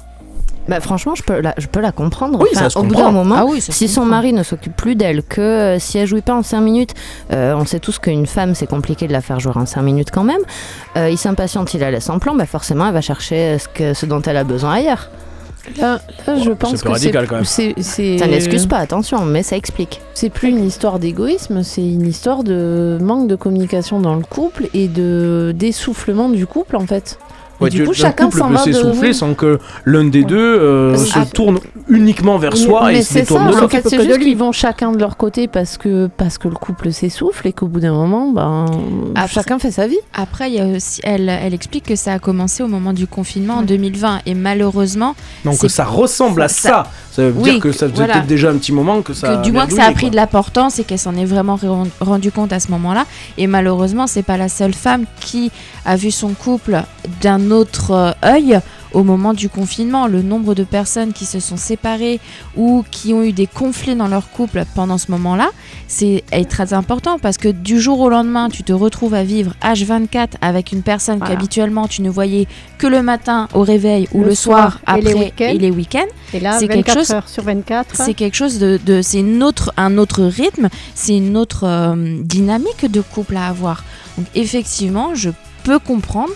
Bah, 0.68 0.80
franchement, 0.80 1.16
je 1.16 1.24
peux 1.24 1.41
la, 1.41 1.55
je 1.57 1.66
peux 1.66 1.80
la 1.82 1.91
comprendre. 1.91 2.39
Oui, 2.39 2.49
ça 2.53 2.70
se 2.70 2.78
au 2.78 2.84
bout 2.84 2.93
d'un 2.93 3.12
moment, 3.12 3.36
Ah 3.39 3.45
oui, 3.45 3.59
ça 3.59 3.72
se 3.72 3.78
si 3.78 3.88
son 3.88 4.01
comprend. 4.01 4.16
mari 4.16 4.34
ne 4.34 4.43
s'occupe 4.43 4.76
plus 4.76 4.95
d'elle, 4.95 5.24
que 5.24 5.41
euh, 5.41 5.80
si 5.80 5.97
elle 5.97 6.07
jouit 6.07 6.22
pas 6.22 6.36
en 6.36 6.43
5 6.43 6.62
minutes, 6.62 6.93
euh, 7.34 7.55
on 7.57 7.66
sait 7.66 7.80
tous 7.80 7.97
qu'une 7.97 8.28
femme, 8.28 8.53
c'est 8.53 8.68
compliqué 8.68 9.07
de 9.07 9.12
la 9.14 9.22
faire 9.22 9.39
jouer 9.39 9.53
en 9.55 9.66
5 9.66 9.82
minutes 9.82 10.12
quand 10.12 10.24
même. 10.24 10.41
Euh, 10.97 11.09
il 11.09 11.18
s'impatiente, 11.18 11.74
il 11.74 11.80
la 11.80 11.89
laisse 11.89 12.09
en 12.12 12.20
plan, 12.20 12.36
bah 12.36 12.45
forcément, 12.45 12.86
elle 12.88 12.93
va 12.93 13.01
chercher 13.01 13.57
ce, 13.57 13.68
que, 13.68 13.95
ce 13.95 14.05
dont 14.05 14.22
elle 14.22 14.38
a 14.38 14.43
besoin 14.43 14.74
ailleurs. 14.74 15.09
Là, 15.80 15.99
là, 16.28 16.36
je 16.38 16.51
pense 16.51 16.72
peu 16.74 16.78
que 16.78 16.89
radical, 16.89 17.28
quand 17.28 17.36
même. 17.36 17.45
c'est 17.45 17.74
c'est 17.82 18.18
Ça 18.18 18.28
n'excuse 18.28 18.66
pas, 18.68 18.78
attention, 18.78 19.26
mais 19.26 19.43
ça 19.43 19.55
explique. 19.57 20.01
c'est 20.14 20.30
plus 20.30 20.49
une 20.49 20.66
histoire 20.66 20.99
d'égoïsme, 20.99 21.64
c'est 21.64 21.82
une 21.84 22.07
histoire 22.07 22.43
de 22.43 22.97
manque 23.01 23.28
de 23.28 23.36
communication 23.36 23.99
dans 23.99 24.16
le 24.16 24.24
couple 24.24 24.70
et 24.74 24.88
de 24.88 25.53
d'essoufflement 25.55 26.30
du 26.30 26.45
couple 26.47 26.76
en 26.78 26.86
fait. 26.88 27.18
Ouais, 27.62 27.70
du 27.70 27.78
tu- 27.78 27.84
coup, 27.86 27.91
un 27.91 27.93
chacun 27.93 28.26
couple 28.26 28.38
s'en 28.39 28.49
peut 28.49 28.55
de 28.55 28.74
s'essouffler 28.74 29.14
sans 29.14 29.34
que 29.34 29.59
l'un 29.86 30.03
des 30.05 30.24
deux 30.24 30.38
euh, 30.38 30.95
se 30.97 31.20
tourne 31.32 31.59
uniquement 31.89 32.38
vers 32.38 32.55
soi 32.57 32.88
mais 32.88 32.99
et 32.99 33.01
se 33.01 33.07
c'est 33.14 33.14
ça, 33.20 33.20
détourne 33.22 33.47
de 33.49 33.53
en 33.55 33.62
l'autre. 33.62 33.78
c'est 33.84 34.03
juste 34.03 34.20
qu'ils 34.20 34.38
vont 34.38 34.51
chacun 34.51 34.91
de 34.91 34.97
leur 34.99 35.18
côté 35.18 35.47
parce 35.47 35.78
que 35.78 36.07
parce 36.18 36.38
que 36.38 36.47
le 36.47 36.55
couple 36.55 36.91
s'essouffle 36.91 37.47
et 37.47 37.53
qu'au 37.53 37.68
bout 37.68 37.80
d'un 37.80 37.93
moment, 37.93 38.32
ben 38.32 38.66
Après- 39.16 39.28
chacun 39.34 39.59
fait 39.59 39.72
sa 39.72 39.88
vie. 39.88 39.97
Après, 40.14 40.49
il 40.49 40.55
y 40.55 40.59
a 40.59 40.66
aussi, 40.66 41.01
elle, 41.03 41.30
elle 41.30 41.53
explique 41.53 41.86
que 41.86 41.95
ça 41.95 42.14
a 42.14 42.20
commencé 42.20 42.64
au 42.64 42.68
moment 42.68 42.93
du 42.93 43.07
confinement 43.07 43.55
en 43.55 43.62
2020 43.64 44.20
et 44.26 44.34
malheureusement, 44.34 45.16
Donc 45.45 45.55
ça 45.68 45.86
ressemble 45.86 46.41
à 46.41 46.47
ça- 46.47 46.70
ça. 46.70 46.84
Ça 47.12 47.24
veut 47.24 47.34
Oui, 47.36 47.51
dire 47.51 47.59
que 47.59 47.72
ça 47.74 47.88
faisait 47.88 47.95
voilà. 47.97 48.14
peut-être 48.14 48.28
déjà 48.28 48.49
un 48.51 48.57
petit 48.57 48.72
moment 48.72 49.01
que 49.01 49.14
ça. 49.14 49.36
que 49.38 49.43
du 49.43 49.51
moins 49.51 49.68
que 49.68 49.74
ça 49.74 49.84
a 49.86 49.91
pris 49.91 50.03
quoi. 50.03 50.09
de 50.12 50.16
l'importance 50.16 50.80
et 50.80 50.86
qu'elle 50.86 50.97
s'en 50.97 51.16
est 51.18 51.26
vraiment 51.26 51.57
re- 51.57 51.88
rendu 51.99 52.32
compte 52.32 52.53
à 52.53 52.59
ce 52.62 52.72
moment-là. 52.72 53.05
Et 53.38 53.47
malheureusement, 53.47 54.07
c'est 54.07 54.24
pas 54.24 54.38
la 54.38 54.47
seule 54.47 54.74
femme 54.74 55.03
qui 55.20 55.51
a 55.86 55.95
vu 55.97 56.09
son 56.12 56.30
couple 56.30 56.82
d'un 57.22 57.51
autre 57.51 57.91
euh, 57.91 58.12
œil 58.24 58.59
au 58.93 59.03
moment 59.03 59.33
du 59.33 59.49
confinement. 59.49 60.07
Le 60.07 60.21
nombre 60.21 60.55
de 60.55 60.63
personnes 60.63 61.13
qui 61.13 61.25
se 61.25 61.39
sont 61.39 61.57
séparées 61.57 62.19
ou 62.55 62.83
qui 62.91 63.13
ont 63.13 63.23
eu 63.23 63.31
des 63.33 63.47
conflits 63.47 63.95
dans 63.95 64.07
leur 64.07 64.29
couple 64.31 64.63
pendant 64.75 64.97
ce 64.97 65.11
moment-là, 65.11 65.49
c'est 65.87 66.23
est 66.31 66.49
très 66.49 66.73
important 66.73 67.19
parce 67.19 67.37
que 67.37 67.47
du 67.49 67.79
jour 67.79 67.99
au 67.99 68.09
lendemain, 68.09 68.49
tu 68.49 68.63
te 68.63 68.73
retrouves 68.73 69.13
à 69.13 69.23
vivre 69.23 69.53
H24 69.63 70.29
avec 70.41 70.71
une 70.71 70.81
personne 70.83 71.17
Voilà. 71.19 71.35
qu'habituellement 71.35 71.87
tu 71.87 72.01
ne 72.01 72.09
voyais 72.09 72.47
que 72.77 72.87
le 72.87 73.01
matin 73.01 73.47
au 73.53 73.61
réveil 73.61 74.07
ou 74.13 74.21
Le 74.21 74.27
le, 74.29 74.35
soir, 74.35 74.79
après 74.85 75.31
et 75.39 75.57
les 75.57 75.71
week-ends. 75.71 76.05
Et 76.33 76.39
là, 76.39 76.57
C'est 76.59 76.67
24 76.67 76.85
quelque 76.85 76.93
chose- 76.97 77.11
heures 77.11 77.27
sur 77.29 77.43
24. 77.43 77.95
C'est 77.95 78.13
quelque 78.13 78.35
chose 78.35 78.59
de, 78.59 78.79
de- 78.85 79.01
c'est 79.01 79.21
autre, 79.41 79.73
un 79.77 79.97
autre 79.97 80.23
rythme, 80.23 80.69
c'est 80.95 81.17
une 81.17 81.35
autre 81.37 81.63
euh, 81.65 82.17
dynamique 82.21 82.89
de 82.89 83.01
couple 83.01 83.35
à 83.37 83.47
avoir. 83.47 83.83
Donc 84.17 84.27
effectivement, 84.35 85.15
je 85.15 85.29
peux 85.63 85.79
comprendre 85.79 86.31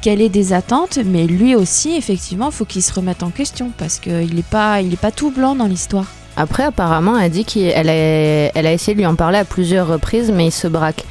qu'elle 0.00 0.20
ait 0.20 0.28
des 0.28 0.52
attentes, 0.52 0.98
mais 1.04 1.26
lui 1.26 1.54
aussi, 1.54 1.96
effectivement, 1.96 2.50
faut 2.50 2.64
qu'il 2.64 2.82
se 2.82 2.92
remette 2.92 3.22
en 3.22 3.30
question 3.30 3.70
parce 3.76 3.98
qu'il 3.98 4.34
n'est 4.34 4.42
pas, 4.42 4.80
pas 5.00 5.12
tout 5.12 5.30
blanc 5.30 5.54
dans 5.54 5.66
l'histoire. 5.66 6.06
Après, 6.40 6.62
apparemment, 6.64 7.18
elle 7.18 7.30
dit 7.30 7.44
qu'elle 7.44 7.88
a, 7.90 7.92
elle 7.92 8.66
a 8.66 8.72
essayé 8.72 8.94
de 8.94 9.00
lui 9.00 9.06
en 9.06 9.14
parler 9.14 9.36
à 9.36 9.44
plusieurs 9.44 9.86
reprises, 9.86 10.32
mais 10.34 10.46
il 10.46 10.50
se 10.52 10.66
braque. 10.68 11.04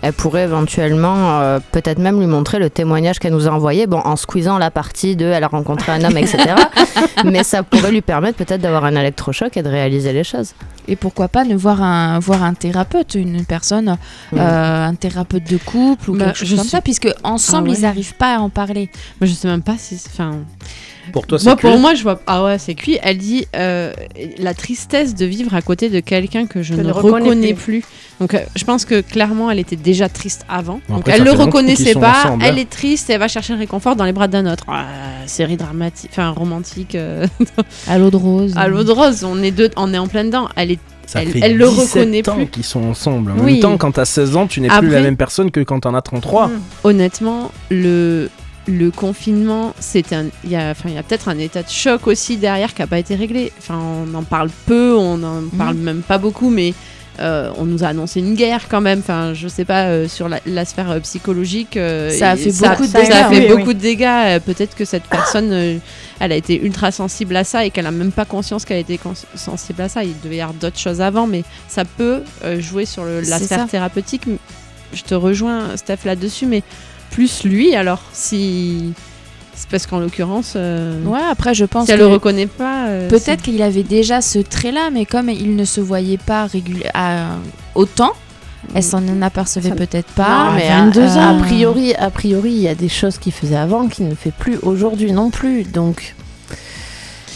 Elle 0.00 0.12
pourrait 0.12 0.44
éventuellement, 0.44 1.40
euh, 1.40 1.58
peut-être 1.72 1.98
même 1.98 2.20
lui 2.20 2.26
montrer 2.28 2.60
le 2.60 2.70
témoignage 2.70 3.18
qu'elle 3.18 3.32
nous 3.32 3.48
a 3.48 3.50
envoyé, 3.50 3.88
bon, 3.88 3.98
en 3.98 4.14
squeezant 4.14 4.58
la 4.58 4.70
partie 4.70 5.16
de 5.16 5.24
elle 5.26 5.42
a 5.42 5.48
rencontré 5.48 5.90
un 5.90 6.04
homme, 6.04 6.16
etc. 6.16 6.38
mais 7.24 7.42
ça 7.42 7.64
pourrait 7.64 7.90
lui 7.90 8.00
permettre 8.00 8.38
peut-être 8.38 8.60
d'avoir 8.60 8.84
un 8.84 8.94
électrochoc 8.94 9.56
et 9.56 9.62
de 9.64 9.68
réaliser 9.68 10.12
les 10.12 10.22
choses. 10.22 10.52
Et 10.86 10.94
pourquoi 10.94 11.26
pas 11.26 11.44
ne 11.44 11.56
voir 11.56 11.82
un, 11.82 12.20
voir 12.20 12.44
un 12.44 12.54
thérapeute, 12.54 13.16
une 13.16 13.44
personne, 13.44 13.96
Mm. 14.30 14.38
euh, 14.38 14.86
un 14.86 14.94
thérapeute 14.94 15.50
de 15.50 15.56
couple 15.56 16.10
ou 16.10 16.16
Bah, 16.16 16.26
quelque 16.26 16.46
chose 16.46 16.58
comme 16.58 16.68
ça, 16.68 16.80
puisque 16.80 17.08
ensemble 17.24 17.68
Ah 17.68 17.72
ouais. 17.72 17.76
ils 17.78 17.82
n'arrivent 17.82 18.14
pas 18.14 18.36
à 18.36 18.38
en 18.38 18.50
parler. 18.50 18.88
Moi, 19.20 19.26
je 19.28 19.32
sais 19.34 19.48
même 19.48 19.62
pas 19.62 19.74
si. 19.78 20.00
Enfin, 20.12 20.30
Pour 21.12 21.26
toi, 21.26 21.38
c'est 21.38 21.46
moi, 21.46 21.56
pour 21.56 21.78
moi, 21.78 21.94
je 21.94 22.02
vois. 22.02 22.20
Ah 22.26 22.44
ouais, 22.44 22.58
c'est 22.58 22.74
cuit. 22.74 22.98
Elle 23.02 23.18
dit 23.18 23.46
euh, 23.56 23.92
la 24.38 24.54
tristesse 24.54 25.14
de 25.14 25.24
vivre 25.26 25.54
à 25.54 25.62
côté 25.62 25.88
de 25.88 26.00
quelqu'un 26.00 26.46
que 26.46 26.62
je 26.62 26.74
Je 26.74 26.80
ne 26.82 26.90
reconnais 26.90 27.28
reconnais 27.30 27.54
plus. 27.54 27.82
Donc, 28.20 28.34
euh, 28.34 28.38
je 28.56 28.64
pense 28.64 28.84
que 28.84 29.00
clairement, 29.02 29.50
elle 29.50 29.58
était 29.58 29.76
déjà 29.76 30.08
triste 30.08 30.44
avant. 30.48 30.80
Bon, 30.88 30.96
Donc, 30.96 31.00
après, 31.08 31.12
elle 31.12 31.18
ça 31.18 31.24
le 31.24 31.30
reconnaissait 31.32 31.94
pas. 31.94 32.20
ensemble, 32.24 32.42
hein. 32.42 32.46
Elle 32.48 32.58
est 32.58 32.68
triste 32.70 33.10
et 33.10 33.14
elle 33.14 33.20
va 33.20 33.28
chercher 33.28 33.52
le 33.52 33.58
réconfort 33.58 33.94
dans 33.96 34.04
les 34.04 34.12
bras 34.12 34.28
d'un 34.28 34.50
autre. 34.50 34.64
Ah, 34.68 34.86
série 35.26 35.56
dramatique, 35.56 36.10
enfin 36.12 36.30
romantique. 36.30 36.94
euh, 36.94 37.26
À 37.88 37.98
l'eau 37.98 38.10
de 38.10 38.16
rose. 38.16 38.52
à 38.56 38.68
l'eau 38.68 38.84
de 38.84 38.90
rose, 38.92 39.24
on 39.24 39.42
est 39.42 39.50
deux, 39.50 39.70
on 39.76 39.92
est 39.94 39.98
en 39.98 40.06
plein 40.08 40.24
dedans. 40.24 40.48
Elle 40.56 40.72
est. 40.72 40.78
Ça 41.08 41.22
elle- 41.22 41.28
fait 41.30 41.38
elle 41.40 41.56
le 41.56 41.68
17 41.68 41.88
reconnaît 42.02 42.28
ans 42.28 42.34
plus. 42.34 42.46
qu'ils 42.48 42.64
sont 42.64 42.82
ensemble. 42.82 43.30
En 43.30 43.38
Oui. 43.38 43.52
même 43.52 43.60
temps, 43.60 43.76
quand 43.78 43.92
t'as 43.92 44.04
16 44.04 44.34
ans, 44.34 44.48
tu 44.48 44.60
n'es 44.60 44.66
plus 44.68 44.88
la 44.88 45.02
même 45.02 45.16
personne 45.16 45.52
que 45.52 45.60
quand 45.60 45.78
t'en 45.80 45.94
as 45.94 46.02
33. 46.02 46.48
Mm. 46.48 46.52
Honnêtement, 46.82 47.52
le, 47.70 48.28
le 48.66 48.90
confinement, 48.90 49.74
c'était 49.78 50.16
un- 50.16 50.26
il 50.44 50.50
y 50.50 50.56
a, 50.56 50.70
enfin, 50.70 50.88
il 50.88 50.94
y 50.94 50.98
a 50.98 51.02
peut-être 51.02 51.28
un 51.28 51.38
état 51.38 51.62
de 51.62 51.68
choc 51.68 52.06
aussi 52.06 52.36
derrière 52.36 52.74
qui 52.74 52.80
n'a 52.82 52.86
pas 52.88 52.98
été 52.98 53.14
réglé. 53.14 53.52
Enfin, 53.58 53.78
on 53.78 54.12
en 54.14 54.22
parle 54.24 54.50
peu, 54.66 54.94
on 54.96 55.22
en 55.22 55.42
parle 55.56 55.76
même 55.76 56.02
pas 56.02 56.18
beaucoup, 56.18 56.50
mais 56.50 56.74
euh, 57.18 57.50
on 57.56 57.64
nous 57.64 57.82
a 57.82 57.86
annoncé 57.88 58.20
une 58.20 58.34
guerre 58.34 58.66
quand 58.68 58.80
même. 58.80 58.98
Enfin, 58.98 59.32
je 59.34 59.48
sais 59.48 59.64
pas 59.64 59.84
euh, 59.86 60.08
sur 60.08 60.28
la, 60.28 60.40
la 60.46 60.64
sphère 60.64 60.90
euh, 60.90 61.00
psychologique. 61.00 61.78
Ça 62.10 62.30
a 62.32 62.36
fait 62.36 62.50
beaucoup 62.52 62.82
de 62.86 62.88
ça 62.90 62.98
a 62.98 63.02
dégâts, 63.02 63.34
fait 63.38 63.42
oui, 63.44 63.48
beaucoup 63.56 63.68
oui. 63.68 63.74
de 63.74 63.80
dégâts. 63.80 64.38
Peut-être 64.44 64.74
que 64.74 64.84
cette 64.84 65.04
personne, 65.04 65.80
elle 66.20 66.32
a 66.32 66.36
été 66.36 66.60
ultra 66.62 66.90
sensible 66.90 67.34
à 67.36 67.44
ça 67.44 67.64
et 67.64 67.70
qu'elle 67.70 67.86
a 67.86 67.90
même 67.92 68.12
pas 68.12 68.24
conscience 68.26 68.64
qu'elle 68.64 68.76
a 68.78 68.80
été 68.80 68.98
sensible 69.34 69.80
à 69.82 69.88
ça. 69.88 70.04
Il 70.04 70.14
devait 70.22 70.36
y 70.36 70.40
avoir 70.40 70.54
d'autres 70.54 70.78
choses 70.78 71.00
avant, 71.00 71.26
mais 71.26 71.44
ça 71.68 71.84
peut 71.84 72.20
jouer 72.58 72.84
sur 72.84 73.04
le- 73.04 73.20
la 73.20 73.38
C'est 73.38 73.44
sphère 73.44 73.60
ça. 73.60 73.66
thérapeutique. 73.66 74.24
Je 74.92 75.02
te 75.02 75.14
rejoins, 75.14 75.76
Steph, 75.76 75.98
là-dessus, 76.04 76.46
mais 76.46 76.62
plus 77.16 77.44
lui 77.44 77.74
alors 77.74 78.00
si 78.12 78.92
c'est 79.54 79.68
parce 79.70 79.86
qu'en 79.86 79.98
l'occurrence 80.00 80.52
euh, 80.56 81.02
Ouais, 81.04 81.18
après 81.30 81.54
je 81.54 81.64
pense 81.64 81.86
si 81.86 81.92
elle 81.92 81.98
que 82.00 82.04
le 82.04 82.10
reconnaît 82.12 82.46
pas 82.46 82.88
euh, 82.88 83.08
peut-être 83.08 83.42
qu'il 83.42 83.62
avait 83.62 83.82
déjà 83.84 84.20
ce 84.20 84.38
trait-là, 84.38 84.90
mais 84.92 85.06
comme 85.06 85.30
il 85.30 85.56
ne 85.56 85.64
se 85.64 85.80
voyait 85.80 86.18
pas 86.18 86.44
régul- 86.46 86.84
à- 86.92 87.36
autant, 87.74 88.12
elle 88.74 88.82
s'en 88.82 89.02
en 89.08 89.22
apercevait 89.22 89.70
Ça- 89.70 89.74
peut-être 89.74 90.12
pas. 90.12 90.50
Non, 90.50 90.52
mais 90.56 90.68
à 90.68 90.76
à, 90.82 90.84
22 90.84 91.16
a 91.16 91.30
ans. 91.30 91.38
priori, 91.40 91.94
a 91.94 92.10
priori, 92.10 92.50
il 92.50 92.60
y 92.62 92.68
a 92.68 92.74
des 92.74 92.88
choses 92.90 93.16
qu'il 93.16 93.32
faisait 93.32 93.56
avant 93.56 93.88
qu'il 93.88 94.08
ne 94.08 94.14
fait 94.14 94.32
plus 94.32 94.58
aujourd'hui 94.62 95.12
non 95.12 95.30
plus. 95.30 95.62
Donc, 95.64 96.14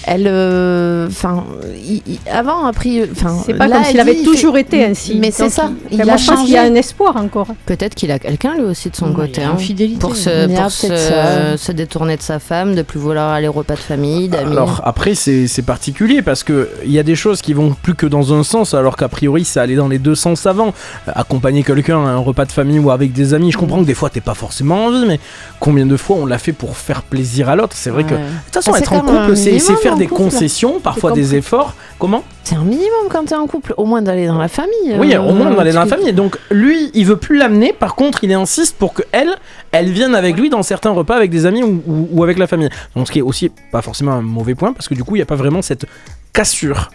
elle, 0.06 0.26
euh, 0.26 1.06
enfin, 1.08 1.44
il- 1.84 2.02
il- 2.06 2.18
avant, 2.32 2.64
a 2.66 2.72
priori, 2.72 3.08
enfin, 3.12 3.36
C'est 3.44 3.54
pas 3.54 3.66
là, 3.68 3.76
comme 3.76 3.84
s'il 3.86 4.00
avait 4.00 4.14
dit, 4.14 4.20
il 4.22 4.24
toujours 4.26 4.54
fait- 4.54 4.60
été 4.62 4.84
ainsi. 4.84 5.16
Mais 5.20 5.30
c'est 5.30 5.48
ça. 5.50 5.70
il- 5.90 5.96
Il 5.98 6.02
a 6.02 6.14
pense 6.14 6.22
qu'il 6.26 6.32
y 6.50 6.56
a 6.56 6.60
changé. 6.62 6.72
un 6.72 6.74
espoir 6.74 7.16
encore. 7.16 7.48
Peut-être 7.66 7.94
qu'il 7.94 8.10
a 8.10 8.18
quelqu'un 8.18 8.54
lui 8.54 8.64
aussi 8.64 8.90
de 8.90 8.96
son 8.96 9.12
côté. 9.12 9.40
il 9.40 9.44
hein, 9.44 9.50
pour 9.98 10.16
se, 10.16 10.48
Il 10.48 10.54
pour 10.54 10.70
se, 10.70 11.72
détourner 11.72 12.16
de 12.16 12.22
sa 12.22 12.38
femme, 12.38 12.74
de 12.74 12.82
plus 12.82 12.98
vouloir 12.98 13.32
aller 13.32 13.48
au 13.48 13.52
repas 13.52 13.74
de 13.74 13.80
famille, 13.80 14.28
d'amis. 14.28 14.52
Alors 14.52 14.80
après 14.84 15.14
c'est 15.14 15.46
c'est 15.46 15.62
particulier 15.62 16.22
parce 16.22 16.42
que 16.42 16.68
il 16.84 16.90
y 16.92 16.98
a 16.98 17.02
des 17.02 17.14
choses 17.14 17.42
qui 17.42 17.52
vont 17.52 17.74
plus 17.82 17.94
que 17.94 18.06
dans 18.06 18.32
un 18.34 18.42
sens 18.42 18.74
alors 18.74 18.96
qu'a 18.96 19.08
priori 19.08 19.44
ça 19.44 19.62
allait 19.62 19.76
dans 19.76 19.88
les 19.88 19.98
deux 19.98 20.14
sens 20.14 20.46
avant. 20.46 20.72
Accompagner 21.06 21.62
quelqu'un 21.62 22.04
à 22.04 22.10
un 22.10 22.18
repas 22.18 22.44
de 22.44 22.52
famille 22.52 22.78
ou 22.78 22.90
avec 22.90 23.12
des 23.12 23.34
amis, 23.34 23.52
je 23.52 23.58
comprends 23.58 23.80
que 23.80 23.86
des 23.86 23.94
fois 23.94 24.10
t'es 24.10 24.20
pas 24.20 24.34
forcément 24.34 24.86
envie, 24.86 25.04
mais 25.06 25.20
combien 25.58 25.86
de 25.86 25.96
fois 25.96 26.16
on 26.16 26.26
l'a 26.26 26.38
fait 26.38 26.52
pour 26.52 26.76
faire 26.76 27.02
plaisir 27.02 27.48
à 27.48 27.56
l'autre? 27.56 27.74
C'est 27.76 27.90
vrai 27.90 28.04
que 28.04 28.14
de 28.14 28.16
toute 28.16 28.54
façon 28.54 28.72
Ah, 28.74 28.78
être 28.78 28.92
en 28.92 29.00
couple 29.00 29.36
c'est 29.36 29.58
c'est 29.58 29.72
minimum 29.72 29.76
faire 29.90 29.98
des 29.98 30.06
couple. 30.06 30.22
concessions, 30.24 30.80
parfois 30.80 31.12
des 31.12 31.34
efforts. 31.34 31.74
Comment? 31.98 32.24
C'est 32.44 32.56
un 32.56 32.62
minimum 32.64 33.08
quand 33.10 33.24
t'es 33.26 33.34
en 33.34 33.46
couple, 33.46 33.74
au 33.76 33.84
moins 33.84 34.02
d'aller 34.02 34.26
dans 34.26 34.38
la 34.38 34.48
famille. 34.48 34.96
Oui, 34.98 35.14
euh, 35.14 35.20
au 35.20 35.32
moins 35.34 35.50
d'aller 35.50 35.72
dans 35.72 35.80
la 35.80 35.86
famille. 35.86 36.12
Donc 36.12 36.36
lui, 36.50 36.90
il 36.94 37.04
veut 37.06 37.16
plus 37.16 37.36
l'amener. 37.38 37.72
Par 37.72 37.94
contre, 37.94 38.24
il 38.24 38.32
insiste 38.32 38.76
pour 38.76 38.92
que 38.94 39.02
elle, 39.12 39.36
elle 39.72 39.90
vienne 39.90 40.14
avec 40.14 40.36
lui 40.38 40.48
dans 40.50 40.62
certains 40.62 40.90
repas 40.90 41.14
avec 41.16 41.30
des 41.30 41.46
amis 41.46 41.62
ou, 41.62 41.82
ou- 41.86 42.08
ou 42.12 42.22
avec 42.24 42.38
la 42.38 42.46
famille. 42.46 42.70
Donc 42.96 43.06
ce 43.06 43.12
qui 43.12 43.18
est 43.20 43.22
aussi 43.22 43.50
pas 43.70 43.82
forcément 43.82 44.12
un 44.12 44.22
mauvais 44.22 44.54
point 44.54 44.72
parce 44.72 44.88
que 44.88 44.94
du 44.94 45.04
coup, 45.04 45.14
il 45.16 45.18
n'y 45.18 45.22
a 45.22 45.26
pas 45.26 45.36
vraiment 45.36 45.62
cette 45.62 45.86
cassure. 46.32 46.90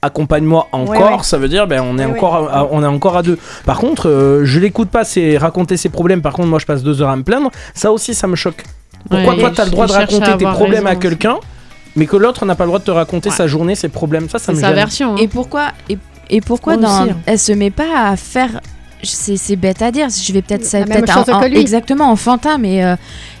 Accompagne-moi 0.00 0.68
encore, 0.70 1.18
ouais. 1.18 1.22
ça 1.24 1.38
veut 1.38 1.48
dire 1.48 1.66
ben 1.66 1.82
on 1.84 1.98
est 1.98 2.04
Ouais, 2.06 2.12
encore 2.16 2.36
à, 2.48 2.60
à- 2.60 2.68
on 2.70 2.84
est 2.84 2.86
encore 2.86 3.16
à 3.16 3.22
deux. 3.24 3.36
Par 3.66 3.78
contre, 3.78 4.08
euh, 4.08 4.44
je 4.44 4.60
l'écoute 4.60 4.90
pas, 4.90 5.02
c'est 5.02 5.36
raconter 5.38 5.76
ses 5.76 5.88
problèmes. 5.88 6.22
Par 6.22 6.34
contre, 6.34 6.46
moi 6.48 6.60
je 6.60 6.66
passe 6.66 6.84
deux 6.84 7.02
heures 7.02 7.08
à 7.08 7.16
me 7.16 7.24
plaindre. 7.24 7.50
Ça 7.74 7.90
aussi, 7.90 8.14
ça 8.14 8.28
me 8.28 8.36
choque. 8.36 8.62
Pourquoi 9.10 9.34
Ouais, 9.34 9.40
toi 9.40 9.50
t'as 9.52 9.64
le 9.64 9.70
droit 9.72 9.86
de 9.88 9.92
raconter 9.92 10.36
tes 10.36 10.44
problèmes 10.44 10.86
à 10.86 10.94
quelqu'un, 10.94 11.38
mais 11.98 12.06
que 12.06 12.16
l'autre 12.16 12.46
n'a 12.46 12.54
pas 12.54 12.64
le 12.64 12.68
droit 12.68 12.78
de 12.78 12.84
te 12.84 12.90
raconter 12.90 13.28
Ouais. 13.28 13.34
sa 13.36 13.46
journée, 13.46 13.74
ses 13.74 13.88
problèmes. 13.90 14.28
Ça, 14.30 14.38
ça 14.38 14.46
c'est 14.46 14.52
me 14.54 14.60
sa 14.60 14.68
gêne. 14.68 14.76
version. 14.76 15.12
hein. 15.12 15.18
Et 15.20 15.28
pourquoi 15.28 15.72
et, 15.90 15.98
et 16.30 16.40
pourquoi 16.40 16.76
Moi 16.78 16.82
dans, 16.88 17.02
aussi, 17.02 17.10
hein. 17.10 17.16
elle 17.26 17.38
se 17.38 17.52
met 17.52 17.70
pas 17.70 18.08
à 18.08 18.16
faire 18.16 18.60
c'est 19.02 19.36
c'est 19.36 19.54
bête 19.56 19.80
à 19.82 19.90
dire, 19.92 20.08
je 20.08 20.32
vais 20.32 20.42
peut-être 20.42 20.64
ça 20.64 20.80
La 20.80 20.86
peut 20.86 20.94
même 20.94 21.04
être 21.04 21.12
chose 21.12 21.28
en- 21.30 21.38
que 21.40 21.44
en- 21.44 21.48
lui. 21.48 21.58
exactement 21.58 22.10
enfantin 22.10 22.58
mais 22.58 22.84
euh, 22.84 22.96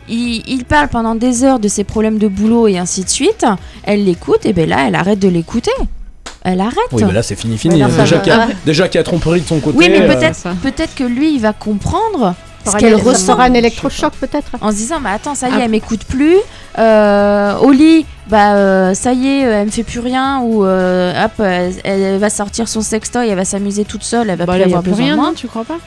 il, 0.08 0.42
il 0.46 0.64
parle 0.64 0.86
pendant 0.88 1.14
des 1.16 1.42
heures 1.42 1.58
de 1.58 1.66
ses 1.68 1.82
problèmes 1.84 2.18
de 2.18 2.28
boulot 2.28 2.68
et 2.68 2.78
ainsi 2.78 3.02
de 3.04 3.08
suite. 3.08 3.44
Elle 3.82 4.04
l'écoute 4.04 4.44
et 4.46 4.52
ben 4.52 4.68
là 4.68 4.84
elle 4.86 4.94
arrête 4.94 5.18
de 5.18 5.28
l'écouter. 5.28 5.72
Elle 6.42 6.60
arrête. 6.60 6.76
Oui, 6.92 7.02
mais 7.04 7.12
là 7.12 7.22
c'est 7.24 7.34
fini, 7.34 7.58
fini. 7.58 7.80
Là, 7.80 7.90
ça 7.90 8.02
déjà 8.02 8.18
qu'il 8.20 8.32
y, 8.32 8.98
a- 8.98 9.00
y 9.00 9.04
tromperie 9.04 9.40
de 9.40 9.46
son 9.46 9.58
côté. 9.58 9.76
Oui, 9.76 9.88
mais 9.90 10.00
euh, 10.02 10.14
peut-être 10.14 10.48
peut-être 10.62 10.94
que 10.94 11.02
lui 11.04 11.34
il 11.34 11.40
va 11.40 11.52
comprendre 11.52 12.34
qu'elle 12.76 12.98
fera- 12.98 13.10
ressent 13.10 13.32
fera 13.32 13.44
un 13.44 13.54
électrochoc 13.54 14.12
peut-être? 14.20 14.50
en 14.60 14.70
se 14.70 14.76
disant 14.76 15.00
bah 15.00 15.10
attends 15.14 15.34
ça 15.34 15.48
y 15.48 15.52
est 15.52 15.54
Ah. 15.58 15.60
elle 15.64 15.70
m'écoute 15.70 16.04
plus 16.04 16.36
euh, 16.78 17.56
au 17.58 17.70
lit 17.72 18.06
bah 18.28 18.54
euh, 18.54 18.94
ça 18.94 19.12
y 19.12 19.26
est 19.26 19.40
elle 19.40 19.66
me 19.66 19.70
fait 19.70 19.82
plus 19.82 20.00
rien 20.00 20.40
ou 20.40 20.64
euh, 20.64 21.24
hop 21.24 21.32
elle, 21.40 21.72
elle 21.84 22.18
va 22.18 22.30
sortir 22.30 22.68
son 22.68 22.80
sextoy 22.82 23.28
elle 23.28 23.36
va 23.36 23.44
s'amuser 23.44 23.84
toute 23.84 24.02
seule 24.04 24.30
elle 24.30 24.38
va 24.38 24.46
Bah, 24.46 24.54
plus 24.54 24.62
a 24.62 24.66
avoir 24.66 24.82
plus 24.82 24.90
besoin 24.92 25.04
rien, 25.06 25.14
de 25.14 25.20
moi 25.20 25.28
non 25.28 25.34
Tu 25.34 25.46
crois 25.48 25.64
pas? 25.64 25.78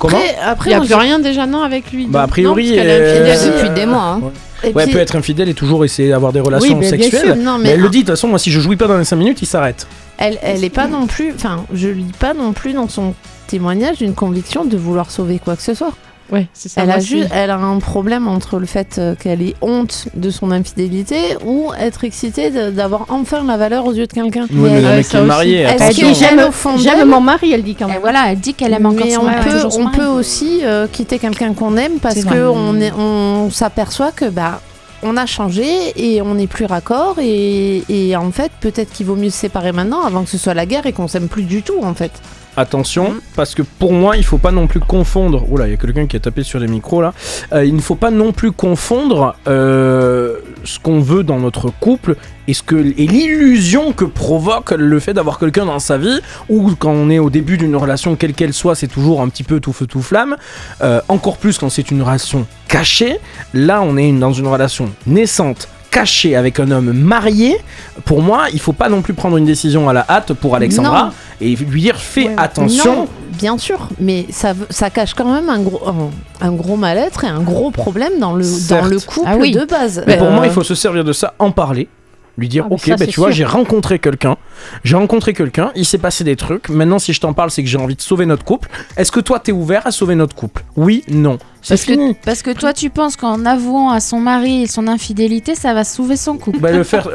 Comment? 0.00 0.16
Après, 0.16 0.36
après, 0.42 0.70
Il 0.70 0.72
y 0.72 0.76
a 0.76 0.80
plus 0.80 0.94
rien 0.94 1.18
déjà 1.18 1.44
non 1.46 1.60
avec 1.62 1.92
lui? 1.92 2.06
Bah, 2.06 2.22
a 2.22 2.26
priori, 2.26 2.70
Non, 2.70 2.76
parce 2.76 2.86
qu'elle 2.86 2.88
est 2.90 3.00
euh, 3.02 3.32
infidèle. 3.34 3.52
depuis 3.54 3.70
des 3.80 3.86
mois. 3.86 4.02
hein. 4.02 4.20
et 4.62 4.68
Ouais, 4.68 4.72
elle 4.76 4.82
puis- 4.84 4.92
peut 4.94 4.98
être 4.98 5.14
infidèle 5.14 5.48
et 5.50 5.54
toujours 5.54 5.84
essayer 5.84 6.08
d'avoir 6.08 6.32
des 6.32 6.40
relations 6.40 6.70
Oui, 6.72 6.74
mais 6.80 6.88
sexuelles. 6.88 7.22
sûr, 7.26 7.36
non, 7.36 7.58
mais, 7.58 7.64
mais 7.64 7.68
elle 7.72 7.80
le 7.80 7.90
dit, 7.90 7.98
de 7.98 8.02
toute 8.04 8.16
façon, 8.16 8.28
moi 8.28 8.38
si 8.38 8.50
je 8.50 8.60
jouis 8.60 8.76
pas 8.76 8.86
dans 8.86 8.96
les 8.96 9.04
5 9.04 9.16
minutes, 9.16 9.42
il 9.42 9.46
s'arrête. 9.46 9.86
Elle, 10.16 10.38
elle 10.42 10.64
est 10.64 10.70
pas 10.70 10.86
non 10.86 11.06
plus, 11.06 11.34
enfin, 11.36 11.64
je 11.74 11.88
lis 11.88 12.10
pas 12.18 12.32
non 12.32 12.54
plus 12.54 12.72
dans 12.72 12.88
son 12.88 13.12
témoignage 13.46 14.00
une 14.00 14.14
conviction 14.14 14.64
de 14.64 14.76
vouloir 14.78 15.10
sauver 15.10 15.38
quoi 15.38 15.54
que 15.54 15.62
ce 15.62 15.74
soit. 15.74 15.92
Ouais, 16.32 16.48
c'est 16.54 16.68
ça. 16.70 16.82
Elle 16.82 16.90
a, 16.90 17.00
c'est- 17.00 17.06
juste, 17.06 17.28
elle 17.34 17.50
a 17.50 17.56
un 17.56 17.78
problème 17.78 18.26
entre 18.28 18.58
le 18.58 18.64
fait 18.66 18.96
euh, 18.98 19.14
qu'elle 19.14 19.42
ait 19.42 19.54
honte 19.60 20.06
de 20.14 20.30
son 20.30 20.50
infidélité 20.52 21.16
ou 21.44 21.70
être 21.78 22.02
excitée 22.04 22.50
d'avoir 22.70 23.06
enfin 23.10 23.44
la 23.44 23.56
valeur 23.58 23.84
aux 23.84 23.92
yeux 23.92 24.06
de 24.06 24.12
quelqu'un. 24.12 24.46
Oui, 24.50 24.70
mais 24.70 24.82
elle- 24.82 24.84
est 24.86 25.00
aussi. 25.00 25.16
marié, 25.18 25.58
Est-ce 25.60 25.88
que 26.00 26.06
J'aime 26.06 26.14
j'aime 26.38 26.48
au 26.48 26.50
fond 26.52 26.78
j'aime 26.78 26.96
d'elle 26.98 27.08
mon 27.08 27.20
mari, 27.20 27.52
elle 27.52 27.62
dit 27.62 27.74
quand 27.74 27.88
Et 27.88 27.92
même. 27.92 28.00
voilà, 28.00 28.32
elle 28.32 28.40
dit 28.40 28.54
qu'elle 28.54 28.72
aime 28.72 28.86
encore 28.86 29.04
mais 29.04 29.10
son 29.12 29.20
on 29.20 29.24
mari, 29.24 29.50
peut, 29.50 29.68
on 29.78 29.90
peut 29.90 30.06
aussi 30.06 30.60
euh, 30.64 30.86
quitter 30.90 31.18
quelqu'un 31.18 31.52
qu'on 31.52 31.76
aime 31.76 31.98
parce 32.00 32.14
C'est 32.14 32.22
que 32.22 32.28
vrai. 32.28 32.40
on, 32.56 32.80
est- 32.80 32.92
on 32.92 33.50
s'aperçoit 33.50 34.10
que 34.12 34.24
bah 34.30 34.60
on 35.02 35.18
a 35.18 35.26
changé 35.26 35.66
et 35.96 36.22
on 36.22 36.34
n'est 36.36 36.46
plus 36.46 36.64
raccord 36.64 37.16
et, 37.20 37.82
et 37.90 38.16
en 38.16 38.30
fait 38.32 38.50
peut-être 38.60 38.90
qu'il 38.90 39.04
vaut 39.04 39.16
mieux 39.16 39.28
se 39.28 39.36
séparer 39.36 39.72
maintenant 39.72 40.00
avant 40.02 40.22
que 40.24 40.30
ce 40.30 40.38
soit 40.38 40.54
la 40.54 40.64
guerre 40.64 40.86
et 40.86 40.94
qu'on 40.94 41.08
s'aime 41.08 41.28
plus 41.28 41.42
du 41.42 41.62
tout 41.62 41.80
en 41.82 41.92
fait. 41.92 42.12
Attention, 42.56 43.14
parce 43.34 43.54
que 43.54 43.62
pour 43.62 43.92
moi, 43.92 44.16
il 44.16 44.24
faut 44.24 44.38
pas 44.38 44.52
non 44.52 44.68
plus 44.68 44.78
confondre. 44.78 45.44
Oula, 45.50 45.66
il 45.66 45.72
y 45.72 45.74
a 45.74 45.76
quelqu'un 45.76 46.06
qui 46.06 46.16
a 46.16 46.20
tapé 46.20 46.44
sur 46.44 46.60
les 46.60 46.68
micros 46.68 47.02
là. 47.02 47.12
Euh, 47.52 47.64
il 47.64 47.74
ne 47.74 47.80
faut 47.80 47.96
pas 47.96 48.12
non 48.12 48.30
plus 48.30 48.52
confondre 48.52 49.34
euh, 49.48 50.36
ce 50.62 50.78
qu'on 50.78 51.00
veut 51.00 51.24
dans 51.24 51.40
notre 51.40 51.70
couple 51.70 52.16
et 52.46 52.54
ce 52.54 52.62
et 52.74 53.06
l'illusion 53.06 53.92
que 53.92 54.04
provoque 54.04 54.70
le 54.70 55.00
fait 55.00 55.14
d'avoir 55.14 55.38
quelqu'un 55.38 55.66
dans 55.66 55.78
sa 55.78 55.98
vie 55.98 56.20
ou 56.48 56.72
quand 56.78 56.92
on 56.92 57.10
est 57.10 57.18
au 57.18 57.30
début 57.30 57.56
d'une 57.56 57.74
relation 57.74 58.14
quelle 58.14 58.34
qu'elle 58.34 58.52
soit, 58.52 58.74
c'est 58.74 58.88
toujours 58.88 59.20
un 59.20 59.28
petit 59.28 59.44
peu 59.44 59.58
tout 59.58 59.72
feu 59.72 59.86
tout 59.86 60.02
flamme. 60.02 60.36
Euh, 60.80 61.00
encore 61.08 61.38
plus 61.38 61.58
quand 61.58 61.70
c'est 61.70 61.90
une 61.90 62.02
relation 62.02 62.46
cachée. 62.68 63.18
Là, 63.52 63.82
on 63.82 63.96
est 63.96 64.12
dans 64.12 64.32
une 64.32 64.46
relation 64.46 64.90
naissante 65.06 65.68
cachée 65.94 66.34
avec 66.34 66.58
un 66.60 66.70
homme 66.72 66.92
marié, 66.92 67.56
pour 68.04 68.20
moi, 68.20 68.46
il 68.52 68.60
faut 68.60 68.72
pas 68.72 68.88
non 68.88 69.00
plus 69.00 69.14
prendre 69.14 69.36
une 69.36 69.44
décision 69.44 69.88
à 69.88 69.92
la 69.92 70.04
hâte 70.08 70.32
pour 70.34 70.56
Alexandra 70.56 71.04
Non. 71.06 71.10
et 71.40 71.54
lui 71.54 71.80
dire 71.82 71.96
fais 71.96 72.26
Ouais. 72.28 72.34
attention. 72.36 72.94
Non, 72.96 73.08
bien 73.38 73.56
sûr, 73.58 73.88
mais 74.00 74.26
ça, 74.30 74.54
cache 74.90 75.14
quand 75.14 75.32
même 75.32 75.48
un 75.48 75.60
gros, 75.60 75.80
un, 75.88 76.46
un 76.46 76.52
gros 76.52 76.76
mal-être 76.76 77.24
et 77.24 77.28
un 77.28 77.40
gros 77.40 77.70
problème 77.70 78.14
dans 78.18 78.32
le, 78.34 78.44
dans 78.68 78.84
le 78.86 78.98
couple 78.98 79.28
Ah 79.30 79.36
oui. 79.38 79.52
de 79.52 79.64
base. 79.64 80.02
Mais 80.06 80.16
pour 80.18 80.26
Euh, 80.28 80.32
moi, 80.34 80.46
il 80.46 80.52
faut 80.52 80.64
se 80.64 80.74
servir 80.74 81.04
de 81.04 81.12
ça, 81.12 81.34
en 81.38 81.50
parler. 81.52 81.88
Lui 82.36 82.48
dire, 82.48 82.64
Ah, 82.64 82.68
mais 82.70 82.74
ok, 82.74 82.80
ça, 82.84 82.90
bah, 82.92 82.96
c'est 82.98 83.06
tu 83.06 83.20
vois, 83.20 83.30
j'ai 83.30 83.44
rencontré 83.44 84.00
quelqu'un, 84.00 84.36
j'ai 84.82 84.96
rencontré 84.96 85.34
quelqu'un, 85.34 85.70
il 85.76 85.84
s'est 85.84 85.98
passé 85.98 86.24
des 86.24 86.34
trucs, 86.34 86.68
maintenant 86.68 86.98
si 86.98 87.12
je 87.12 87.20
t'en 87.20 87.32
parle, 87.32 87.50
c'est 87.52 87.62
que 87.62 87.68
j'ai 87.68 87.78
envie 87.78 87.94
de 87.94 88.00
sauver 88.02 88.26
notre 88.26 88.44
couple. 88.44 88.68
Est-ce 88.96 89.12
que 89.12 89.20
toi, 89.20 89.38
t'es 89.38 89.52
ouvert 89.52 89.86
à 89.86 89.92
sauver 89.92 90.16
notre 90.16 90.34
couple? 90.34 90.64
Oui, 90.76 91.04
non. 91.08 91.38
C'est 91.62 91.74
Parce 91.76 91.82
fini. 91.82 92.14
que, 92.14 92.18
parce 92.24 92.42
que 92.42 92.50
toi, 92.50 92.72
tu 92.74 92.90
penses 92.90 93.16
qu'en 93.16 93.46
avouant 93.46 93.88
à 93.90 94.00
son 94.00 94.18
mari 94.20 94.66
son 94.66 94.86
infidélité, 94.88 95.54
ça 95.54 95.72
va 95.74 95.84
sauver 95.84 96.16
son 96.16 96.36
couple. 96.36 96.58
Bah, 96.58 96.72
le, 96.72 96.82
faire, 96.82 97.08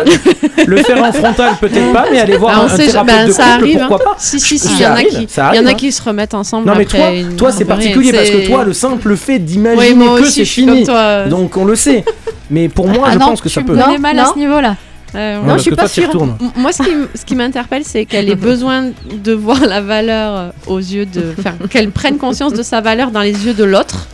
le 0.65 0.77
faire 0.77 1.03
en 1.03 1.11
frontal, 1.11 1.53
peut-être 1.59 1.91
pas, 1.93 2.05
mais 2.11 2.19
aller 2.19 2.37
voir 2.37 2.55
Bah, 2.55 2.61
un, 2.61 2.63
on 2.63 2.73
un 2.73 2.77
sait- 2.77 2.85
thérapeute 2.87 3.13
bah, 3.15 3.25
de 3.27 3.31
ça 3.31 3.43
couple, 3.43 3.53
arrive, 3.63 3.77
pourquoi 3.79 3.97
hein. 3.97 4.11
pas 4.13 4.15
Si, 4.17 4.39
si, 4.39 4.57
si, 4.57 4.67
Ça 4.69 4.73
il 4.73 4.81
y 4.81 4.87
en 4.87 4.93
a 4.95 5.03
qui, 5.03 5.27
ça 5.29 5.51
il 5.53 5.57
y 5.57 5.59
en 5.59 5.65
a 5.67 5.69
hein. 5.69 5.73
qui 5.75 5.91
se 5.91 6.01
remettent 6.01 6.33
ensemble. 6.33 6.65
Non 6.67 6.75
mais 6.75 6.83
après 6.85 6.97
toi, 6.97 7.11
une 7.11 7.35
toi 7.35 7.51
c'est 7.51 7.65
particulier 7.65 8.11
parce 8.13 8.29
que 8.31 8.47
toi, 8.47 8.63
le 8.63 8.73
simple 8.73 9.15
fait 9.17 9.37
d'imaginer 9.39 10.05
que 10.17 10.25
c'est 10.25 10.45
fini. 10.45 10.83
toi. 10.85 11.25
Donc 11.25 11.55
on 11.57 11.65
le 11.65 11.75
sait. 11.75 12.03
Mais 12.49 12.69
pour 12.69 12.87
moi, 12.87 13.03
Ah 13.07 13.11
je 13.13 13.19
non, 13.19 13.27
pense 13.27 13.41
que 13.41 13.49
ça 13.49 13.61
tu 13.61 13.67
peut. 13.67 13.75
Non, 13.75 13.83
connais 13.85 13.97
mal 13.99 14.17
à 14.17 14.25
ce 14.33 14.37
niveau-là. 14.39 14.75
Euh, 15.15 15.38
Ouais, 15.38 15.41
Non, 15.41 15.48
parce 15.48 15.57
je 15.57 15.61
suis 15.64 15.76
pas 15.76 15.88
sûre. 15.88 16.11
Moi, 16.56 16.72
ce 16.72 16.84
qui, 16.84 16.91
m- 16.91 17.07
ce 17.15 17.26
qui 17.26 17.36
m'interpelle, 17.36 17.84
c'est 17.84 18.06
qu'elle 18.06 18.30
ait 18.30 18.36
besoin 18.52 18.90
de 19.11 19.34
voir 19.34 19.60
la 19.65 19.81
valeur 19.81 20.36
euh, 20.36 20.49
aux 20.68 20.77
yeux 20.80 21.06
de. 21.06 21.34
Enfin, 21.38 21.53
qu'elle 21.69 21.91
prenne 21.91 22.18
conscience 22.18 22.53
de 22.53 22.64
sa 22.64 22.81
valeur 22.81 23.11
dans 23.11 23.22
les 23.22 23.45
yeux 23.45 23.53
de 23.53 23.64
l'autre. 23.64 24.06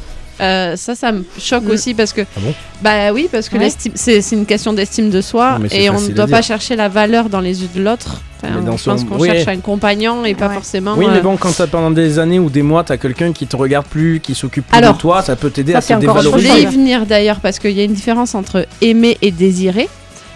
Euh, 0.41 0.75
ça, 0.75 0.95
ça 0.95 1.13
me 1.13 1.23
choque 1.39 1.63
Mm. 1.63 1.71
aussi 1.71 1.93
parce 1.93 2.11
que. 2.11 2.21
bon? 2.37 2.53
Bah 2.81 3.13
oui, 3.13 3.29
parce 3.31 3.47
que 3.47 3.57
Ouais. 3.57 3.69
c'est 3.95 4.21
une 4.33 4.45
question 4.45 4.73
d'estime 4.73 5.09
de 5.09 5.21
soi 5.21 5.57
Non, 5.59 5.67
et 5.71 5.89
on 5.89 5.99
ne 5.99 6.09
doit 6.09 6.27
pas 6.27 6.41
chercher 6.41 6.75
la 6.75 6.89
valeur 6.89 7.29
dans 7.29 7.39
les 7.39 7.61
yeux 7.61 7.69
de 7.73 7.81
l'autre. 7.81 8.21
Enfin, 8.43 8.53
Mais 8.59 8.65
dans 8.65 8.75
je 8.75 8.83
pense 8.83 8.99
son- 9.01 9.05
qu'on 9.07 9.17
oui. 9.19 9.29
cherche 9.29 9.47
un 9.47 9.59
compagnon 9.59 10.25
et 10.25 10.35
pas 10.35 10.49
Ouais. 10.49 10.53
forcément. 10.55 10.95
Oui, 10.97 11.05
euh, 11.05 11.11
mais 11.13 11.21
bon, 11.21 11.37
quand 11.37 11.53
t'as 11.55 11.67
pendant 11.67 11.89
des 11.89 12.19
années 12.19 12.39
ou 12.39 12.49
des 12.49 12.63
mois, 12.63 12.83
t'as 12.83 12.97
quelqu'un 12.97 13.31
qui 13.31 13.47
te 13.47 13.55
regarde 13.55 13.85
plus, 13.85 14.19
qui 14.19 14.35
s'occupe 14.35 14.67
plus 14.67 14.77
Alors, 14.77 14.95
de 14.95 14.99
toi, 14.99 15.21
ça 15.21 15.37
peut 15.37 15.49
t'aider 15.49 15.73
à 15.73 15.77
encore 15.77 16.17
autre 16.17 16.21
Je 16.23 16.27
voulais 16.29 16.41
y 16.41 16.47
dévaloriser. 16.47 16.77
venir 16.77 17.05
d'ailleurs 17.05 17.39
parce 17.39 17.57
qu'il 17.59 17.71
y 17.71 17.79
a 17.79 17.85
une 17.85 17.93
différence 17.93 18.35
entre 18.35 18.67
aimer 18.81 19.17
et 19.21 19.31
désirer. 19.31 19.87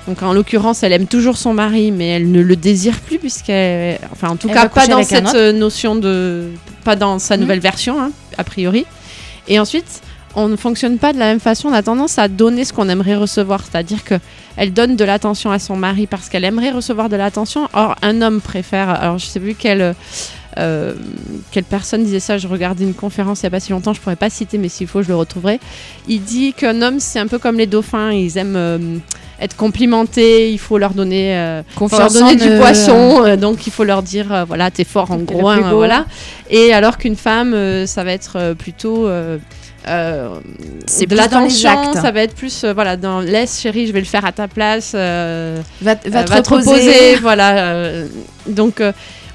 Donc 0.10 0.24
en 0.24 0.34
l'occurrence, 0.34 0.82
elle 0.82 0.92
aime 0.92 1.06
toujours 1.06 1.38
son 1.38 1.54
mari, 1.54 1.92
mais 1.92 2.08
elle 2.08 2.32
ne 2.32 2.42
le 2.42 2.56
désire 2.56 3.00
plus 3.00 3.20
puisqu'elle, 3.20 4.00
enfin 4.12 4.30
en 4.30 4.38
tout 4.38 4.48
Elle 4.50 4.56
cas 4.56 4.68
pas 4.68 4.88
dans 4.88 5.04
cette 5.04 5.36
euh, 5.36 5.54
notion 5.54 5.96
de, 5.96 6.48
pas 6.84 6.96
dans 6.96 7.20
sa 7.20 7.36
Mhm. 7.36 7.42
nouvelle 7.42 7.60
version, 7.60 8.02
hein, 8.02 8.12
a 8.40 8.44
priori. 8.44 8.88
Et 9.48 9.60
ensuite, 9.60 10.02
on 10.34 10.48
ne 10.48 10.56
fonctionne 10.56 10.98
pas 10.98 11.14
de 11.14 11.20
la 11.20 11.26
même 11.26 11.40
façon. 11.40 11.68
On 11.70 11.74
a 11.74 11.84
tendance 11.84 12.18
à 12.18 12.28
donner 12.28 12.66
ce 12.66 12.74
qu'on 12.74 12.90
aimerait 12.90 13.16
recevoir, 13.18 13.62
c'est-à-dire 13.64 14.04
que 14.04 14.16
elle 14.58 14.74
donne 14.74 14.96
de 14.96 15.06
l'attention 15.06 15.52
à 15.52 15.60
son 15.60 15.76
mari 15.76 16.08
parce 16.08 16.28
qu'elle 16.28 16.44
aimerait 16.44 16.72
recevoir 16.72 17.08
de 17.10 17.16
l'attention. 17.16 17.70
Or, 17.74 17.96
un 18.02 18.22
homme 18.24 18.42
préfère. 18.42 18.90
Alors, 18.90 19.20
je 19.20 19.28
sais 19.28 19.40
plus 19.40 19.54
quelle 19.54 19.94
euh, 20.58 20.94
quelle 21.52 21.64
personne 21.66 22.04
disait 22.04 22.20
ça. 22.20 22.40
Je 22.40 22.48
regardais 22.48 22.84
une 22.84 22.96
conférence 22.96 23.42
il 23.42 23.44
y 23.44 23.48
a 23.48 23.52
pas 23.52 23.60
si 23.60 23.72
longtemps. 23.72 23.94
Je 23.94 24.02
pourrais 24.02 24.16
pas 24.16 24.32
citer, 24.32 24.58
mais 24.58 24.70
s'il 24.70 24.88
faut, 24.88 25.04
je 25.04 25.08
le 25.08 25.16
retrouverai. 25.16 25.60
Il 26.08 26.24
dit 26.24 26.54
qu'un 26.54 26.82
homme, 26.82 27.00
c'est 27.00 27.20
un 27.20 27.28
peu 27.28 27.38
comme 27.38 27.58
les 27.58 27.68
dauphins. 27.68 28.12
Ils 28.12 28.36
aiment 28.40 28.56
euh, 28.56 28.98
être 29.42 29.56
complimentés. 29.56 30.52
Il 30.52 30.60
faut 30.60 30.78
leur 30.78 30.94
donner, 30.94 31.36
euh, 31.38 31.62
faut 31.90 31.98
leur 31.98 32.12
donner 32.12 32.36
du 32.36 32.50
poisson. 32.60 33.24
euh, 33.26 33.36
donc, 33.38 33.68
il 33.68 33.72
faut 33.74 33.84
leur 33.84 34.04
dire, 34.04 34.32
euh, 34.32 34.44
voilà, 34.46 34.70
t'es 34.72 34.84
fort 34.84 35.12
en 35.12 35.18
gros. 35.18 35.50
hein, 35.50 35.62
voilà. 35.78 36.06
Et 36.50 36.74
alors 36.74 36.98
qu'une 36.98 37.16
femme, 37.16 37.86
ça 37.86 38.04
va 38.04 38.12
être 38.12 38.54
plutôt. 38.54 39.08
euh, 39.08 39.38
C'est 40.88 41.06
de 41.06 41.16
l'attention, 41.16 41.70
ça 42.02 42.12
va 42.12 42.22
être 42.22 42.36
plus 42.36 42.64
euh, 42.64 42.74
voilà 42.74 42.98
dans 42.98 43.22
laisse 43.22 43.62
chérie, 43.62 43.88
je 43.88 43.94
vais 43.94 44.00
le 44.02 44.06
faire 44.06 44.26
à 44.26 44.32
ta 44.34 44.48
place. 44.50 44.92
euh, 44.94 45.62
Va, 45.82 45.96
va 46.06 46.20
euh, 46.20 46.26
te 46.26 46.50
reposer. 46.50 47.16
voilà. 47.22 47.84
donc, 48.48 48.84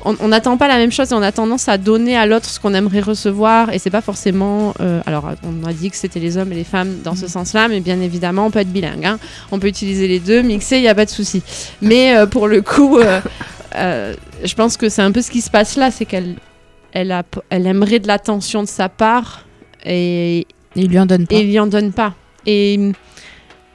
on 0.04 0.28
n'attend 0.28 0.56
pas 0.56 0.68
la 0.68 0.76
même 0.76 0.92
chose 0.92 1.10
et 1.12 1.14
on 1.14 1.22
a 1.22 1.32
tendance 1.32 1.68
à 1.68 1.78
donner 1.78 2.16
à 2.16 2.26
l'autre 2.26 2.46
ce 2.46 2.60
qu'on 2.60 2.74
aimerait 2.74 3.00
recevoir. 3.00 3.72
Et 3.72 3.78
c'est 3.78 3.90
pas 3.90 4.00
forcément. 4.02 4.74
euh, 4.80 5.00
alors, 5.06 5.30
on 5.42 5.66
a 5.66 5.72
dit 5.72 5.90
que 5.90 5.96
c'était 5.96 6.20
les 6.20 6.36
hommes 6.36 6.52
et 6.52 6.56
les 6.56 6.64
femmes 6.64 6.98
dans 7.02 7.12
Mm. 7.14 7.16
ce 7.16 7.28
sens-là, 7.28 7.68
mais 7.68 7.80
bien 7.80 8.00
évidemment, 8.00 8.46
on 8.46 8.50
peut 8.50 8.58
être 8.58 8.72
bilingue. 8.72 9.04
hein. 9.06 9.18
On 9.50 9.58
peut 9.58 9.68
utiliser 9.68 10.06
les 10.08 10.20
deux, 10.20 10.42
mixer, 10.42 10.76
il 10.76 10.82
n'y 10.82 10.88
a 10.88 10.94
pas 10.94 11.04
de 11.06 11.10
souci. 11.10 11.42
Mais 11.80 12.16
euh, 12.16 12.26
pour 12.26 12.48
le 12.48 12.60
coup, 12.60 12.98
euh, 13.76 14.14
je 14.44 14.54
pense 14.54 14.76
que 14.76 14.88
c'est 14.88 15.02
un 15.02 15.10
peu 15.12 15.22
ce 15.22 15.30
qui 15.30 15.40
se 15.40 15.50
passe 15.50 15.76
là 15.76 15.90
c'est 15.90 16.04
qu'elle 16.04 16.36
elle, 16.92 17.10
a, 17.10 17.22
elle 17.50 17.66
aimerait 17.66 17.98
de 17.98 18.06
l'attention 18.06 18.62
de 18.62 18.68
sa 18.68 18.88
part 18.88 19.44
et, 19.84 20.46
Il 20.76 20.88
lui 20.88 20.98
en 20.98 21.06
donne 21.06 21.26
pas. 21.26 21.34
et 21.34 21.40
il 21.40 21.46
lui 21.48 21.58
en 21.58 21.66
donne 21.66 21.92
pas. 21.92 22.14
Et 22.46 22.76
hum, 22.78 22.92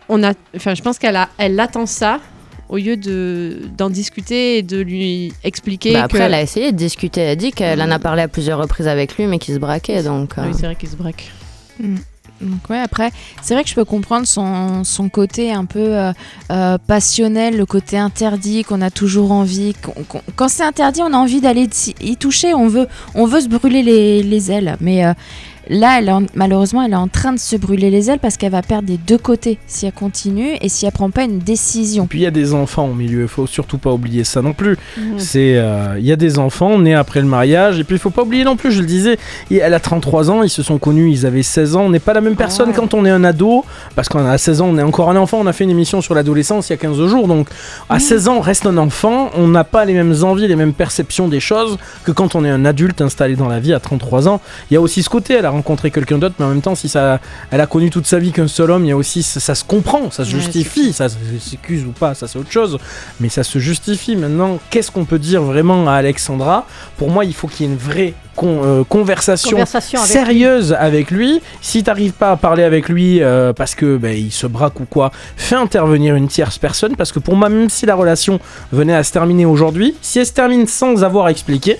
on 0.07 0.23
a, 0.23 0.33
enfin, 0.55 0.73
je 0.73 0.81
pense 0.81 0.97
qu'elle 0.99 1.15
a, 1.17 1.27
elle 1.37 1.59
attend 1.59 1.85
ça 1.85 2.19
au 2.69 2.77
lieu 2.77 2.95
de 2.97 3.61
d'en 3.77 3.89
discuter 3.89 4.57
et 4.59 4.63
de 4.63 4.79
lui 4.79 5.33
expliquer 5.43 5.93
Bah, 5.93 6.03
après, 6.03 6.19
que. 6.19 6.23
elle 6.23 6.33
a 6.33 6.41
essayé 6.41 6.71
de 6.71 6.77
discuter. 6.77 7.21
Elle 7.21 7.29
a 7.31 7.35
dit 7.35 7.51
qu'elle 7.51 7.81
en 7.81 7.91
a 7.91 7.99
parlé 7.99 8.21
à 8.21 8.27
plusieurs 8.27 8.59
reprises 8.59 8.87
avec 8.87 9.17
lui, 9.17 9.25
mais 9.27 9.39
qu'il 9.39 9.53
se 9.53 9.59
braquait. 9.59 10.03
Donc, 10.03 10.33
Ah 10.37 10.41
euh, 10.41 10.47
oui, 10.47 10.53
c'est 10.55 10.65
vrai 10.65 10.75
qu'il 10.75 10.89
se 10.89 10.95
braque. 10.95 11.31
Donc 12.41 12.69
ouais, 12.69 12.79
après, 12.79 13.11
c'est 13.41 13.53
vrai 13.53 13.63
que 13.63 13.69
je 13.69 13.75
peux 13.75 13.83
comprendre 13.83 14.25
son, 14.25 14.85
son 14.85 15.09
côté 15.09 15.51
un 15.51 15.65
peu 15.65 15.97
euh, 15.97 16.13
euh, 16.51 16.77
passionnel, 16.87 17.57
le 17.57 17.65
côté 17.65 17.97
interdit 17.97 18.63
qu'on 18.63 18.81
a 18.81 18.89
toujours 18.89 19.33
envie. 19.33 19.73
quand 20.37 20.47
c'est 20.47 20.63
interdit, 20.63 21.01
on 21.01 21.13
a 21.13 21.17
envie 21.17 21.41
d'aller 21.41 21.67
y 21.99 22.15
toucher, 22.15 22.53
on 22.53 22.67
veut, 22.69 22.87
on 23.13 23.25
veut 23.25 23.41
se 23.41 23.49
brûler 23.49 23.83
les, 23.83 24.23
les 24.23 24.51
ailes. 24.51 24.77
Mais 24.79 25.05
euh, 25.05 25.13
là, 25.69 25.99
elle 25.99 26.09
en- 26.09 26.23
malheureusement, 26.35 26.83
elle 26.83 26.93
est 26.93 26.95
en 26.95 27.07
train 27.07 27.31
de 27.33 27.39
se 27.39 27.55
brûler 27.55 27.89
les 27.89 28.09
ailes 28.09 28.19
parce 28.19 28.37
qu'elle 28.37 28.51
va 28.51 28.61
perdre 28.61 28.87
des 28.87 28.97
deux 28.97 29.17
côtés 29.17 29.57
si 29.67 29.85
elle 29.85 29.93
continue 29.93 30.55
et 30.61 30.69
si 30.69 30.85
elle 30.85 30.91
prend 30.91 31.09
pas 31.11 31.23
une 31.23 31.37
Et 31.37 31.43
décision. 31.43 32.07
puis 32.07 32.19
il 32.19 32.23
y 32.23 32.27
a 32.27 32.31
des 32.31 32.53
enfants 32.53 32.87
au 32.87 32.93
milieu, 32.93 33.21
il 33.23 33.27
faut 33.27 33.47
surtout 33.47 33.77
pas 33.77 33.91
oublier 33.91 34.23
ça 34.23 34.41
non 34.41 34.53
plus. 34.53 34.77
Mhm. 34.97 35.19
C'est, 35.19 35.57
euh, 35.57 35.95
il 35.99 36.05
y 36.05 36.11
a 36.11 36.15
des 36.15 36.39
enfants 36.39 36.77
nés 36.79 36.95
après 36.95 37.19
le 37.21 37.27
mariage, 37.27 37.79
et 37.79 37.83
puis 37.83 37.95
il 37.95 37.99
faut 37.99 38.09
pas 38.09 38.23
oublier 38.23 38.43
non 38.43 38.55
plus, 38.55 38.71
je 38.71 38.81
le 38.81 38.87
disais, 38.87 39.17
elle 39.51 39.73
a 39.73 39.79
33 39.79 40.29
ans, 40.31 40.43
ils 40.43 40.49
se 40.49 40.63
sont 40.63 40.77
connus, 40.77 41.11
ils 41.11 41.25
avaient 41.25 41.43
16 41.43 41.75
ans, 41.75 41.81
on 41.83 41.89
n'est 41.89 41.99
pas 41.99 42.13
la 42.13 42.21
même 42.21 42.35
personne 42.35 42.69
Ouais. 42.69 42.75
quand 42.75 42.93
on 42.93 43.05
est 43.05 43.09
un 43.09 43.23
ado, 43.23 43.63
parce 43.95 44.09
qu'on 44.09 44.25
a 44.25 44.37
16 44.37 44.61
ans, 44.61 44.67
on 44.71 44.77
est 44.77 44.83
encore 44.83 45.09
un 45.09 45.15
enfant, 45.15 45.37
on 45.39 45.47
a 45.47 45.53
fait 45.53 45.63
une 45.65 45.69
émission 45.69 46.01
sur 46.01 46.15
l'adolescence 46.15 46.69
il 46.69 46.73
y 46.73 46.75
a 46.75 46.77
15 46.77 47.05
jours, 47.07 47.27
donc 47.27 47.47
à 47.89 47.99
16 47.99 48.27
ans 48.27 48.35
on 48.37 48.41
reste 48.41 48.65
un 48.65 48.77
enfant, 48.77 49.29
on 49.37 49.47
n'a 49.47 49.63
pas 49.63 49.85
les 49.85 49.93
mêmes 49.93 50.15
envies, 50.23 50.47
les 50.47 50.55
mêmes 50.55 50.73
perceptions 50.73 51.27
des 51.27 51.39
choses 51.39 51.77
que 52.03 52.11
quand 52.11 52.35
on 52.35 52.43
est 52.43 52.49
un 52.49 52.65
adulte 52.65 53.01
installé 53.01 53.35
dans 53.35 53.47
la 53.47 53.59
vie 53.59 53.73
à 53.73 53.79
33 53.79 54.27
ans. 54.27 54.41
Il 54.69 54.73
y 54.73 54.77
a 54.77 54.81
aussi 54.81 55.03
ce 55.03 55.09
côté, 55.09 55.33
elle 55.35 55.45
a 55.45 55.51
rencontré 55.59 55.91
quelqu'un 55.91 56.17
d'autre, 56.17 56.35
mais 56.39 56.45
en 56.45 56.49
même 56.49 56.61
temps, 56.61 56.75
si 56.75 56.87
ça, 56.89 57.19
elle 57.51 57.61
a 57.61 57.67
connu 57.67 57.89
toute 57.89 58.05
sa 58.07 58.17
vie 58.17 58.31
qu'un 58.31 58.47
seul 58.47 58.71
homme, 58.71 58.85
il 58.85 58.89
y 58.89 58.91
a 58.91 58.97
aussi, 58.97 59.21
ça, 59.23 59.39
ça 59.39 59.53
se 59.55 59.63
comprend, 59.63 60.09
ça 60.09 60.23
se 60.25 60.33
Ouais, 60.33 60.39
justifie, 60.41 60.93
ça 60.93 61.07
s'excuse 61.09 61.83
ou 61.85 61.91
pas, 61.91 62.13
ça 62.13 62.27
c'est 62.27 62.39
autre 62.39 62.51
chose, 62.51 62.77
mais 63.19 63.29
ça 63.29 63.43
se 63.43 63.59
justifie. 63.59 64.15
Maintenant, 64.15 64.57
qu'est-ce 64.69 64.89
qu'on 64.91 65.05
peut 65.05 65.19
dire 65.19 65.41
vraiment 65.43 65.87
à 65.89 65.93
Alexandra? 65.93 66.65
Pour 66.97 67.09
moi, 67.09 67.25
il 67.25 67.33
faut 67.33 67.47
qu'il 67.47 67.65
y 67.65 67.69
ait 67.69 67.71
une 67.73 67.77
vraie 67.77 68.13
con- 68.35 68.61
euh, 68.63 68.83
conversation, 68.83 69.51
Conversation 69.51 69.99
avec 69.99 70.11
sérieuse 70.11 70.73
avec 70.79 71.11
lui. 71.11 71.41
Si 71.61 71.83
t'arrives 71.83 72.13
pas 72.13 72.31
à 72.31 72.37
parler 72.37 72.63
avec 72.63 72.87
lui 72.89 73.21
euh, 73.21 73.51
parce 73.53 73.75
que 73.75 73.97
ben, 73.97 74.15
il 74.17 74.31
se 74.31 74.47
braque 74.47 74.79
ou 74.79 74.85
quoi, 74.85 75.11
fais 75.35 75.55
intervenir 75.55 76.15
une 76.15 76.27
tierce 76.27 76.57
personne 76.57 76.95
parce 76.95 77.11
que 77.11 77.19
pour 77.19 77.35
moi, 77.35 77.49
même 77.49 77.69
si 77.69 77.85
la 77.85 77.95
relation 77.95 78.39
venait 78.71 78.95
à 78.95 79.03
se 79.03 79.11
terminer 79.11 79.45
aujourd'hui, 79.45 79.95
si 80.01 80.19
elle 80.19 80.25
se 80.25 80.33
termine 80.33 80.67
sans 80.67 81.03
avoir 81.03 81.27
expliqué, 81.29 81.77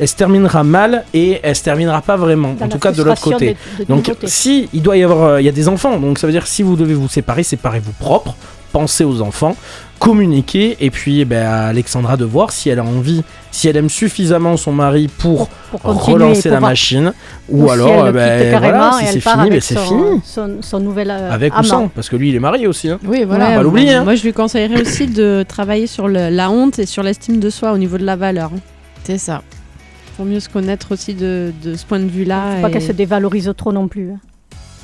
elle 0.00 0.08
se 0.08 0.16
terminera 0.16 0.64
mal 0.64 1.04
et 1.14 1.38
elle 1.42 1.54
se 1.56 1.62
terminera 1.62 2.00
pas 2.02 2.16
vraiment. 2.16 2.54
Dans 2.58 2.66
en 2.66 2.68
tout 2.68 2.78
cas, 2.78 2.92
de 2.92 3.02
l'autre 3.02 3.20
côté. 3.20 3.56
de 3.78 3.84
Donc, 3.84 4.10
si 4.24 4.68
il 4.72 4.82
doit 4.82 4.96
y 4.96 5.02
avoir, 5.02 5.22
euh, 5.34 5.40
il 5.40 5.44
y 5.44 5.48
a 5.48 5.52
des 5.52 5.68
enfants, 5.68 5.98
donc 5.98 6.18
ça 6.18 6.26
veut 6.26 6.32
dire 6.32 6.46
si 6.46 6.62
vous 6.62 6.76
devez 6.76 6.94
vous 6.94 7.08
séparer, 7.08 7.42
séparez-vous 7.42 7.92
propre, 7.92 8.34
pensez 8.72 9.04
aux 9.04 9.20
enfants, 9.20 9.54
communiquez, 9.98 10.76
et 10.80 10.90
puis 10.90 11.20
eh 11.20 11.24
ben, 11.24 11.46
à 11.46 11.66
Alexandra 11.66 12.16
de 12.16 12.24
voir 12.24 12.50
si 12.50 12.68
elle 12.70 12.80
a 12.80 12.84
envie, 12.84 13.22
si 13.52 13.68
elle 13.68 13.76
aime 13.76 13.90
suffisamment 13.90 14.56
son 14.56 14.72
mari 14.72 15.08
pour 15.18 15.48
relancer 15.84 16.48
la 16.48 16.56
pouvoir- 16.56 16.70
machine, 16.70 17.12
ou, 17.48 17.66
si 17.66 17.72
alors 17.72 18.06
elle 18.06 18.08
eh 18.08 18.12
ben, 18.12 18.40
quitte 18.42 18.50
carrément 18.50 18.78
voilà, 18.90 19.02
et 19.02 19.06
si 19.06 19.12
c'est 19.12 19.20
fini, 19.20 19.34
ben, 19.36 19.40
avec 19.52 19.62
c'est 19.62 19.74
son, 19.74 19.80
fini. 19.84 20.20
Son, 20.24 20.56
son 20.60 20.80
nouvel 20.80 21.10
euh, 21.10 21.30
Avec 21.30 21.56
ou 21.56 21.62
sans, 21.62 21.86
parce 21.88 22.08
que 22.08 22.16
lui 22.16 22.30
il 22.30 22.34
est 22.34 22.40
marié 22.40 22.66
aussi. 22.66 22.88
hein. 22.88 22.98
Oui, 23.04 23.24
voilà, 23.24 23.44
voilà. 23.44 23.56
pas 23.58 23.62
l'oublier, 23.62 23.92
hein. 23.92 24.04
Moi, 24.04 24.14
je 24.16 24.24
lui 24.24 24.32
conseillerais 24.32 24.80
aussi 24.80 25.06
de 25.06 25.44
travailler 25.46 25.86
sur 25.86 26.08
le- 26.08 26.30
la 26.30 26.50
honte 26.50 26.78
et 26.80 26.86
sur 26.86 27.02
l'estime 27.04 27.38
de 27.38 27.50
soi 27.50 27.72
au 27.72 27.78
niveau 27.78 27.98
de 27.98 28.04
la 28.04 28.16
valeur. 28.16 28.50
hein. 28.54 28.58
C'est 29.04 29.18
ça. 29.18 29.42
Mieux 30.24 30.40
se 30.40 30.48
connaître 30.48 30.92
aussi 30.92 31.14
de, 31.14 31.52
de 31.62 31.74
ce 31.74 31.84
point 31.84 31.98
de 32.00 32.06
vue-là. 32.08 32.56
Faut 32.56 32.62
pas 32.62 32.68
et- 32.68 32.72
qu'elle 32.72 32.82
se 32.82 32.92
dévalorise 32.92 33.52
trop 33.56 33.72
non 33.72 33.88
plus. 33.88 34.10
hein. 34.12 34.18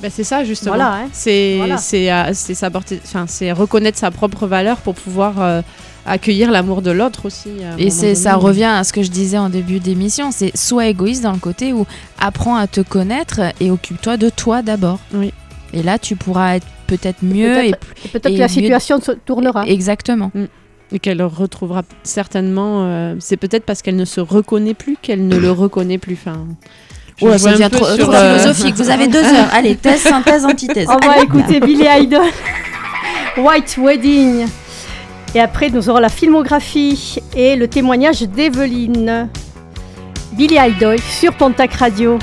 Ben, 0.01 0.11
c'est 0.15 0.23
ça 0.25 0.45
justement. 0.45 0.77
Voilà, 0.77 0.95
hein. 0.95 1.09
C'est 1.13 1.57
Voilà. 1.57 1.77
c'est 1.77 2.13
euh, 2.13 2.31
c'est 2.33 2.55
s'apporter- 2.55 3.01
enfin 3.05 3.25
c'est 3.27 3.51
reconnaître 3.51 3.99
sa 3.99 4.13
propre 4.13 4.47
valeur 4.47 4.77
pour 4.77 4.95
pouvoir 4.95 5.41
euh, 5.43 5.61
accueillir 6.07 6.53
l'amour 6.53 6.83
de 6.83 6.93
l'autre 6.93 7.27
aussi. 7.27 7.51
un 7.65 7.77
Et 7.79 7.91
c'est 7.91 8.15
ça 8.15 8.37
revient 8.37 8.63
à 8.65 8.85
ce 8.85 8.93
que 8.93 9.03
je 9.03 9.11
disais 9.11 9.39
en 9.39 9.49
début 9.49 9.81
d'émission, 9.81 10.31
c'est 10.31 10.57
sois 10.57 10.87
égoïste 10.87 11.25
dans 11.25 11.33
le 11.33 11.39
côté 11.41 11.73
où 11.73 11.85
apprends 12.21 12.55
à 12.57 12.69
te 12.69 12.81
connaître 12.81 13.41
et 13.61 13.73
occupe-toi 13.73 14.17
de 14.17 14.31
toi 14.31 14.63
d'abord. 14.63 15.01
Oui. 15.13 15.33
Et 15.75 15.83
là, 15.83 15.99
tu 15.99 16.15
pourras 16.15 16.55
être 16.57 16.67
peut-être 16.87 17.23
mieux 17.23 17.65
et 17.65 17.75
Peut-être 18.13 18.33
que 18.33 18.39
la 18.39 18.45
mieux- 18.45 18.49
situation 18.49 19.01
se 19.01 19.11
tournera. 19.13 19.67
exactement. 19.67 20.31
Et 20.93 20.99
qu'elle 20.99 21.19
le 21.19 21.27
retrouvera 21.27 21.83
certainement. 22.03 22.85
euh, 22.85 23.15
c'est 23.21 23.37
peut-être 23.37 23.65
parce 23.65 23.83
qu'elle 23.83 23.97
ne 23.97 24.05
se 24.05 24.21
reconnaît 24.21 24.75
plus 24.75 24.97
qu'elle 25.01 25.27
ne 25.27 25.37
le 25.37 25.51
reconnaît 25.51 25.99
plus. 25.99 26.15
Enfin, 26.21 26.47
je 27.17 27.27
Ouais, 27.27 27.39
ça 27.39 27.53
devient 27.53 27.69
trop, 27.71 27.85
trop 27.97 28.13
euh, 28.13 28.39
philosophique. 28.39 28.75
Vous 28.77 28.91
avez 28.91 29.09
deux 29.09 29.25
heures. 29.25 29.49
Allez, 29.53 29.77
thèse, 29.77 30.01
synthèse, 30.01 30.45
antithèse. 30.45 30.87
On 30.89 31.07
va 31.07 31.19
écouter 31.23 31.61
Billy 31.61 31.85
Idol, 32.01 32.27
White 33.37 33.77
Wedding. 33.79 34.47
Et 35.35 35.41
après, 35.41 35.69
nous 35.69 35.91
aurons 35.91 35.99
la 36.01 36.09
filmographie 36.09 37.19
et 37.37 37.55
le 37.57 37.69
témoignage 37.69 38.23
d'Evelyne. 38.23 39.29
Billy 40.33 40.57
Idol 40.59 40.99
sur 41.01 41.35
Pontac 41.35 41.75
Radio. 41.75 42.19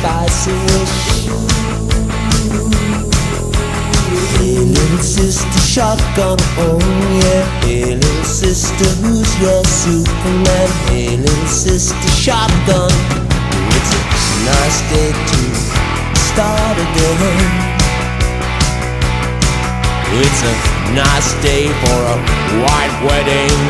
Hey, 0.00 0.08
little 4.64 4.98
sister, 4.98 5.60
shotgun, 5.60 6.38
oh 6.56 6.80
yeah. 7.20 7.44
Hey, 7.60 7.96
little 7.96 8.24
sister, 8.24 8.88
who's 9.04 9.28
your 9.42 9.62
Superman? 9.62 10.68
Hey, 10.88 11.18
little 11.18 11.46
sister, 11.46 12.08
shotgun. 12.16 12.90
It's 13.76 13.92
a 13.92 14.00
nice 14.48 14.80
day 14.88 15.12
to 15.12 15.40
start 16.16 16.78
again. 16.80 17.76
It's 20.16 20.42
a 20.42 20.54
nice 20.94 21.34
day 21.42 21.68
for 21.84 22.00
a 22.08 22.16
white 22.64 22.96
wedding. 23.04 23.60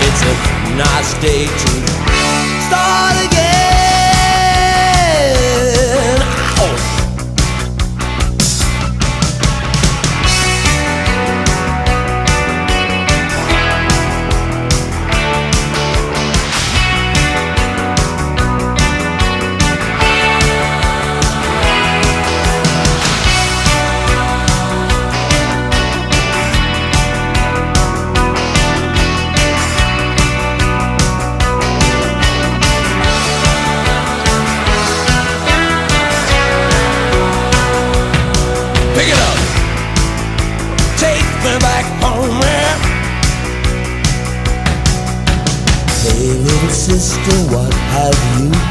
It's 0.00 0.22
a 0.22 0.34
nice 0.78 1.12
day 1.20 1.44
to 1.44 2.07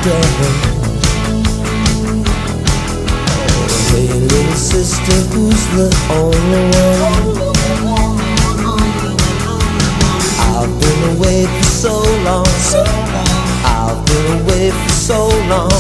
you? 0.06 0.78
Hey, 3.90 4.08
little 4.20 4.54
sister, 4.54 5.18
who's 5.34 5.64
the 5.76 5.90
only 6.12 6.64
one? 6.76 7.48
I've 10.54 10.74
been 10.82 11.18
away 11.18 11.46
for 11.46 11.64
so 11.64 11.94
long. 12.24 12.48
I've 13.66 14.06
been 14.06 14.42
away 14.42 14.72
for 14.72 14.90
so 14.90 15.28
long. 15.48 15.72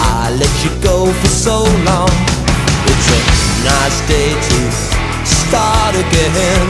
I 0.00 0.36
let 0.38 0.54
you 0.64 0.70
go 0.82 1.12
for 1.12 1.28
so 1.28 1.64
long. 1.84 2.10
It's 2.90 3.08
a 3.08 3.20
nice 3.64 3.98
day 4.08 4.30
to 4.34 4.58
start 5.24 5.94
again. 5.94 6.66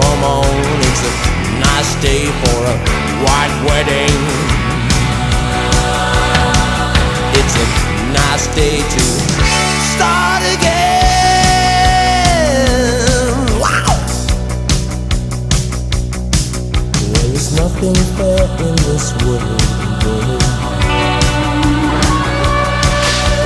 Come 0.00 0.24
on, 0.24 0.46
it's 0.88 1.02
a 1.04 1.12
nice 1.60 1.94
day 2.02 2.26
for 2.26 2.58
a 2.66 3.11
white 3.24 3.54
wedding. 3.66 4.18
It's 7.38 7.54
a 7.56 7.66
nice 8.12 8.46
day 8.54 8.78
to 8.82 9.00
start 9.94 10.42
again. 10.54 10.72
Wow! 13.62 13.94
There 17.12 17.32
is 17.32 17.46
nothing 17.56 17.94
fair 18.16 18.44
in 18.66 18.74
this 18.86 19.06
world. 19.22 19.60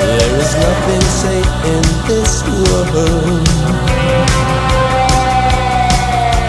There 0.00 0.32
is 0.40 0.52
nothing 0.54 1.04
safe 1.20 1.52
in 1.74 1.84
this 2.08 2.32
world. 2.46 3.48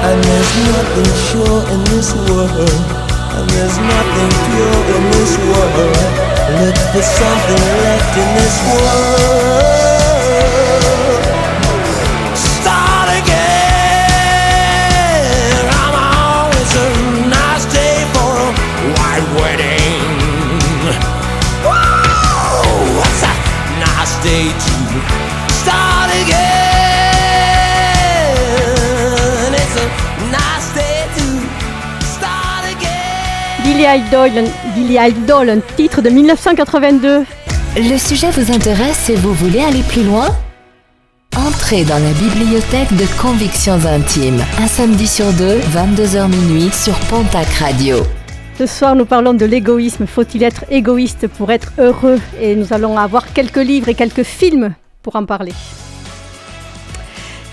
And 0.07 0.17
there's 0.23 0.53
nothing 0.71 1.11
sure 1.27 1.61
in 1.73 1.81
this 1.91 2.09
world. 2.29 3.06
There's 3.45 3.77
nothing 3.77 4.31
pure 4.49 4.81
in 4.97 5.03
this 5.13 5.37
world. 5.37 5.93
Look 6.61 6.77
for 6.91 7.03
something 7.03 7.63
left 7.85 8.17
in 8.17 8.29
this 8.35 8.57
world. 8.65 9.77
Idol, 33.87 34.31
Billy 34.75 34.97
Idol, 34.99 35.49
un 35.49 35.59
titre 35.77 36.01
de 36.01 36.09
1982. 36.09 37.23
Le 37.77 37.97
sujet 37.97 38.29
vous 38.31 38.51
intéresse 38.51 39.09
et 39.09 39.15
vous 39.15 39.33
voulez 39.33 39.61
aller 39.61 39.81
plus 39.83 40.03
loin? 40.03 40.27
Entrez 41.37 41.85
dans 41.85 41.99
la 41.99 42.11
bibliothèque 42.11 42.93
de 42.97 43.05
Convictions 43.21 43.79
Intimes, 43.85 44.43
un 44.59 44.67
samedi 44.67 45.07
sur 45.07 45.31
deux, 45.33 45.59
22h 45.59 46.27
minuit 46.27 46.69
sur 46.73 46.95
Pontac 47.09 47.47
Radio. 47.59 47.97
Ce 48.57 48.65
soir, 48.65 48.95
nous 48.95 49.05
parlons 49.05 49.33
de 49.33 49.45
l'égoïsme. 49.45 50.05
Faut-il 50.05 50.43
être 50.43 50.65
égoïste 50.69 51.27
pour 51.27 51.51
être 51.51 51.71
heureux? 51.77 52.19
Et 52.41 52.55
nous 52.55 52.73
allons 52.73 52.97
avoir 52.97 53.31
quelques 53.31 53.57
livres 53.57 53.87
et 53.87 53.95
quelques 53.95 54.23
films 54.23 54.73
pour 55.01 55.15
en 55.15 55.25
parler. 55.25 55.53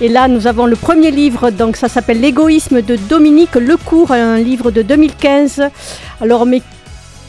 Et 0.01 0.09
là, 0.09 0.27
nous 0.27 0.49
avons 0.49 0.67
le 0.67 0.75
premier 0.75 1.13
livre, 1.13 1.51
donc 1.51 1.77
ça 1.77 1.89
s'appelle 1.89 2.21
L'égoïsme 2.21 2.83
de 2.83 2.97
Dominique 2.97 3.55
Lecourt, 3.55 4.11
un 4.11 4.39
livre 4.39 4.73
de 4.73 4.83
2015. 4.83 5.63
Alors, 6.21 6.47
mais 6.47 6.63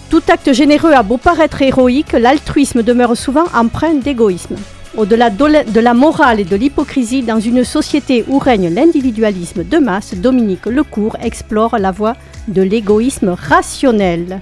tout 0.10 0.24
acte 0.30 0.52
généreux 0.52 0.92
a 0.92 1.04
beau 1.04 1.18
paraître 1.18 1.62
héroïque, 1.62 2.14
l'altruisme 2.14 2.82
demeure 2.82 3.16
souvent 3.16 3.46
empreint 3.54 3.94
d'égoïsme. 3.94 4.56
Au-delà 4.98 5.30
de 5.30 5.80
la 5.80 5.94
morale 5.94 6.40
et 6.40 6.44
de 6.44 6.56
l'hypocrisie, 6.56 7.22
dans 7.22 7.40
une 7.40 7.64
société 7.64 8.26
où 8.28 8.40
règne 8.40 8.74
l'individualisme 8.74 9.64
de 9.64 9.78
masse, 9.78 10.16
Dominique 10.16 10.66
Lecourt 10.66 11.18
explore 11.22 11.78
la 11.78 11.92
voie 11.92 12.16
de 12.48 12.64
l'égoïsme 12.64 13.30
rationnel. 13.30 14.40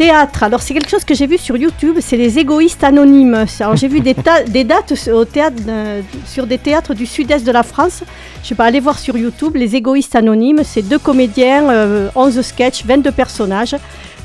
Théâtre, 0.00 0.44
alors 0.44 0.62
c'est 0.62 0.72
quelque 0.72 0.88
chose 0.88 1.04
que 1.04 1.14
j'ai 1.14 1.26
vu 1.26 1.36
sur 1.36 1.58
YouTube, 1.58 1.98
c'est 2.00 2.16
les 2.16 2.38
égoïstes 2.38 2.82
anonymes. 2.84 3.44
Alors 3.60 3.76
j'ai 3.76 3.86
vu 3.86 4.00
des, 4.00 4.14
dates 4.64 4.94
au 5.12 5.26
théâtre, 5.26 5.56
euh, 5.68 6.00
sur 6.24 6.46
des 6.46 6.56
théâtres 6.56 6.94
du 6.94 7.04
sud-est 7.04 7.46
de 7.46 7.52
la 7.52 7.62
France. 7.62 8.02
Je 8.42 8.48
sais 8.48 8.54
pas, 8.54 8.64
allez 8.64 8.80
voir 8.80 8.98
sur 8.98 9.18
YouTube, 9.18 9.56
les 9.56 9.76
égoïstes 9.76 10.16
anonymes, 10.16 10.62
c'est 10.64 10.80
deux 10.80 10.98
comédiens, 10.98 11.68
euh, 11.68 12.08
11 12.14 12.40
sketchs, 12.40 12.82
22 12.86 13.12
personnages. 13.12 13.76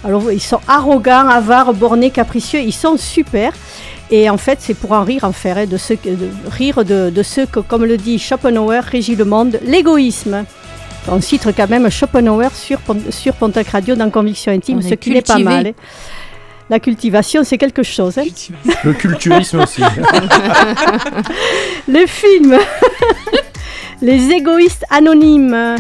Alors 0.06 0.32
ils 0.32 0.42
sont 0.42 0.62
arrogants, 0.66 1.28
avares, 1.28 1.74
bornés, 1.74 2.10
capricieux, 2.10 2.62
ils 2.62 2.72
sont 2.72 2.96
super. 2.96 3.52
Et 4.10 4.30
en 4.30 4.38
fait, 4.38 4.60
c'est 4.62 4.76
pour 4.76 4.94
en 4.94 5.04
rire, 5.04 5.26
en 5.26 5.34
faire, 5.34 5.58
hein, 5.58 5.66
de, 5.66 5.76
de 5.76 6.30
rire 6.50 6.86
de, 6.86 7.10
de 7.10 7.24
ceux 7.24 7.48
que, 7.48 7.60
comme 7.60 7.84
le 7.84 7.98
dit 7.98 8.18
Schopenhauer, 8.18 8.82
régit 8.82 9.18
le 9.18 9.26
monde, 9.26 9.60
l'égoïsme. 9.62 10.46
On 11.08 11.22
cite 11.22 11.48
quand 11.56 11.70
même 11.70 11.90
Schopenhauer 11.90 12.50
sur, 12.54 12.80
sur 13.10 13.34
Pontac 13.36 13.68
Radio 13.70 13.96
dans 13.96 14.10
Conviction 14.10 14.52
Intime, 14.52 14.82
ce 14.82 14.96
qui 14.96 15.12
n'est 15.12 15.22
pas 15.22 15.38
mal. 15.38 15.68
hein. 15.68 15.72
La 16.70 16.80
cultivation, 16.80 17.44
c'est 17.44 17.60
quelque 17.60 17.84
chose. 17.84 18.18
hein. 18.18 18.24
Le 18.84 18.94
culturisme 18.94 19.60
aussi. 19.60 19.84
Le 21.88 22.08
film 22.08 22.58
Les 24.02 24.32
égoïstes 24.32 24.84
anonymes. 24.90 25.76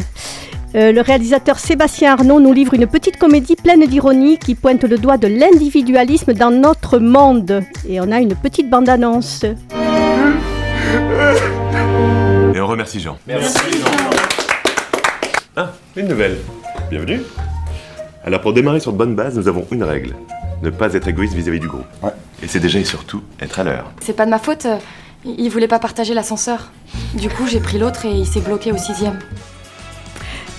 Euh, 0.75 0.91
le 0.91 1.01
réalisateur 1.01 1.57
Sébastien 1.57 2.11
Arnaud 2.13 2.39
nous 2.41 2.51
livre 2.53 2.73
une 2.73 2.85
petite 2.85 3.17
comédie 3.17 3.55
pleine 3.55 3.85
d'ironie 3.85 4.37
qui 4.37 4.55
pointe 4.55 4.83
le 4.83 4.97
doigt 4.97 5.17
de 5.17 5.27
l'individualisme 5.27 6.33
dans 6.33 6.51
notre 6.51 6.99
monde. 6.99 7.63
Et 7.87 7.99
on 8.01 8.11
a 8.11 8.19
une 8.19 8.35
petite 8.35 8.69
bande-annonce. 8.69 9.43
Et 12.53 12.59
on 12.59 12.67
remercie 12.67 12.99
Jean. 12.99 13.17
Merci 13.25 13.57
Ah, 15.55 15.71
une 15.95 16.07
nouvelle. 16.07 16.37
Bienvenue. 16.89 17.21
Alors 18.23 18.41
pour 18.41 18.53
démarrer 18.53 18.79
sur 18.79 18.91
de 18.91 18.97
bonnes 18.97 19.15
bases, 19.15 19.37
nous 19.37 19.47
avons 19.47 19.65
une 19.71 19.83
règle. 19.83 20.15
Ne 20.61 20.69
pas 20.69 20.93
être 20.93 21.07
égoïste 21.07 21.33
vis-à-vis 21.33 21.59
du 21.59 21.67
groupe. 21.67 21.85
Et 22.43 22.47
c'est 22.47 22.59
déjà 22.59 22.79
et 22.79 22.83
surtout 22.83 23.21
être 23.39 23.59
à 23.59 23.63
l'heure. 23.63 23.91
C'est 24.01 24.15
pas 24.15 24.25
de 24.25 24.31
ma 24.31 24.39
faute. 24.39 24.65
euh, 24.65 24.77
Il 25.25 25.49
voulait 25.49 25.67
pas 25.67 25.79
partager 25.79 26.13
l'ascenseur. 26.13 26.71
Du 27.13 27.29
coup, 27.29 27.47
j'ai 27.47 27.59
pris 27.59 27.77
l'autre 27.77 28.05
et 28.05 28.11
il 28.11 28.25
s'est 28.25 28.41
bloqué 28.41 28.71
au 28.71 28.77
sixième. 28.77 29.19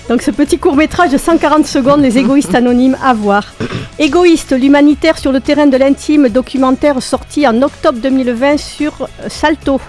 Donc 0.09 0.21
ce 0.21 0.31
petit 0.31 0.57
court 0.57 0.75
métrage 0.77 1.11
de 1.11 1.17
140 1.17 1.65
secondes, 1.67 2.01
Les 2.01 2.17
égoïstes 2.17 2.55
anonymes, 2.55 2.97
à 3.03 3.13
voir. 3.13 3.43
Égoïste, 3.99 4.53
l'humanitaire 4.57 5.17
sur 5.17 5.31
le 5.31 5.41
terrain 5.41 5.67
de 5.67 5.75
l'intime, 5.75 6.29
documentaire 6.29 7.01
sorti 7.03 7.45
en 7.47 7.61
octobre 7.61 7.99
2020 7.99 8.57
sur 8.57 9.09
Salto, 9.27 9.81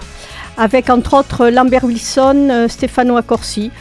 avec 0.57 0.89
entre 0.89 1.13
autres 1.13 1.47
Lambert 1.47 1.85
Wilson, 1.85 2.49
euh, 2.51 2.67
Stefano 2.67 3.15
Accorsi. 3.17 3.71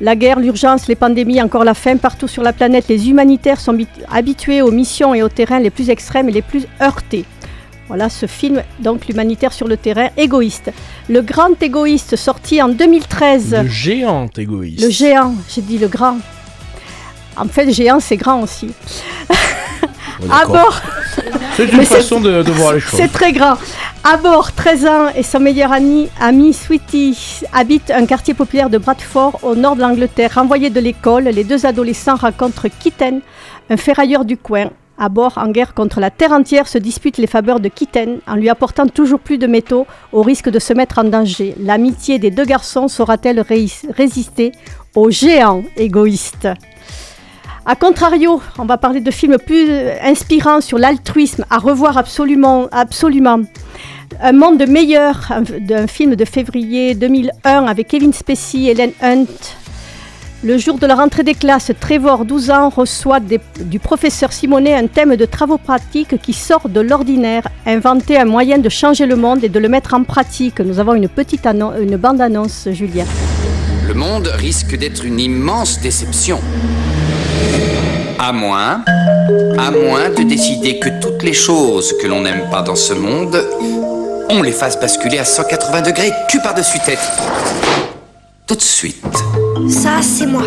La 0.00 0.14
guerre, 0.14 0.38
l'urgence, 0.40 0.88
les 0.88 0.94
pandémies, 0.94 1.40
encore 1.40 1.64
la 1.64 1.72
faim, 1.74 1.96
partout 1.96 2.28
sur 2.28 2.42
la 2.42 2.52
planète, 2.52 2.86
les 2.88 3.08
humanitaires 3.08 3.58
sont 3.60 3.72
habit- 3.72 3.88
habitués 4.12 4.60
aux 4.60 4.70
missions 4.70 5.14
et 5.14 5.22
aux 5.22 5.28
terrains 5.30 5.58
les 5.60 5.70
plus 5.70 5.88
extrêmes 5.88 6.28
et 6.28 6.32
les 6.32 6.42
plus 6.42 6.64
heurtés. 6.82 7.24
Voilà 7.88 8.08
ce 8.10 8.26
film, 8.26 8.62
donc 8.80 9.06
l'humanitaire 9.06 9.52
sur 9.52 9.68
le 9.68 9.76
terrain, 9.76 10.08
égoïste. 10.16 10.70
Le 11.08 11.22
grand 11.22 11.62
égoïste, 11.62 12.16
sorti 12.16 12.60
en 12.60 12.68
2013. 12.68 13.56
Le 13.62 13.68
géant 13.68 14.28
égoïste. 14.36 14.82
Le 14.82 14.90
géant, 14.90 15.34
j'ai 15.48 15.62
dit 15.62 15.78
le 15.78 15.88
grand. 15.88 16.18
En 17.36 17.46
fait, 17.48 17.70
géant, 17.72 18.00
c'est 18.00 18.16
grand 18.16 18.42
aussi. 18.42 18.66
Ouais, 19.28 19.36
à 20.30 20.38
d'accord. 20.40 20.48
bord, 20.54 20.80
C'est 21.56 21.64
une 21.70 21.84
façon 21.84 22.20
de, 22.20 22.42
de 22.42 22.52
voir 22.52 22.72
les 22.74 22.80
choses. 22.80 22.98
c'est 22.98 23.08
très 23.12 23.32
grand. 23.32 23.54
À 24.04 24.16
bord, 24.16 24.52
13 24.52 24.86
ans 24.86 25.06
et 25.16 25.22
son 25.22 25.40
meilleur 25.40 25.72
ami, 25.72 26.08
ami 26.20 26.52
Sweetie 26.52 27.42
habitent 27.52 27.90
un 27.90 28.06
quartier 28.06 28.34
populaire 28.34 28.70
de 28.70 28.78
Bradford 28.78 29.40
au 29.42 29.54
nord 29.56 29.74
de 29.76 29.80
l'Angleterre. 29.80 30.32
Renvoyés 30.36 30.70
de 30.70 30.78
l'école, 30.80 31.24
les 31.24 31.42
deux 31.44 31.66
adolescents 31.66 32.14
rencontrent 32.14 32.68
Kitten, 32.68 33.20
un 33.68 33.76
ferrailleur 33.76 34.24
du 34.24 34.36
coin. 34.36 34.70
À 34.98 35.10
bord, 35.10 35.36
en 35.36 35.48
guerre 35.48 35.74
contre 35.74 36.00
la 36.00 36.10
terre 36.10 36.32
entière, 36.32 36.68
se 36.68 36.78
disputent 36.78 37.18
les 37.18 37.26
faveurs 37.26 37.60
de 37.60 37.68
Kitten 37.68 38.18
en 38.26 38.36
lui 38.36 38.48
apportant 38.48 38.86
toujours 38.86 39.18
plus 39.20 39.36
de 39.38 39.46
métaux 39.46 39.86
au 40.12 40.22
risque 40.22 40.48
de 40.48 40.58
se 40.58 40.72
mettre 40.72 40.98
en 40.98 41.04
danger. 41.04 41.54
L'amitié 41.60 42.18
des 42.18 42.30
deux 42.30 42.44
garçons 42.46 42.88
saura-t-elle 42.88 43.40
ré- 43.40 43.66
résister 43.94 44.52
au 44.94 45.10
géant 45.10 45.64
égoïste 45.76 46.48
a 47.68 47.74
contrario, 47.74 48.40
on 48.58 48.64
va 48.64 48.76
parler 48.76 49.00
de 49.00 49.10
films 49.10 49.38
plus 49.44 49.66
euh, 49.68 49.96
inspirants 50.00 50.60
sur 50.60 50.78
l'altruisme, 50.78 51.44
à 51.50 51.58
revoir 51.58 51.98
absolument, 51.98 52.68
absolument. 52.70 53.40
Un 54.22 54.32
monde 54.32 54.64
meilleur, 54.68 55.32
un, 55.32 55.42
d'un 55.42 55.88
film 55.88 56.14
de 56.14 56.24
février 56.24 56.94
2001 56.94 57.66
avec 57.66 57.88
Kevin 57.88 58.12
Spacey 58.12 58.66
Helen 58.66 58.92
Hunt. 59.02 59.26
Le 60.44 60.58
jour 60.58 60.78
de 60.78 60.86
la 60.86 60.94
rentrée 60.94 61.24
des 61.24 61.34
classes, 61.34 61.72
Trevor, 61.80 62.24
12 62.24 62.50
ans, 62.50 62.68
reçoit 62.68 63.18
du 63.18 63.80
professeur 63.80 64.32
Simonet 64.32 64.74
un 64.74 64.86
thème 64.86 65.16
de 65.16 65.24
travaux 65.24 65.58
pratiques 65.58 66.22
qui 66.22 66.34
sort 66.34 66.68
de 66.68 66.80
l'ordinaire. 66.80 67.48
Inventer 67.66 68.16
un 68.16 68.26
moyen 68.26 68.58
de 68.58 68.68
changer 68.68 69.06
le 69.06 69.16
monde 69.16 69.42
et 69.42 69.48
de 69.48 69.58
le 69.58 69.68
mettre 69.68 69.94
en 69.94 70.04
pratique. 70.04 70.60
Nous 70.60 70.78
avons 70.78 70.94
une 70.94 71.08
petite 71.08 71.46
une 71.46 71.96
bande-annonce, 71.96 72.68
Julien. 72.70 73.06
Le 73.88 73.94
monde 73.94 74.28
risque 74.36 74.76
d'être 74.76 75.04
une 75.04 75.18
immense 75.18 75.80
déception. 75.80 76.38
À 78.18 78.32
moins, 78.32 78.82
à 79.58 79.70
moins 79.70 80.10
de 80.10 80.22
décider 80.22 80.78
que 80.78 80.88
toutes 81.00 81.22
les 81.22 81.32
choses 81.32 81.94
que 82.00 82.06
l'on 82.06 82.22
n'aime 82.22 82.48
pas 82.50 82.62
dans 82.62 82.74
ce 82.74 82.92
monde, 82.92 83.40
on 84.30 84.42
les 84.42 84.52
fasse 84.52 84.78
basculer 84.80 85.18
à 85.18 85.24
180 85.24 85.82
degrés, 85.82 86.12
cul 86.28 86.40
par-dessus 86.40 86.78
tête. 86.84 86.98
Tout 88.46 88.56
de 88.56 88.62
suite. 88.62 89.04
Ça, 89.68 90.02
c'est 90.02 90.26
moi. 90.26 90.42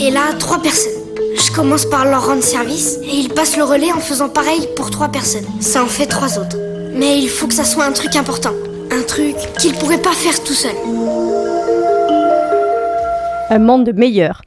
Et 0.00 0.10
là, 0.10 0.32
trois 0.38 0.60
personnes. 0.60 0.92
Je 1.36 1.50
commence 1.52 1.84
par 1.84 2.04
leur 2.04 2.26
rendre 2.26 2.42
service 2.42 2.98
et 3.02 3.16
ils 3.16 3.28
passent 3.28 3.56
le 3.56 3.64
relais 3.64 3.92
en 3.92 4.00
faisant 4.00 4.28
pareil 4.28 4.68
pour 4.76 4.90
trois 4.90 5.08
personnes. 5.08 5.46
Ça 5.60 5.82
en 5.82 5.86
fait 5.86 6.06
trois 6.06 6.38
autres. 6.38 6.56
Mais 6.94 7.18
il 7.18 7.28
faut 7.28 7.46
que 7.46 7.54
ça 7.54 7.64
soit 7.64 7.84
un 7.84 7.92
truc 7.92 8.16
important. 8.16 8.52
Un 8.90 9.02
truc 9.02 9.36
qu'ils 9.58 9.74
pourraient 9.74 10.02
pas 10.02 10.12
faire 10.12 10.42
tout 10.44 10.54
seuls. 10.54 10.70
un 13.50 13.58
monde 13.58 13.92
meilleur. 13.94 14.42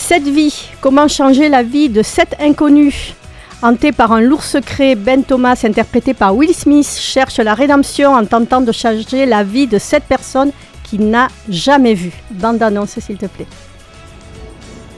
Cette 0.00 0.26
vie, 0.26 0.70
comment 0.80 1.06
changer 1.06 1.48
la 1.48 1.62
vie 1.62 1.88
de 1.88 2.02
sept 2.02 2.34
inconnus? 2.40 3.14
Hanté 3.62 3.92
par 3.92 4.10
un 4.10 4.22
lourd 4.22 4.42
secret, 4.42 4.96
Ben 4.96 5.22
Thomas, 5.22 5.60
interprété 5.62 6.14
par 6.14 6.34
Will 6.34 6.52
Smith, 6.52 6.88
cherche 6.98 7.36
la 7.36 7.54
rédemption 7.54 8.14
en 8.14 8.24
tentant 8.24 8.60
de 8.62 8.72
changer 8.72 9.26
la 9.26 9.44
vie 9.44 9.68
de 9.68 9.78
cette 9.78 10.04
personne 10.04 10.50
qu'il 10.82 11.10
n'a 11.10 11.28
jamais 11.48 11.94
vue. 11.94 12.14
Bande 12.30 12.62
annonce, 12.62 12.98
s'il 12.98 13.18
te 13.18 13.26
plaît. 13.26 13.46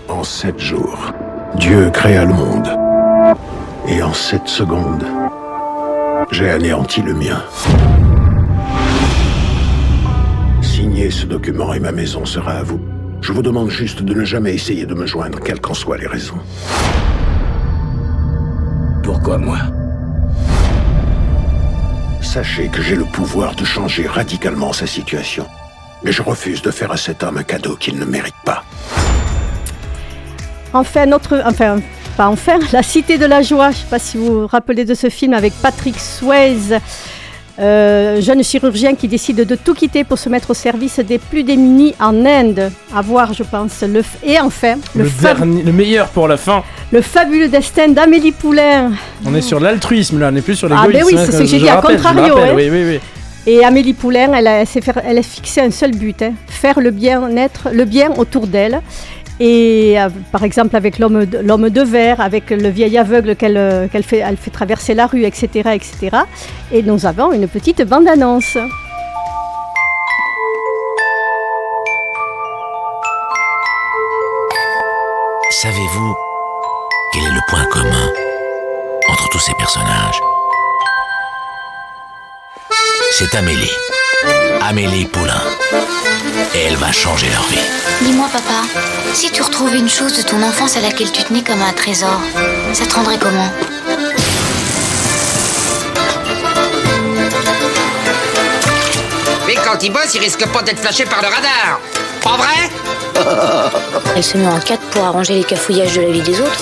En 0.08 0.22
sept 0.22 0.58
jours, 0.58 1.12
Dieu 1.56 1.90
créa 1.90 2.24
le 2.24 2.32
monde. 2.32 2.68
Et 3.88 4.02
en 4.02 4.14
sept 4.14 4.46
secondes, 4.46 5.04
j'ai 6.30 6.48
anéanti 6.48 7.02
le 7.02 7.12
mien. 7.12 7.42
Signez 10.62 11.10
ce 11.10 11.26
document 11.26 11.74
et 11.74 11.80
ma 11.80 11.92
maison 11.92 12.24
sera 12.24 12.52
à 12.52 12.62
vous. 12.62 12.80
Je 13.22 13.32
vous 13.32 13.42
demande 13.42 13.70
juste 13.70 14.02
de 14.02 14.14
ne 14.14 14.24
jamais 14.24 14.52
essayer 14.52 14.84
de 14.84 14.94
me 14.94 15.06
joindre, 15.06 15.38
quelles 15.38 15.60
qu'en 15.60 15.74
soient 15.74 15.96
les 15.96 16.08
raisons. 16.08 16.40
Pourquoi 19.04 19.38
moi? 19.38 19.58
Sachez 22.20 22.66
que 22.66 22.82
j'ai 22.82 22.96
le 22.96 23.04
pouvoir 23.04 23.54
de 23.54 23.64
changer 23.64 24.08
radicalement 24.08 24.72
sa 24.72 24.88
situation. 24.88 25.46
Mais 26.02 26.10
je 26.10 26.20
refuse 26.20 26.62
de 26.62 26.72
faire 26.72 26.90
à 26.90 26.96
cet 26.96 27.22
homme 27.22 27.36
un 27.36 27.44
cadeau 27.44 27.76
qu'il 27.76 27.96
ne 27.96 28.04
mérite 28.04 28.34
pas. 28.44 28.64
Enfin, 30.72 31.06
notre, 31.06 31.40
enfin, 31.46 31.78
pas 32.16 32.26
enfin, 32.26 32.58
La 32.72 32.82
Cité 32.82 33.18
de 33.18 33.26
la 33.26 33.42
Joie. 33.42 33.70
Je 33.70 33.76
ne 33.76 33.82
sais 33.82 33.88
pas 33.88 33.98
si 34.00 34.16
vous 34.16 34.40
vous 34.40 34.46
rappelez 34.48 34.84
de 34.84 34.94
ce 34.94 35.08
film 35.08 35.32
avec 35.32 35.52
Patrick 35.62 36.00
Swayze, 36.00 36.80
euh, 37.58 38.20
jeune 38.20 38.42
chirurgien 38.42 38.94
qui 38.94 39.08
décide 39.08 39.44
de 39.44 39.54
tout 39.54 39.74
quitter 39.74 40.04
pour 40.04 40.18
se 40.18 40.28
mettre 40.28 40.50
au 40.50 40.54
service 40.54 40.98
des 41.00 41.18
plus 41.18 41.42
démunis 41.42 41.94
en 42.00 42.24
Inde. 42.24 42.70
À 42.94 43.02
voir, 43.02 43.32
je 43.34 43.42
pense. 43.42 43.82
Le, 43.82 44.00
f- 44.00 44.04
et 44.24 44.40
enfin, 44.40 44.76
le, 44.94 45.04
Le, 45.04 45.08
fab- 45.08 45.36
dernier, 45.38 45.62
le 45.62 45.72
meilleur 45.72 46.08
pour 46.08 46.28
la 46.28 46.36
fin. 46.36 46.62
le 46.90 47.02
fabuleux 47.02 47.48
destin 47.48 47.88
d'Amélie 47.88 48.32
Poulain. 48.32 48.92
On 49.26 49.34
est 49.34 49.42
sur 49.42 49.60
l'altruisme 49.60 50.18
là, 50.18 50.28
on 50.28 50.32
n'est 50.32 50.40
plus 50.40 50.56
sur 50.56 50.68
Ah, 50.72 50.86
l'égoïsme. 50.86 51.06
mais 51.10 51.12
oui, 51.14 51.20
hein, 51.20 51.24
c'est 51.26 51.32
ce 51.32 51.38
que 51.38 51.44
j'ai 51.46 51.58
dit, 51.58 51.68
à 51.68 51.76
contrario, 51.76 52.34
rappelle, 52.34 52.50
hein. 52.50 52.54
Oui, 52.56 52.68
oui, 52.70 52.84
oui. 52.88 53.00
Et 53.44 53.64
Amélie 53.64 53.92
Poulain, 53.92 54.32
elle 54.34 54.46
a, 54.46 54.60
elle 54.60 54.66
s'est 54.66 54.80
fait- 54.80 54.94
elle 55.04 55.18
a 55.18 55.22
fixé 55.22 55.60
un 55.60 55.70
seul 55.72 55.90
but, 55.90 56.22
hein, 56.22 56.32
faire 56.46 56.78
le 56.80 56.90
bien-être, 56.92 57.68
le 57.72 57.84
bien 57.84 58.12
autour 58.16 58.46
d'elle. 58.46 58.80
Et 59.40 60.00
euh, 60.00 60.08
par 60.30 60.44
exemple 60.44 60.76
avec 60.76 60.98
l'homme 60.98 61.24
de, 61.24 61.82
verre, 61.82 62.20
avec 62.20 62.50
le 62.50 62.68
vieil 62.68 62.96
aveugle 62.98 63.36
qu'elle 63.36 63.56
euh, 63.56 63.88
fait 63.88 64.50
traverser 64.52 64.94
la 64.94 65.06
rue, 65.06 65.24
etc., 65.24 65.70
etc. 65.74 66.16
Et 66.70 66.82
nous 66.82 67.06
avons 67.06 67.32
une 67.32 67.48
petite 67.48 67.82
bande-annonce. 67.82 68.56
Savez-vous 75.50 76.16
quel 77.12 77.24
est 77.24 77.34
le 77.34 77.40
point 77.48 77.64
commun 77.66 78.12
entre 79.08 79.28
tous 79.30 79.38
ces 79.38 79.54
personnages? 79.54 80.20
C'est 83.12 83.34
Amélie. 83.36 83.70
Amélie 84.60 85.04
Poulain. 85.06 85.42
Et 86.54 86.60
elle 86.68 86.76
va 86.76 86.92
changer 86.92 87.28
leur 87.30 87.46
vie. 87.48 87.58
Dis-moi, 88.02 88.28
papa, 88.32 88.62
si 89.14 89.30
tu 89.30 89.42
retrouvais 89.42 89.78
une 89.78 89.88
chose 89.88 90.16
de 90.16 90.22
ton 90.22 90.42
enfance 90.42 90.76
à 90.76 90.80
laquelle 90.80 91.10
tu 91.10 91.22
tenais 91.22 91.42
comme 91.42 91.62
un 91.62 91.72
trésor, 91.72 92.20
ça 92.72 92.86
te 92.86 92.94
rendrait 92.94 93.18
comment? 93.18 93.50
Mais 99.46 99.54
quand 99.54 99.82
il 99.82 99.92
bosse, 99.92 100.14
il 100.14 100.20
risque 100.20 100.46
pas 100.46 100.62
d'être 100.62 100.78
flashé 100.78 101.04
par 101.04 101.20
le 101.22 101.28
radar. 101.28 101.80
Pas 102.22 102.36
vrai? 102.36 103.72
Elle 104.16 104.24
se 104.24 104.36
met 104.36 104.46
en 104.46 104.58
quatre 104.60 104.82
pour 104.90 105.04
arranger 105.04 105.34
les 105.34 105.44
cafouillages 105.44 105.94
de 105.94 106.02
la 106.02 106.10
vie 106.10 106.22
des 106.22 106.40
autres. 106.40 106.60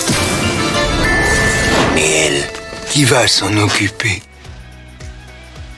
Et 1.96 2.26
elle, 2.26 2.48
qui 2.90 3.04
va 3.04 3.26
s'en 3.26 3.54
occuper? 3.58 4.22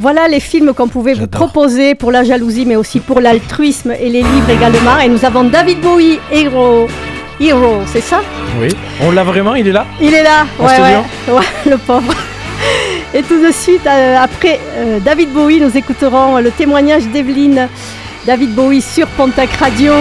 Voilà 0.02 0.26
les 0.26 0.40
films 0.40 0.74
qu'on 0.74 0.88
pouvait 0.88 1.14
vous 1.14 1.28
proposer 1.28 1.94
pour 1.94 2.10
la 2.10 2.24
jalousie, 2.24 2.66
mais 2.66 2.74
aussi 2.74 2.98
pour 2.98 3.20
l'altruisme 3.20 3.92
et 3.92 4.08
les 4.08 4.22
livres 4.22 4.50
également. 4.50 4.98
Et 4.98 5.08
nous 5.08 5.24
avons 5.24 5.44
David 5.44 5.80
Bowie, 5.80 6.18
Hero. 6.32 6.88
Hero, 7.40 7.82
c'est 7.86 8.00
ça 8.00 8.20
Oui. 8.60 8.66
On 9.00 9.12
l'a 9.12 9.22
vraiment, 9.22 9.54
il 9.54 9.68
est 9.68 9.70
là 9.70 9.86
Il 10.00 10.12
est 10.12 10.24
là, 10.24 10.44
ouais, 10.58 10.68
studio 10.70 10.98
ouais, 11.28 11.34
ouais, 11.34 11.70
le 11.70 11.78
pauvre. 11.78 12.12
Et 13.14 13.22
tout 13.22 13.40
de 13.40 13.52
suite, 13.52 13.86
euh, 13.86 14.16
après 14.20 14.58
euh, 14.74 14.98
David 14.98 15.32
Bowie, 15.32 15.60
nous 15.60 15.76
écouterons 15.76 16.38
le 16.38 16.50
témoignage 16.50 17.06
d'Evelyne. 17.06 17.68
David 18.26 18.56
Bowie 18.56 18.82
sur 18.82 19.06
Pontac 19.06 19.50
Radio. 19.52 19.92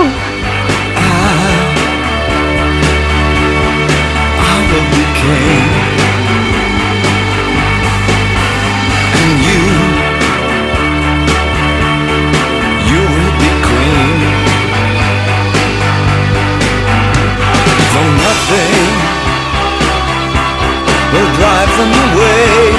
away. 22.22 22.72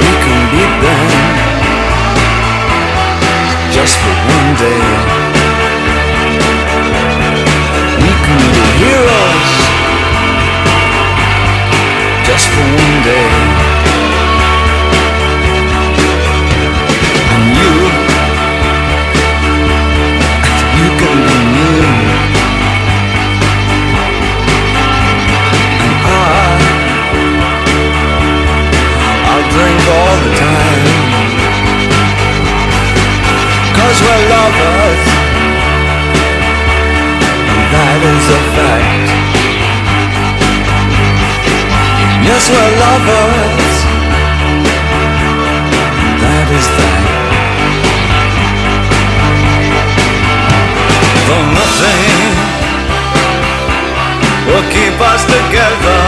We 0.00 0.10
can 0.24 0.40
beat 0.52 0.74
them 0.84 1.08
just 3.72 3.96
for 3.98 4.14
one 4.34 4.50
day. 4.56 4.93
us. 34.60 35.02
That 37.74 38.00
is 38.14 38.24
a 38.38 38.40
fact. 38.54 39.08
Yes, 42.28 42.42
we're 42.52 42.72
lovers. 42.84 43.74
and 46.02 46.16
That 46.22 46.48
is 46.58 46.66
that. 46.78 47.04
For 51.26 51.42
nothing 51.58 52.54
will 54.46 54.66
keep 54.70 54.96
us 55.00 55.22
together. 55.24 56.03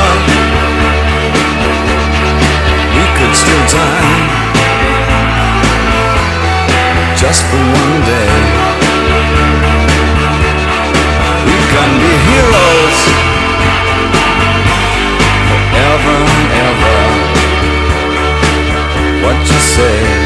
Just 7.37 7.51
for 7.51 7.57
one 7.57 7.97
day. 8.07 8.33
We 11.49 11.59
can 11.73 11.91
be 12.03 12.13
heroes 12.29 12.99
forever 15.49 16.17
and 16.37 16.49
ever. 16.69 16.99
What 19.23 19.39
you 19.51 19.61
say? 19.75 20.26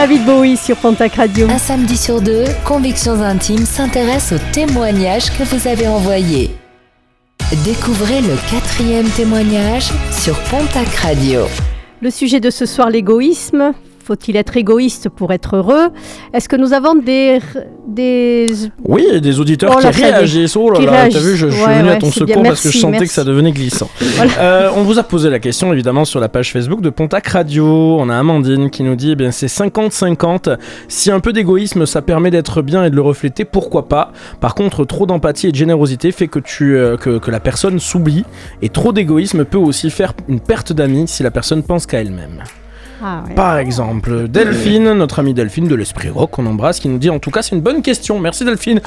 David 0.00 0.24
Bowie 0.24 0.56
sur 0.56 0.76
Pontac 0.76 1.16
Radio. 1.16 1.46
Un 1.50 1.58
samedi 1.58 1.94
sur 1.94 2.22
deux, 2.22 2.44
Convictions 2.64 3.20
Intimes 3.20 3.66
s'intéresse 3.66 4.32
aux 4.32 4.52
témoignages 4.54 5.30
que 5.36 5.42
vous 5.42 5.68
avez 5.68 5.86
envoyés. 5.86 6.48
Découvrez 7.66 8.22
le 8.22 8.34
quatrième 8.50 9.10
témoignage 9.10 9.90
sur 10.10 10.38
Pontac 10.44 10.88
Radio. 11.02 11.42
Le 12.00 12.10
sujet 12.10 12.40
de 12.40 12.48
ce 12.48 12.64
soir, 12.64 12.88
l'égoïsme. 12.88 13.74
Faut-il 14.10 14.34
être 14.34 14.56
égoïste 14.56 15.08
pour 15.08 15.32
être 15.32 15.54
heureux? 15.54 15.90
Est-ce 16.34 16.48
que 16.48 16.56
nous 16.56 16.72
avons 16.72 16.96
des... 16.96 17.38
des... 17.86 18.52
Oui, 18.84 19.04
des 19.20 19.38
auditeurs 19.38 19.70
Oh 19.72 19.78
qui 19.78 19.84
là, 19.84 19.90
réagissent. 19.90 20.56
Oh 20.56 20.68
là 20.68 20.80
là, 20.80 21.08
t'as 21.08 21.20
vu, 21.20 21.36
je, 21.36 21.46
je 21.48 21.54
suis 21.54 21.64
Ouais, 21.64 21.78
venu 21.78 21.90
à 21.90 21.94
ton 21.96 22.10
secours 22.10 22.42
parce 22.42 22.60
que 22.60 22.72
je 22.72 22.78
sentais 22.78 22.90
merci. 22.98 23.06
que 23.06 23.12
ça 23.14 23.22
devenait 23.22 23.52
glissant. 23.52 23.88
Euh, 24.40 24.70
on 24.76 24.82
vous 24.82 24.98
a 24.98 25.02
posé 25.04 25.28
la 25.30 25.38
question 25.38 25.72
évidemment 25.72 26.04
sur 26.04 26.18
la 26.18 26.28
page 26.28 26.52
Facebook 26.52 26.80
de 26.80 26.90
Pontac 26.90 27.26
Radio. 27.28 27.64
On 28.00 28.08
a 28.08 28.16
Amandine 28.18 28.70
qui 28.70 28.82
nous 28.82 28.96
dit 28.96 29.12
eh 29.12 29.16
bien 29.16 29.30
c'est 29.30 29.46
50-50. 29.46 30.56
Si 30.88 31.10
un 31.12 31.20
peu 31.20 31.32
d'égoïsme 31.32 31.86
ça 31.86 32.02
permet 32.02 32.30
d'être 32.30 32.62
bien 32.62 32.84
et 32.84 32.90
de 32.90 32.96
le 32.96 33.02
refléter, 33.02 33.44
pourquoi 33.44 33.86
pas? 33.88 34.12
Par 34.40 34.54
contre, 34.56 34.84
trop 34.84 35.06
d'empathie 35.06 35.46
et 35.48 35.52
de 35.52 35.56
générosité 35.56 36.10
fait 36.10 36.28
que, 36.28 36.38
tu, 36.40 36.76
euh, 36.76 36.96
que, 36.96 37.18
que 37.18 37.30
la 37.30 37.40
personne 37.40 37.78
s'oublie. 37.78 38.24
Et 38.62 38.70
trop 38.70 38.92
d'égoïsme 38.92 39.44
peut 39.44 39.58
aussi 39.58 39.88
faire 39.90 40.14
une 40.28 40.40
perte 40.40 40.72
d'amis 40.72 41.06
si 41.06 41.22
la 41.22 41.30
personne 41.30 41.62
pense 41.62 41.86
qu'à 41.86 42.00
elle-même. 42.00 42.42
Ah, 43.02 43.24
ouais. 43.26 43.34
Par 43.34 43.56
exemple, 43.58 44.28
Delphine, 44.28 44.92
notre 44.92 45.20
amie 45.20 45.32
Delphine 45.32 45.68
de 45.68 45.74
l'Esprit 45.74 46.10
Rock, 46.10 46.32
qu'on 46.32 46.46
embrasse, 46.46 46.80
qui 46.80 46.88
nous 46.88 46.98
dit 46.98 47.08
en 47.08 47.18
tout 47.18 47.30
cas 47.30 47.42
c'est 47.42 47.54
une 47.54 47.62
bonne 47.62 47.80
question. 47.82 48.18
Merci 48.18 48.44
Delphine. 48.44 48.80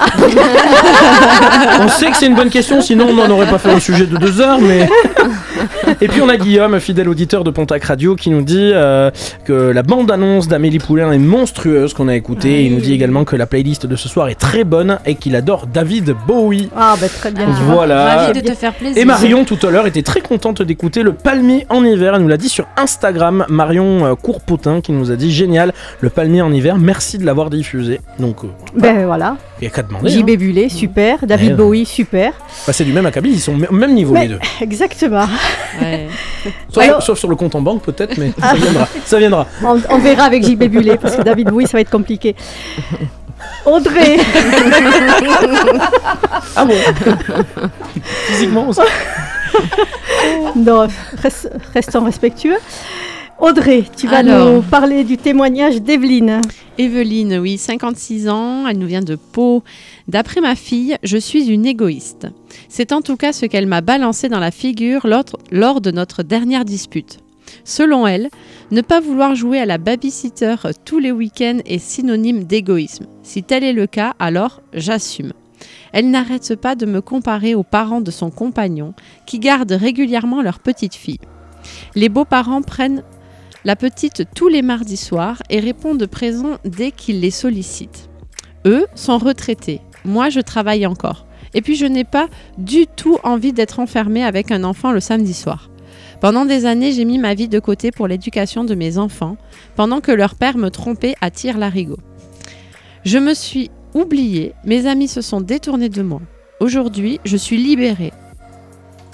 on 1.80 1.88
sait 1.88 2.10
que 2.10 2.16
c'est 2.16 2.26
une 2.26 2.36
bonne 2.36 2.50
question, 2.50 2.80
sinon 2.80 3.08
on 3.08 3.14
n'en 3.14 3.28
aurait 3.30 3.50
pas 3.50 3.58
fait 3.58 3.72
un 3.72 3.80
sujet 3.80 4.06
de 4.06 4.16
deux 4.16 4.40
heures, 4.40 4.60
mais. 4.60 4.88
Et 6.04 6.08
puis 6.08 6.20
on 6.20 6.28
a 6.28 6.36
Guillaume, 6.36 6.78
fidèle 6.80 7.08
auditeur 7.08 7.44
de 7.44 7.50
Pontac 7.50 7.82
Radio, 7.84 8.14
qui 8.14 8.28
nous 8.28 8.42
dit 8.42 8.72
euh, 8.74 9.10
que 9.46 9.54
la 9.54 9.82
bande-annonce 9.82 10.48
d'Amélie 10.48 10.78
Poulain 10.78 11.10
est 11.12 11.18
monstrueuse 11.18 11.94
qu'on 11.94 12.08
a 12.08 12.14
écoutée. 12.14 12.66
Il 12.66 12.74
nous 12.74 12.80
dit 12.82 12.92
également 12.92 13.24
que 13.24 13.36
la 13.36 13.46
playlist 13.46 13.86
de 13.86 13.96
ce 13.96 14.06
soir 14.10 14.28
est 14.28 14.34
très 14.34 14.64
bonne 14.64 14.98
et 15.06 15.14
qu'il 15.14 15.34
adore 15.34 15.66
David 15.66 16.14
Bowie. 16.26 16.68
Ah, 16.76 16.94
bah 17.00 17.08
très 17.08 17.30
bien. 17.30 17.46
Voilà. 17.68 18.16
Ravi 18.16 18.38
de 18.38 18.46
te 18.46 18.54
faire 18.54 18.74
plaisir. 18.74 19.00
Et 19.00 19.06
Marion 19.06 19.46
tout 19.46 19.56
à 19.66 19.70
l'heure 19.70 19.86
était 19.86 20.02
très 20.02 20.20
contente 20.20 20.60
d'écouter 20.60 21.02
le 21.02 21.14
palmier 21.14 21.64
en 21.70 21.82
hiver. 21.82 22.14
Elle 22.16 22.20
nous 22.20 22.28
l'a 22.28 22.36
dit 22.36 22.50
sur 22.50 22.66
Instagram. 22.76 23.46
Marion 23.48 24.04
euh, 24.04 24.14
Courpotin 24.14 24.82
qui 24.82 24.92
nous 24.92 25.10
a 25.10 25.16
dit 25.16 25.32
génial 25.32 25.72
le 26.02 26.10
palmier 26.10 26.42
en 26.42 26.52
hiver. 26.52 26.76
Merci 26.76 27.16
de 27.16 27.24
l'avoir 27.24 27.48
diffusé. 27.48 28.00
Donc 28.18 28.44
euh, 28.44 28.48
Ben 28.78 29.06
voilà. 29.06 29.38
il 29.58 29.62
n'y 29.62 29.68
a 29.68 29.70
qu'à 29.70 29.82
demander. 29.82 30.10
JB 30.10 30.28
hein. 30.28 30.34
Bullet, 30.36 30.68
super. 30.68 31.24
David 31.26 31.52
Ouais. 31.52 31.54
Bowie, 31.56 31.86
super. 31.86 32.32
Bah, 32.66 32.74
c'est 32.74 32.84
du 32.84 32.92
même 32.92 33.06
acabit, 33.06 33.30
ils 33.30 33.40
sont 33.40 33.54
au 33.54 33.72
même 33.72 33.94
niveau 33.94 34.12
Mais- 34.12 34.22
les 34.24 34.28
deux. 34.34 34.38
Exactement. 34.60 35.24
Sauf, 36.72 36.84
Alors- 36.84 37.02
sauf 37.02 37.18
sur 37.18 37.28
le 37.28 37.36
compte 37.36 37.54
en 37.54 37.60
banque 37.62 37.82
peut-être, 37.82 38.16
mais 38.18 38.32
ça 38.40 38.54
viendra. 38.54 38.88
Ça 39.04 39.18
viendra. 39.18 39.46
On, 39.62 39.80
on 39.90 39.98
verra 39.98 40.24
avec 40.24 40.44
JB 40.44 40.64
Bullet 40.64 40.96
parce 40.98 41.16
que 41.16 41.22
David 41.22 41.48
Bowie, 41.50 41.66
ça 41.66 41.72
va 41.76 41.80
être 41.80 41.90
compliqué. 41.90 42.34
Audrey 43.66 44.16
Ah 46.56 46.64
bon? 46.64 46.74
Physiquement 48.26 48.68
aussi. 48.68 48.80
Non, 50.56 50.86
reste- 51.22 51.50
restons 51.74 52.04
respectueux. 52.04 52.56
Audrey, 53.40 53.84
tu 53.96 54.06
vas 54.06 54.18
Alors. 54.18 54.54
nous 54.54 54.62
parler 54.62 55.02
du 55.02 55.16
témoignage 55.16 55.82
d'Evelyne. 55.82 56.40
Evelyne, 56.78 57.38
oui, 57.38 57.58
56 57.58 58.28
ans, 58.28 58.66
elle 58.66 58.78
nous 58.78 58.86
vient 58.86 59.02
de 59.02 59.16
Pau. 59.16 59.64
D'après 60.06 60.40
ma 60.40 60.54
fille, 60.54 60.96
je 61.02 61.18
suis 61.18 61.48
une 61.48 61.66
égoïste. 61.66 62.28
C'est 62.68 62.92
en 62.92 63.02
tout 63.02 63.16
cas 63.16 63.32
ce 63.32 63.46
qu'elle 63.46 63.66
m'a 63.66 63.80
balancé 63.80 64.28
dans 64.28 64.38
la 64.38 64.52
figure 64.52 65.06
lors, 65.06 65.24
lors 65.50 65.80
de 65.80 65.90
notre 65.90 66.22
dernière 66.22 66.64
dispute. 66.64 67.18
Selon 67.64 68.06
elle, 68.06 68.30
ne 68.70 68.80
pas 68.80 69.00
vouloir 69.00 69.34
jouer 69.34 69.58
à 69.58 69.66
la 69.66 69.78
babysitter 69.78 70.54
tous 70.84 70.98
les 70.98 71.12
week-ends 71.12 71.58
est 71.66 71.78
synonyme 71.78 72.44
d'égoïsme. 72.44 73.06
Si 73.22 73.42
tel 73.42 73.64
est 73.64 73.72
le 73.72 73.86
cas, 73.86 74.14
alors 74.18 74.62
j'assume. 74.72 75.32
Elle 75.92 76.10
n'arrête 76.10 76.56
pas 76.56 76.74
de 76.76 76.86
me 76.86 77.00
comparer 77.00 77.54
aux 77.54 77.62
parents 77.62 78.00
de 78.00 78.10
son 78.10 78.30
compagnon 78.30 78.94
qui 79.26 79.38
gardent 79.38 79.72
régulièrement 79.72 80.42
leur 80.42 80.60
petite 80.60 80.94
fille. 80.94 81.20
Les 81.94 82.08
beaux-parents 82.08 82.62
prennent 82.62 83.02
la 83.64 83.76
petite 83.76 84.24
tous 84.34 84.48
les 84.48 84.62
mardis 84.62 84.96
soirs 84.96 85.42
et 85.50 85.60
répondent 85.60 86.06
présents 86.06 86.58
dès 86.64 86.90
qu'ils 86.90 87.20
les 87.20 87.30
sollicitent. 87.30 88.08
Eux 88.66 88.86
sont 88.94 89.18
retraités. 89.18 89.80
Moi, 90.04 90.28
je 90.28 90.40
travaille 90.40 90.86
encore. 90.86 91.26
Et 91.54 91.62
puis, 91.62 91.76
je 91.76 91.86
n'ai 91.86 92.04
pas 92.04 92.28
du 92.58 92.86
tout 92.86 93.18
envie 93.22 93.52
d'être 93.52 93.80
enfermée 93.80 94.24
avec 94.24 94.50
un 94.50 94.64
enfant 94.64 94.92
le 94.92 95.00
samedi 95.00 95.34
soir. 95.34 95.70
Pendant 96.20 96.44
des 96.44 96.66
années, 96.66 96.92
j'ai 96.92 97.04
mis 97.04 97.18
ma 97.18 97.34
vie 97.34 97.48
de 97.48 97.58
côté 97.58 97.90
pour 97.90 98.08
l'éducation 98.08 98.64
de 98.64 98.74
mes 98.74 98.98
enfants, 98.98 99.36
pendant 99.76 100.00
que 100.00 100.12
leur 100.12 100.34
père 100.34 100.56
me 100.56 100.70
trompait 100.70 101.14
à 101.20 101.30
tir 101.30 101.58
larigot. 101.58 101.98
Je 103.04 103.18
me 103.18 103.34
suis 103.34 103.70
oubliée, 103.94 104.54
mes 104.64 104.86
amis 104.86 105.08
se 105.08 105.20
sont 105.20 105.40
détournés 105.40 105.88
de 105.88 106.02
moi. 106.02 106.20
Aujourd'hui, 106.60 107.20
je 107.24 107.36
suis 107.36 107.58
libérée. 107.58 108.12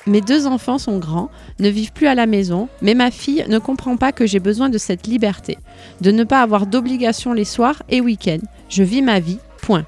Mes 0.06 0.22
deux 0.22 0.47
enfants 0.47 0.78
sont 0.78 0.98
grands, 0.98 1.31
ne 1.59 1.68
vivent 1.68 1.93
plus 1.93 2.06
à 2.06 2.14
la 2.14 2.27
maison, 2.27 2.68
mais 2.81 2.94
ma 2.94 3.10
fille 3.10 3.44
ne 3.48 3.59
comprend 3.59 3.97
pas 3.97 4.12
que 4.12 4.27
j'ai 4.27 4.40
besoin 4.40 4.70
de 4.70 4.78
cette 4.78 5.06
liberté, 5.06 5.59
de 6.01 6.10
ne 6.10 6.24
pas 6.24 6.40
avoir 6.40 6.66
d'obligations 6.66 7.35
les 7.35 7.44
soirs 7.44 7.82
et 7.90 8.01
week-ends. 8.01 8.47
Je 8.70 8.82
vis 8.82 9.02
ma 9.02 9.20
vie, 9.20 9.39
point. 9.60 9.85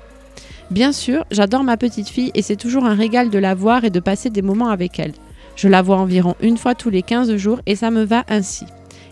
Bien 0.70 0.92
sûr, 0.92 1.24
j'adore 1.30 1.64
ma 1.64 1.78
petite 1.78 2.08
fille 2.08 2.30
et 2.34 2.42
c'est 2.42 2.56
toujours 2.56 2.84
un 2.84 2.94
régal 2.94 3.30
de 3.30 3.38
la 3.38 3.54
voir 3.54 3.84
et 3.84 3.90
de 3.90 4.00
passer 4.00 4.28
des 4.28 4.42
moments 4.42 4.68
avec 4.68 4.98
elle. 4.98 5.14
Je 5.56 5.68
la 5.68 5.80
vois 5.80 5.96
environ 5.96 6.34
une 6.40 6.58
fois 6.58 6.74
tous 6.74 6.90
les 6.90 7.02
15 7.02 7.34
jours 7.36 7.60
et 7.64 7.76
ça 7.76 7.90
me 7.90 8.04
va 8.04 8.24
ainsi. 8.28 8.66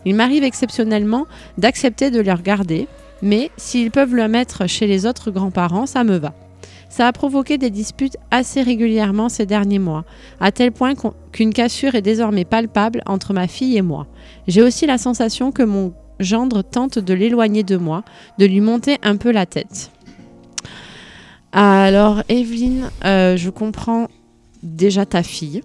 Il 0.05 0.15
m'arrive 0.15 0.45
exceptionnellement 0.45 1.27
d'accepter 1.59 2.11
de 2.11 2.21
les 2.21 2.33
regarder, 2.33 2.89
mais 3.23 3.51
s'ils 3.57 3.91
peuvent 3.91 4.15
le 4.15 4.29
mettre 4.29 4.67
chez 4.67 4.87
les 4.87 5.07
autres 5.07 5.31
grands-parents, 5.31 5.87
ça 5.87 6.05
me 6.05 6.17
va. 6.17 6.35
Ça 6.91 7.07
a 7.07 7.13
provoqué 7.13 7.57
des 7.57 7.71
disputes 7.71 8.17
assez 8.33 8.63
régulièrement 8.63 9.29
ces 9.29 9.47
derniers 9.47 9.79
mois, 9.79 10.05
à 10.41 10.51
tel 10.51 10.73
point 10.73 10.95
qu'une 11.31 11.55
cassure 11.55 11.95
est 11.95 12.03
désormais 12.03 12.45
palpable 12.45 13.01
entre 13.07 13.33
ma 13.33 13.47
fille 13.47 13.77
et 13.77 13.83
moi. 13.83 14.09
J'ai 14.49 14.61
aussi 14.61 14.87
la 14.87 14.99
sensation 14.99 15.53
que 15.53 15.63
mon 15.63 15.95
gendre 16.19 16.63
tente 16.63 16.99
de 16.99 17.15
l'éloigner 17.15 17.63
de 17.63 17.77
moi, 17.77 18.03
de 18.39 18.45
lui 18.45 18.61
monter 18.61 18.99
un 19.03 19.17
peu 19.17 19.31
la 19.31 19.47
tête. 19.47 19.93
Alors, 21.53 22.23
Evelyne, 22.29 22.91
euh, 23.05 23.37
je 23.37 23.51
comprends 23.51 24.09
déjà 24.65 25.07
ta 25.07 25.23
fille. 25.23 25.63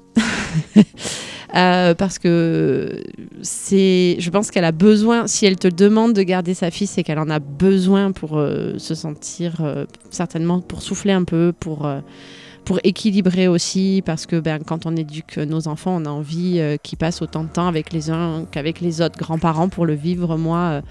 Euh, 1.54 1.94
parce 1.94 2.18
que 2.18 3.04
c'est, 3.42 4.16
je 4.20 4.30
pense 4.30 4.52
qu'elle 4.52 4.66
a 4.66 4.72
besoin, 4.72 5.28
si 5.28 5.46
elle 5.46 5.58
te 5.58 5.68
demande 5.68 6.14
de 6.14 6.24
garder 6.24 6.54
sa 6.54 6.72
fille, 6.72 6.88
c'est 6.88 7.04
qu'elle 7.04 7.20
en 7.20 7.30
a 7.30 7.40
besoin 7.40 8.12
pour 8.12 8.38
euh, 8.38 8.78
se 8.78 8.96
sentir, 8.96 9.58
euh, 9.60 9.86
certainement 10.10 10.60
pour 10.60 10.82
souffler 10.82 11.14
un 11.14 11.24
peu, 11.24 11.54
pour, 11.58 11.88
pour 12.66 12.80
équilibrer 12.84 13.48
aussi, 13.48 14.02
parce 14.06 14.26
que 14.26 14.40
ben, 14.40 14.60
quand 14.66 14.86
on 14.86 14.96
éduque 14.96 15.38
nos 15.38 15.68
enfants, 15.68 15.96
on 16.02 16.06
a 16.06 16.10
envie 16.10 16.60
qu'ils 16.82 16.98
passent 16.98 17.22
autant 17.22 17.44
de 17.44 17.50
temps 17.50 17.68
avec 17.68 17.94
les 17.94 18.10
uns 18.10 18.46
qu'avec 18.52 18.82
les 18.82 19.02
autres 19.02 19.18
grands-parents 19.18 19.70
pour 19.70 19.86
le 19.86 19.94
vivre. 19.94 20.38
Moi, 20.38 20.82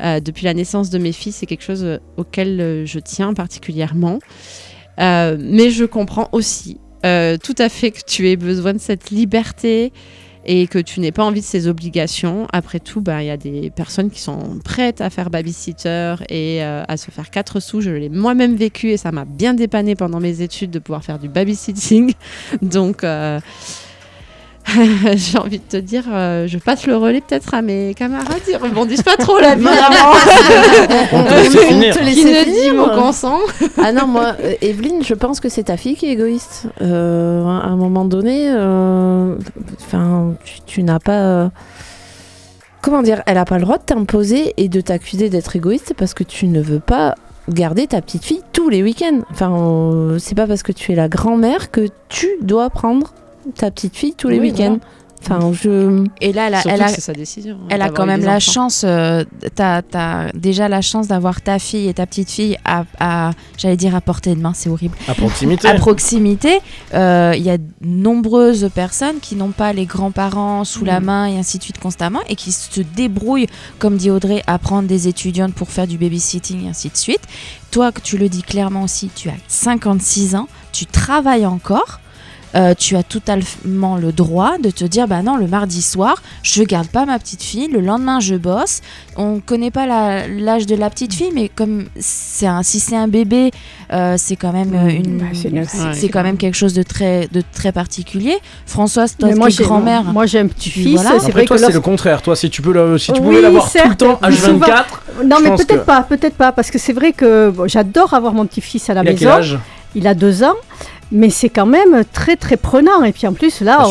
depuis 0.00 0.46
la 0.46 0.54
naissance 0.54 0.88
de 0.88 0.98
mes 0.98 1.12
filles, 1.12 1.32
c'est 1.32 1.46
quelque 1.46 1.64
chose 1.64 2.00
auquel 2.16 2.84
je 2.86 2.98
tiens 2.98 3.34
particulièrement. 3.34 4.20
Mais 4.98 5.70
je 5.70 5.84
comprends 5.84 6.30
aussi 6.32 6.78
euh, 7.04 7.36
tout 7.36 7.54
à 7.58 7.68
fait 7.68 7.90
que 7.90 8.00
tu 8.06 8.28
aies 8.28 8.36
besoin 8.36 8.72
de 8.72 8.78
cette 8.78 9.10
liberté 9.10 9.92
et 10.44 10.66
que 10.66 10.78
tu 10.78 11.00
n'aies 11.00 11.12
pas 11.12 11.24
envie 11.24 11.40
de 11.40 11.46
ces 11.46 11.68
obligations. 11.68 12.46
Après 12.52 12.80
tout, 12.80 13.00
ben, 13.00 13.20
il 13.20 13.26
y 13.26 13.30
a 13.30 13.36
des 13.36 13.70
personnes 13.70 14.10
qui 14.10 14.20
sont 14.20 14.58
prêtes 14.64 15.00
à 15.00 15.10
faire 15.10 15.30
babysitter 15.30 16.16
et 16.28 16.62
euh, 16.62 16.82
à 16.88 16.96
se 16.96 17.10
faire 17.10 17.30
quatre 17.30 17.60
sous. 17.60 17.80
Je 17.80 17.90
l'ai 17.90 18.08
moi-même 18.08 18.56
vécu 18.56 18.90
et 18.90 18.96
ça 18.96 19.12
m'a 19.12 19.24
bien 19.24 19.54
dépanné 19.54 19.94
pendant 19.94 20.20
mes 20.20 20.42
études 20.42 20.70
de 20.70 20.78
pouvoir 20.78 21.04
faire 21.04 21.18
du 21.18 21.28
babysitting. 21.28 22.14
Donc, 22.62 23.04
euh, 23.04 23.38
j'ai 25.14 25.38
envie 25.38 25.58
de 25.58 25.64
te 25.68 25.76
dire, 25.76 26.04
euh, 26.10 26.46
je 26.46 26.56
passe 26.58 26.86
le 26.86 26.96
relais 26.96 27.20
peut-être 27.20 27.52
à 27.54 27.62
mes 27.62 27.94
camarades. 27.94 28.40
Ils 28.48 28.56
rebondissent 28.56 29.02
pas 29.02 29.16
trop 29.16 29.38
là, 29.38 29.54
évidemment. 29.54 29.74
On 31.12 31.24
te 31.24 31.34
laisse 31.34 31.56
finir. 31.58 31.94
Te 31.94 31.98
Qui 32.00 32.24
ne 32.24 32.44
dit 32.44 32.50
finir. 32.52 32.74
mot 32.74 32.86
consent. 32.94 33.38
Ah 33.82 33.92
non, 33.92 34.06
moi, 34.06 34.34
euh, 34.40 34.54
Evelyne, 34.62 35.02
je 35.04 35.14
pense 35.14 35.40
que 35.40 35.48
c'est 35.48 35.64
ta 35.64 35.76
fille 35.76 35.96
qui 35.96 36.06
est 36.06 36.12
égoïste. 36.12 36.66
Euh, 36.80 37.44
à 37.44 37.66
un 37.66 37.76
moment 37.76 38.04
donné, 38.04 38.50
euh, 38.50 39.34
enfin, 39.80 40.32
tu, 40.44 40.60
tu 40.64 40.82
n'as 40.84 41.00
pas. 41.00 41.20
euh, 41.20 41.48
comment 42.80 43.02
dire 43.02 43.22
Elle 43.26 43.34
n'a 43.34 43.44
pas 43.44 43.56
le 43.58 43.62
droit 43.64 43.78
de 43.78 43.84
t'imposer 43.84 44.54
et 44.56 44.68
de 44.68 44.80
t'accuser 44.80 45.28
d'être 45.28 45.56
égoïste 45.56 45.94
parce 45.96 46.14
que 46.14 46.24
tu 46.24 46.46
ne 46.46 46.60
veux 46.60 46.80
pas 46.80 47.14
garder 47.48 47.88
ta 47.88 48.00
petite 48.00 48.24
fille 48.24 48.42
tous 48.52 48.68
les 48.68 48.82
week-ends. 48.84 49.20
Enfin, 49.32 49.52
euh, 49.52 50.18
c'est 50.20 50.36
pas 50.36 50.46
parce 50.46 50.62
que 50.62 50.70
tu 50.72 50.92
es 50.92 50.94
la 50.94 51.08
grand-mère 51.08 51.70
que 51.72 51.88
tu 52.08 52.28
dois 52.40 52.70
prendre 52.70 53.12
ta 53.56 53.70
petite 53.70 53.96
fille 53.96 54.14
tous 54.16 54.28
les 54.28 54.38
Oui, 54.40 54.50
week-ends. 54.50 54.78
Enfin, 55.24 55.52
je. 55.52 56.04
Et 56.20 56.32
là, 56.32 56.48
elle 56.48 56.54
a, 56.56 56.62
elle 56.66 57.00
sa 57.00 57.12
décision, 57.12 57.54
hein, 57.62 57.66
Elle 57.70 57.80
a 57.82 57.90
quand 57.90 58.06
même 58.06 58.22
la 58.24 58.38
enfants. 58.38 58.52
chance. 58.52 58.82
euh, 58.84 59.22
t'as, 59.54 59.80
t'as 59.80 60.32
déjà 60.32 60.66
la 60.68 60.80
chance 60.80 61.06
d'avoir 61.06 61.40
ta 61.42 61.60
fille 61.60 61.86
et 61.86 61.94
ta 61.94 62.06
petite 62.06 62.28
fille 62.28 62.56
à, 62.64 62.82
à- 62.98 63.30
j'allais 63.56 63.76
dire 63.76 63.94
à 63.94 64.00
portée 64.00 64.34
de 64.34 64.40
main, 64.40 64.52
c'est 64.52 64.68
horrible. 64.68 64.96
À 65.06 65.14
proximité. 65.14 65.68
À 65.68 65.74
proximité. 65.74 66.58
Euh, 66.94 67.34
Il 67.36 67.42
y 67.44 67.50
a 67.50 67.56
de 67.58 67.62
nombreuses 67.82 68.68
personnes 68.74 69.20
qui 69.22 69.36
n'ont 69.36 69.52
pas 69.52 69.72
les 69.72 69.86
grands-parents 69.86 70.64
sous 70.64 70.84
la 70.84 70.98
Mm. 70.98 71.04
main 71.04 71.26
et 71.26 71.38
ainsi 71.38 71.58
de 71.58 71.62
suite 71.62 71.78
constamment 71.78 72.20
et 72.28 72.34
qui 72.34 72.50
se 72.50 72.80
débrouillent, 72.80 73.46
comme 73.78 73.96
dit 73.98 74.10
Audrey, 74.10 74.42
à 74.48 74.58
prendre 74.58 74.88
des 74.88 75.06
étudiantes 75.06 75.54
pour 75.54 75.68
faire 75.68 75.86
du 75.86 75.98
babysitting 75.98 76.66
et 76.66 76.68
ainsi 76.68 76.88
de 76.88 76.96
suite. 76.96 77.22
Toi, 77.70 77.92
que 77.92 78.00
tu 78.00 78.18
le 78.18 78.28
dis 78.28 78.42
clairement 78.42 78.82
aussi, 78.82 79.08
tu 79.14 79.28
as 79.28 79.34
56 79.46 80.34
ans, 80.34 80.48
tu 80.72 80.84
travailles 80.86 81.46
encore. 81.46 82.00
Euh, 82.54 82.74
tu 82.78 82.96
as 82.96 83.02
totalement 83.02 83.96
le 83.96 84.12
droit 84.12 84.58
de 84.62 84.70
te 84.70 84.84
dire 84.84 85.08
bah 85.08 85.22
non 85.22 85.36
le 85.36 85.46
mardi 85.46 85.80
soir 85.82 86.22
je 86.42 86.62
garde 86.62 86.88
pas 86.88 87.06
ma 87.06 87.18
petite 87.18 87.42
fille 87.42 87.68
le 87.68 87.80
lendemain 87.80 88.20
je 88.20 88.34
bosse 88.34 88.80
on 89.16 89.40
connaît 89.40 89.70
pas 89.70 89.86
l'âge 90.28 90.66
de 90.66 90.74
la 90.76 90.90
petite 90.90 91.14
fille 91.14 91.30
mais 91.34 91.48
comme 91.48 91.86
c'est 91.98 92.46
un 92.46 92.62
si 92.62 92.78
c'est 92.80 92.96
un 92.96 93.08
bébé 93.08 93.50
euh, 93.92 94.16
c'est 94.18 94.36
quand 94.36 94.52
même 94.52 94.74
euh, 94.74 94.88
une 94.90 95.18
Bah, 95.18 95.24
c'est 95.32 95.50
ouais. 96.02 96.08
quand 96.08 96.22
même 96.22 96.36
quelque 96.36 96.54
chose 96.56 96.74
de 96.74 96.82
très 96.82 97.28
de 97.32 97.42
très 97.52 97.72
particulier 97.72 98.36
Françoise 98.66 99.16
toi 99.18 99.34
moi, 99.34 99.48
es 99.48 99.50
j'ai- 99.50 99.64
grand-mère 99.64 100.04
moi, 100.04 100.26
j'ai 100.26 100.40
un 100.40 100.46
petit-fils, 100.46 100.94
voilà. 100.94 101.10
c'est 101.10 101.16
Après, 101.16 101.30
vrai 101.32 101.44
toi, 101.46 101.56
que 101.56 101.62
c'est 101.66 101.72
le 101.72 101.80
contraire. 101.80 102.22
Toi, 102.22 102.36
si 102.36 102.50
tu 102.50 102.60
peux 102.60 102.72
le- 102.72 102.98
si 102.98 103.12
tu 103.12 103.20
Oui, 103.20 103.26
pouvais 103.26 103.40
l'avoir 103.42 103.70
tout 103.72 103.78
le 103.88 103.94
temps, 103.94 104.18
mais 104.22 104.32
souvent- 104.32 104.66
H24. 104.66 104.84
Non, 105.24 105.36
mais 105.42 105.50
peut-être 105.50 105.66
que- 105.80 105.86
pas, 105.86 106.02
peut-être 106.02 106.36
pas, 106.36 106.52
parce 106.52 106.70
que 106.70 106.78
c'est 106.78 106.92
vrai 106.92 107.12
que 107.12 107.50
bon, 107.50 107.66
j'adore 107.68 108.12
avoir 108.14 108.32
mon 108.34 108.44
petit-fils 108.46 108.90
à 108.90 108.94
la 108.94 109.02
Il 109.02 109.08
a 109.08 109.12
maison. 109.12 109.20
quel 109.20 109.28
âge? 109.28 109.58
Il 109.94 110.06
a 110.06 110.14
deux 110.14 110.42
ans, 110.42 110.54
mais 111.12 111.30
c'est 111.30 111.48
quand 111.50 111.66
même 111.66 112.02
très 112.12 112.36
très 112.36 112.56
prenant. 112.56 113.04
Et 113.04 113.12
puis 113.12 113.26
en 113.26 113.32
plus 113.32 113.60
là, 113.60 113.78
Bah, 113.78 113.84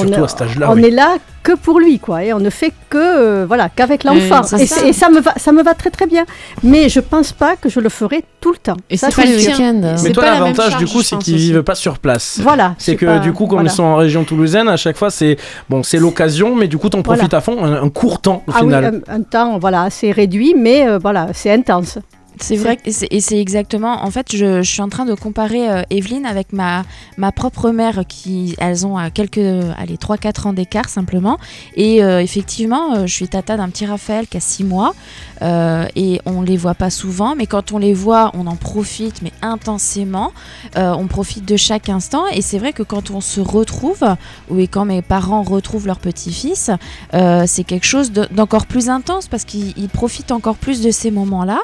on, 0.70 0.74
oui. 0.76 0.86
est 0.86 0.90
là 0.92 1.16
que 1.44 1.54
pour 1.54 1.80
lui, 1.80 1.98
quoi. 2.00 2.24
Et 2.24 2.34
on 2.34 2.40
ne 2.40 2.50
fait 2.50 2.72
que 2.90 2.98
euh, 2.98 3.46
voilà 3.48 3.70
qu'avec 3.70 4.04
l'enfant. 4.04 4.44
c'est 4.44 4.62
et, 4.62 4.66
ça. 4.68 4.76
c'est- 4.76 4.90
et 4.90 4.94
ça 4.94 5.10
me 5.10 5.20
va, 5.22 5.34
ça 5.38 5.52
me 5.52 5.64
va 5.64 5.74
très 5.74 5.90
très 5.90 6.06
bien. 6.08 6.26
Mais 6.64 6.90
je 6.90 7.00
pense 7.00 7.32
pas 7.32 7.56
que 7.56 7.68
je 7.70 7.80
le 7.80 7.90
ferai 7.90 8.24
tout 8.42 8.52
le 8.52 8.58
temps. 8.58 8.78
Et 8.90 8.98
Ça, 8.98 9.08
c'est 9.10 9.24
pas 9.24 9.28
le 9.28 9.36
week-end. 9.38 9.96
Mais 10.04 10.12
toi, 10.12 10.26
l'avantage 10.26 10.78
du 10.78 10.86
coup, 10.88 11.02
c'est 11.02 11.18
qu'ils 11.18 11.38
vivent 11.38 11.64
pas 11.64 11.76
sur 11.76 11.98
place. 12.00 12.40
Voilà, 12.42 12.76
C'est 12.78 12.96
que 12.96 13.06
pas- 13.06 13.20
du 13.20 13.32
coup, 13.34 13.46
comme 13.48 13.60
voilà. 13.60 13.72
ils 13.72 13.76
sont 13.76 13.84
en 13.84 13.96
région 13.96 14.24
toulousaine, 14.24 14.68
à 14.68 14.78
chaque 14.78 14.98
fois, 14.98 15.10
c'est 15.10 15.38
bon, 15.70 15.84
c'est 15.84 15.98
l'occasion, 16.00 16.56
mais 16.56 16.68
du 16.68 16.78
coup, 16.78 16.90
t'en 16.90 17.02
profites 17.02 17.32
Voilà. 17.32 17.38
à 17.38 17.42
fond, 17.42 17.64
un, 17.64 17.84
un 17.84 17.90
court 17.90 18.20
temps 18.22 18.44
au 18.48 18.52
Ah 18.52 18.58
oui, 18.58 18.62
final. 18.66 19.02
un, 19.08 19.16
un 19.16 19.22
temps 19.22 19.58
voilà 19.60 19.84
assez 19.84 20.12
réduit, 20.12 20.54
mais 20.58 20.88
euh, 20.88 20.98
voilà, 21.00 21.28
c'est 21.34 21.52
intense. 21.52 21.98
C'est 22.42 22.56
vrai, 22.56 22.78
et 22.84 23.22
c'est 23.22 23.40
exactement. 23.40 24.04
En 24.04 24.12
fait, 24.12 24.36
je, 24.36 24.62
suis 24.64 24.82
en 24.82 24.90
train 24.90 25.06
de 25.06 25.14
comparer 25.14 25.70
euh, 25.70 25.82
Evelyne 25.90 26.26
avec 26.26 26.54
ma, 26.54 26.84
ma 27.18 27.32
propre 27.32 27.70
mère, 27.70 28.04
qui 28.08 28.56
elles 28.60 28.86
ont 28.86 28.98
à 28.98 29.10
quelques, 29.12 29.38
allez, 29.38 29.96
3-4 29.98 30.48
ans 30.48 30.54
d'écart 30.54 30.90
simplement. 30.90 31.38
Et 31.76 32.04
euh, 32.04 32.22
effectivement, 32.22 32.96
euh, 32.96 33.06
je 33.06 33.14
suis 33.14 33.28
tata 33.28 33.58
d'un 33.58 33.70
petit 33.70 33.86
Raphaël 33.86 34.28
qui 34.28 34.38
a 34.38 34.40
6 34.40 34.64
mois, 34.64 34.94
euh, 35.42 35.86
et 35.96 36.20
on 36.26 36.42
les 36.42 36.58
voit 36.58 36.74
pas 36.74 36.90
souvent, 36.90 37.36
mais 37.36 37.46
quand 37.46 37.72
on 37.72 37.78
les 37.78 37.94
voit, 37.94 38.32
on 38.34 38.48
en 38.48 38.56
profite, 38.56 39.22
mais 39.22 39.32
intensément. 39.42 40.32
Euh, 40.78 40.94
on 40.98 41.08
profite 41.08 41.46
de 41.46 41.58
chaque 41.58 41.90
instant, 41.90 42.28
et 42.34 42.42
c'est 42.42 42.58
vrai 42.58 42.74
que 42.74 42.84
quand 42.84 43.12
on 43.12 43.22
se 43.22 43.40
retrouve, 43.40 44.04
ou 44.50 44.58
quand 44.70 44.86
mes 44.86 45.02
parents 45.02 45.44
retrouvent 45.44 45.88
leur 45.88 46.00
petit-fils, 46.00 46.72
euh, 47.14 47.44
c'est 47.48 47.64
quelque 47.64 47.86
chose 47.86 48.12
de- 48.12 48.28
d'encore 48.32 48.66
plus 48.66 48.90
intense 48.90 49.28
parce 49.28 49.46
qu'ils 49.46 49.74
ils 49.78 49.90
profitent 49.90 50.32
encore 50.32 50.56
plus 50.56 50.82
de 50.82 50.92
ces 50.92 51.12
moments-là. 51.12 51.60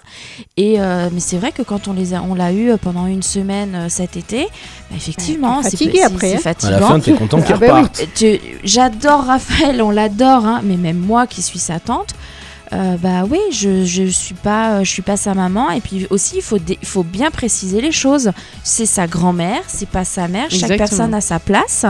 Et 0.55 0.66
euh, 0.77 1.09
mais 1.11 1.19
c'est 1.19 1.37
vrai 1.37 1.51
que 1.51 1.61
quand 1.61 1.87
on 1.87 1.93
les 1.93 2.13
a, 2.13 2.21
on 2.21 2.33
l'a 2.33 2.51
eu 2.51 2.71
pendant 2.77 3.05
une 3.05 3.23
semaine 3.23 3.75
euh, 3.75 3.89
cet 3.89 4.17
été, 4.17 4.43
bah, 4.89 4.95
effectivement, 4.95 5.61
c'est 5.61 5.71
fatigué 5.71 6.01
après, 6.01 6.29
c'est 6.29 6.35
hein. 6.35 6.39
fatigant. 6.39 6.75
À 6.75 6.79
la 6.79 6.87
fin, 6.87 6.99
t'es 6.99 7.13
content 7.13 7.41
qu'il 7.41 7.55
Ah 7.55 7.57
bah 7.57 7.83
J'adore 8.63 9.25
Raphaël, 9.25 9.81
on 9.81 9.91
l'adore, 9.91 10.45
hein, 10.45 10.61
mais 10.63 10.77
même 10.77 10.97
moi 10.97 11.27
qui 11.27 11.41
suis 11.41 11.59
sa 11.59 11.79
tante. 11.79 12.15
Euh, 12.73 12.95
bah 13.01 13.23
oui, 13.29 13.39
je, 13.51 13.85
je 13.85 14.03
suis 14.07 14.33
pas, 14.35 14.83
je 14.83 14.89
suis 14.89 15.01
pas 15.01 15.15
sa 15.17 15.33
maman 15.33 15.71
et 15.71 15.79
puis 15.81 16.05
aussi 16.09 16.35
il 16.37 16.41
faut, 16.41 16.57
il 16.67 16.87
faut 16.87 17.03
bien 17.03 17.31
préciser 17.31 17.81
les 17.81 17.91
choses. 17.91 18.31
C'est 18.63 18.85
sa 18.85 19.07
grand-mère, 19.07 19.61
c'est 19.67 19.87
pas 19.87 20.03
sa 20.03 20.27
mère. 20.27 20.47
Chaque 20.49 20.77
personne 20.77 21.13
a 21.13 21.21
sa 21.21 21.39
place 21.39 21.85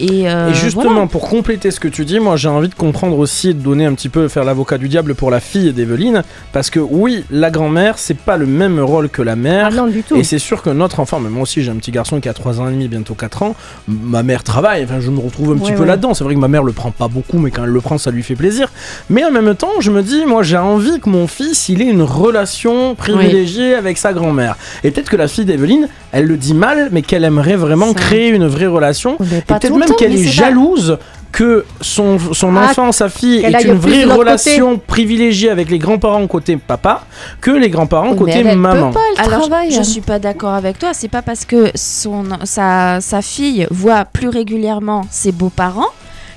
et, 0.00 0.28
euh, 0.28 0.50
Et 0.50 0.54
justement, 0.54 0.92
voilà. 0.92 1.06
pour 1.06 1.28
compléter 1.28 1.70
ce 1.70 1.80
que 1.80 1.88
tu 1.88 2.04
dis, 2.04 2.20
moi 2.20 2.36
j'ai 2.36 2.48
envie 2.48 2.68
de 2.68 2.74
comprendre 2.74 3.18
aussi, 3.18 3.48
de 3.54 3.60
donner 3.60 3.84
un 3.86 3.94
petit 3.94 4.08
peu, 4.08 4.28
faire 4.28 4.44
l'avocat 4.44 4.78
du 4.78 4.88
diable 4.88 5.14
pour 5.14 5.30
la 5.30 5.40
fille 5.40 5.72
d'Evelyne, 5.72 6.22
parce 6.52 6.70
que 6.70 6.80
oui, 6.80 7.24
la 7.30 7.50
grand-mère, 7.50 7.98
c'est 7.98 8.16
pas 8.18 8.36
le 8.36 8.46
même 8.46 8.80
rôle 8.80 9.08
que 9.08 9.22
la 9.22 9.36
mère. 9.36 9.68
Ah 9.70 9.74
non 9.74 9.86
du 9.86 10.02
tout. 10.02 10.16
Et 10.16 10.24
c'est 10.24 10.38
sûr 10.38 10.62
que 10.62 10.70
notre 10.70 11.00
enfant, 11.00 11.20
mais 11.20 11.28
moi 11.30 11.42
aussi 11.42 11.62
j'ai 11.62 11.70
un 11.70 11.76
petit 11.76 11.90
garçon 11.90 12.20
qui 12.20 12.28
a 12.28 12.34
3 12.34 12.60
ans 12.60 12.68
et 12.68 12.72
demi, 12.72 12.88
bientôt 12.88 13.14
4 13.14 13.42
ans, 13.42 13.54
ma 13.88 14.22
mère 14.22 14.42
travaille, 14.42 14.84
enfin 14.84 15.00
je 15.00 15.10
me 15.10 15.20
retrouve 15.20 15.52
un 15.52 15.56
petit 15.56 15.70
Ouais, 15.70 15.74
peu 15.74 15.80
ouais. 15.82 15.86
là-dedans. 15.88 16.14
C'est 16.14 16.24
vrai 16.24 16.34
que 16.34 16.40
ma 16.40 16.48
mère 16.48 16.62
le 16.62 16.72
prend 16.72 16.90
pas 16.90 17.08
beaucoup, 17.08 17.38
mais 17.38 17.50
quand 17.50 17.64
elle 17.64 17.70
le 17.70 17.80
prend, 17.80 17.98
ça 17.98 18.10
lui 18.10 18.22
fait 18.22 18.36
plaisir. 18.36 18.70
Mais 19.10 19.24
en 19.24 19.30
même 19.30 19.54
temps, 19.54 19.70
je 19.80 19.90
me 19.90 20.02
dis, 20.02 20.13
moi 20.26 20.42
j'ai 20.42 20.56
envie 20.56 21.00
que 21.00 21.08
mon 21.08 21.26
fils, 21.26 21.68
il 21.68 21.82
ait 21.82 21.86
une 21.90 22.02
relation 22.02 22.94
privilégiée 22.94 23.74
avec 23.74 23.98
sa 23.98 24.12
grand-mère. 24.12 24.56
Et 24.82 24.90
peut-être 24.90 25.10
que 25.10 25.16
la 25.16 25.28
fille 25.28 25.44
d'Evelyne, 25.44 25.88
elle 26.12 26.26
le 26.26 26.36
dit 26.36 26.54
mal, 26.54 26.88
mais 26.92 27.02
qu'elle 27.02 27.24
aimerait 27.24 27.56
vraiment 27.56 27.88
Ça. 27.88 27.94
créer 27.94 28.28
une 28.28 28.46
vraie 28.46 28.66
relation. 28.66 29.16
Mais 29.20 29.38
Et 29.38 29.40
peut-être 29.42 29.76
même 29.76 29.94
qu'elle 29.98 30.14
est 30.14 30.24
jalouse 30.24 30.98
que 31.32 31.64
son, 31.80 32.16
son 32.32 32.54
Ah, 32.56 32.66
enfant, 32.70 32.92
sa 32.92 33.08
fille, 33.08 33.44
ait 33.44 33.62
une 33.64 33.74
vraie 33.74 34.04
relation 34.04 34.78
privilégiée 34.78 35.50
avec 35.50 35.68
les 35.68 35.78
grands-parents 35.78 36.26
côté 36.28 36.56
papa 36.56 37.04
que 37.40 37.50
les 37.50 37.70
grands-parents 37.70 38.14
côté 38.14 38.34
elle, 38.36 38.46
elle 38.46 38.58
maman. 38.58 38.88
peut 38.90 38.94
pas, 38.94 39.00
elle 39.18 39.26
Alors, 39.26 39.40
travaille. 39.48 39.72
je 39.72 39.80
hein. 39.80 39.82
suis 39.84 40.00
pas 40.00 40.20
d'accord 40.20 40.54
avec 40.54 40.78
toi. 40.78 40.90
C'est 40.92 41.08
pas 41.08 41.22
parce 41.22 41.44
que 41.44 41.70
son, 41.74 42.24
sa, 42.44 43.00
sa 43.00 43.20
fille 43.20 43.66
voit 43.72 44.04
plus 44.04 44.28
régulièrement 44.28 45.06
ses 45.10 45.32
beaux-parents 45.32 45.88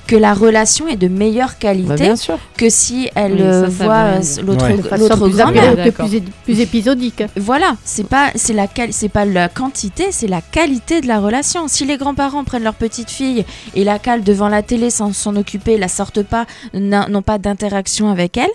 que 0.08 0.16
la 0.16 0.34
relation 0.34 0.88
est 0.88 0.96
de 0.96 1.06
meilleure 1.06 1.50
Bah, 1.50 1.54
qualité 1.60 1.94
bien 1.94 2.16
sûr. 2.16 2.38
que 2.56 2.68
si 2.68 3.08
elle 3.14 3.34
Oui, 3.34 3.42
euh, 3.42 3.64
ça, 3.66 3.70
ça 3.70 3.84
voit 3.84 3.94
euh, 3.94 4.20
l'autre 4.44 4.64
Ouais. 4.66 4.98
l'autre 4.98 5.16
plus, 5.28 5.36
grand-mère. 5.36 5.92
plus, 5.92 6.20
plus 6.44 6.60
épisodique. 6.60 7.22
Voilà, 7.36 7.76
c'est 7.84 8.08
pas 8.08 8.30
c'est 8.34 8.54
la 8.54 8.66
c'est 8.90 9.08
pas 9.10 9.24
la 9.24 9.48
quantité, 9.48 10.06
c'est 10.10 10.26
la 10.26 10.40
qualité 10.40 11.00
de 11.00 11.06
la 11.06 11.20
relation. 11.20 11.68
Si 11.68 11.84
les 11.84 11.96
grands-parents 11.98 12.42
prennent 12.42 12.64
leur 12.64 12.74
petite 12.74 13.10
fille 13.10 13.44
et 13.76 13.84
la 13.84 13.98
calent 14.00 14.24
devant 14.24 14.48
la 14.48 14.62
télé 14.62 14.90
sans 14.90 15.12
s'en 15.12 15.36
occuper, 15.36 15.76
la 15.78 15.88
sortent 15.88 16.22
pas, 16.24 16.46
n'ont 16.74 17.22
pas 17.22 17.38
d'interaction 17.38 18.10
avec 18.10 18.36
elle, 18.38 18.50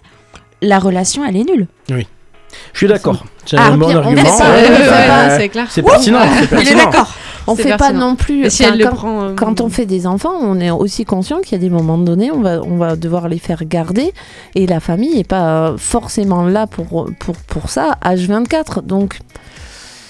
la 0.62 0.80
relation 0.80 1.24
elle 1.24 1.38
est 1.38 1.44
nulle. 1.46 1.68
Je 1.90 2.78
suis 2.78 2.88
d'accord. 2.88 3.24
C'est 3.46 3.58
Ah, 3.60 3.68
un 3.68 3.78
bon 3.78 3.88
bien, 3.88 3.98
on 3.98 4.08
argument. 4.08 4.22
ouais, 4.40 4.70
ouais, 4.70 5.38
c'est 5.38 5.50
clair. 5.50 5.68
C'est 5.70 5.82
pertinent. 5.84 6.20
Il 6.62 6.68
est 6.68 6.76
d'accord. 6.76 7.14
On 7.48 7.56
fait 7.56 7.78
pas 7.78 7.92
non 7.92 8.16
plus. 8.16 8.50
Si 8.50 8.64
le 8.64 8.84
quand, 8.86 8.96
prend. 8.96 9.24
euh, 9.24 9.34
quand 9.36 9.62
on 9.62 9.70
fait 9.70 9.86
des 9.86 10.08
enfants, 10.08 10.34
on 10.40 10.60
est 10.60 10.72
aussi 10.72 11.06
conscient 11.06 11.42
qu'il 11.42 11.54
y 11.54 11.56
a 11.56 11.58
des 11.64 11.70
moments 11.70 11.98
donnés, 11.98 12.32
on 12.32 12.42
va, 12.42 12.62
on 12.62 12.78
va 12.78 12.96
devoir 12.96 13.28
les 13.30 13.40
faire 13.40 13.64
garder. 13.66 14.14
Et 14.56 14.66
la 14.68 14.80
famille 14.80 15.16
n'est 15.16 15.24
pas 15.24 15.76
forcément 15.78 16.44
là 16.44 16.68
pour, 16.68 17.10
pour, 17.20 17.36
pour 17.36 17.70
ça, 17.70 17.98
H24. 18.04 18.82
Donc, 18.86 19.20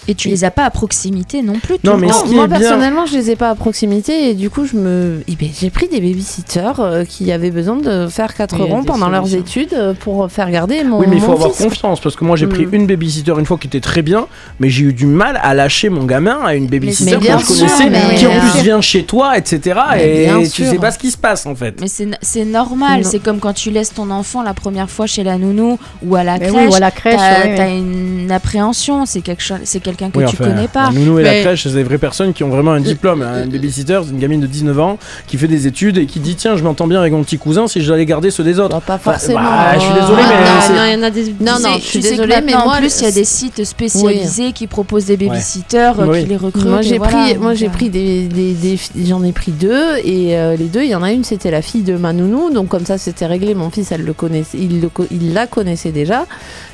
Et 0.07 0.15
tu 0.15 0.27
les 0.29 0.43
as 0.43 0.51
pas 0.51 0.65
à 0.65 0.69
proximité 0.69 1.41
non 1.41 1.53
plus. 1.59 1.75
tout 1.79 1.87
Non, 1.87 1.97
mais 1.97 2.07
qui 2.07 2.33
moi 2.35 2.45
est 2.45 2.47
bien- 2.47 2.59
personnellement, 2.59 3.05
je 3.05 3.13
les 3.15 3.31
ai 3.31 3.35
pas 3.35 3.49
à 3.49 3.55
proximité. 3.55 4.29
Et 4.29 4.33
du 4.33 4.49
coup, 4.49 4.65
je 4.65 4.75
me, 4.75 5.23
eh 5.27 5.35
ben, 5.35 5.49
j'ai 5.57 5.69
pris 5.69 5.87
des 5.87 5.99
babysitters 6.01 6.79
euh, 6.79 7.05
qui 7.05 7.31
avaient 7.31 7.51
besoin 7.51 7.77
de 7.77 8.07
faire 8.07 8.33
4 8.33 8.55
Oui, 8.55 8.61
il 8.65 8.67
y 8.67 8.71
a 8.71 8.75
ronds 8.75 8.83
pendant 8.83 9.09
leurs 9.09 9.33
études 9.33 9.73
euh, 9.73 9.93
pour 9.93 10.29
faire 10.31 10.49
garder 10.51 10.83
mon, 10.83 10.99
Oui, 10.99 11.05
mais 11.09 11.15
il 11.17 11.21
faut 11.21 11.31
avoir 11.31 11.51
fils. 11.53 11.63
confiance 11.65 11.99
parce 12.01 12.15
que 12.15 12.23
moi 12.25 12.35
j'ai 12.35 12.47
pris 12.47 12.65
Mm. 12.65 12.73
une 12.75 12.87
babysitter 12.87 13.33
une 13.37 13.45
fois 13.45 13.57
qui 13.57 13.67
était 13.67 13.79
très 13.79 14.01
bien, 14.01 14.27
mais 14.59 14.69
j'ai 14.69 14.83
eu 14.85 14.93
du 14.93 15.05
mal 15.05 15.39
à 15.41 15.53
lâcher 15.53 15.89
mon 15.89 16.03
gamin 16.05 16.39
à 16.43 16.55
une 16.55 16.67
babysitter 16.67 17.17
que 17.17 17.23
je 17.23 17.47
connaissais, 17.47 17.89
mais 17.89 18.15
qui 18.15 18.27
en 18.27 18.31
plus 18.39 18.61
vient 18.63 18.81
chez 18.81 19.03
toi, 19.03 19.37
etc. 19.37 19.79
Mais 19.95 20.23
et 20.25 20.43
tu 20.49 20.63
sûr. 20.63 20.71
sais 20.71 20.77
pas 20.79 20.91
ce 20.91 20.99
qui 20.99 21.11
se 21.11 21.17
passe 21.17 21.45
en 21.45 21.55
fait. 21.55 21.79
Mais 21.79 21.87
c'est 21.87 22.07
c'est 22.21 22.45
normal, 22.45 23.01
Non. 23.03 23.09
c'est 23.09 23.19
comme 23.19 23.39
quand 23.39 23.53
tu 23.53 23.69
laisses 23.71 23.93
ton 23.93 24.09
enfant 24.11 24.41
la 24.43 24.53
première 24.53 24.89
fois 24.89 25.05
chez 25.07 25.23
la 25.23 25.37
nounou 25.37 25.77
ou 26.05 26.15
à 26.15 26.23
la 26.23 26.37
Mais 26.37 26.47
crèche. 26.47 26.55
oui, 26.55 26.67
ou 26.71 26.75
à 26.75 26.79
la 26.79 26.91
crèche, 26.91 27.15
t'as 27.17 27.65
ouais, 27.65 27.77
une 27.77 28.31
appréhension, 28.31 29.05
c'est 29.05 29.21
quelque 29.21 29.43
chose, 29.43 29.57
c'est 29.63 29.79
quelqu'un 29.95 30.09
que 30.09 30.17
Oui, 30.19 30.25
tu 30.27 30.35
enfin, 30.39 30.51
connais 30.51 30.67
pas. 30.67 30.85
La 30.85 30.91
nounou 30.91 31.19
et 31.19 31.23
la 31.23 31.31
Mais- 31.31 31.41
crèche, 31.41 31.63
c'est 31.63 31.73
des 31.73 31.83
vraies 31.83 31.97
personnes 31.97 32.33
qui 32.33 32.43
ont 32.43 32.49
vraiment 32.49 32.71
un 32.71 32.79
diplôme. 32.79 33.21
Un 33.21 33.45
babysitter, 33.47 33.99
c'est 34.03 34.11
une 34.11 34.19
gamine 34.19 34.41
de 34.41 34.47
19 34.47 34.79
ans 34.79 34.97
qui 35.27 35.37
fait 35.37 35.47
des 35.47 35.67
études 35.67 35.97
et 35.97 36.05
qui 36.05 36.19
dit 36.19 36.35
Tiens, 36.35 36.55
je 36.55 36.63
m'entends 36.63 36.87
bien 36.87 36.99
avec 36.99 37.13
mon 37.13 37.23
petit 37.23 37.37
cousin 37.37 37.67
si 37.67 37.81
je 37.81 37.87
dois 37.87 37.95
aller 37.95 38.05
garder 38.05 38.31
ceux 38.31 38.43
des 38.43 38.59
autres. 38.59 38.75
Bah, 38.75 38.81
pas 38.85 38.95
Enfin, 38.95 39.11
forcément. 39.13 39.39
bah, 39.41 39.73
je 39.75 39.79
suis 39.81 39.93
désolé, 39.93 40.21
mais 40.27 40.75
non, 40.75 40.85
il 40.85 40.93
y 40.93 40.95
en 40.95 41.03
a 41.03 41.09
des. 41.09 41.23
Non, 41.39 41.59
non, 41.61 41.75
je 41.79 41.85
suis 41.85 41.99
désolée, 41.99 42.35
mais 42.45 42.53
moi, 42.53 42.73
en 42.75 42.77
plus, 42.77 42.99
il 43.01 43.03
y 43.05 43.07
a 43.07 43.11
des 43.11 43.23
sites 43.23 43.63
spécialisés 43.63 44.51
qui 44.53 44.67
proposent 44.67 45.05
des 45.05 45.17
babysitters, 45.17 45.99
euh, 45.99 46.05
Oui. 46.07 46.21
qui 46.23 46.29
les 46.29 46.37
recrutent. 46.37 46.65
Moi 46.65 46.81
j'ai 46.81 46.97
voilà, 46.97 47.23
pris, 47.25 47.37
moi 47.37 47.53
j'ai 47.53 47.69
pris 47.69 47.89
des, 47.89 48.27
des- 48.27 48.53
des- 48.53 48.79
j'en 49.05 49.23
ai 49.23 49.31
pris 49.31 49.51
deux 49.51 49.97
et 50.03 50.37
euh, 50.37 50.55
les 50.55 50.65
deux, 50.65 50.81
il 50.83 50.89
y 50.89 50.95
en 50.95 51.03
a 51.03 51.11
une 51.11 51.23
c'était 51.23 51.51
la 51.51 51.61
fille 51.61 51.83
de 51.83 51.95
ma 51.95 52.13
nounou, 52.13 52.51
donc 52.51 52.67
comme 52.69 52.85
ça 52.85 52.97
c'était 52.97 53.25
réglé. 53.25 53.53
Mon 53.55 53.69
fils, 53.69 53.91
elle 53.91 54.03
le 54.03 54.13
connaissait, 54.13 54.57
il, 54.59 54.81
le 54.81 54.89
co- 54.89 55.05
il 55.11 55.33
la 55.33 55.47
connaissait 55.47 55.91
déjà. 55.91 56.25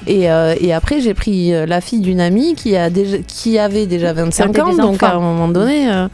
Et, 0.08 0.32
euh, 0.32 0.56
et 0.60 0.74
après 0.74 1.02
j'ai 1.02 1.14
pris 1.14 1.54
euh, 1.54 1.66
la 1.66 1.82
fille 1.82 2.00
d'une 2.00 2.20
amie 2.22 2.56
qui 2.56 2.76
a 2.76 2.90
déjà, 2.90 3.09
qui 3.28 3.58
avait 3.60 3.86
déjà 3.86 4.14
25 4.14 4.50
Avait 4.50 4.62
ans, 4.62 4.74
donc 4.76 5.04
à 5.04 5.14
un 5.16 5.20
moment 5.20 5.48
donné, 5.48 5.92
euh, 5.92 6.08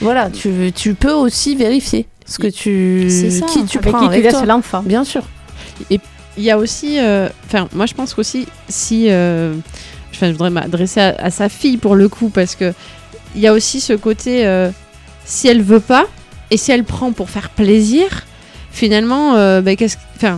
voilà, 0.00 0.30
tu, 0.30 0.72
tu 0.74 0.94
peux 0.94 1.12
aussi 1.12 1.56
vérifier 1.56 2.06
ce 2.26 2.38
que 2.38 2.48
tu, 2.48 3.06
C'est 3.08 3.30
ça, 3.30 3.46
qui 3.46 3.64
tu 3.64 3.78
Avec 3.78 3.90
prends 3.92 4.00
qui 4.00 4.08
tu 4.08 4.14
avec 4.20 4.30
toi. 4.30 4.44
l'enfant. 4.44 4.82
Bien 4.84 5.04
sûr. 5.04 5.22
Il 5.90 6.00
y 6.44 6.50
a 6.50 6.58
aussi. 6.58 6.98
euh, 6.98 7.28
Enfin, 7.46 7.68
moi, 7.72 7.86
je 7.86 7.94
pense 7.94 8.12
qu'aussi, 8.14 8.46
si. 8.68 9.06
euh, 9.08 9.54
Enfin, 10.12 10.26
je 10.28 10.32
voudrais 10.32 10.50
m'adresser 10.50 11.00
à, 11.00 11.14
à 11.18 11.30
sa 11.30 11.48
fille 11.48 11.76
pour 11.76 11.94
le 11.94 12.08
coup, 12.08 12.28
parce 12.30 12.54
que 12.56 12.72
il 13.34 13.40
y 13.42 13.46
a 13.46 13.52
aussi 13.52 13.80
ce 13.80 13.92
côté. 13.92 14.46
euh, 14.46 14.70
si 15.24 15.48
elle 15.48 15.60
veut 15.62 15.80
pas, 15.80 16.06
et 16.50 16.56
si 16.56 16.70
elle 16.72 16.84
prend 16.84 17.10
pour 17.12 17.30
faire 17.30 17.50
plaisir, 17.50 18.06
finalement, 18.76 19.34
euh, 19.36 19.60
bah, 19.62 19.74
qu'est-ce, 19.74 19.96
euh, 20.22 20.36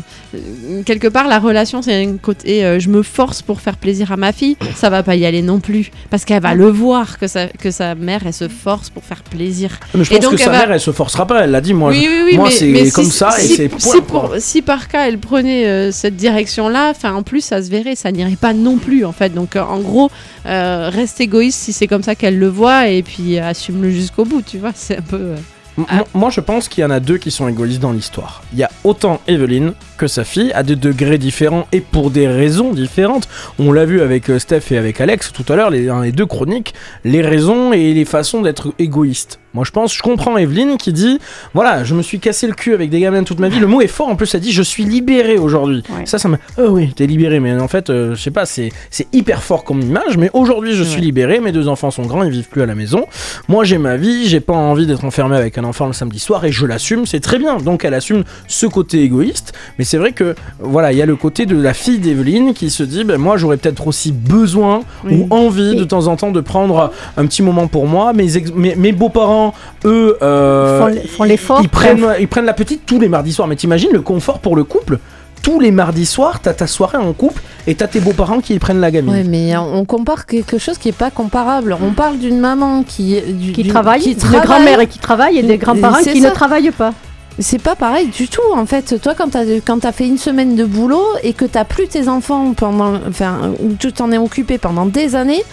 quelque 0.87 1.09
part, 1.09 1.27
la 1.29 1.39
relation, 1.39 1.83
c'est 1.83 1.95
un 2.05 2.17
côté, 2.17 2.65
euh, 2.65 2.79
je 2.79 2.89
me 2.89 3.03
force 3.03 3.43
pour 3.43 3.61
faire 3.61 3.77
plaisir 3.77 4.13
à 4.13 4.17
ma 4.17 4.33
fille, 4.33 4.57
ça 4.77 4.91
va 4.91 5.03
pas 5.03 5.17
y 5.17 5.27
aller 5.27 5.43
non 5.43 5.59
plus, 5.61 5.91
parce 6.11 6.25
qu'elle 6.25 6.41
va 6.43 6.55
le 6.55 6.69
voir 6.69 7.19
que 7.19 7.27
sa, 7.27 7.47
que 7.49 7.71
sa 7.71 7.95
mère, 7.97 8.21
elle 8.27 8.33
se 8.33 8.47
force 8.49 8.91
pour 8.91 9.03
faire 9.05 9.23
plaisir. 9.25 9.71
Mais 9.95 10.05
je 10.05 10.13
Et 10.13 10.17
pense 10.17 10.25
donc, 10.25 10.33
que 10.35 10.41
sa 10.41 10.51
va- 10.51 10.59
mère, 10.59 10.73
elle 10.73 10.81
se 10.81 10.93
forcera 10.93 11.27
pas. 11.27 11.45
Elle 11.45 11.51
l'a 11.51 11.61
dit, 11.61 11.75
moi. 11.75 11.91
oui, 11.91 12.07
oui, 12.09 12.21
oui, 12.27 12.37
moi, 12.37 12.51
c'est 12.51 12.85
si- 12.87 12.93
comme 12.93 13.11
ça 13.11 13.31
et 13.39 13.43
si- 13.47 13.57
c'est 13.57 13.71
si, 13.79 13.91
si 14.39 14.63
par 14.63 14.87
cas 14.89 15.09
elle 15.09 15.19
prenait 15.19 15.67
euh, 15.67 15.91
cette 15.93 16.17
direction-là, 16.17 16.93
en 17.05 17.23
plus 17.25 17.41
ça 17.41 17.63
se 17.63 17.71
verrait, 17.71 17.97
ça 17.97 18.13
n'irait 18.13 18.37
pas 18.37 18.53
non 18.53 18.77
plus 18.77 19.05
en 19.05 19.13
fait. 19.13 19.35
Donc 19.35 19.57
en 19.57 19.81
gros, 19.81 20.11
reste 20.45 21.21
égoïste 21.21 21.59
si 21.61 21.73
c'est 21.73 21.87
comme 21.89 22.03
ça 22.05 22.15
qu'elle 22.15 22.39
le 22.39 22.49
voit 22.49 22.89
et 22.89 23.03
puis 23.03 23.39
assume-le 23.39 23.91
jusqu'au 23.91 24.25
bout, 24.25 24.43
tu 24.43 24.59
vois. 24.59 24.73
C'est 24.75 24.99
un 24.99 25.03
peu. 25.03 25.33
M- 25.79 25.85
m- 25.91 26.05
Moi, 26.15 26.31
je 26.31 26.41
pense 26.41 26.69
qu'il 26.69 26.83
y 26.83 26.85
en 26.85 26.91
a 26.91 27.01
deux 27.01 27.19
qui 27.19 27.31
sont 27.31 27.49
égoïstes 27.49 27.81
dans 27.81 27.93
l'histoire. 27.93 28.43
Il 28.53 28.59
y 28.59 28.65
a 28.65 28.71
autant 28.85 29.21
Evelyne 29.29 29.73
que 29.97 30.07
sa 30.07 30.25
fille, 30.25 30.53
à 30.53 30.63
des 30.63 30.77
degrés 30.77 31.19
différents 31.19 31.67
et 31.73 31.81
pour 31.81 32.11
des 32.11 32.27
raisons 32.29 32.73
différentes. 32.73 33.29
On 33.59 33.73
l'a 33.73 33.85
vu 33.85 34.01
avec 34.01 34.29
euh, 34.31 34.39
Steph 34.39 34.73
et 34.73 34.77
avec 34.79 35.01
Alex 35.01 35.33
tout 35.33 35.45
à 35.53 35.57
l'heure, 35.57 35.71
les, 35.71 35.87
dans 35.87 36.01
les 36.01 36.13
deux 36.13 36.27
chroniques, 36.27 36.75
les 37.05 37.23
raisons 37.23 37.73
et 37.73 37.95
les 37.95 38.05
façons 38.05 38.43
d'être 38.43 38.73
égoïste. 38.79 39.39
Moi, 39.59 39.65
je 39.67 39.73
pense, 39.73 39.93
je 39.93 40.03
comprends 40.03 40.37
Evelyne 40.37 40.77
qui 40.79 40.93
dit 40.93 41.19
voilà, 41.53 41.83
je 41.83 41.93
me 41.97 42.03
suis 42.03 42.21
cassé 42.21 42.47
le 42.47 42.53
cul 42.53 42.75
avec 42.75 42.91
des 42.91 43.01
gamins 43.01 43.25
toute 43.25 43.41
ma 43.41 43.49
vie. 43.49 43.59
Le 43.59 43.67
mot 43.67 43.81
est 43.81 43.89
fort, 43.89 44.07
en 44.07 44.15
plus, 44.15 44.33
elle 44.37 44.41
dit 44.41 44.53
je 44.53 44.63
suis 44.63 44.85
libéré 44.85 45.37
aujourd'hui. 45.37 45.83
Ça, 46.05 46.17
ça 46.19 46.29
me. 46.29 46.37
Oh 46.59 46.69
oui, 46.71 46.93
t'es 46.95 47.07
libéré, 47.09 47.41
mais 47.41 47.59
en 47.61 47.67
fait, 47.67 47.91
euh, 47.91 48.15
je 48.15 48.23
sais 48.23 48.31
pas, 48.31 48.47
c'est 48.47 48.71
hyper 49.13 49.43
fort 49.43 49.65
comme 49.65 49.81
image, 49.81 50.17
mais 50.17 50.31
aujourd'hui, 50.33 50.75
je 50.75 50.85
suis 50.85 51.01
libéré. 51.01 51.41
Mes 51.41 51.51
deux 51.51 51.67
enfants 51.67 51.91
sont 51.91 52.05
grands, 52.05 52.23
ils 52.23 52.31
vivent 52.31 52.49
plus 52.49 52.63
à 52.63 52.67
la 52.67 52.77
maison. 52.77 53.07
Moi, 53.49 53.65
j'ai 53.65 53.79
ma 53.79 53.97
vie, 53.97 54.29
j'ai 54.29 54.39
pas 54.39 54.53
envie 54.55 54.87
d'être 54.87 55.05
enfermé 55.05 55.37
avec 55.37 55.59
un 55.59 55.65
enfant 55.65 55.89
le 55.89 55.93
samedi 55.93 56.21
soir 56.21 56.45
et 56.45 56.53
je 56.53 56.65
l'assume, 56.65 57.05
c'est 57.05 57.19
très 57.19 57.41
bien. 57.41 57.57
Donc, 57.57 57.85
elle 57.85 57.95
assume 57.95 58.23
ce 58.47 58.67
côté 58.67 59.03
égoïste, 59.03 59.55
mais 59.77 59.85
c'est 59.85 59.99
vrai 59.99 60.13
que 60.13 60.37
voilà, 60.61 60.93
il 60.93 60.99
y 60.99 61.03
a 61.03 61.07
le 61.07 61.17
côté 61.17 61.47
de 61.47 61.61
la 61.61 61.75
fille 61.75 61.99
d'Evelyne 61.99 62.55
qui 62.55 62.71
se 62.71 62.85
dit 62.85 63.03
ben, 63.03 63.19
moi, 63.19 63.37
j'aurais 63.37 63.57
peut-être 63.57 63.89
aussi 63.89 64.13
besoin 64.13 64.83
Oui. 65.05 65.27
ou 65.29 65.35
envie 65.35 65.75
de 65.75 65.83
temps 65.83 66.07
en 66.07 66.15
temps 66.15 66.31
de 66.31 66.41
prendre 66.41 66.93
un 67.17 67.27
petit 67.27 67.43
moment 67.43 67.67
pour 67.67 67.89
moi. 67.89 68.13
Mes, 68.13 68.29
mes, 68.55 68.75
mes 68.77 68.93
beaux-parents, 68.93 69.48
eux, 69.85 70.17
euh, 70.23 70.91
Font 71.17 71.25
l'effort, 71.25 71.61
Ils 71.63 71.69
prennent, 71.69 72.07
ils 72.21 72.29
prennent 72.29 72.45
la 72.47 72.53
petite 72.55 72.87
tous 72.87 72.99
les 73.01 73.09
mardis 73.09 73.33
soirs. 73.33 73.49
Mais 73.49 73.57
t'imagines 73.57 73.91
le 73.93 74.01
confort 74.03 74.39
pour 74.41 74.57
le 74.57 74.65
couple? 74.65 74.99
Tous 75.43 75.61
les 75.61 75.71
mardis 75.71 76.05
soirs, 76.05 76.41
t'as 76.41 76.53
ta 76.53 76.67
soirée 76.67 76.99
en 76.99 77.13
couple 77.13 77.41
et 77.69 77.75
t'as 77.77 77.87
tes 77.87 78.01
beaux-parents 78.01 78.41
qui 78.41 78.59
prennent 78.59 78.81
la 78.81 78.91
gamine. 78.91 79.13
Ouais, 79.15 79.23
mais 79.25 79.57
on 79.57 79.85
compare 79.85 80.27
quelque 80.27 80.59
chose 80.59 80.79
qui 80.79 80.89
est 80.89 80.93
pas 80.93 81.11
comparable. 81.11 81.77
On 81.81 81.93
parle 81.93 82.19
d'une 82.19 82.41
maman 82.41 82.83
qui 82.83 83.21
du- 83.23 83.53
Qui 83.53 83.63
d'une- 83.63 83.73
travaille, 83.73 84.01
qui 84.01 84.15
de 84.17 84.21
travaille. 84.21 84.41
grand-mère 84.47 84.81
et 84.81 84.87
qui 84.89 84.99
travaille 84.99 85.39
et 85.39 85.43
des 85.45 85.57
grands-parents 85.57 86.03
qui 86.03 86.21
ça. 86.21 86.29
ne 86.29 86.35
travaillent 86.35 86.73
pas. 86.73 86.93
C'est 87.41 87.63
pas 87.63 87.77
pareil 87.77 88.09
du 88.09 88.27
tout 88.27 88.43
en 88.53 88.67
fait. 88.67 89.01
Toi, 89.01 89.15
quand 89.17 89.29
t'as 89.31 89.45
quand 89.65 89.79
t'as 89.79 89.93
fait 89.93 90.09
une 90.09 90.19
semaine 90.19 90.57
de 90.57 90.65
boulot 90.65 91.05
et 91.23 91.35
que 91.35 91.45
t'as 91.45 91.65
plus 91.65 91.87
tes 91.87 92.09
enfants 92.09 92.53
pendant, 92.55 92.95
enfin, 93.09 93.53
ou 93.63 93.75
tu 93.79 93.93
t'en 93.93 94.11
es 94.11 94.19
occupé 94.19 94.59
pendant 94.59 94.87
des 94.87 95.15
années, 95.15 95.45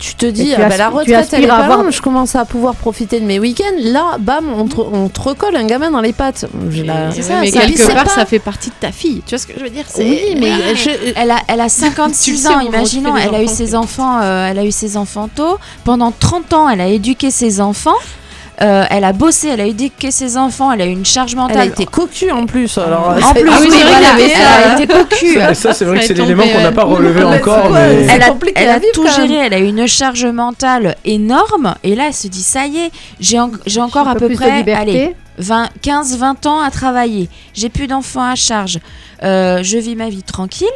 tu 0.00 0.14
te 0.14 0.26
dis 0.26 0.46
tu 0.46 0.54
ah 0.60 0.68
bah, 0.68 0.76
la 0.76 0.88
retraite 0.88 1.28
elle 1.32 1.44
est 1.44 1.46
pas 1.46 1.58
avoir- 1.58 1.90
je 1.90 2.00
commence 2.02 2.34
à 2.34 2.44
pouvoir 2.44 2.74
profiter 2.74 3.20
de 3.20 3.24
mes 3.26 3.38
week-ends. 3.38 3.76
Là, 3.82 4.16
bam, 4.18 4.46
on 4.56 4.64
te, 4.66 4.80
on 4.80 5.08
te 5.08 5.20
recolle 5.20 5.54
un 5.56 5.64
gamin 5.66 5.90
dans 5.90 6.00
les 6.00 6.12
pattes. 6.12 6.46
La- 6.84 7.12
C'est 7.12 7.22
ça, 7.22 7.34
mais 7.40 7.50
quelque 7.50 7.78
c'est 7.78 7.94
part, 7.94 8.04
pas- 8.04 8.10
ça 8.10 8.26
fait 8.26 8.38
partie 8.38 8.70
de 8.70 8.74
ta 8.80 8.90
fille. 8.90 9.22
Tu 9.26 9.30
vois 9.30 9.38
ce 9.38 9.46
que 9.46 9.52
je 9.58 9.62
veux 9.62 9.70
dire 9.70 9.84
C'est- 9.86 10.02
Oui, 10.02 10.36
mais 10.40 10.50
Ah, 10.52 10.74
je- 10.74 11.12
elle, 11.14 11.30
a, 11.30 11.36
elle 11.46 11.60
a 11.60 11.64
Tu 11.68 11.70
56 11.76 12.36
sais 12.38 12.48
ans, 12.48 12.60
imaginons, 12.60 13.14
elle 13.16 13.34
a 13.34 13.42
eu 13.42 13.46
ses 13.48 13.74
enfants, 13.74 14.20
euh, 14.22 14.48
elle 14.50 14.58
a 14.58 14.64
eu 14.64 14.72
ses 14.72 14.96
enfants 14.96 15.28
tôt. 15.34 15.58
Pendant 15.84 16.10
30 16.12 16.52
ans, 16.54 16.68
elle 16.68 16.80
a 16.80 16.88
éduqué 16.88 17.30
ses 17.30 17.60
enfants. 17.60 17.94
Euh, 18.62 18.84
elle 18.90 19.04
a 19.04 19.12
bossé, 19.14 19.48
elle 19.48 19.60
a 19.62 19.64
éduqué 19.64 20.10
ses 20.10 20.36
enfants, 20.36 20.70
elle 20.70 20.82
a 20.82 20.86
eu 20.86 20.90
une 20.90 21.06
charge 21.06 21.34
mentale. 21.34 21.56
Elle 21.56 21.62
a 21.62 21.72
été 21.72 21.86
cocu 21.86 22.30
en 22.30 22.44
plus. 22.44 22.76
Alors, 22.76 23.08
En 23.08 23.18
ça- 23.20 23.32
plus, 23.34 23.48
Ah 23.50 23.56
oui, 23.60 23.68
voilà, 23.70 24.06
elle 24.20 24.30
ça. 24.30 24.70
a 24.70 24.74
été 24.74 24.86
cocu. 24.86 25.34
Ça, 25.34 25.54
ça, 25.54 25.72
c'est 25.72 25.84
vrai 25.86 26.00
que 26.00 26.04
c'est 26.06 26.12
l'élément 26.14 26.42
qu'on 26.42 26.60
n'a 26.60 26.72
pas 26.72 26.84
relevé 26.84 27.20
mais 27.24 27.38
encore. 27.40 27.70
mais- 27.70 28.06
Elle 28.10 28.22
a, 28.22 28.28
compliqué 28.28 28.60
elle 28.60 28.68
à 28.68 28.74
a 28.74 28.78
vivre, 28.78 28.92
tout 28.92 29.06
géré, 29.06 29.34
elle 29.46 29.54
a 29.54 29.58
eu 29.58 29.64
une 29.66 29.86
charge 29.86 30.26
mentale 30.26 30.96
énorme 31.06 31.74
et 31.82 31.94
là 31.94 32.04
elle 32.08 32.14
se 32.14 32.28
dit 32.28 32.42
ça 32.42 32.66
y 32.66 32.76
est, 32.78 32.90
j'ai 33.18 33.40
en- 33.40 33.50
j'ai 33.66 33.80
encore 33.80 34.08
à 34.08 34.14
peu 34.14 34.28
près 34.28 34.58
liberté. 34.58 34.72
allez, 34.74 35.16
20, 35.38 35.68
15-20 35.80 36.44
ans 36.46 36.60
à 36.60 36.70
travailler, 36.70 37.30
j'ai 37.54 37.70
plus 37.70 37.86
d'enfants 37.86 38.30
à 38.30 38.34
charge, 38.34 38.78
Euh, 39.22 39.62
je 39.62 39.76
vis 39.78 39.96
ma 39.96 40.08
vie 40.08 40.22
tranquille. 40.22 40.68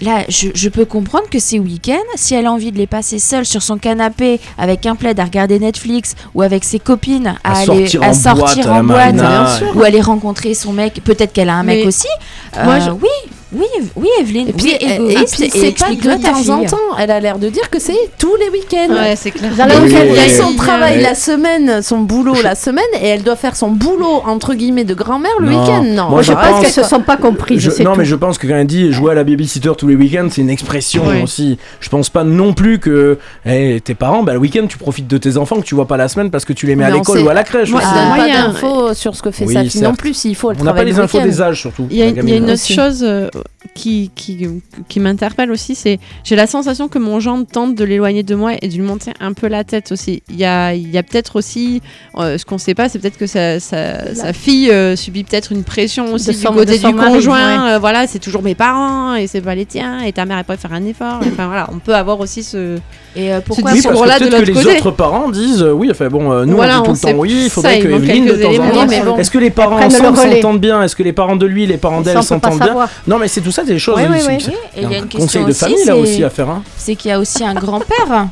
Là, 0.00 0.24
je, 0.28 0.48
je 0.54 0.68
peux 0.68 0.84
comprendre 0.84 1.28
que 1.30 1.38
ces 1.38 1.58
week-ends, 1.60 1.94
si 2.16 2.34
elle 2.34 2.46
a 2.46 2.52
envie 2.52 2.72
de 2.72 2.78
les 2.78 2.86
passer 2.88 3.18
seule 3.20 3.46
sur 3.46 3.62
son 3.62 3.78
canapé 3.78 4.40
avec 4.58 4.86
un 4.86 4.96
plaid 4.96 5.18
à 5.20 5.24
regarder 5.24 5.60
Netflix 5.60 6.16
ou 6.34 6.42
avec 6.42 6.64
ses 6.64 6.80
copines 6.80 7.34
à, 7.44 7.52
À 7.52 7.56
aller 7.58 7.66
sortir 7.86 8.02
à 8.02 8.08
en 8.08 8.12
sortir 8.14 8.44
boîte 8.44 8.66
à 8.66 8.70
en 8.72 8.74
la 8.76 8.82
boîte, 8.82 9.14
marina, 9.14 9.28
bien 9.44 9.56
sûr, 9.56 9.66
et- 9.68 9.78
ou 9.78 9.82
aller 9.84 10.00
rencontrer 10.00 10.54
son 10.54 10.72
mec, 10.72 11.00
peut-être 11.04 11.32
qu'elle 11.32 11.48
a 11.48 11.54
un 11.54 11.62
mec 11.62 11.78
Mais 11.82 11.86
aussi. 11.86 12.08
moi, 12.64 12.74
Euh, 12.74 12.80
je- 12.86 12.90
Oui, 12.90 13.08
oui, 13.54 13.66
oui, 13.96 14.08
Evelyne, 14.20 14.48
Et 14.48 14.52
puis, 14.52 14.66
oui, 14.66 14.76
et- 14.80 15.26
c'est 15.26 15.70
pas 15.78 15.90
de 15.90 16.22
temps 16.22 16.54
en 16.54 16.64
temps. 16.64 16.76
Elle 16.98 17.10
a 17.10 17.20
l'air 17.20 17.38
de 17.38 17.48
dire 17.48 17.70
que 17.70 17.78
c'est 17.78 17.96
tous 18.18 18.34
les 18.36 18.48
week-ends. 18.50 18.92
Ouais, 18.94 19.14
c'est 19.16 19.30
clair. 19.30 19.50
Dans 19.56 19.64
elle 19.66 19.88
fait 19.88 20.10
oui, 20.10 20.30
son 20.30 20.54
travail 20.56 20.96
Oui. 20.98 21.02
la 21.02 21.14
semaine, 21.14 21.82
son 21.82 21.98
boulot 21.98 22.34
la 22.42 22.54
semaine, 22.54 22.84
et 23.00 23.06
elle 23.08 23.22
doit 23.22 23.36
faire 23.36 23.56
son 23.56 23.70
boulot 23.70 24.22
entre 24.26 24.54
guillemets 24.54 24.84
de 24.84 24.94
grand-mère 24.94 25.32
le 25.40 25.50
Non. 25.50 25.60
week-end. 25.62 25.82
Non, 25.84 26.08
Moi, 26.10 26.22
je 26.22 26.28
je 26.28 26.32
pense- 26.32 26.42
Parce 26.44 26.60
qu'elles 26.62 26.84
se 26.84 26.88
sont 26.90 27.00
pas 27.00 27.16
comprises. 27.16 27.60
Je- 27.60 27.82
non, 27.82 27.92
tout. 27.92 27.98
mais 27.98 28.04
je 28.04 28.14
pense 28.16 28.38
que 28.38 28.46
quand 28.46 28.56
elle 28.56 28.66
dit 28.66 28.92
jouer 28.92 29.12
à 29.12 29.14
la 29.14 29.24
babysitter 29.24 29.72
tous 29.78 29.86
les 29.88 29.96
week-ends, 29.96 30.28
c'est 30.30 30.40
une 30.42 30.50
expression 30.50 31.04
aussi. 31.22 31.58
Je 31.80 31.88
pense 31.88 32.10
pas 32.10 32.24
non 32.24 32.52
plus 32.52 32.78
que 32.78 33.18
eh, 33.46 33.80
tes 33.82 33.94
parents, 33.94 34.22
bah, 34.22 34.32
le 34.32 34.38
week-end, 34.38 34.66
tu 34.68 34.78
profites 34.78 35.06
de 35.06 35.18
tes 35.18 35.36
enfants 35.36 35.56
que 35.56 35.64
tu 35.64 35.74
vois 35.74 35.86
pas 35.86 35.96
la 35.96 36.08
semaine 36.08 36.30
parce 36.30 36.44
que 36.44 36.52
tu 36.52 36.66
les 36.66 36.76
mets 36.76 36.84
à 36.84 36.88
Mais 36.88 36.94
on 36.94 36.98
l'école 36.98 37.20
ou 37.20 37.28
à 37.28 37.34
la 37.34 37.44
crèche. 37.44 37.70
Moi, 37.70 37.80
Moi, 37.80 38.16
pas 38.16 38.28
d'infos 38.28 38.94
sur 38.94 39.14
ce 39.14 39.22
que 39.22 39.30
fait 39.30 39.46
sa 39.46 39.64
fille 39.64 39.82
non 39.82 39.94
plus. 39.94 40.14
Faut, 40.34 40.52
On 40.58 40.64
n'a 40.64 40.72
pas 40.72 40.84
les 40.84 40.92
le 40.92 41.00
infos 41.00 41.18
week-end. 41.18 41.28
des 41.28 41.42
âges 41.42 41.60
surtout. 41.60 41.86
Il 41.90 41.96
y 41.98 42.02
a, 42.02 42.06
une 42.08 42.44
autre 42.44 42.52
aussi. 42.54 42.74
chose 42.74 43.02
euh, 43.02 43.28
qui, 43.74 44.10
qui, 44.14 44.46
qui 44.88 45.00
m'interpelle 45.00 45.50
aussi, 45.50 45.74
c'est 45.74 45.98
j'ai 46.22 46.36
la 46.36 46.46
sensation 46.46 46.86
que 46.88 46.98
mon 46.98 47.18
gendre 47.18 47.46
tente 47.50 47.74
de 47.74 47.82
l'éloigner 47.82 48.22
de 48.22 48.34
moi 48.34 48.52
et 48.60 48.68
de 48.68 48.74
lui 48.74 48.82
monter 48.82 49.12
un 49.20 49.32
peu 49.32 49.48
la 49.48 49.64
tête 49.64 49.90
aussi. 49.90 50.22
Il 50.28 50.36
y 50.36 50.44
a, 50.44 50.74
il 50.74 50.90
y 50.90 50.98
a 50.98 51.02
peut-être 51.02 51.36
aussi, 51.36 51.80
euh, 52.18 52.36
ce 52.36 52.44
qu'on 52.44 52.58
sait 52.58 52.74
pas, 52.74 52.88
c'est 52.90 52.98
peut-être 52.98 53.16
que 53.16 53.26
sa, 53.26 53.58
sa, 53.60 54.14
sa 54.14 54.32
fille 54.34 54.70
euh, 54.70 54.96
subit 54.96 55.24
peut-être 55.24 55.50
une 55.50 55.64
pression 55.64 56.12
aussi 56.12 56.26
De 56.26 56.32
du 56.32 56.38
son- 56.38 56.52
côté 56.52 56.78
de 56.78 56.86
du 56.86 56.92
mari, 56.94 57.12
conjoint. 57.14 57.68
euh, 57.74 57.78
voilà, 57.78 58.06
c'est 58.06 58.18
toujours 58.18 58.42
mes 58.42 58.54
parents 58.54 59.14
et 59.14 59.26
c'est 59.26 59.40
pas 59.40 59.54
les 59.54 59.64
tiens 59.66 60.02
et 60.02 60.12
ta 60.12 60.26
mère 60.26 60.38
elle 60.38 60.44
pourrait 60.44 60.58
faire 60.58 60.72
un 60.74 60.84
effort. 60.84 61.20
Enfin 61.26 61.46
voilà, 61.46 61.68
on 61.72 61.78
peut 61.78 61.94
avoir 61.94 62.20
aussi 62.20 62.42
ce. 62.42 62.76
Et 63.16 63.32
euh, 63.32 63.38
ce 63.40 63.44
pourquoi 63.46 63.72
Oui, 63.72 63.80
parce 63.82 64.00
que 64.00 64.06
là 64.08 64.18
de 64.18 64.24
peut-être 64.26 64.30
que 64.44 64.46
l'autre 64.50 64.58
les 64.58 64.64
côté. 64.64 64.76
autres 64.78 64.90
parents 64.90 65.30
disent 65.30 65.62
euh, 65.62 65.72
oui, 65.72 65.88
enfin 65.90 66.08
bon, 66.08 66.32
euh, 66.32 66.44
nous 66.44 66.56
Voilà, 66.56 66.82
on 66.82 66.92
dit 66.92 67.00
tout 67.00 67.06
on 67.06 67.08
le 67.08 67.14
temps 67.14 67.20
oui, 67.20 67.40
il 67.44 67.50
faudrait 67.50 67.78
que 67.80 67.88
Evelyne 67.88 68.26
de 68.26 68.32
temps 68.34 68.50
en 68.52 68.86
temps. 68.86 69.04
bon. 69.12 69.16
Est-ce 69.16 69.30
que 69.30 69.38
les 69.38 69.50
parents 69.50 69.80
ensemble 69.80 70.16
s'entendent 70.18 70.60
bien 70.60 70.82
Est-ce 70.82 70.94
que 70.96 71.02
les 71.02 71.12
parents 71.12 71.36
de 71.36 71.46
lui, 71.46 71.64
les 71.66 71.76
parents 71.78 72.02
d'elle 72.02 72.22
s'entendent 72.22 72.58
bien. 72.58 72.74
Non, 73.06 73.18
mais 73.18 73.28
c'est 73.34 73.40
tout 73.40 73.52
ça 73.52 73.64
des 73.64 73.78
choses. 73.78 73.96
Oui, 73.98 74.04
oui, 74.10 74.18
c'est- 74.20 74.28
oui. 74.28 74.36
c'est- 74.40 74.80
et 74.80 74.84
il 74.84 74.90
y 74.90 74.94
a 74.94 74.98
une 74.98 75.08
conseil 75.08 75.44
de 75.44 75.50
aussi, 75.50 75.60
famille 75.60 75.76
là 75.78 75.82
c'est- 75.84 75.92
aussi 75.92 76.24
à 76.24 76.30
faire. 76.30 76.48
Hein. 76.50 76.62
c'est 76.76 76.94
qu'il 76.94 77.10
y 77.10 77.14
a 77.14 77.18
aussi 77.18 77.44
un 77.44 77.54
grand-père. 77.54 78.28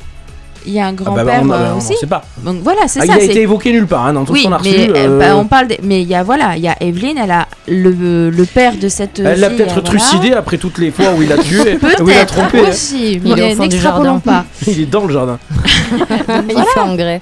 Il 0.65 0.73
y 0.73 0.79
a 0.79 0.87
un 0.87 0.91
Ah 0.91 0.93
bah, 0.93 1.05
grand-père 1.25 1.41
on, 1.43 1.47
euh, 1.47 1.49
bah, 1.49 1.71
on 1.75 1.79
aussi. 1.79 1.97
sait 1.97 2.07
pas. 2.07 2.23
Donc 2.45 2.59
voilà, 2.63 2.83
c'est 2.87 3.01
Ah, 3.03 3.07
ça. 3.07 3.13
il 3.15 3.17
a 3.17 3.19
c'est- 3.19 3.25
été 3.33 3.41
évoqué 3.43 3.73
nulle 3.73 3.89
part 3.89 4.07
hein, 4.07 4.13
dans 4.13 4.25
tout 4.25 4.33
oui, 4.33 4.43
ce 4.43 4.47
qu'on 4.47 4.53
a 4.53 4.59
reçu. 4.59 4.71
mais 4.71 4.91
euh, 4.91 5.09
euh, 5.09 5.19
bah, 5.19 5.37
on 5.37 5.45
parle, 5.47 5.67
des- 5.67 5.81
mais 5.83 6.03
il 6.03 6.07
y 6.09 6.15
a 6.15 6.23
voilà, 6.23 6.57
il 6.57 6.63
y 6.63 6.69
a 6.69 6.77
Evelyne, 6.81 7.19
elle 7.21 7.33
a 7.33 7.49
le, 7.67 8.31
le 8.31 8.45
père 8.45 8.77
de 8.77 8.89
cette 8.89 9.19
Elle 9.19 9.41
l'a 9.41 9.51
peut-être 9.51 9.79
euh, 9.79 9.81
voilà. 9.83 9.99
trucidé 9.99 10.33
après 10.35 10.59
toutes 10.59 10.79
les 10.79 10.93
fois 10.93 11.07
où 11.19 11.23
il 11.23 11.33
a 11.33 11.39
tué, 11.39 11.79
où 12.01 12.09
il 12.09 12.17
a 12.17 12.25
trompé. 12.27 12.61
aussi, 12.61 13.15
Il 13.25 13.33
est 13.33 13.35
mais 13.35 13.53
au 13.55 13.57
fond 13.57 13.63
du 13.65 13.69
n'extrapolons 13.71 14.05
jardin. 14.05 14.21
pas. 14.21 14.45
Il 14.69 14.81
est 14.83 14.87
dans 14.87 15.05
le 15.05 15.13
jardin. 15.13 15.39
Il 16.49 16.65
fait 16.75 16.81
engrais. 16.81 17.21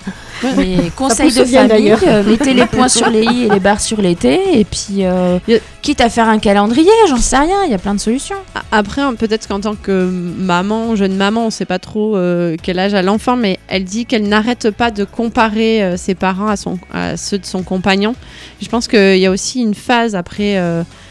Mais 0.57 0.91
conseil 0.97 1.33
de 1.33 1.45
famille, 1.45 1.69
d'ailleurs. 1.69 2.01
euh, 2.07 2.23
mettez 2.25 2.55
les 2.55 2.67
points 2.67 2.89
sur 2.89 3.09
les 3.09 3.25
i 3.25 3.45
et 3.45 3.49
les 3.49 3.61
barres 3.61 3.81
sur 3.81 4.01
les 4.01 4.15
t, 4.15 4.59
et 4.59 4.65
puis 4.65 5.05
euh, 5.05 5.39
quitte 5.83 6.01
à 6.01 6.09
faire 6.09 6.29
un 6.29 6.39
calendrier, 6.39 6.91
j'en 7.09 7.17
sais 7.17 7.37
rien, 7.37 7.65
il 7.67 7.71
y 7.71 7.75
a 7.75 7.79
plein 7.79 7.95
de 7.95 8.01
solutions. 8.01 8.37
Après, 8.73 9.03
hein, 9.03 9.15
peut-être 9.15 9.47
qu'en 9.49 9.61
tant 9.61 9.75
que 9.75 10.09
maman, 10.11 10.97
jeune 10.97 11.15
maman, 11.15 11.47
on 11.47 11.51
sait 11.51 11.65
pas 11.65 11.79
trop 11.79 12.17
euh, 12.17 12.57
quel 12.63 12.79
âge 12.79 12.95
a 12.95 13.03
l'enfant, 13.03 13.37
mais 13.37 13.59
elle 13.69 13.85
dit 13.85 14.07
qu'elle 14.07 14.29
n'arrête 14.29 14.71
pas 14.71 14.91
de 14.91 15.05
comparer 15.05 15.83
euh, 15.83 15.97
ses 15.97 16.15
parents 16.15 16.49
à, 16.49 16.57
son, 16.57 16.79
à 16.93 17.17
ceux 17.17 17.39
de 17.39 17.47
son 17.47 17.63
compagnon. 17.63 18.15
Je 18.61 18.69
pense 18.69 18.89
qu'il 18.89 19.19
y 19.19 19.27
a 19.27 19.31
aussi 19.31 19.61
une 19.61 19.75
phase 19.75 20.15
après, 20.15 20.63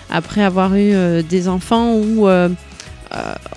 après 0.10 0.44
avoir 0.44 0.76
eu 0.76 1.24
des 1.24 1.48
enfants 1.48 1.94
où 1.94 2.28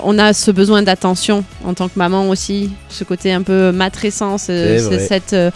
on 0.01 0.19
a 0.19 0.33
ce 0.33 0.51
besoin 0.51 0.83
d'attention 0.83 1.45
en 1.65 1.75
tant 1.75 1.89
que 1.89 1.97
maman 1.99 2.29
aussi, 2.29 2.71
ce 2.89 3.05
côté 3.05 3.33
un 3.33 3.43
peu 3.43 3.73
matrescence, 3.73 4.47
euh, 4.51 4.99
cette 5.09 5.33
euh, 5.35 5.51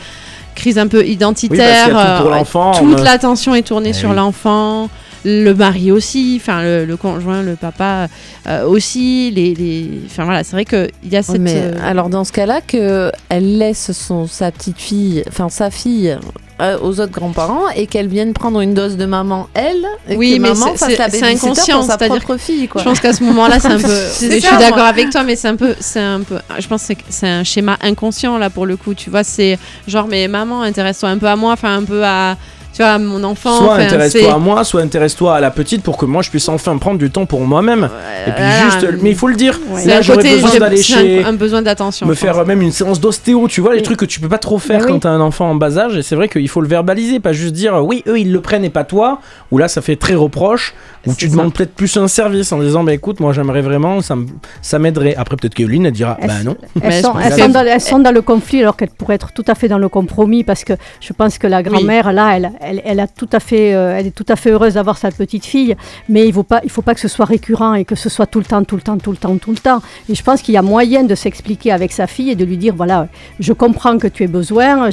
crise 0.54 0.78
un 0.78 0.86
peu 0.86 1.00
Oui, 1.00 1.10
identitaire. 1.12 1.58
parce 1.58 1.84
qu'il 1.84 1.94
y 1.94 1.98
a 1.98 2.16
tout 2.18 2.22
pour 2.24 2.32
euh, 2.32 2.36
l'enfant, 2.38 2.72
toute 2.72 3.00
l'attention 3.00 3.54
est 3.54 3.62
tournée 3.66 3.90
Eh 3.90 3.94
sur 3.94 4.10
oui. 4.10 4.16
l'enfant. 4.16 4.88
Le 5.28 5.52
mari 5.54 5.90
aussi, 5.90 6.38
enfin 6.40 6.62
le, 6.62 6.84
le 6.84 6.96
conjoint, 6.96 7.42
le 7.42 7.56
papa 7.56 8.06
euh, 8.46 8.64
aussi, 8.64 9.32
les, 9.32 9.54
les... 9.56 9.90
enfin 10.06 10.24
voilà, 10.24 10.44
c'est 10.44 10.52
vrai 10.52 10.64
qu'il 10.64 10.88
y 11.10 11.16
a 11.16 11.22
cette. 11.24 11.40
Mais 11.40 11.54
euh, 11.56 11.72
alors 11.82 12.10
dans 12.10 12.22
ce 12.22 12.30
cas-là, 12.30 12.60
que 12.60 13.10
elle 13.28 13.58
laisse 13.58 13.90
son 13.90 14.28
sa 14.28 14.52
petite 14.52 14.78
fille, 14.78 15.24
enfin 15.26 15.48
sa 15.48 15.70
fille 15.72 16.16
euh, 16.60 16.78
aux 16.80 17.00
autres 17.00 17.12
grands-parents 17.12 17.68
et 17.76 17.86
qu'elle 17.86 18.08
vienne 18.08 18.32
prendre 18.32 18.60
une 18.60 18.72
dose 18.72 18.96
de 18.96 19.04
maman 19.04 19.48
elle, 19.54 19.84
et 20.08 20.16
Oui, 20.16 20.36
que 20.36 20.40
mais 20.42 20.48
maman 20.50 20.66
c'est- 20.72 20.78
fasse 20.78 20.88
c'est- 20.90 20.96
la 20.98 21.06
babysitter 21.08 21.26
inconscient, 21.46 21.78
pour 21.80 21.86
sa 21.86 21.98
propre 21.98 22.36
fille. 22.38 22.66
Quoi. 22.68 22.80
Je 22.82 22.88
pense 22.88 23.00
qu'à 23.00 23.12
ce 23.12 23.22
moment-là, 23.24 23.60
c'est 23.60 23.68
un 23.68 23.78
peu. 23.78 23.88
Je 24.20 24.26
suis 24.40 24.40
d'accord 24.58 24.86
avec 24.86 25.10
toi, 25.10 25.22
mais 25.22 25.36
c'est 25.36 25.48
un 25.48 25.56
peu, 25.56 25.74
c'est 25.80 26.00
un 26.00 26.20
peu. 26.22 26.38
Je 26.58 26.66
pense 26.66 26.82
que 26.82 26.86
c'est- 26.94 27.04
c'est 27.10 27.28
un 27.28 27.44
schéma 27.44 27.76
inconscient 27.82 28.38
là 28.38 28.48
pour 28.50 28.64
le 28.66 28.76
coup. 28.76 28.94
Tu 28.94 29.10
vois, 29.10 29.22
c'est 29.24 29.58
genre 29.86 30.06
mais 30.08 30.28
maman, 30.28 30.62
intéresse-toi 30.62 31.10
un 31.10 31.18
peu 31.18 31.26
à 31.26 31.36
moi, 31.36 31.52
enfin 31.52 31.76
un 31.76 31.84
peu 31.84 32.02
à. 32.04 32.36
Tu 32.76 32.82
vois, 32.82 32.98
mon 32.98 33.24
enfant. 33.24 33.56
Soit 33.58 33.74
intéresse-toi 33.76 34.34
à 34.34 34.38
moi, 34.38 34.62
soit 34.64 34.82
intéresse-toi 34.82 35.34
à 35.36 35.40
la 35.40 35.50
petite 35.50 35.82
pour 35.82 35.96
que 35.96 36.04
moi 36.04 36.20
je 36.22 36.30
puisse 36.30 36.48
enfin 36.48 36.76
prendre 36.76 36.98
du 36.98 37.10
temps 37.10 37.24
pour 37.26 37.40
moi-même. 37.40 37.88
et 38.26 38.30
puis 38.32 38.44
juste, 38.64 38.86
mais 39.02 39.10
il 39.10 39.16
faut 39.16 39.28
le 39.28 39.34
dire. 39.36 39.58
C'est 39.76 39.88
Là, 39.88 40.02
j'aurais 40.02 40.22
besoin 40.22 40.58
d'aller 40.58 40.82
chez. 40.82 41.24
un, 41.24 41.28
un 41.28 41.32
besoin 41.32 41.62
d'attention. 41.62 42.06
me 42.06 42.12
je 42.14 42.18
faire 42.18 42.44
même 42.44 42.60
une 42.62 42.72
séance 42.72 43.00
d'ostéo, 43.00 43.48
tu 43.48 43.60
vois, 43.60 43.74
les 43.74 43.82
trucs 43.82 43.98
que 43.98 44.04
tu 44.04 44.20
peux 44.20 44.28
pas 44.28 44.38
trop 44.38 44.58
faire 44.58 44.80
Mais 44.80 44.86
quand 44.86 44.94
oui. 44.94 45.00
t'as 45.00 45.10
un 45.10 45.20
enfant 45.20 45.50
en 45.50 45.54
bas 45.54 45.78
âge. 45.78 45.96
Et 45.96 46.02
c'est 46.02 46.16
vrai 46.16 46.28
qu'il 46.28 46.48
faut 46.48 46.60
le 46.60 46.68
verbaliser, 46.68 47.18
pas 47.20 47.32
juste 47.32 47.54
dire 47.54 47.82
oui, 47.84 48.02
eux 48.06 48.18
ils 48.18 48.30
le 48.32 48.40
prennent 48.40 48.64
et 48.64 48.70
pas 48.70 48.84
toi. 48.84 49.20
Ou 49.50 49.58
là, 49.58 49.68
ça 49.68 49.80
fait 49.80 49.96
très 49.96 50.14
reproche. 50.14 50.74
Ou 51.06 51.14
tu 51.14 51.28
demandes 51.28 51.52
peut-être 51.54 51.72
plus 51.74 51.96
un 51.96 52.08
service 52.08 52.50
en 52.52 52.58
disant 52.58 52.82
bah 52.82 52.92
écoute, 52.92 53.20
moi 53.20 53.32
j'aimerais 53.32 53.60
vraiment, 53.62 54.00
ça 54.02 54.16
me- 54.16 54.26
ça 54.60 54.78
m'aiderait. 54.80 55.14
Après, 55.16 55.36
peut-être 55.36 55.54
qu'Eveline 55.54 55.86
elle 55.86 55.92
dira 55.92 56.18
bah 56.20 56.42
non. 56.44 56.56
Elles, 56.82 57.00
sont, 57.04 57.14
elles 57.18 57.32
sont 57.40 57.48
dans, 57.48 57.64
elles 57.64 57.80
sont 57.80 57.98
dans 58.00 58.10
le 58.10 58.22
conflit 58.22 58.60
alors 58.60 58.76
qu'elles 58.76 58.90
pourraient 58.90 59.14
être 59.14 59.30
tout 59.32 59.44
à 59.46 59.54
fait 59.54 59.68
dans 59.68 59.78
le 59.78 59.88
compromis 59.88 60.42
parce 60.42 60.64
que 60.64 60.72
je 61.00 61.12
pense 61.12 61.38
que 61.38 61.46
la 61.46 61.62
grand-mère 61.62 62.12
là, 62.12 62.32
elle, 62.36 62.50
euh, 62.74 63.96
elle 63.96 64.06
est 64.06 64.10
tout 64.10 64.26
à 64.28 64.36
fait 64.36 64.50
heureuse 64.50 64.74
d'avoir 64.74 64.98
sa 64.98 65.10
petite 65.10 65.44
fille, 65.44 65.76
mais 66.08 66.28
il 66.28 66.34
il 66.64 66.70
faut 66.70 66.82
pas 66.82 66.94
que 66.94 67.00
ce 67.00 67.08
soit 67.08 67.24
récurrent 67.24 67.74
et 67.74 67.84
que 67.84 67.94
ce 67.94 68.08
soit 68.08 68.26
tout 68.26 68.38
le 68.38 68.44
temps, 68.44 68.62
tout 68.64 68.76
le 68.76 68.82
temps, 68.82 68.98
tout 68.98 69.10
le 69.10 69.16
temps, 69.16 69.36
tout 69.36 69.50
le 69.50 69.58
temps. 69.58 69.80
Et 70.08 70.14
je 70.14 70.22
pense 70.22 70.42
qu'il 70.42 70.54
y 70.54 70.56
a 70.56 70.62
moyen 70.62 71.04
de 71.04 71.14
s'expliquer 71.14 71.72
avec 71.72 71.92
sa 71.92 72.06
fille 72.06 72.30
et 72.30 72.34
de 72.34 72.44
lui 72.44 72.56
dire 72.56 72.74
voilà, 72.74 73.08
je 73.40 73.52
comprends 73.52 73.98
que 73.98 74.06
tu 74.08 74.24
aies 74.24 74.28
besoin, 74.28 74.90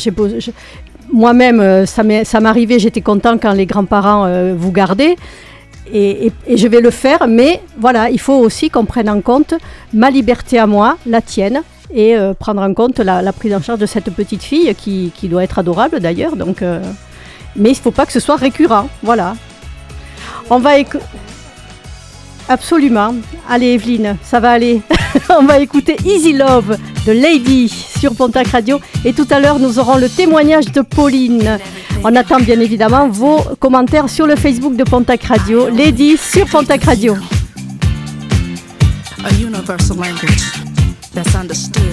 Moi-même, 1.12 1.60
euh, 1.60 1.86
ça 1.86 2.40
m'arrivait, 2.40 2.80
j'étais 2.80 3.02
content 3.02 3.38
quand 3.38 3.54
les 3.54 3.66
grands-parents 3.66 4.26
euh, 4.26 4.56
vous 4.58 4.72
gardaient. 4.72 5.16
Et, 5.94 6.32
je 6.50 6.68
vais 6.68 6.80
le 6.80 6.92
faire, 6.92 7.28
mais 7.28 7.62
voilà, 7.78 8.10
il 8.10 8.20
faut 8.20 8.34
aussi 8.36 8.70
qu'on 8.70 8.86
prenne 8.86 9.10
en 9.10 9.22
compte 9.22 9.54
ma 9.94 10.10
liberté 10.10 10.58
à 10.58 10.66
moi, 10.66 10.98
la 11.06 11.22
tienne, 11.22 11.62
et 11.94 12.16
prendre 12.40 12.62
en 12.62 12.74
compte 12.74 13.00
la, 13.00 13.34
prise 13.34 13.54
en 13.54 13.62
charge 13.62 13.80
de 13.80 13.86
cette 13.86 14.10
petite 14.10 14.42
fille 14.42 14.74
qui, 14.76 15.28
doit 15.28 15.44
être 15.44 15.60
adorable 15.60 16.00
d'ailleurs. 16.00 16.36
Donc, 16.38 16.64
mais 17.56 17.70
il 17.70 17.78
ne 17.78 17.78
faut 17.78 17.92
pas 17.92 18.06
que 18.06 18.12
ce 18.12 18.20
soit 18.20 18.36
récurrent. 18.36 18.90
Voilà. 19.02 19.36
On 20.50 20.60
va 20.60 20.78
écouter. 20.78 21.04
Absolument. 22.50 23.16
Allez, 23.50 23.74
Evelyne, 23.74 24.18
ça 24.22 24.40
va 24.40 24.52
aller. 24.52 24.82
On 25.30 25.44
va 25.44 25.60
écouter 25.60 25.96
Easy 26.06 26.34
Love 26.34 26.78
de 27.06 27.12
Lady 27.14 27.70
sur 27.70 28.14
Pontac 28.16 28.48
Radio. 28.48 28.80
Et 29.06 29.14
tout 29.14 29.28
à 29.30 29.40
l'heure, 29.40 29.60
nous 29.60 29.80
aurons 29.80 29.98
le 29.98 30.10
témoignage 30.10 30.66
de 30.72 30.82
Pauline. 30.82 31.58
On 32.04 32.16
attend 32.16 32.40
bien 32.40 32.60
évidemment 32.60 33.08
vos 33.08 33.40
commentaires 33.60 34.10
sur 34.10 34.28
le 34.28 34.36
Facebook 34.36 34.76
de 34.76 34.84
Pontac 34.84 35.24
Radio. 35.24 35.70
Lady 35.70 36.18
sur 36.18 36.46
Pontac 36.48 36.84
Radio. 36.84 37.16
a 39.24 39.34
universal 39.42 39.96
language 39.96 40.52
that's 41.14 41.34
understood. 41.36 41.84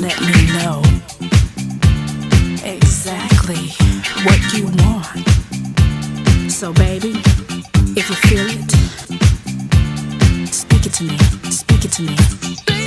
Let 0.00 0.18
me 0.22 0.46
know 0.56 0.82
exactly 2.64 3.68
what 4.24 4.40
you 4.54 4.64
want. 4.82 5.28
So, 6.50 6.72
baby, 6.72 7.10
if 7.94 8.08
you 8.08 8.16
feel 8.16 8.46
it, 8.48 8.70
speak 10.52 10.86
it 10.86 10.94
to 10.94 11.04
me. 11.04 11.18
Speak 11.50 11.84
it 11.84 11.92
to 11.92 12.02
me. 12.02 12.79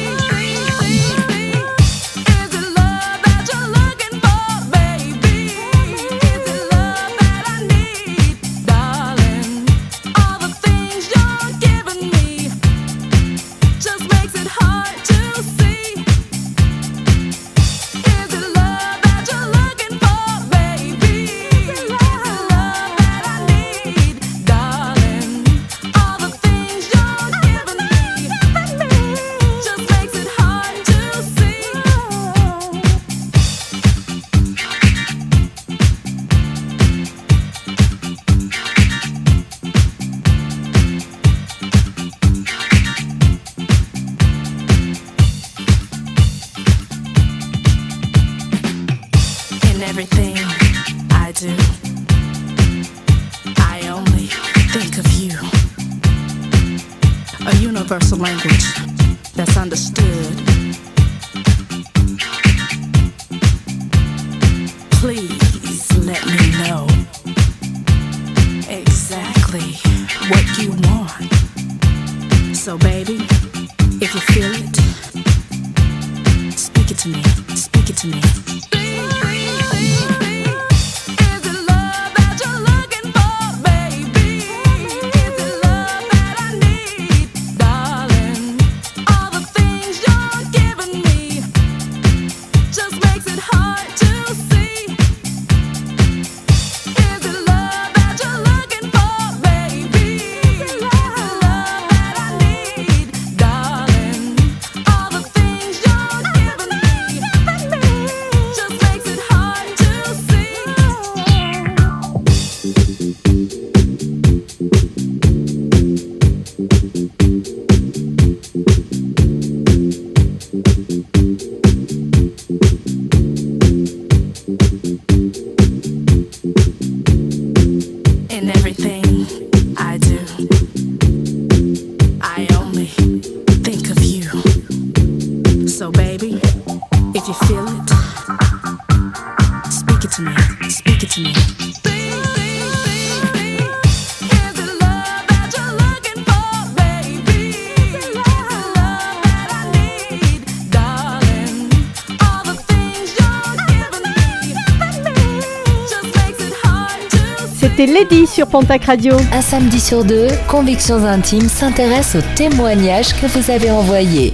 Sur 158.25 158.47
Pontac 158.47 158.84
Radio. 158.84 159.13
Un 159.31 159.41
samedi 159.41 159.80
sur 159.80 160.03
deux, 160.03 160.27
Convictions 160.49 161.05
Intimes 161.05 161.47
s'intéresse 161.47 162.15
aux 162.15 162.35
témoignages 162.35 163.13
que 163.13 163.27
vous 163.27 163.49
avez 163.49 163.71
envoyés. 163.71 164.34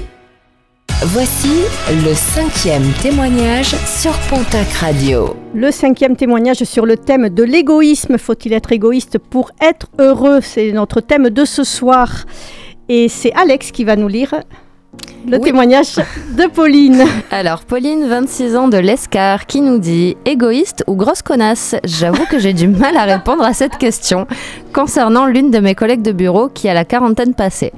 Voici 1.03 1.51
le 1.87 2.13
cinquième 2.15 2.91
témoignage 3.01 3.75
sur 3.85 4.11
Pontac 4.27 4.67
Radio. 4.73 5.35
Le 5.53 5.69
cinquième 5.69 6.15
témoignage 6.15 6.63
sur 6.63 6.85
le 6.85 6.97
thème 6.97 7.29
de 7.29 7.43
l'égoïsme. 7.43 8.17
Faut-il 8.17 8.53
être 8.53 8.71
égoïste 8.71 9.19
pour 9.19 9.51
être 9.61 9.87
heureux? 9.99 10.39
C'est 10.41 10.71
notre 10.71 10.99
thème 10.99 11.29
de 11.29 11.45
ce 11.45 11.63
soir. 11.63 12.25
Et 12.89 13.07
c'est 13.07 13.33
Alex 13.33 13.71
qui 13.71 13.83
va 13.83 13.95
nous 13.95 14.07
lire. 14.07 14.33
Le 15.27 15.37
Oui. 15.37 15.43
témoignage 15.43 15.95
de 15.95 16.47
Pauline. 16.49 17.03
Alors, 17.31 17.61
Pauline, 17.63 18.07
26 18.07 18.55
ans 18.55 18.67
de 18.67 18.77
l'Escar, 18.77 19.45
qui 19.45 19.61
nous 19.61 19.77
dit 19.77 20.15
égoïste 20.25 20.83
ou 20.87 20.95
grosse 20.95 21.21
connasse? 21.21 21.75
J'avoue 21.83 22.25
que 22.29 22.39
j'ai 22.39 22.53
du 22.53 22.67
mal 22.67 22.95
à 22.97 23.03
répondre 23.03 23.43
à 23.43 23.53
cette 23.53 23.77
question 23.77 24.27
concernant 24.73 25.25
l'une 25.25 25.51
de 25.51 25.59
mes 25.59 25.75
collègues 25.75 26.01
de 26.01 26.11
bureau 26.11 26.47
qui 26.49 26.69
a 26.69 26.73
la 26.73 26.85
quarantaine 26.85 27.33
passée. 27.33 27.73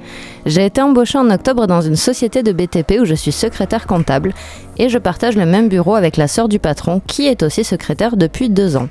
J'ai 0.46 0.66
été 0.66 0.80
embauchée 0.80 1.18
en 1.18 1.30
octobre 1.30 1.66
dans 1.66 1.80
une 1.80 1.96
société 1.96 2.42
de 2.42 2.52
BTP 2.52 3.00
où 3.00 3.04
je 3.04 3.14
suis 3.14 3.32
secrétaire 3.32 3.86
comptable 3.86 4.32
et 4.78 4.88
je 4.88 4.98
partage 4.98 5.36
le 5.36 5.46
même 5.46 5.68
bureau 5.68 5.94
avec 5.94 6.16
la 6.16 6.28
sœur 6.28 6.48
du 6.48 6.58
patron 6.58 7.00
qui 7.06 7.26
est 7.26 7.42
aussi 7.42 7.64
secrétaire 7.64 8.16
depuis 8.16 8.48
deux 8.50 8.76
ans. 8.76 8.88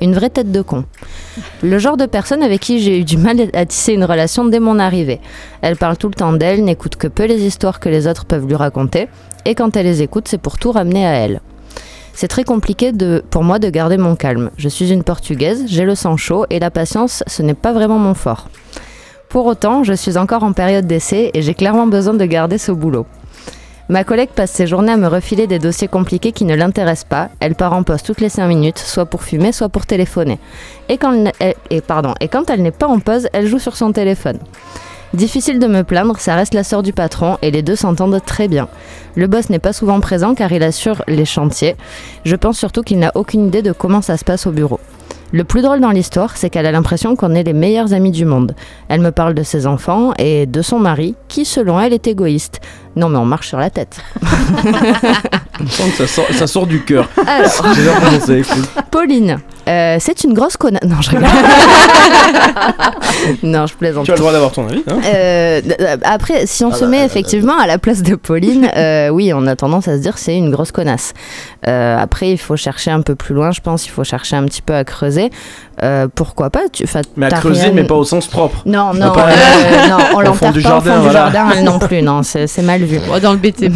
Une 0.00 0.14
vraie 0.14 0.30
tête 0.30 0.50
de 0.50 0.62
con. 0.62 0.84
Le 1.62 1.78
genre 1.78 1.96
de 1.96 2.06
personne 2.06 2.42
avec 2.42 2.60
qui 2.60 2.80
j'ai 2.80 3.00
eu 3.00 3.04
du 3.04 3.18
mal 3.18 3.50
à 3.52 3.66
tisser 3.66 3.92
une 3.92 4.04
relation 4.04 4.46
dès 4.46 4.58
mon 4.58 4.78
arrivée. 4.78 5.20
Elle 5.60 5.76
parle 5.76 5.98
tout 5.98 6.08
le 6.08 6.14
temps 6.14 6.32
d'elle, 6.32 6.64
n'écoute 6.64 6.96
que 6.96 7.06
peu 7.06 7.26
les 7.26 7.44
histoires 7.44 7.80
que 7.80 7.90
les 7.90 8.06
autres 8.06 8.24
peuvent 8.24 8.46
lui 8.46 8.54
raconter, 8.54 9.08
et 9.44 9.54
quand 9.54 9.76
elle 9.76 9.86
les 9.86 10.00
écoute, 10.00 10.28
c'est 10.28 10.40
pour 10.40 10.58
tout 10.58 10.72
ramener 10.72 11.06
à 11.06 11.12
elle. 11.12 11.40
C'est 12.14 12.28
très 12.28 12.44
compliqué 12.44 12.92
pour 13.30 13.44
moi 13.44 13.58
de 13.58 13.68
garder 13.68 13.98
mon 13.98 14.16
calme. 14.16 14.50
Je 14.56 14.68
suis 14.68 14.90
une 14.90 15.04
portugaise, 15.04 15.64
j'ai 15.66 15.84
le 15.84 15.94
sang 15.94 16.16
chaud, 16.16 16.46
et 16.50 16.58
la 16.58 16.70
patience, 16.70 17.22
ce 17.26 17.42
n'est 17.42 17.54
pas 17.54 17.72
vraiment 17.72 17.98
mon 17.98 18.14
fort. 18.14 18.48
Pour 19.28 19.46
autant, 19.46 19.84
je 19.84 19.92
suis 19.92 20.18
encore 20.18 20.42
en 20.42 20.52
période 20.52 20.86
d'essai 20.86 21.30
et 21.34 21.42
j'ai 21.42 21.54
clairement 21.54 21.86
besoin 21.86 22.14
de 22.14 22.24
garder 22.24 22.58
ce 22.58 22.72
boulot. 22.72 23.06
Ma 23.90 24.04
collègue 24.04 24.28
passe 24.32 24.52
ses 24.52 24.68
journées 24.68 24.92
à 24.92 24.96
me 24.96 25.08
refiler 25.08 25.48
des 25.48 25.58
dossiers 25.58 25.88
compliqués 25.88 26.30
qui 26.30 26.44
ne 26.44 26.54
l'intéressent 26.54 27.08
pas. 27.08 27.28
Elle 27.40 27.56
part 27.56 27.72
en 27.72 27.82
pause 27.82 28.04
toutes 28.04 28.20
les 28.20 28.28
5 28.28 28.46
minutes, 28.46 28.78
soit 28.78 29.04
pour 29.04 29.24
fumer, 29.24 29.50
soit 29.50 29.68
pour 29.68 29.84
téléphoner. 29.84 30.38
Et 30.88 30.96
quand, 30.96 31.12
elle- 31.40 31.54
et, 31.70 31.80
pardon, 31.80 32.14
et 32.20 32.28
quand 32.28 32.48
elle 32.50 32.62
n'est 32.62 32.70
pas 32.70 32.86
en 32.86 33.00
pause, 33.00 33.26
elle 33.32 33.48
joue 33.48 33.58
sur 33.58 33.76
son 33.76 33.90
téléphone. 33.90 34.38
Difficile 35.12 35.58
de 35.58 35.66
me 35.66 35.82
plaindre, 35.82 36.20
ça 36.20 36.36
reste 36.36 36.54
la 36.54 36.62
sœur 36.62 36.84
du 36.84 36.92
patron 36.92 37.36
et 37.42 37.50
les 37.50 37.62
deux 37.62 37.74
s'entendent 37.74 38.20
très 38.24 38.46
bien. 38.46 38.68
Le 39.16 39.26
boss 39.26 39.50
n'est 39.50 39.58
pas 39.58 39.72
souvent 39.72 39.98
présent 39.98 40.36
car 40.36 40.52
il 40.52 40.62
assure 40.62 41.02
les 41.08 41.24
chantiers. 41.24 41.74
Je 42.24 42.36
pense 42.36 42.58
surtout 42.58 42.82
qu'il 42.82 43.00
n'a 43.00 43.10
aucune 43.16 43.48
idée 43.48 43.62
de 43.62 43.72
comment 43.72 44.02
ça 44.02 44.16
se 44.16 44.24
passe 44.24 44.46
au 44.46 44.52
bureau. 44.52 44.78
Le 45.32 45.44
plus 45.44 45.62
drôle 45.62 45.80
dans 45.80 45.90
l'histoire, 45.90 46.36
c'est 46.36 46.50
qu'elle 46.50 46.66
a 46.66 46.72
l'impression 46.72 47.14
qu'on 47.14 47.34
est 47.36 47.44
les 47.44 47.52
meilleurs 47.52 47.92
amis 47.92 48.10
du 48.10 48.24
monde. 48.24 48.54
Elle 48.88 49.00
me 49.00 49.12
parle 49.12 49.34
de 49.34 49.44
ses 49.44 49.66
enfants 49.66 50.12
et 50.18 50.46
de 50.46 50.60
son 50.62 50.80
mari, 50.80 51.14
qui 51.28 51.44
selon 51.44 51.78
elle 51.80 51.92
est 51.92 52.08
égoïste. 52.08 52.60
Non 52.96 53.08
mais 53.08 53.18
on 53.18 53.24
marche 53.24 53.48
sur 53.48 53.58
la 53.58 53.70
tête. 53.70 54.00
Ça 55.94 56.06
sort, 56.06 56.24
ça 56.32 56.46
sort 56.46 56.66
du 56.66 56.82
cœur. 56.82 57.06
Alors. 57.26 57.50
Pauline, 58.90 59.38
euh, 59.70 59.96
c'est 60.00 60.24
une 60.24 60.34
grosse 60.34 60.56
connasse. 60.56 60.82
Non, 60.84 61.00
je 61.00 61.10
rigole. 61.10 61.28
non, 63.42 63.66
je 63.66 63.74
plaisante. 63.74 64.04
Tu 64.04 64.10
as 64.10 64.14
le 64.14 64.20
droit 64.20 64.32
d'avoir 64.32 64.52
ton 64.52 64.66
avis. 64.68 64.82
Hein 64.88 64.98
Euh, 65.04 65.60
après, 66.04 66.46
si 66.46 66.64
on 66.64 66.70
Ah 66.72 66.76
se 66.76 66.84
bah, 66.84 66.90
met 66.90 67.00
euh, 67.02 67.06
effectivement 67.06 67.58
à 67.58 67.66
la 67.66 67.78
place 67.78 68.02
de 68.02 68.14
Pauline, 68.14 68.68
euh, 68.76 69.08
oui, 69.08 69.32
on 69.34 69.46
a 69.46 69.56
tendance 69.56 69.88
à 69.88 69.96
se 69.96 70.02
dire 70.02 70.18
c'est 70.18 70.36
une 70.36 70.50
grosse 70.50 70.72
connasse. 70.72 71.12
Euh, 71.68 71.98
après, 71.98 72.30
il 72.30 72.38
faut 72.38 72.56
chercher 72.56 72.90
un 72.90 73.02
peu 73.02 73.14
plus 73.14 73.34
loin, 73.34 73.50
je 73.52 73.60
pense. 73.60 73.86
Il 73.86 73.90
faut 73.90 74.04
chercher 74.04 74.36
un 74.36 74.44
petit 74.44 74.62
peu 74.62 74.74
à 74.74 74.84
creuser. 74.84 75.30
Euh, 75.82 76.08
pourquoi 76.14 76.50
pas 76.50 76.60
tu, 76.70 76.84
mais 77.16 77.26
à 77.26 77.30
creuser, 77.30 77.62
rien- 77.62 77.72
mais 77.72 77.84
pas 77.84 77.94
au 77.94 78.04
sens 78.04 78.26
propre. 78.26 78.58
Non, 78.66 78.92
non, 78.92 79.12
euh, 79.16 79.88
non, 79.88 79.96
on 80.12 80.16
Au 80.16 80.24
fond 80.34 80.40
l'enterre 80.50 80.52
du 80.52 80.60
pas 80.60 80.68
jardin, 80.68 80.98
au 80.98 81.00
fond 81.00 81.06
du 81.08 81.12
jardin, 81.14 81.46
elle 81.56 81.64
non 81.64 81.78
plus, 81.78 82.02
non, 82.02 82.20
c'est 82.22 82.60
mal 82.62 82.82
vu. 82.82 83.00
dans 83.22 83.32
le 83.32 83.38
BTP. 83.38 83.72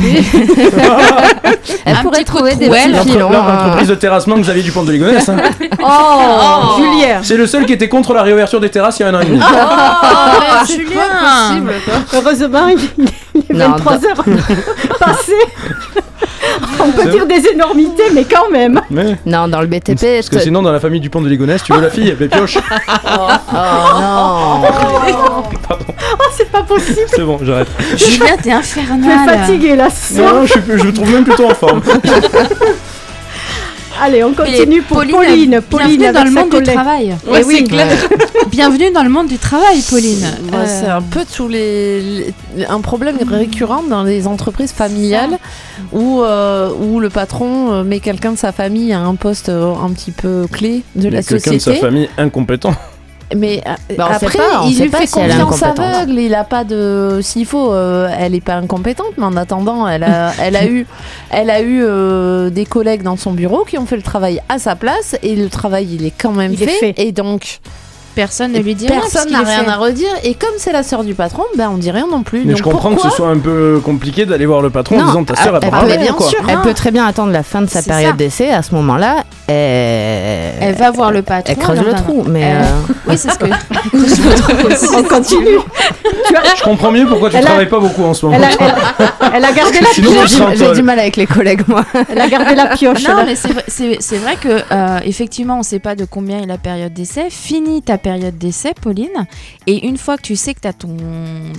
elle 1.87 1.97
Un 1.97 2.03
pourrait 2.03 2.25
trouver 2.25 2.57
de 2.57 2.61
des 2.61 2.69
petits 2.69 3.11
filons. 3.11 3.31
hein. 3.33 3.57
L'entreprise 3.65 3.89
de 3.89 3.95
terrassement 3.95 4.37
Xavier 4.37 4.63
Dupont 4.63 4.83
de 4.83 4.93
Ligonnès. 4.93 5.27
hein. 5.31 5.37
Oh, 5.87 6.77
Julien. 6.79 7.21
C'est 7.23 7.37
le 7.37 7.47
seul 7.47 7.67
qui 7.67 7.73
était 7.73 7.89
contre 7.89 8.15
la 8.15 8.23
réouverture 8.23 8.61
des 8.61 8.71
terrasses 8.71 8.99
il 8.99 9.03
y 9.03 9.07
a 9.07 9.09
un 9.09 9.15
an 9.15 9.21
et 9.21 9.27
demi. 9.27 9.41
Oh, 9.43 9.45
c'est 10.67 10.75
Julien. 10.77 11.01
pas 11.11 11.49
possible, 11.49 11.73
Heureusement, 12.15 12.69
il 12.69 13.05
est 13.41 13.53
Non, 13.53 13.77
23h 13.77 14.15
passé. 14.99 15.33
On 16.79 16.91
peut 16.91 17.09
dire 17.11 17.27
des 17.27 17.47
énormités, 17.49 18.05
mais 18.13 18.25
quand 18.25 18.51
même. 18.51 18.81
Mais... 18.91 19.17
Non, 19.27 19.49
dans 19.49 19.61
le 19.61 19.67
BTP. 19.67 20.01
Parce 20.17 20.29
que 20.29 20.39
sinon, 20.39 20.63
dans 20.63 20.73
la 20.73 20.81
famille 20.81 21.01
Dupont 21.01 21.21
de 21.21 21.29
Ligonnès, 21.29 21.63
tu 21.63 21.73
veux 21.73 21.81
la 21.81 21.91
fille, 21.91 22.15
elle 22.19 22.29
pioche. 22.29 22.59
Oh 23.17 24.01
non 24.01 24.63
Oh, 26.17 26.25
c'est 26.37 26.51
pas 26.51 26.63
possible. 26.63 27.07
C'est 27.09 27.23
bon, 27.23 27.39
j'arrête. 27.43 27.69
Julien, 27.97 28.37
t'es 28.37 28.43
Tu 28.43 28.49
es 28.49 28.53
infernal. 28.53 29.29
fatigué 29.41 29.77
là. 29.77 29.89
Non, 30.15 30.45
je, 30.47 30.53
suis- 30.53 30.61
je 30.67 30.85
me 30.85 30.93
trouve 30.93 31.11
même 31.13 31.25
plutôt 31.25 31.47
en 31.51 31.55
forme. 31.55 31.81
Allez, 34.03 34.25
on 34.25 34.33
continue 34.35 34.83
pour 34.83 34.99
Pauline. 34.99 35.61
Pauline, 35.71 35.97
bienvenue 35.99 36.05
avec 36.07 36.13
dans 36.15 36.25
le 36.25 36.31
monde 36.33 36.51
du 36.51 36.63
travail. 36.63 37.17
Ouais, 37.29 37.41
Eh 37.41 37.45
c'est 37.45 37.63
clair. 37.65 37.87
bienvenue 38.51 38.91
dans 38.91 39.03
le 39.05 39.09
monde 39.09 39.29
du 39.29 39.39
travail, 39.39 39.81
Pauline. 39.89 40.27
Bah, 40.51 40.59
Euh, 40.59 40.65
C'est 40.67 40.89
un 40.89 41.01
peu 41.03 41.21
tous 41.25 41.47
les, 41.49 42.01
les- 42.03 42.35
un 42.69 42.81
problème 42.81 43.17
récurrent 43.29 43.85
dans 43.89 44.03
les 44.03 44.27
entreprises 44.27 44.73
familiales 44.73 45.39
où, 45.93 46.23
euh, 46.23 46.71
où 46.81 46.99
le 46.99 47.09
patron 47.09 47.73
euh, 47.73 47.85
met 47.85 48.01
quelqu'un 48.01 48.33
de 48.33 48.39
sa 48.39 48.51
famille 48.53 48.93
à 48.93 49.01
un 49.01 49.15
poste 49.15 49.49
euh, 49.49 49.73
un 49.75 49.91
petit 49.91 50.11
peu 50.11 50.47
clé 50.51 50.83
de 50.97 51.09
y 51.09 51.11
la 51.11 51.19
a 51.21 51.23
quelqu'un 51.23 51.53
société. 51.53 51.71
de 51.71 51.75
sa 51.77 51.81
famille 51.81 52.09
incompétent. 52.19 52.75
Mais 53.35 53.63
Bah, 53.97 54.09
après, 54.13 54.37
pas, 54.37 54.65
il 54.67 54.79
lui 54.81 54.89
pas 54.91 54.99
fait 54.99 55.07
si 55.07 55.15
confiance 55.15 55.63
aveugle. 55.63 56.19
Il 56.19 56.35
a 56.35 56.45
pas 56.45 56.65
de. 56.65 57.21
S'il 57.23 57.47
faut, 57.47 57.73
euh, 57.73 58.09
elle 58.19 58.35
est 58.35 58.41
pas 58.41 58.57
incompétente, 58.57 59.13
mais 59.17 59.25
en 59.25 59.37
attendant, 59.37 59.89
elle 59.89 60.05
a, 60.05 60.33
elle 60.41 60.57
a 60.57 60.67
eu, 60.67 60.87
elle 61.31 61.51
a 61.51 61.61
eu 61.61 61.83
euh, 61.83 62.51
des 62.51 62.67
collègues 62.67 63.03
dans 63.03 63.17
son 63.17 63.33
bureau 63.33 63.65
qui 63.65 63.79
ont 63.79 63.87
fait 63.87 63.97
le 63.97 64.03
travail 64.03 64.41
à 64.49 64.59
sa 64.59 64.77
place 64.77 65.17
et 65.23 65.37
le 65.37 65.49
travail 65.49 65.89
il 65.93 66.05
est 66.05 66.13
quand 66.17 66.33
même 66.33 66.53
Il 66.53 66.63
est 66.63 66.67
fait, 66.67 66.93
fait. 66.93 66.95
Et 66.99 67.13
donc 67.13 67.61
personne 68.15 68.53
ne 68.53 68.59
lui 68.61 68.75
dit 68.75 68.87
rien. 68.89 69.01
personne 69.01 69.31
n'a 69.31 69.41
rien 69.43 69.65
fait. 69.65 69.71
à 69.71 69.77
redire. 69.77 70.09
Et 70.23 70.35
comme 70.35 70.51
c'est 70.59 70.73
la 70.73 70.83
sœur 70.83 71.05
du 71.05 71.15
patron, 71.15 71.43
ben 71.57 71.71
on 71.73 71.79
dit 71.79 71.91
rien 71.91 72.07
non 72.11 72.23
plus. 72.23 72.41
Mais 72.41 72.53
Donc 72.53 72.57
je 72.59 72.63
comprends 72.63 72.95
que 72.95 73.03
ce 73.03 73.11
soit 73.11 73.29
un 73.29 73.39
peu 73.39 73.81
compliqué 73.85 74.27
d'aller 74.27 74.47
voir 74.47 74.63
le 74.63 74.71
patron 74.71 74.97
en 74.97 75.01
Non, 75.01 75.07
disant 75.07 75.25
ta 75.25 75.37
sœur, 75.37 75.57
elle 75.57 75.61
elle 75.65 75.71
prend 75.71 75.81
peut- 75.81 75.87
rien, 75.87 75.97
bien 76.01 76.13
quoi. 76.13 76.27
sûr. 76.29 76.39
Elle 76.49 76.57
Ah. 76.59 76.63
peut 76.63 76.75
très 76.75 76.91
bien 76.91 77.05
attendre 77.07 77.33
la 77.33 77.43
fin 77.43 77.63
de 77.63 77.67
sa 77.71 77.83
période 77.83 78.17
d'essai. 78.17 78.51
À 78.51 78.63
ce 78.63 78.75
moment-là, 78.75 79.25
elle... 79.49 80.55
Elle 80.61 80.75
va 80.77 80.91
voir 80.91 81.11
le 81.13 81.23
patron. 81.23 81.45
elle 81.53 81.59
creuse 81.63 81.79
non, 81.79 81.85
le 81.85 81.91
non, 81.93 81.97
trou. 81.97 82.17
non. 82.25 82.25
Mais 82.29 82.41
Elle- 82.43 82.63
euh, 82.63 82.95
Oui, 83.09 83.19
c'est 83.19 83.31
ce 83.31 83.39
que. 83.39 83.45
aussi. 83.47 84.87
On 84.97 85.03
continue. 85.03 85.59
Je 86.57 86.63
comprends 86.63 86.91
mieux 86.93 87.07
pourquoi 87.07 87.31
tu 87.31 87.37
Elle 87.37 87.43
a- 87.45 87.47
travailles 87.47 87.69
pas 87.69 87.79
beaucoup 87.81 88.05
en 88.05 88.15
ce 88.15 88.25
moment. 88.27 88.39
Elle 88.39 88.45
a, 88.45 88.49
elle- 88.51 89.35
elle 89.37 89.45
a 89.45 89.53
gardé 89.53 89.81
la 89.81 89.89
pioche. 89.89 90.41
en 90.41 90.55
j'ai 90.55 90.73
du 90.73 90.83
mal 90.83 90.99
avec 90.99 91.17
les 91.17 91.27
collègues, 91.27 91.63
moi. 91.67 91.85
Elle 92.09 92.21
a 92.21 92.29
gardé 92.29 92.55
la 92.55 92.67
pioche. 92.69 93.07
Non, 93.09 93.25
mais 93.27 93.35
c'est 93.37 94.17
vrai, 94.19 94.37
que 94.41 94.49
euh, 94.73 94.99
effectivement, 95.05 95.55
on 95.57 95.59
ne 95.59 95.63
sait 95.65 95.79
pas 95.79 95.95
de 95.95 96.05
combien 96.05 96.39
est 96.41 96.47
la 96.47 96.59
période 96.59 96.93
d'essai. 96.93 97.27
Finis 97.31 97.83
ta 97.83 97.99
période 98.05 98.37
d'essai, 98.39 98.73
Pauline, 98.81 99.27
et 99.67 99.87
une 99.89 99.99
fois 99.99 100.17
que 100.19 100.23
tu 100.23 100.37
sais 100.37 100.55
que 100.55 100.61
tu 100.61 100.69
as 100.69 100.73
ton, 100.73 100.97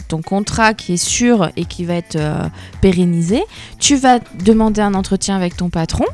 ton 0.08 0.22
contrat 0.22 0.74
qui 0.74 0.94
est 0.94 1.04
sûr 1.18 1.50
et 1.58 1.66
qui 1.66 1.84
va 1.84 1.96
être 1.96 2.16
euh, 2.16 2.44
pérennisé, 2.82 3.42
tu 3.80 3.96
vas 3.98 4.20
demander 4.44 4.82
un 4.82 4.94
entretien 4.94 5.36
avec 5.36 5.58
ton 5.58 5.70
patron 5.70 6.06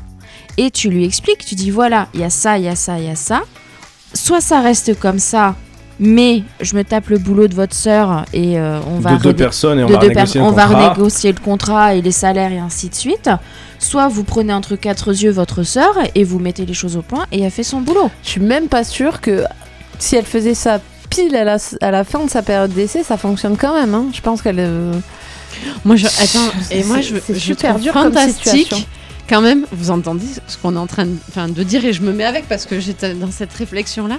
et 0.56 0.70
tu 0.70 0.88
lui 0.88 1.04
expliques. 1.04 1.44
Tu 1.44 1.54
dis 1.54 1.70
voilà, 1.70 2.08
il 2.14 2.20
y 2.20 2.24
a 2.24 2.30
ça, 2.30 2.58
il 2.58 2.64
y 2.64 2.68
a 2.68 2.76
ça, 2.76 2.98
il 2.98 3.04
y 3.04 3.10
a 3.10 3.14
ça. 3.16 3.42
Soit 4.14 4.40
ça 4.40 4.60
reste 4.60 4.98
comme 4.98 5.18
ça. 5.20 5.54
Mais 6.00 6.42
je 6.60 6.74
me 6.74 6.82
tape 6.82 7.10
le 7.10 7.18
boulot 7.18 7.46
de 7.46 7.54
votre 7.54 7.74
sœur 7.76 8.24
et 8.32 8.58
euh, 8.58 8.80
on 8.90 8.98
va 8.98 9.16
de 9.16 9.22
deux 9.22 9.36
personnes 9.36 9.78
et 9.78 9.84
on 9.84 9.88
de 9.88 9.92
va 9.92 9.98
deux 10.00 10.08
renégocier 10.08 10.40
per- 10.40 10.44
le 10.46 10.46
on 10.46 10.50
va 10.52 10.66
contrat. 10.66 10.88
renégocier 10.88 11.32
le 11.32 11.40
contrat 11.40 11.94
et 11.94 12.02
les 12.02 12.10
salaires 12.12 12.50
et 12.50 12.58
ainsi 12.58 12.88
de 12.88 12.94
suite. 12.94 13.30
Soit 13.78 14.08
vous 14.08 14.24
prenez 14.24 14.52
entre 14.52 14.74
quatre 14.74 15.12
yeux 15.12 15.30
votre 15.30 15.62
sœur 15.62 15.94
et 16.16 16.24
vous 16.24 16.38
mettez 16.40 16.64
les 16.66 16.74
choses 16.74 16.96
au 16.96 17.02
point 17.02 17.26
et 17.30 17.42
elle 17.42 17.50
fait 17.52 17.62
son 17.62 17.82
boulot. 17.82 18.10
Je 18.24 18.30
suis 18.30 18.40
même 18.40 18.66
pas 18.68 18.82
sûre 18.84 19.20
que 19.20 19.44
si 20.02 20.16
elle 20.16 20.24
faisait 20.26 20.54
ça 20.54 20.80
pile 21.10 21.34
à 21.36 21.44
la, 21.44 21.58
à 21.80 21.90
la 21.90 22.04
fin 22.04 22.24
de 22.24 22.30
sa 22.30 22.42
période 22.42 22.72
d'essai, 22.72 23.02
ça 23.02 23.16
fonctionne 23.16 23.56
quand 23.56 23.74
même. 23.74 23.94
hein. 23.94 24.06
Je 24.12 24.20
pense 24.20 24.42
qu'elle. 24.42 24.56
euh, 24.58 24.92
Moi, 25.84 25.96
je, 25.96 26.06
attends, 26.06 26.52
et 26.70 26.82
moi, 26.84 27.00
je, 27.00 27.16
super 27.38 27.78
dur 27.78 27.92
comme 27.92 28.04
fantastique. 28.12 28.42
situation. 28.58 28.86
Quand 29.28 29.40
même, 29.40 29.66
vous 29.72 29.90
entendez 29.90 30.26
ce 30.48 30.56
qu'on 30.58 30.74
est 30.74 30.78
en 30.78 30.86
train 30.86 31.06
de 31.06 31.62
dire 31.62 31.84
et 31.84 31.92
je 31.92 32.02
me 32.02 32.12
mets 32.12 32.24
avec 32.24 32.48
parce 32.48 32.66
que 32.66 32.80
j'étais 32.80 33.14
dans 33.14 33.30
cette 33.30 33.52
réflexion-là. 33.52 34.18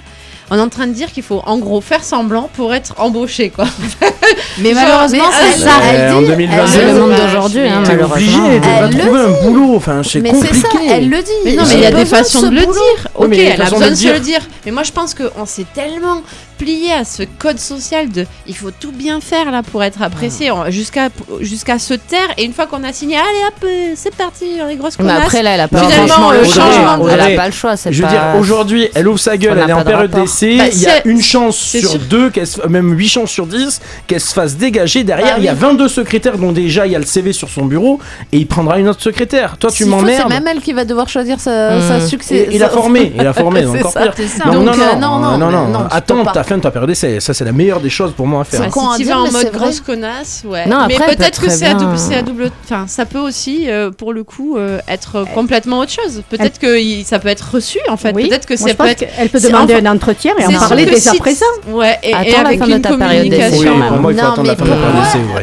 On 0.50 0.58
est 0.58 0.60
en 0.60 0.68
train 0.68 0.86
de 0.86 0.92
dire 0.92 1.10
qu'il 1.12 1.22
faut 1.22 1.42
en 1.46 1.58
gros 1.58 1.80
faire 1.80 2.04
semblant 2.04 2.50
pour 2.54 2.74
être 2.74 2.94
embauché, 2.98 3.50
quoi. 3.50 3.64
Mais 4.58 4.72
Genre, 4.72 4.82
malheureusement, 4.84 5.24
mais 5.30 5.52
c'est 5.52 5.56
elle- 5.56 5.62
ça. 5.68 5.70
Elle 5.92 6.12
en 6.14 6.20
dit- 6.20 6.26
2022, 6.28 6.66
C'est 6.68 6.84
le 6.84 6.92
monde 7.00 7.10
d'aujourd'hui, 7.16 7.60
hein, 7.68 7.82
malheureusement. 7.86 8.14
obligé 8.14 8.60
de 8.60 8.64
Elle 8.66 8.82
va 8.82 8.88
trouver 9.04 9.20
un 9.20 9.42
boulot. 9.42 9.76
Enfin, 9.76 10.02
c'est 10.04 10.20
Mais 10.20 10.30
c'est 10.30 10.36
compliqué. 10.48 10.68
ça, 10.88 10.94
elle 10.96 11.08
le 11.10 11.18
dit. 11.22 11.30
Mais 11.44 11.52
non, 11.54 11.62
mais 11.66 11.74
il 11.74 11.80
y 11.80 11.86
a 11.86 11.90
des 11.90 12.00
de 12.00 12.04
façons 12.04 12.42
de 12.42 12.54
le 12.54 12.60
dire. 12.60 12.72
Oui, 13.18 13.26
Ok, 13.26 13.34
elle 13.38 13.52
a 13.60 13.64
façons 13.64 13.76
besoin 13.76 13.86
de 13.88 13.94
de 13.94 13.98
se 13.98 14.12
le 14.12 14.20
dire. 14.20 14.40
Mais 14.66 14.70
moi, 14.72 14.82
je 14.84 14.92
pense 14.92 15.14
qu'on 15.14 15.46
s'est 15.46 15.66
tellement 15.74 16.22
plié 16.58 16.92
à 16.92 17.04
ce 17.04 17.24
code 17.38 17.58
social 17.58 18.10
de 18.10 18.26
il 18.46 18.54
faut 18.56 18.70
tout 18.70 18.92
bien 18.92 19.20
faire 19.20 19.50
là 19.50 19.62
pour 19.64 19.82
être 19.82 20.02
apprécié 20.02 20.50
Ah. 20.54 20.70
Jusqu'à 20.70 21.08
jusqu'à 21.40 21.78
se 21.80 21.94
taire. 21.94 22.28
Et 22.38 22.44
une 22.44 22.52
fois 22.52 22.66
qu'on 22.66 22.84
a 22.84 22.92
signé, 22.92 23.16
allez 23.16 23.24
hop, 23.48 23.68
c'est 23.96 24.14
parti, 24.14 24.44
est 24.70 24.76
grosses 24.76 24.96
Mais 25.00 25.10
après, 25.10 25.42
là, 25.42 25.50
elle 25.54 25.60
a 25.62 25.68
pas, 25.68 25.80
Finalement, 25.80 26.30
le 26.30 26.38
Audrey, 26.40 26.50
changement 26.50 26.98
de- 26.98 27.10
elle 27.10 27.20
a 27.20 27.36
pas 27.36 27.46
le 27.46 27.52
choix. 27.52 27.74
Je 27.76 27.90
veux 27.90 28.02
pas- 28.02 28.08
dire, 28.08 28.22
aujourd'hui, 28.38 28.88
elle 28.94 29.08
ouvre 29.08 29.18
sa 29.18 29.36
gueule, 29.36 29.58
bah, 30.40 30.64
il 30.72 30.80
y 30.80 30.86
a 30.86 31.06
une 31.06 31.22
chance 31.22 31.56
sur, 31.56 31.98
deux, 31.98 32.30
même 32.68 32.92
huit 32.96 33.08
chances 33.08 33.30
sur 33.30 33.46
10 33.46 33.80
qu'elle 34.06 34.20
se 34.20 34.32
fasse 34.32 34.56
dégager. 34.56 35.04
Derrière, 35.04 35.36
bah 35.36 35.38
il 35.38 35.44
y 35.44 35.48
a 35.48 35.54
22 35.54 35.88
secrétaires 35.88 36.38
dont 36.38 36.52
déjà 36.52 36.86
il 36.86 36.92
y 36.92 36.96
a 36.96 36.98
le 36.98 37.04
CV 37.04 37.32
sur 37.32 37.48
son 37.48 37.66
bureau 37.66 38.00
et 38.32 38.38
il 38.38 38.46
prendra 38.46 38.78
une 38.78 38.88
autre 38.88 39.02
secrétaire. 39.02 39.56
Toi, 39.58 39.70
tu 39.70 39.84
m'emmerdes. 39.84 40.22
C'est 40.28 40.34
même 40.34 40.46
elle 40.46 40.60
qui 40.60 40.72
va 40.72 40.84
devoir 40.84 41.08
choisir 41.08 41.40
sa, 41.40 41.76
mmh. 41.76 42.06
succès. 42.06 42.48
Il, 42.50 42.62
a 42.62 42.68
formé, 42.68 43.12
il 43.14 43.26
a 43.26 43.32
formé, 43.32 43.66
encore 43.66 43.92
pire. 43.92 44.14
Euh, 44.46 44.52
non, 44.52 44.64
non, 44.98 45.38
non, 45.38 45.68
non, 45.68 45.86
Attends, 45.90 46.24
ta 46.24 46.44
fin 46.44 46.56
de 46.56 46.62
ta 46.62 46.70
période 46.70 46.94
ça 46.94 47.34
c'est 47.34 47.44
la 47.44 47.52
meilleure 47.52 47.80
des 47.80 47.90
choses 47.90 48.12
pour 48.12 48.26
moi 48.26 48.42
à 48.42 48.44
faire. 48.44 48.60
Ouais, 48.60 48.68
bah, 48.74 48.80
si 48.96 49.02
tu 49.02 49.08
vas 49.08 49.18
en 49.18 49.30
mode 49.30 49.52
grosse 49.52 49.80
connasse. 49.80 50.44
Mais 50.44 50.96
peut-être 50.96 51.40
que 51.40 51.50
c'est 51.50 51.66
à 51.66 52.22
double. 52.22 52.50
Ça 52.86 53.06
peut 53.06 53.18
aussi, 53.18 53.70
euh, 53.70 53.90
pour 53.90 54.12
le 54.12 54.24
coup, 54.24 54.56
euh, 54.56 54.78
être 54.88 55.24
complètement 55.34 55.80
autre 55.80 55.92
chose. 55.92 56.22
Peut-être 56.28 56.58
que 56.58 56.78
ça 57.04 57.18
peut 57.18 57.28
être 57.28 57.54
reçu 57.54 57.78
en 57.88 57.96
fait. 57.96 58.12
Peut-être 58.12 58.46
que 58.46 58.56
ça 58.56 58.74
peut 58.74 58.86
être. 58.86 59.04
Elle 59.18 59.28
peut 59.28 59.40
demander 59.40 59.74
un 59.74 59.86
entretien 59.86 60.23
cimetière 60.24 60.50
et 60.50 60.56
en 60.56 60.58
parler 60.58 60.86
dès 60.86 61.08
à 61.08 61.14
présent. 61.14 61.46
Ouais, 61.68 61.98
et, 62.02 62.12
la 62.12 62.24
fin 62.56 62.66
de 62.66 62.78
ta 62.78 62.96
période 62.96 63.26
non, 64.14 64.44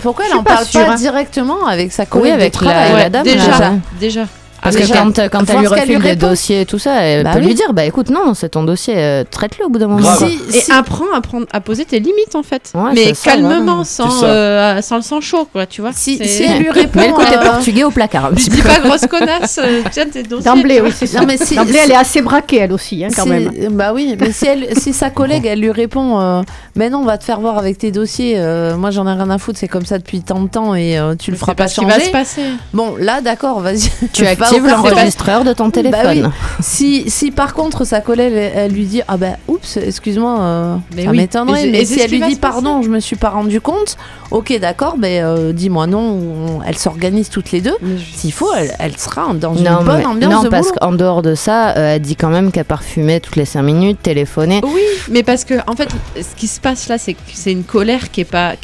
Pourquoi 0.01 0.25
elle 0.29 0.37
en 0.37 0.43
parle 0.43 0.65
pas, 0.71 0.91
hein. 0.91 0.95
directement 0.95 1.65
avec 1.67 1.91
sa 1.91 2.05
collègue, 2.05 2.25
oui, 2.25 2.31
avec 2.31 2.61
la, 2.61 2.93
la, 2.93 3.09
dame 3.09 3.23
Déjà, 3.23 3.73
déjà. 3.99 4.25
Ah, 4.63 4.69
Parce 4.69 4.75
que 4.75 5.27
quand, 5.27 5.49
elle 5.49 5.59
lui 5.59 5.67
refile 5.67 5.99
des 5.99 6.15
dossiers, 6.15 6.61
et 6.61 6.65
tout 6.67 6.77
ça, 6.77 7.01
elle 7.01 7.23
bah 7.23 7.31
peut 7.33 7.39
lui 7.39 7.55
dire 7.55 7.73
bah 7.73 7.83
écoute, 7.83 8.11
non, 8.11 8.35
c'est 8.35 8.49
ton 8.49 8.61
dossier, 8.61 8.93
euh, 8.95 9.23
traite-le 9.29 9.65
au 9.65 9.69
bout 9.69 9.79
d'un 9.79 9.87
moment. 9.87 10.15
Si, 10.15 10.39
et 10.55 10.71
apprends 10.71 11.11
à, 11.15 11.21
à 11.51 11.61
poser 11.61 11.83
tes 11.85 11.99
limites 11.99 12.35
en 12.35 12.43
fait. 12.43 12.71
Mais 12.93 13.13
calmement, 13.13 13.83
sans, 13.83 14.23
euh, 14.23 14.79
sans 14.81 14.97
le 14.97 15.01
sang 15.01 15.19
chaud, 15.19 15.47
quoi, 15.51 15.65
tu 15.65 15.81
vois. 15.81 15.91
Si, 15.93 16.19
elle 16.21 16.59
lui 16.59 16.69
répond. 16.71 16.99
Mais 16.99 17.07
le 17.07 17.13
euh... 17.13 17.43
portugais 17.43 17.83
au 17.83 17.89
placard. 17.89 18.25
Un 18.25 18.31
petit 18.35 18.51
dis 18.51 18.61
pas 18.61 18.79
grosse 18.79 19.07
connasse, 19.07 19.59
euh, 19.63 19.81
tiens 19.91 20.05
tes 20.05 20.21
dossiers. 20.21 20.45
D'emblée, 20.45 20.79
oui, 20.79 20.91
c'est 20.95 21.07
ça. 21.07 21.19
D'emblée, 21.19 21.79
elle 21.83 21.91
est 21.91 21.95
assez 21.95 22.21
braquée, 22.21 22.57
elle 22.57 22.73
aussi, 22.73 23.03
hein, 23.03 23.09
quand 23.15 23.25
même. 23.25 23.49
Bah 23.71 23.93
oui, 23.95 24.15
mais 24.19 24.31
si, 24.31 24.45
elle, 24.45 24.77
si 24.77 24.93
sa 24.93 25.09
collègue, 25.09 25.47
elle 25.47 25.59
lui 25.59 25.71
répond 25.71 26.43
mais 26.75 26.89
non, 26.89 26.99
on 26.99 27.05
va 27.05 27.17
te 27.17 27.23
faire 27.23 27.39
voir 27.39 27.57
avec 27.57 27.79
tes 27.79 27.91
dossiers, 27.91 28.39
moi 28.77 28.91
j'en 28.91 29.07
ai 29.07 29.13
rien 29.13 29.29
à 29.31 29.39
foutre, 29.39 29.57
c'est 29.57 29.67
comme 29.67 29.85
ça 29.85 29.97
depuis 29.97 30.21
tant 30.21 30.39
de 30.39 30.47
temps 30.47 30.75
et 30.75 30.99
tu 31.17 31.31
le 31.31 31.37
feras 31.37 31.55
pas 31.55 31.67
changer. 31.67 31.87
va 31.87 31.99
se 31.99 32.09
passer. 32.11 32.43
Bon, 32.73 32.95
là, 32.97 33.21
d'accord, 33.21 33.59
vas-y. 33.59 33.89
Tu 34.13 34.25
as 34.27 34.35
active 34.51 34.67
l'enregistreur 34.67 35.43
de 35.43 35.53
ton 35.53 35.65
bah 35.65 35.71
téléphone. 35.71 36.31
Si, 36.59 37.09
si 37.09 37.31
par 37.31 37.53
contre 37.53 37.85
sa 37.85 38.01
collègue 38.01 38.33
elle 38.55 38.71
lui 38.71 38.85
dit 38.85 39.01
ah 39.07 39.17
ben 39.17 39.37
oups 39.47 39.77
excuse-moi 39.77 40.39
euh, 40.39 40.75
mais 40.95 41.03
ça 41.05 41.11
oui. 41.11 41.17
m'étonnerait. 41.17 41.67
Mais 41.67 41.85
si 41.85 41.99
elle 41.99 42.11
lui 42.11 42.21
dit 42.21 42.35
pardon 42.35 42.81
je 42.81 42.89
me 42.89 42.99
suis 42.99 43.15
pas 43.15 43.29
rendu 43.29 43.61
compte 43.61 43.97
ok 44.31 44.57
d'accord 44.59 44.95
mais 44.97 45.21
euh, 45.21 45.53
dis-moi 45.53 45.87
non 45.87 46.59
elle 46.65 46.77
s'organise 46.77 47.29
toutes 47.29 47.51
les 47.51 47.61
deux. 47.61 47.75
S'il 48.15 48.33
faut 48.33 48.53
elle, 48.53 48.73
elle, 48.79 48.97
sera 48.97 49.33
dans 49.33 49.55
une 49.55 49.63
bonne 49.63 50.05
ambiance 50.05 50.43
non 50.43 50.49
parce 50.49 50.71
qu'en 50.71 50.91
dehors 50.91 51.21
de 51.21 51.35
ça 51.35 51.71
euh, 51.77 51.95
elle 51.95 52.01
dit 52.01 52.15
quand 52.15 52.29
même 52.29 52.51
qu'elle 52.51 52.65
parfumait 52.65 53.19
toutes 53.19 53.35
les 53.35 53.45
5 53.45 53.61
minutes 53.61 54.01
téléphoner. 54.01 54.61
Oui 54.63 54.81
mais 55.09 55.23
parce 55.23 55.45
que 55.45 55.55
en 55.67 55.75
fait 55.75 55.89
ce 56.15 56.35
qui 56.35 56.47
se 56.47 56.59
passe 56.59 56.87
là 56.87 56.97
c'est 56.97 57.13
que 57.13 57.19
c'est 57.33 57.51
une 57.51 57.63
colère 57.63 58.11
qui 58.11 58.21
est 58.21 58.25
pas 58.25 58.55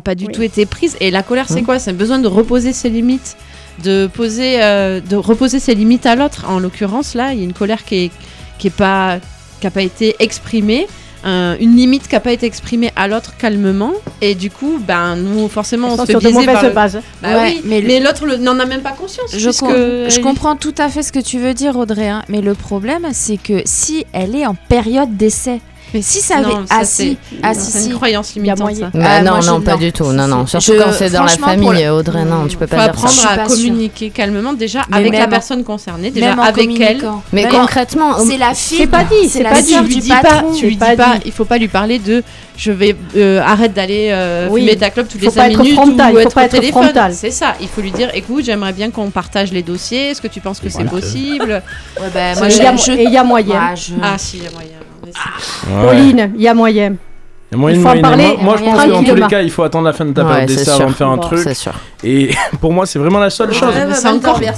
pas 0.00 0.14
du 0.14 0.26
tout 0.26 0.42
été 0.42 0.66
prise. 0.66 0.96
Et 1.00 1.10
la 1.10 1.22
colère 1.22 1.46
c'est 1.48 1.60
hein 1.60 1.64
quoi? 1.64 1.78
C'est 1.78 1.90
un 1.90 1.94
besoin 1.94 2.18
de 2.18 2.28
reposer 2.28 2.72
ses 2.72 2.88
limites 2.88 3.36
de 3.82 4.06
poser, 4.06 4.62
euh, 4.62 5.00
de 5.00 5.16
reposer 5.16 5.60
ses 5.60 5.74
limites 5.74 6.06
à 6.06 6.16
l'autre. 6.16 6.44
En 6.48 6.58
l'occurrence, 6.58 7.14
là, 7.14 7.32
il 7.32 7.38
y 7.38 7.42
a 7.42 7.44
une 7.44 7.52
colère 7.52 7.84
qui 7.84 8.04
est, 8.04 8.10
qui 8.58 8.68
est 8.68 8.76
pas, 8.76 9.18
qui 9.60 9.66
a 9.66 9.70
pas 9.70 9.82
été 9.82 10.16
exprimée. 10.18 10.86
Une 11.26 11.74
limite 11.74 12.06
qui 12.06 12.14
n'a 12.14 12.20
pas 12.20 12.32
été 12.32 12.44
exprimée 12.44 12.92
à 12.96 13.08
l'autre 13.08 13.34
calmement 13.38 13.94
et 14.20 14.34
du 14.34 14.50
coup 14.50 14.78
ben 14.78 15.16
nous 15.16 15.48
forcément 15.48 15.94
on 15.94 15.96
se 15.96 16.04
fait 16.04 16.18
biaiser 16.18 16.44
par 16.44 16.62
bah 16.62 16.86
le... 17.22 17.66
mais, 17.66 17.98
l'autre 17.98 18.26
n'en 18.26 18.60
a 18.60 18.66
même 18.66 18.82
pas 18.82 18.92
conscience 18.92 19.34
je, 19.34 20.20
comprends 20.20 20.54
tout 20.56 20.74
à 20.76 20.90
fait 20.90 21.02
ce 21.02 21.12
que 21.12 21.20
tu 21.20 21.38
veux 21.38 21.54
dire 21.54 21.78
Audrey 21.78 22.10
hein. 22.10 22.24
mais 22.28 22.42
le 22.42 22.52
problème 22.52 23.06
c'est 23.12 23.38
que 23.38 23.62
si 23.64 24.04
elle 24.12 24.36
est 24.36 24.44
en 24.44 24.54
période 24.54 25.16
d'essai 25.16 25.62
mais 25.94 26.02
si 26.02 26.20
ça 26.20 26.38
avait. 26.38 26.52
Ah 26.70 26.84
si, 26.84 27.16
ah, 27.40 27.54
si, 27.54 27.70
si. 27.70 27.88
une 27.88 27.94
croyance 27.94 28.34
limitante. 28.34 28.80
Bah 28.92 29.04
ah, 29.04 29.22
non, 29.22 29.40
non, 29.40 29.60
pas 29.60 29.76
du 29.76 29.92
tout. 29.92 30.12
Non, 30.12 30.26
non. 30.26 30.44
Surtout 30.44 30.72
je... 30.72 30.82
quand 30.82 30.92
c'est 30.92 31.10
dans 31.10 31.22
la 31.22 31.28
famille. 31.28 31.88
Audrey, 31.88 32.24
non, 32.24 32.46
tu 32.48 32.56
peux 32.56 32.66
pas 32.66 32.76
dire 32.76 32.84
apprendre 32.86 33.10
ça. 33.10 33.30
apprendre 33.30 33.52
à 33.52 33.54
communiquer 33.54 34.10
calmement, 34.10 34.52
déjà 34.52 34.82
avec 34.90 35.12
la 35.12 35.28
personne 35.28 35.62
concernée, 35.62 36.10
déjà 36.10 36.32
avec 36.32 36.80
elle. 36.80 37.00
Mais 37.32 37.48
concrètement, 37.48 38.18
c'est 38.18 38.36
la 38.36 38.54
fille. 38.54 38.78
C'est 38.78 38.86
pas 38.88 39.04
dit, 39.04 39.28
c'est 39.28 39.42
pas 39.42 39.62
dit. 39.62 39.74
Tu 39.74 39.82
lui 39.82 39.88
tu 40.54 40.66
lui 40.66 40.76
dis 40.76 40.96
pas, 40.96 41.16
il 41.24 41.32
faut 41.32 41.44
pas 41.44 41.58
lui 41.58 41.68
parler 41.68 41.98
de 41.98 42.22
je 42.56 42.70
vais 42.70 42.96
euh, 43.16 43.40
arrête 43.40 43.72
d'aller 43.72 44.10
euh, 44.12 44.48
oui. 44.50 44.60
fumer 44.60 44.76
ta 44.76 44.90
clope 44.90 45.08
toutes 45.08 45.22
les 45.22 45.30
5 45.30 45.56
minutes 45.56 45.74
frontal, 45.74 46.14
ou 46.14 46.18
être, 46.18 46.44
au 46.44 46.48
téléphone. 46.48 46.92
C'est 47.12 47.30
ça, 47.30 47.54
il 47.60 47.68
faut 47.68 47.80
lui 47.80 47.90
dire 47.90 48.10
écoute, 48.14 48.44
j'aimerais 48.44 48.72
bien 48.72 48.90
qu'on 48.90 49.10
partage 49.10 49.52
les 49.52 49.62
dossiers, 49.62 50.10
est-ce 50.10 50.22
que 50.22 50.28
tu 50.28 50.40
penses 50.40 50.60
que 50.60 50.68
c'est 50.68 50.84
possible? 50.84 51.62
Bah, 52.14 52.34
moi, 52.36 52.48
je. 52.48 52.92
Et 52.92 53.04
il 53.04 53.12
y 53.12 53.16
a 53.16 53.24
moyen. 53.24 53.60
Ah, 53.60 53.74
ah 54.02 54.18
si, 54.18 54.38
il 54.38 54.44
y 54.44 54.46
a 54.46 54.50
moyen. 54.50 54.68
Ah. 55.16 55.38
Pauline, 55.66 56.32
il 56.34 56.42
y 56.42 56.48
a 56.48 56.54
moyen. 56.54 56.96
Moi, 57.56 57.72
je 57.72 57.80
pense 57.80 58.84
qu'en 58.84 59.04
tous 59.04 59.14
les 59.14 59.26
cas, 59.26 59.42
il 59.42 59.50
faut 59.50 59.62
attendre 59.62 59.86
la 59.86 59.92
fin 59.92 60.04
de 60.04 60.12
ta 60.12 60.24
période 60.24 60.48
d'essai 60.48 60.70
avant 60.70 60.86
de 60.86 60.94
faire 60.94 61.08
un 61.08 61.18
truc. 61.18 61.46
Et 62.04 62.30
pour 62.60 62.72
moi, 62.72 62.86
c'est 62.86 62.98
vraiment 62.98 63.18
la 63.18 63.30
seule 63.30 63.52
chose. 63.52 63.72
Bah, 63.74 63.94
c'est 63.94 64.08
encore 64.08 64.38
pire. 64.38 64.52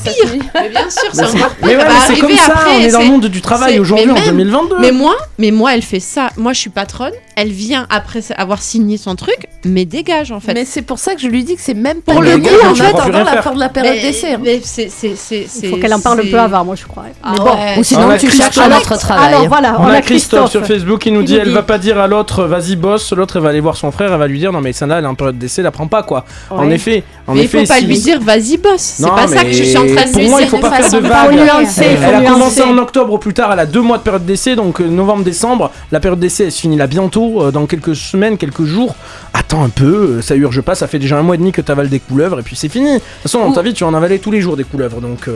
Mais 0.55 0.69
bien 0.69 0.91
sûr, 0.91 1.11
c'est 1.13 1.25
encore 1.25 1.51
pire. 1.51 1.67
Mais 1.67 1.77
ouais, 1.77 1.85
c'est 2.07 2.19
comme 2.19 2.37
ça, 2.37 2.55
on 2.67 2.81
est 2.81 2.91
dans 2.91 3.01
le 3.01 3.07
monde 3.07 3.27
du 3.27 3.41
travail 3.41 3.79
aujourd'hui 3.79 4.11
en 4.11 4.15
2022. 4.15 4.77
Mais 4.81 4.93
moi, 4.93 5.15
mais 5.39 5.51
moi, 5.51 5.75
elle 5.75 5.83
fait 5.83 6.01
ça. 6.01 6.31
Moi, 6.37 6.53
je 6.53 6.61
suis 6.61 6.71
patronne. 6.71 7.13
Elle 7.37 7.51
vient 7.51 7.87
après 7.91 8.21
avoir 8.37 8.63
signé 8.63 8.97
son 8.97 9.15
truc, 9.15 9.47
mais 9.65 9.85
dégage 9.85 10.33
en 10.33 10.41
fait. 10.41 10.55
Mais 10.55 10.65
c'est 10.65 10.81
pour 10.81 10.99
ça 10.99 11.15
que 11.15 11.21
je 11.21 11.29
lui 11.29 11.45
dis 11.45 11.55
que 11.55 11.61
c'est 11.61 11.75
même 11.75 12.01
pour 12.01 12.23
le 12.23 12.39
coup 12.39 12.49
en 12.67 12.75
fait 12.75 12.99
avant 12.99 13.25
la 13.25 13.43
fin 13.43 13.53
de 13.55 13.61
la 13.61 13.69
période 13.69 14.01
d'essai. 14.01 14.35
Hein. 14.35 14.41
Il 14.43 15.69
faut 15.69 15.77
qu'elle 15.77 15.93
en 15.93 16.01
parle 16.01 16.21
un 16.21 16.31
peu 16.31 16.41
avant, 16.41 16.65
moi 16.65 16.75
je 16.77 16.87
crois. 16.87 17.05
Ah 17.23 17.35
bon, 17.37 17.81
ou 17.81 17.85
sinon 17.85 18.09
tu 18.19 18.31
cherches 18.31 18.57
un 18.57 18.75
autre 18.75 18.97
travail. 18.99 19.35
Alors 19.35 19.49
voilà, 19.49 19.77
on 19.79 19.87
a 19.87 20.01
Christophe 20.01 20.51
sur 20.51 20.65
Facebook 20.65 21.01
qui 21.01 21.13
nous 21.13 21.23
dit, 21.23 21.37
elle 21.37 21.51
va 21.51 21.63
pas 21.63 21.77
dire 21.77 21.99
à 21.99 22.07
l'autre, 22.07 22.45
vas-y 22.45 22.77
l'autre 23.15 23.41
va 23.41 23.51
aller 23.51 23.61
voir 23.61 23.77
son 23.77 23.91
frère, 23.91 24.13
elle 24.13 24.19
va 24.19 24.27
lui 24.27 24.39
dire 24.39 24.53
non 24.53 24.61
mais 24.61 24.73
celle-là 24.73 24.99
elle 24.99 25.05
est 25.05 25.09
en 25.09 25.15
période 25.15 25.39
d'essai, 25.39 25.63
la 25.63 25.71
prends 25.71 25.87
pas 25.87 26.03
quoi. 26.03 26.25
En 26.51 26.71
effet, 26.71 27.05
en 27.27 27.35
mais 27.35 27.43
effet, 27.43 27.63
il 27.63 27.67
faut 27.67 27.75
pas 27.75 27.81
lui 27.81 27.99
dire 27.99 28.21
vas-y 28.21 28.57
bosse, 28.57 28.81
c'est 28.81 29.09
pas 29.09 29.27
ça 29.27 29.45
que 29.45 29.53
je 29.53 29.63
suis 29.63 29.77
en 29.77 29.87
train 29.87 30.07
de 30.11 30.19
lui 30.19 30.27
dire. 30.27 30.41
Il 30.41 30.49
faut 30.49 30.59
pas 30.59 30.71
faire 30.71 30.91
de 30.91 31.07
vagues. 31.07 31.67
Elle 31.79 32.15
a 32.15 32.23
commencé 32.23 32.63
en 32.63 32.77
octobre 32.79 33.13
ou 33.13 33.19
plus 33.19 33.35
tard, 33.35 33.51
elle 33.53 33.61
a 33.61 33.67
deux 33.67 33.83
mois 33.83 33.99
de 33.99 34.03
période 34.03 34.25
d'essai 34.25 34.57
donc 34.57 34.81
euh, 34.81 34.89
novembre 34.89 35.25
décembre, 35.25 35.71
la 35.93 36.01
période 36.01 36.21
d'essai 36.21 36.45
elle 36.45 36.53
se 36.53 36.61
finit 36.61 36.77
là 36.77 36.87
bientôt 36.87 37.43
euh, 37.43 37.51
dans 37.51 37.67
quelques 37.67 37.97
semaines, 37.97 38.39
quelques 38.39 38.65
jours. 38.65 38.95
Attends 39.35 39.65
un 39.65 39.69
peu, 39.69 40.17
euh, 40.19 40.23
ça 40.23 40.35
urge 40.35 40.63
pas, 40.63 40.75
ça 40.75 40.87
fait 40.87 40.99
déjà 40.99 41.19
un 41.19 41.23
mois 41.23 41.35
et 41.35 41.39
demi 41.39 41.53
que 41.53 41.61
tu 41.61 41.73
des 41.89 42.01
couleuvres 42.01 42.41
et 42.41 42.43
puis 42.43 42.57
c'est 42.57 42.69
fini. 42.69 42.95
De 42.95 42.99
toute 42.99 43.23
façon 43.23 43.41
dans 43.41 43.53
ta 43.53 43.63
vie 43.63 43.75
tu 43.75 43.85
en 43.85 43.93
avalais 43.95 44.19
tous 44.19 44.31
les 44.31 44.41
jours 44.41 44.57
des 44.57 44.65
couleuvres 44.65 45.01
donc 45.01 45.29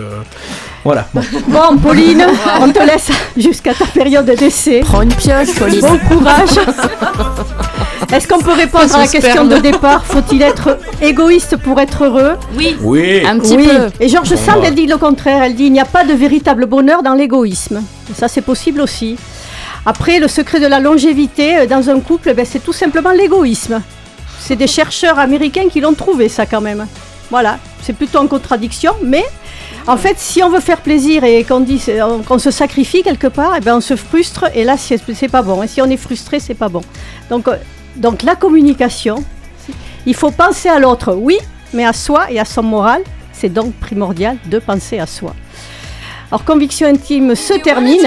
voilà. 0.85 1.07
Bon. 1.49 1.77
Pauline, 1.83 2.25
on 2.61 2.71
te 2.71 2.79
laisse 2.79 3.11
jusqu'à 3.37 3.75
ta 3.75 3.87
période 3.87 4.27
d'essai. 4.27 4.81
Prends 4.81 5.03
une 5.03 5.13
pioche 5.13 5.55
Pauline. 5.59 5.81
Bon 5.81 5.99
courage. 6.09 6.51
Est-ce 8.13 8.27
qu'on 8.27 8.41
peut 8.41 8.53
répondre 8.53 8.95
à 8.95 8.99
la 8.99 9.07
question 9.07 9.45
de 9.45 9.57
départ? 9.57 10.05
Faut-il 10.05 10.43
être 10.43 10.79
égoïste 11.01 11.57
pour 11.57 11.81
être 11.81 12.05
heureux? 12.05 12.37
Oui. 12.83 13.23
Un 13.25 13.39
petit 13.39 13.57
peu. 13.57 13.89
Et 14.01 14.09
Georges 14.09 14.35
Sand, 14.35 14.63
elle 14.65 14.75
dit 14.75 14.87
le 14.87 14.97
contraire. 14.97 15.43
Elle 15.43 15.55
dit 15.55 15.65
il 15.65 15.73
n'y 15.73 15.81
a 15.81 15.85
pas 15.85 16.05
de 16.05 16.13
véritable 16.13 16.67
bonheur 16.67 17.03
dans 17.03 17.15
l'égoïsme. 17.15 17.83
Ça, 18.15 18.29
c'est 18.29 18.43
possible 18.43 18.81
aussi. 18.81 19.17
Après, 19.87 20.19
le 20.19 20.29
secret 20.29 20.61
de 20.61 20.67
la 20.67 20.81
longévité 20.81 21.59
euh, 21.59 21.67
dans 21.67 21.89
un 21.89 22.01
couple, 22.01 22.35
ben, 22.35 22.45
c'est 22.45 22.59
tout 22.59 22.73
simplement 22.73 23.13
l'égoïsme. 23.13 23.81
C'est 24.39 24.57
des 24.57 24.67
chercheurs 24.67 25.19
américains 25.19 25.69
qui 25.71 25.81
l'ont 25.81 25.95
trouvé, 25.95 26.29
ça, 26.29 26.45
quand 26.45 26.61
même. 26.61 26.87
Voilà, 27.31 27.59
c'est 27.83 27.93
plutôt 27.93 28.19
en 28.19 28.27
contradiction, 28.27 28.93
mais 29.03 29.25
en 29.87 29.97
fait, 29.97 30.19
si 30.19 30.43
on 30.43 30.51
veut 30.51 30.61
faire 30.61 30.81
plaisir 30.81 31.25
et 31.25 31.45
qu'on 31.45 32.39
se 32.39 32.51
sacrifie 32.51 33.03
quelque 33.03 33.29
part, 33.29 33.57
et 33.57 33.61
bien 33.61 33.77
on 33.77 33.81
se 33.81 33.97
frustre 33.97 34.47
et 34.55 34.65
là 34.65 34.77
c'est 34.77 35.29
pas 35.29 35.43
bon. 35.43 35.63
Et 35.63 35.69
si 35.69 35.81
on 35.81 35.87
est 35.87 35.97
frustré, 35.97 36.41
c'est 36.41 36.55
pas 36.55 36.69
bon. 36.69 36.83
Euh, 37.33 37.39
donc, 37.97 38.23
la 38.23 38.35
communication, 38.35 39.25
il 40.07 40.15
faut 40.15 40.31
penser 40.31 40.69
à 40.69 40.79
l'autre, 40.79 41.15
oui, 41.15 41.39
mais 41.73 41.85
à 41.85 41.93
soi 41.93 42.31
et 42.31 42.39
à 42.39 42.45
son 42.45 42.63
moral. 42.63 43.03
C'est 43.33 43.49
donc 43.49 43.73
primordial 43.75 44.37
de 44.47 44.59
penser 44.59 44.99
à 44.99 45.07
soi. 45.07 45.35
Alors 46.31 46.45
conviction 46.45 46.87
intime 46.87 47.35
se 47.35 47.55
termine. 47.55 48.07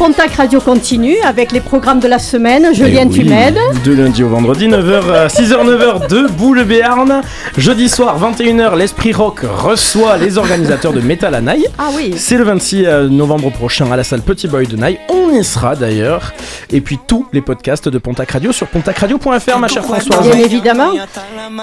Pontac 0.00 0.32
Radio 0.36 0.60
continue 0.60 1.18
avec 1.26 1.52
les 1.52 1.60
programmes 1.60 2.00
de 2.00 2.08
la 2.08 2.18
semaine. 2.18 2.74
Julien, 2.74 3.02
eh 3.02 3.08
oui, 3.08 3.18
tu 3.18 3.24
m'aides. 3.26 3.58
De 3.84 3.92
lundi 3.92 4.24
au 4.24 4.30
vendredi, 4.30 4.66
9h 4.66 5.28
6h, 5.28 5.62
9h, 5.62 6.08
debout 6.08 6.54
le 6.54 6.64
Béarn. 6.64 7.20
Jeudi 7.58 7.86
soir, 7.90 8.18
21h, 8.18 8.78
l'Esprit 8.78 9.12
Rock 9.12 9.40
reçoit 9.42 10.16
les 10.16 10.38
organisateurs 10.38 10.94
de 10.94 11.02
Metal 11.02 11.34
à 11.34 11.42
Naï. 11.42 11.66
Ah 11.76 11.90
oui. 11.94 12.14
C'est 12.16 12.38
le 12.38 12.44
26 12.44 12.86
euh, 12.86 13.08
novembre 13.10 13.50
prochain 13.52 13.92
à 13.92 13.96
la 13.96 14.02
salle 14.02 14.22
Petit 14.22 14.48
Boy 14.48 14.66
de 14.66 14.76
Naï. 14.76 14.98
On 15.10 15.38
y 15.38 15.44
sera 15.44 15.76
d'ailleurs. 15.76 16.32
Et 16.70 16.80
puis 16.80 16.98
tous 17.06 17.26
les 17.34 17.42
podcasts 17.42 17.90
de 17.90 17.98
Pontac 17.98 18.30
Radio 18.30 18.52
sur 18.52 18.68
pontacradio.fr, 18.68 19.58
ma 19.58 19.68
chère 19.68 19.84
Françoise. 19.84 20.22
Bien 20.22 20.38
évidemment. 20.38 20.92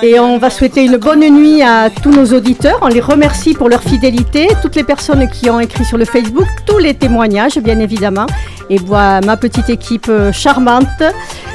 Et 0.03 0.19
on 0.19 0.38
va 0.38 0.51
souhaiter 0.51 0.85
une 0.85 0.97
bonne 0.97 1.27
nuit 1.27 1.64
à 1.64 1.89
tous 1.89 2.11
nos 2.11 2.38
auditeurs. 2.38 2.77
On 2.84 2.88
les 2.88 3.01
remercie 3.01 3.55
pour 3.55 3.68
leur 3.68 3.81
fidélité, 3.81 4.47
toutes 4.61 4.76
les 4.76 4.84
personnes 4.84 5.27
qui 5.27 5.49
ont 5.49 5.59
écrit 5.59 5.85
sur 5.85 5.97
le 5.97 6.05
Facebook, 6.05 6.45
tous 6.68 6.77
les 6.77 6.93
témoignages, 6.93 7.57
bien 7.57 7.80
évidemment 7.80 8.26
et 8.69 8.79
moi, 8.79 9.21
ma 9.21 9.37
petite 9.37 9.69
équipe 9.69 10.07
euh, 10.09 10.31
charmante 10.31 10.87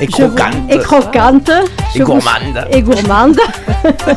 et 0.00 0.06
croquante, 0.06 1.50
vous, 1.94 2.18
et, 2.70 2.82
gourmande. 2.82 3.38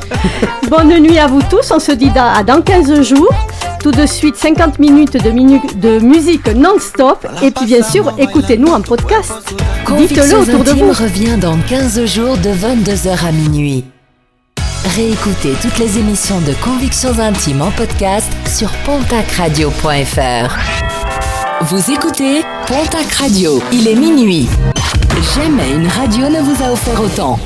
Bonne 0.69 0.99
nuit 0.99 1.19
à 1.19 1.27
vous 1.27 1.41
tous, 1.49 1.71
on 1.71 1.79
se 1.79 1.91
dit 1.91 2.09
dans, 2.09 2.43
dans 2.45 2.61
15 2.61 3.01
jours. 3.01 3.33
Tout 3.81 3.91
de 3.91 4.05
suite, 4.07 4.35
50 4.35 4.79
minutes 4.79 5.23
de, 5.23 5.99
musique 5.99 6.47
non-stop. 6.47 7.27
Et 7.43 7.51
puis 7.51 7.65
bien 7.65 7.83
sûr, 7.83 8.11
écoutez-nous 8.17 8.69
en 8.69 8.81
podcast. 8.81 9.53
Dites-le 9.97 10.39
autour 10.39 10.63
de 10.63 10.71
vous. 10.71 10.87
revient 10.87 11.37
dans 11.37 11.57
15 11.57 12.05
jours 12.05 12.37
de 12.37 12.49
22h 12.49 13.27
à 13.27 13.31
minuit. 13.31 13.85
Réécoutez 14.95 15.53
toutes 15.61 15.77
les 15.77 15.99
émissions 15.99 16.39
de 16.41 16.53
Convictions 16.63 17.19
Intimes 17.19 17.61
en 17.61 17.71
podcast 17.71 18.31
sur 18.47 18.71
pontacradio.fr. 18.85 20.94
Vous 21.61 21.89
écoutez 21.89 22.41
Pontac 22.67 23.13
Radio. 23.13 23.61
Il 23.71 23.87
est 23.87 23.95
minuit. 23.95 24.47
Jamais 25.35 25.71
une 25.71 25.87
radio 25.87 26.27
ne 26.27 26.41
vous 26.41 26.61
a 26.61 26.71
offert 26.71 27.01
autant. 27.01 27.39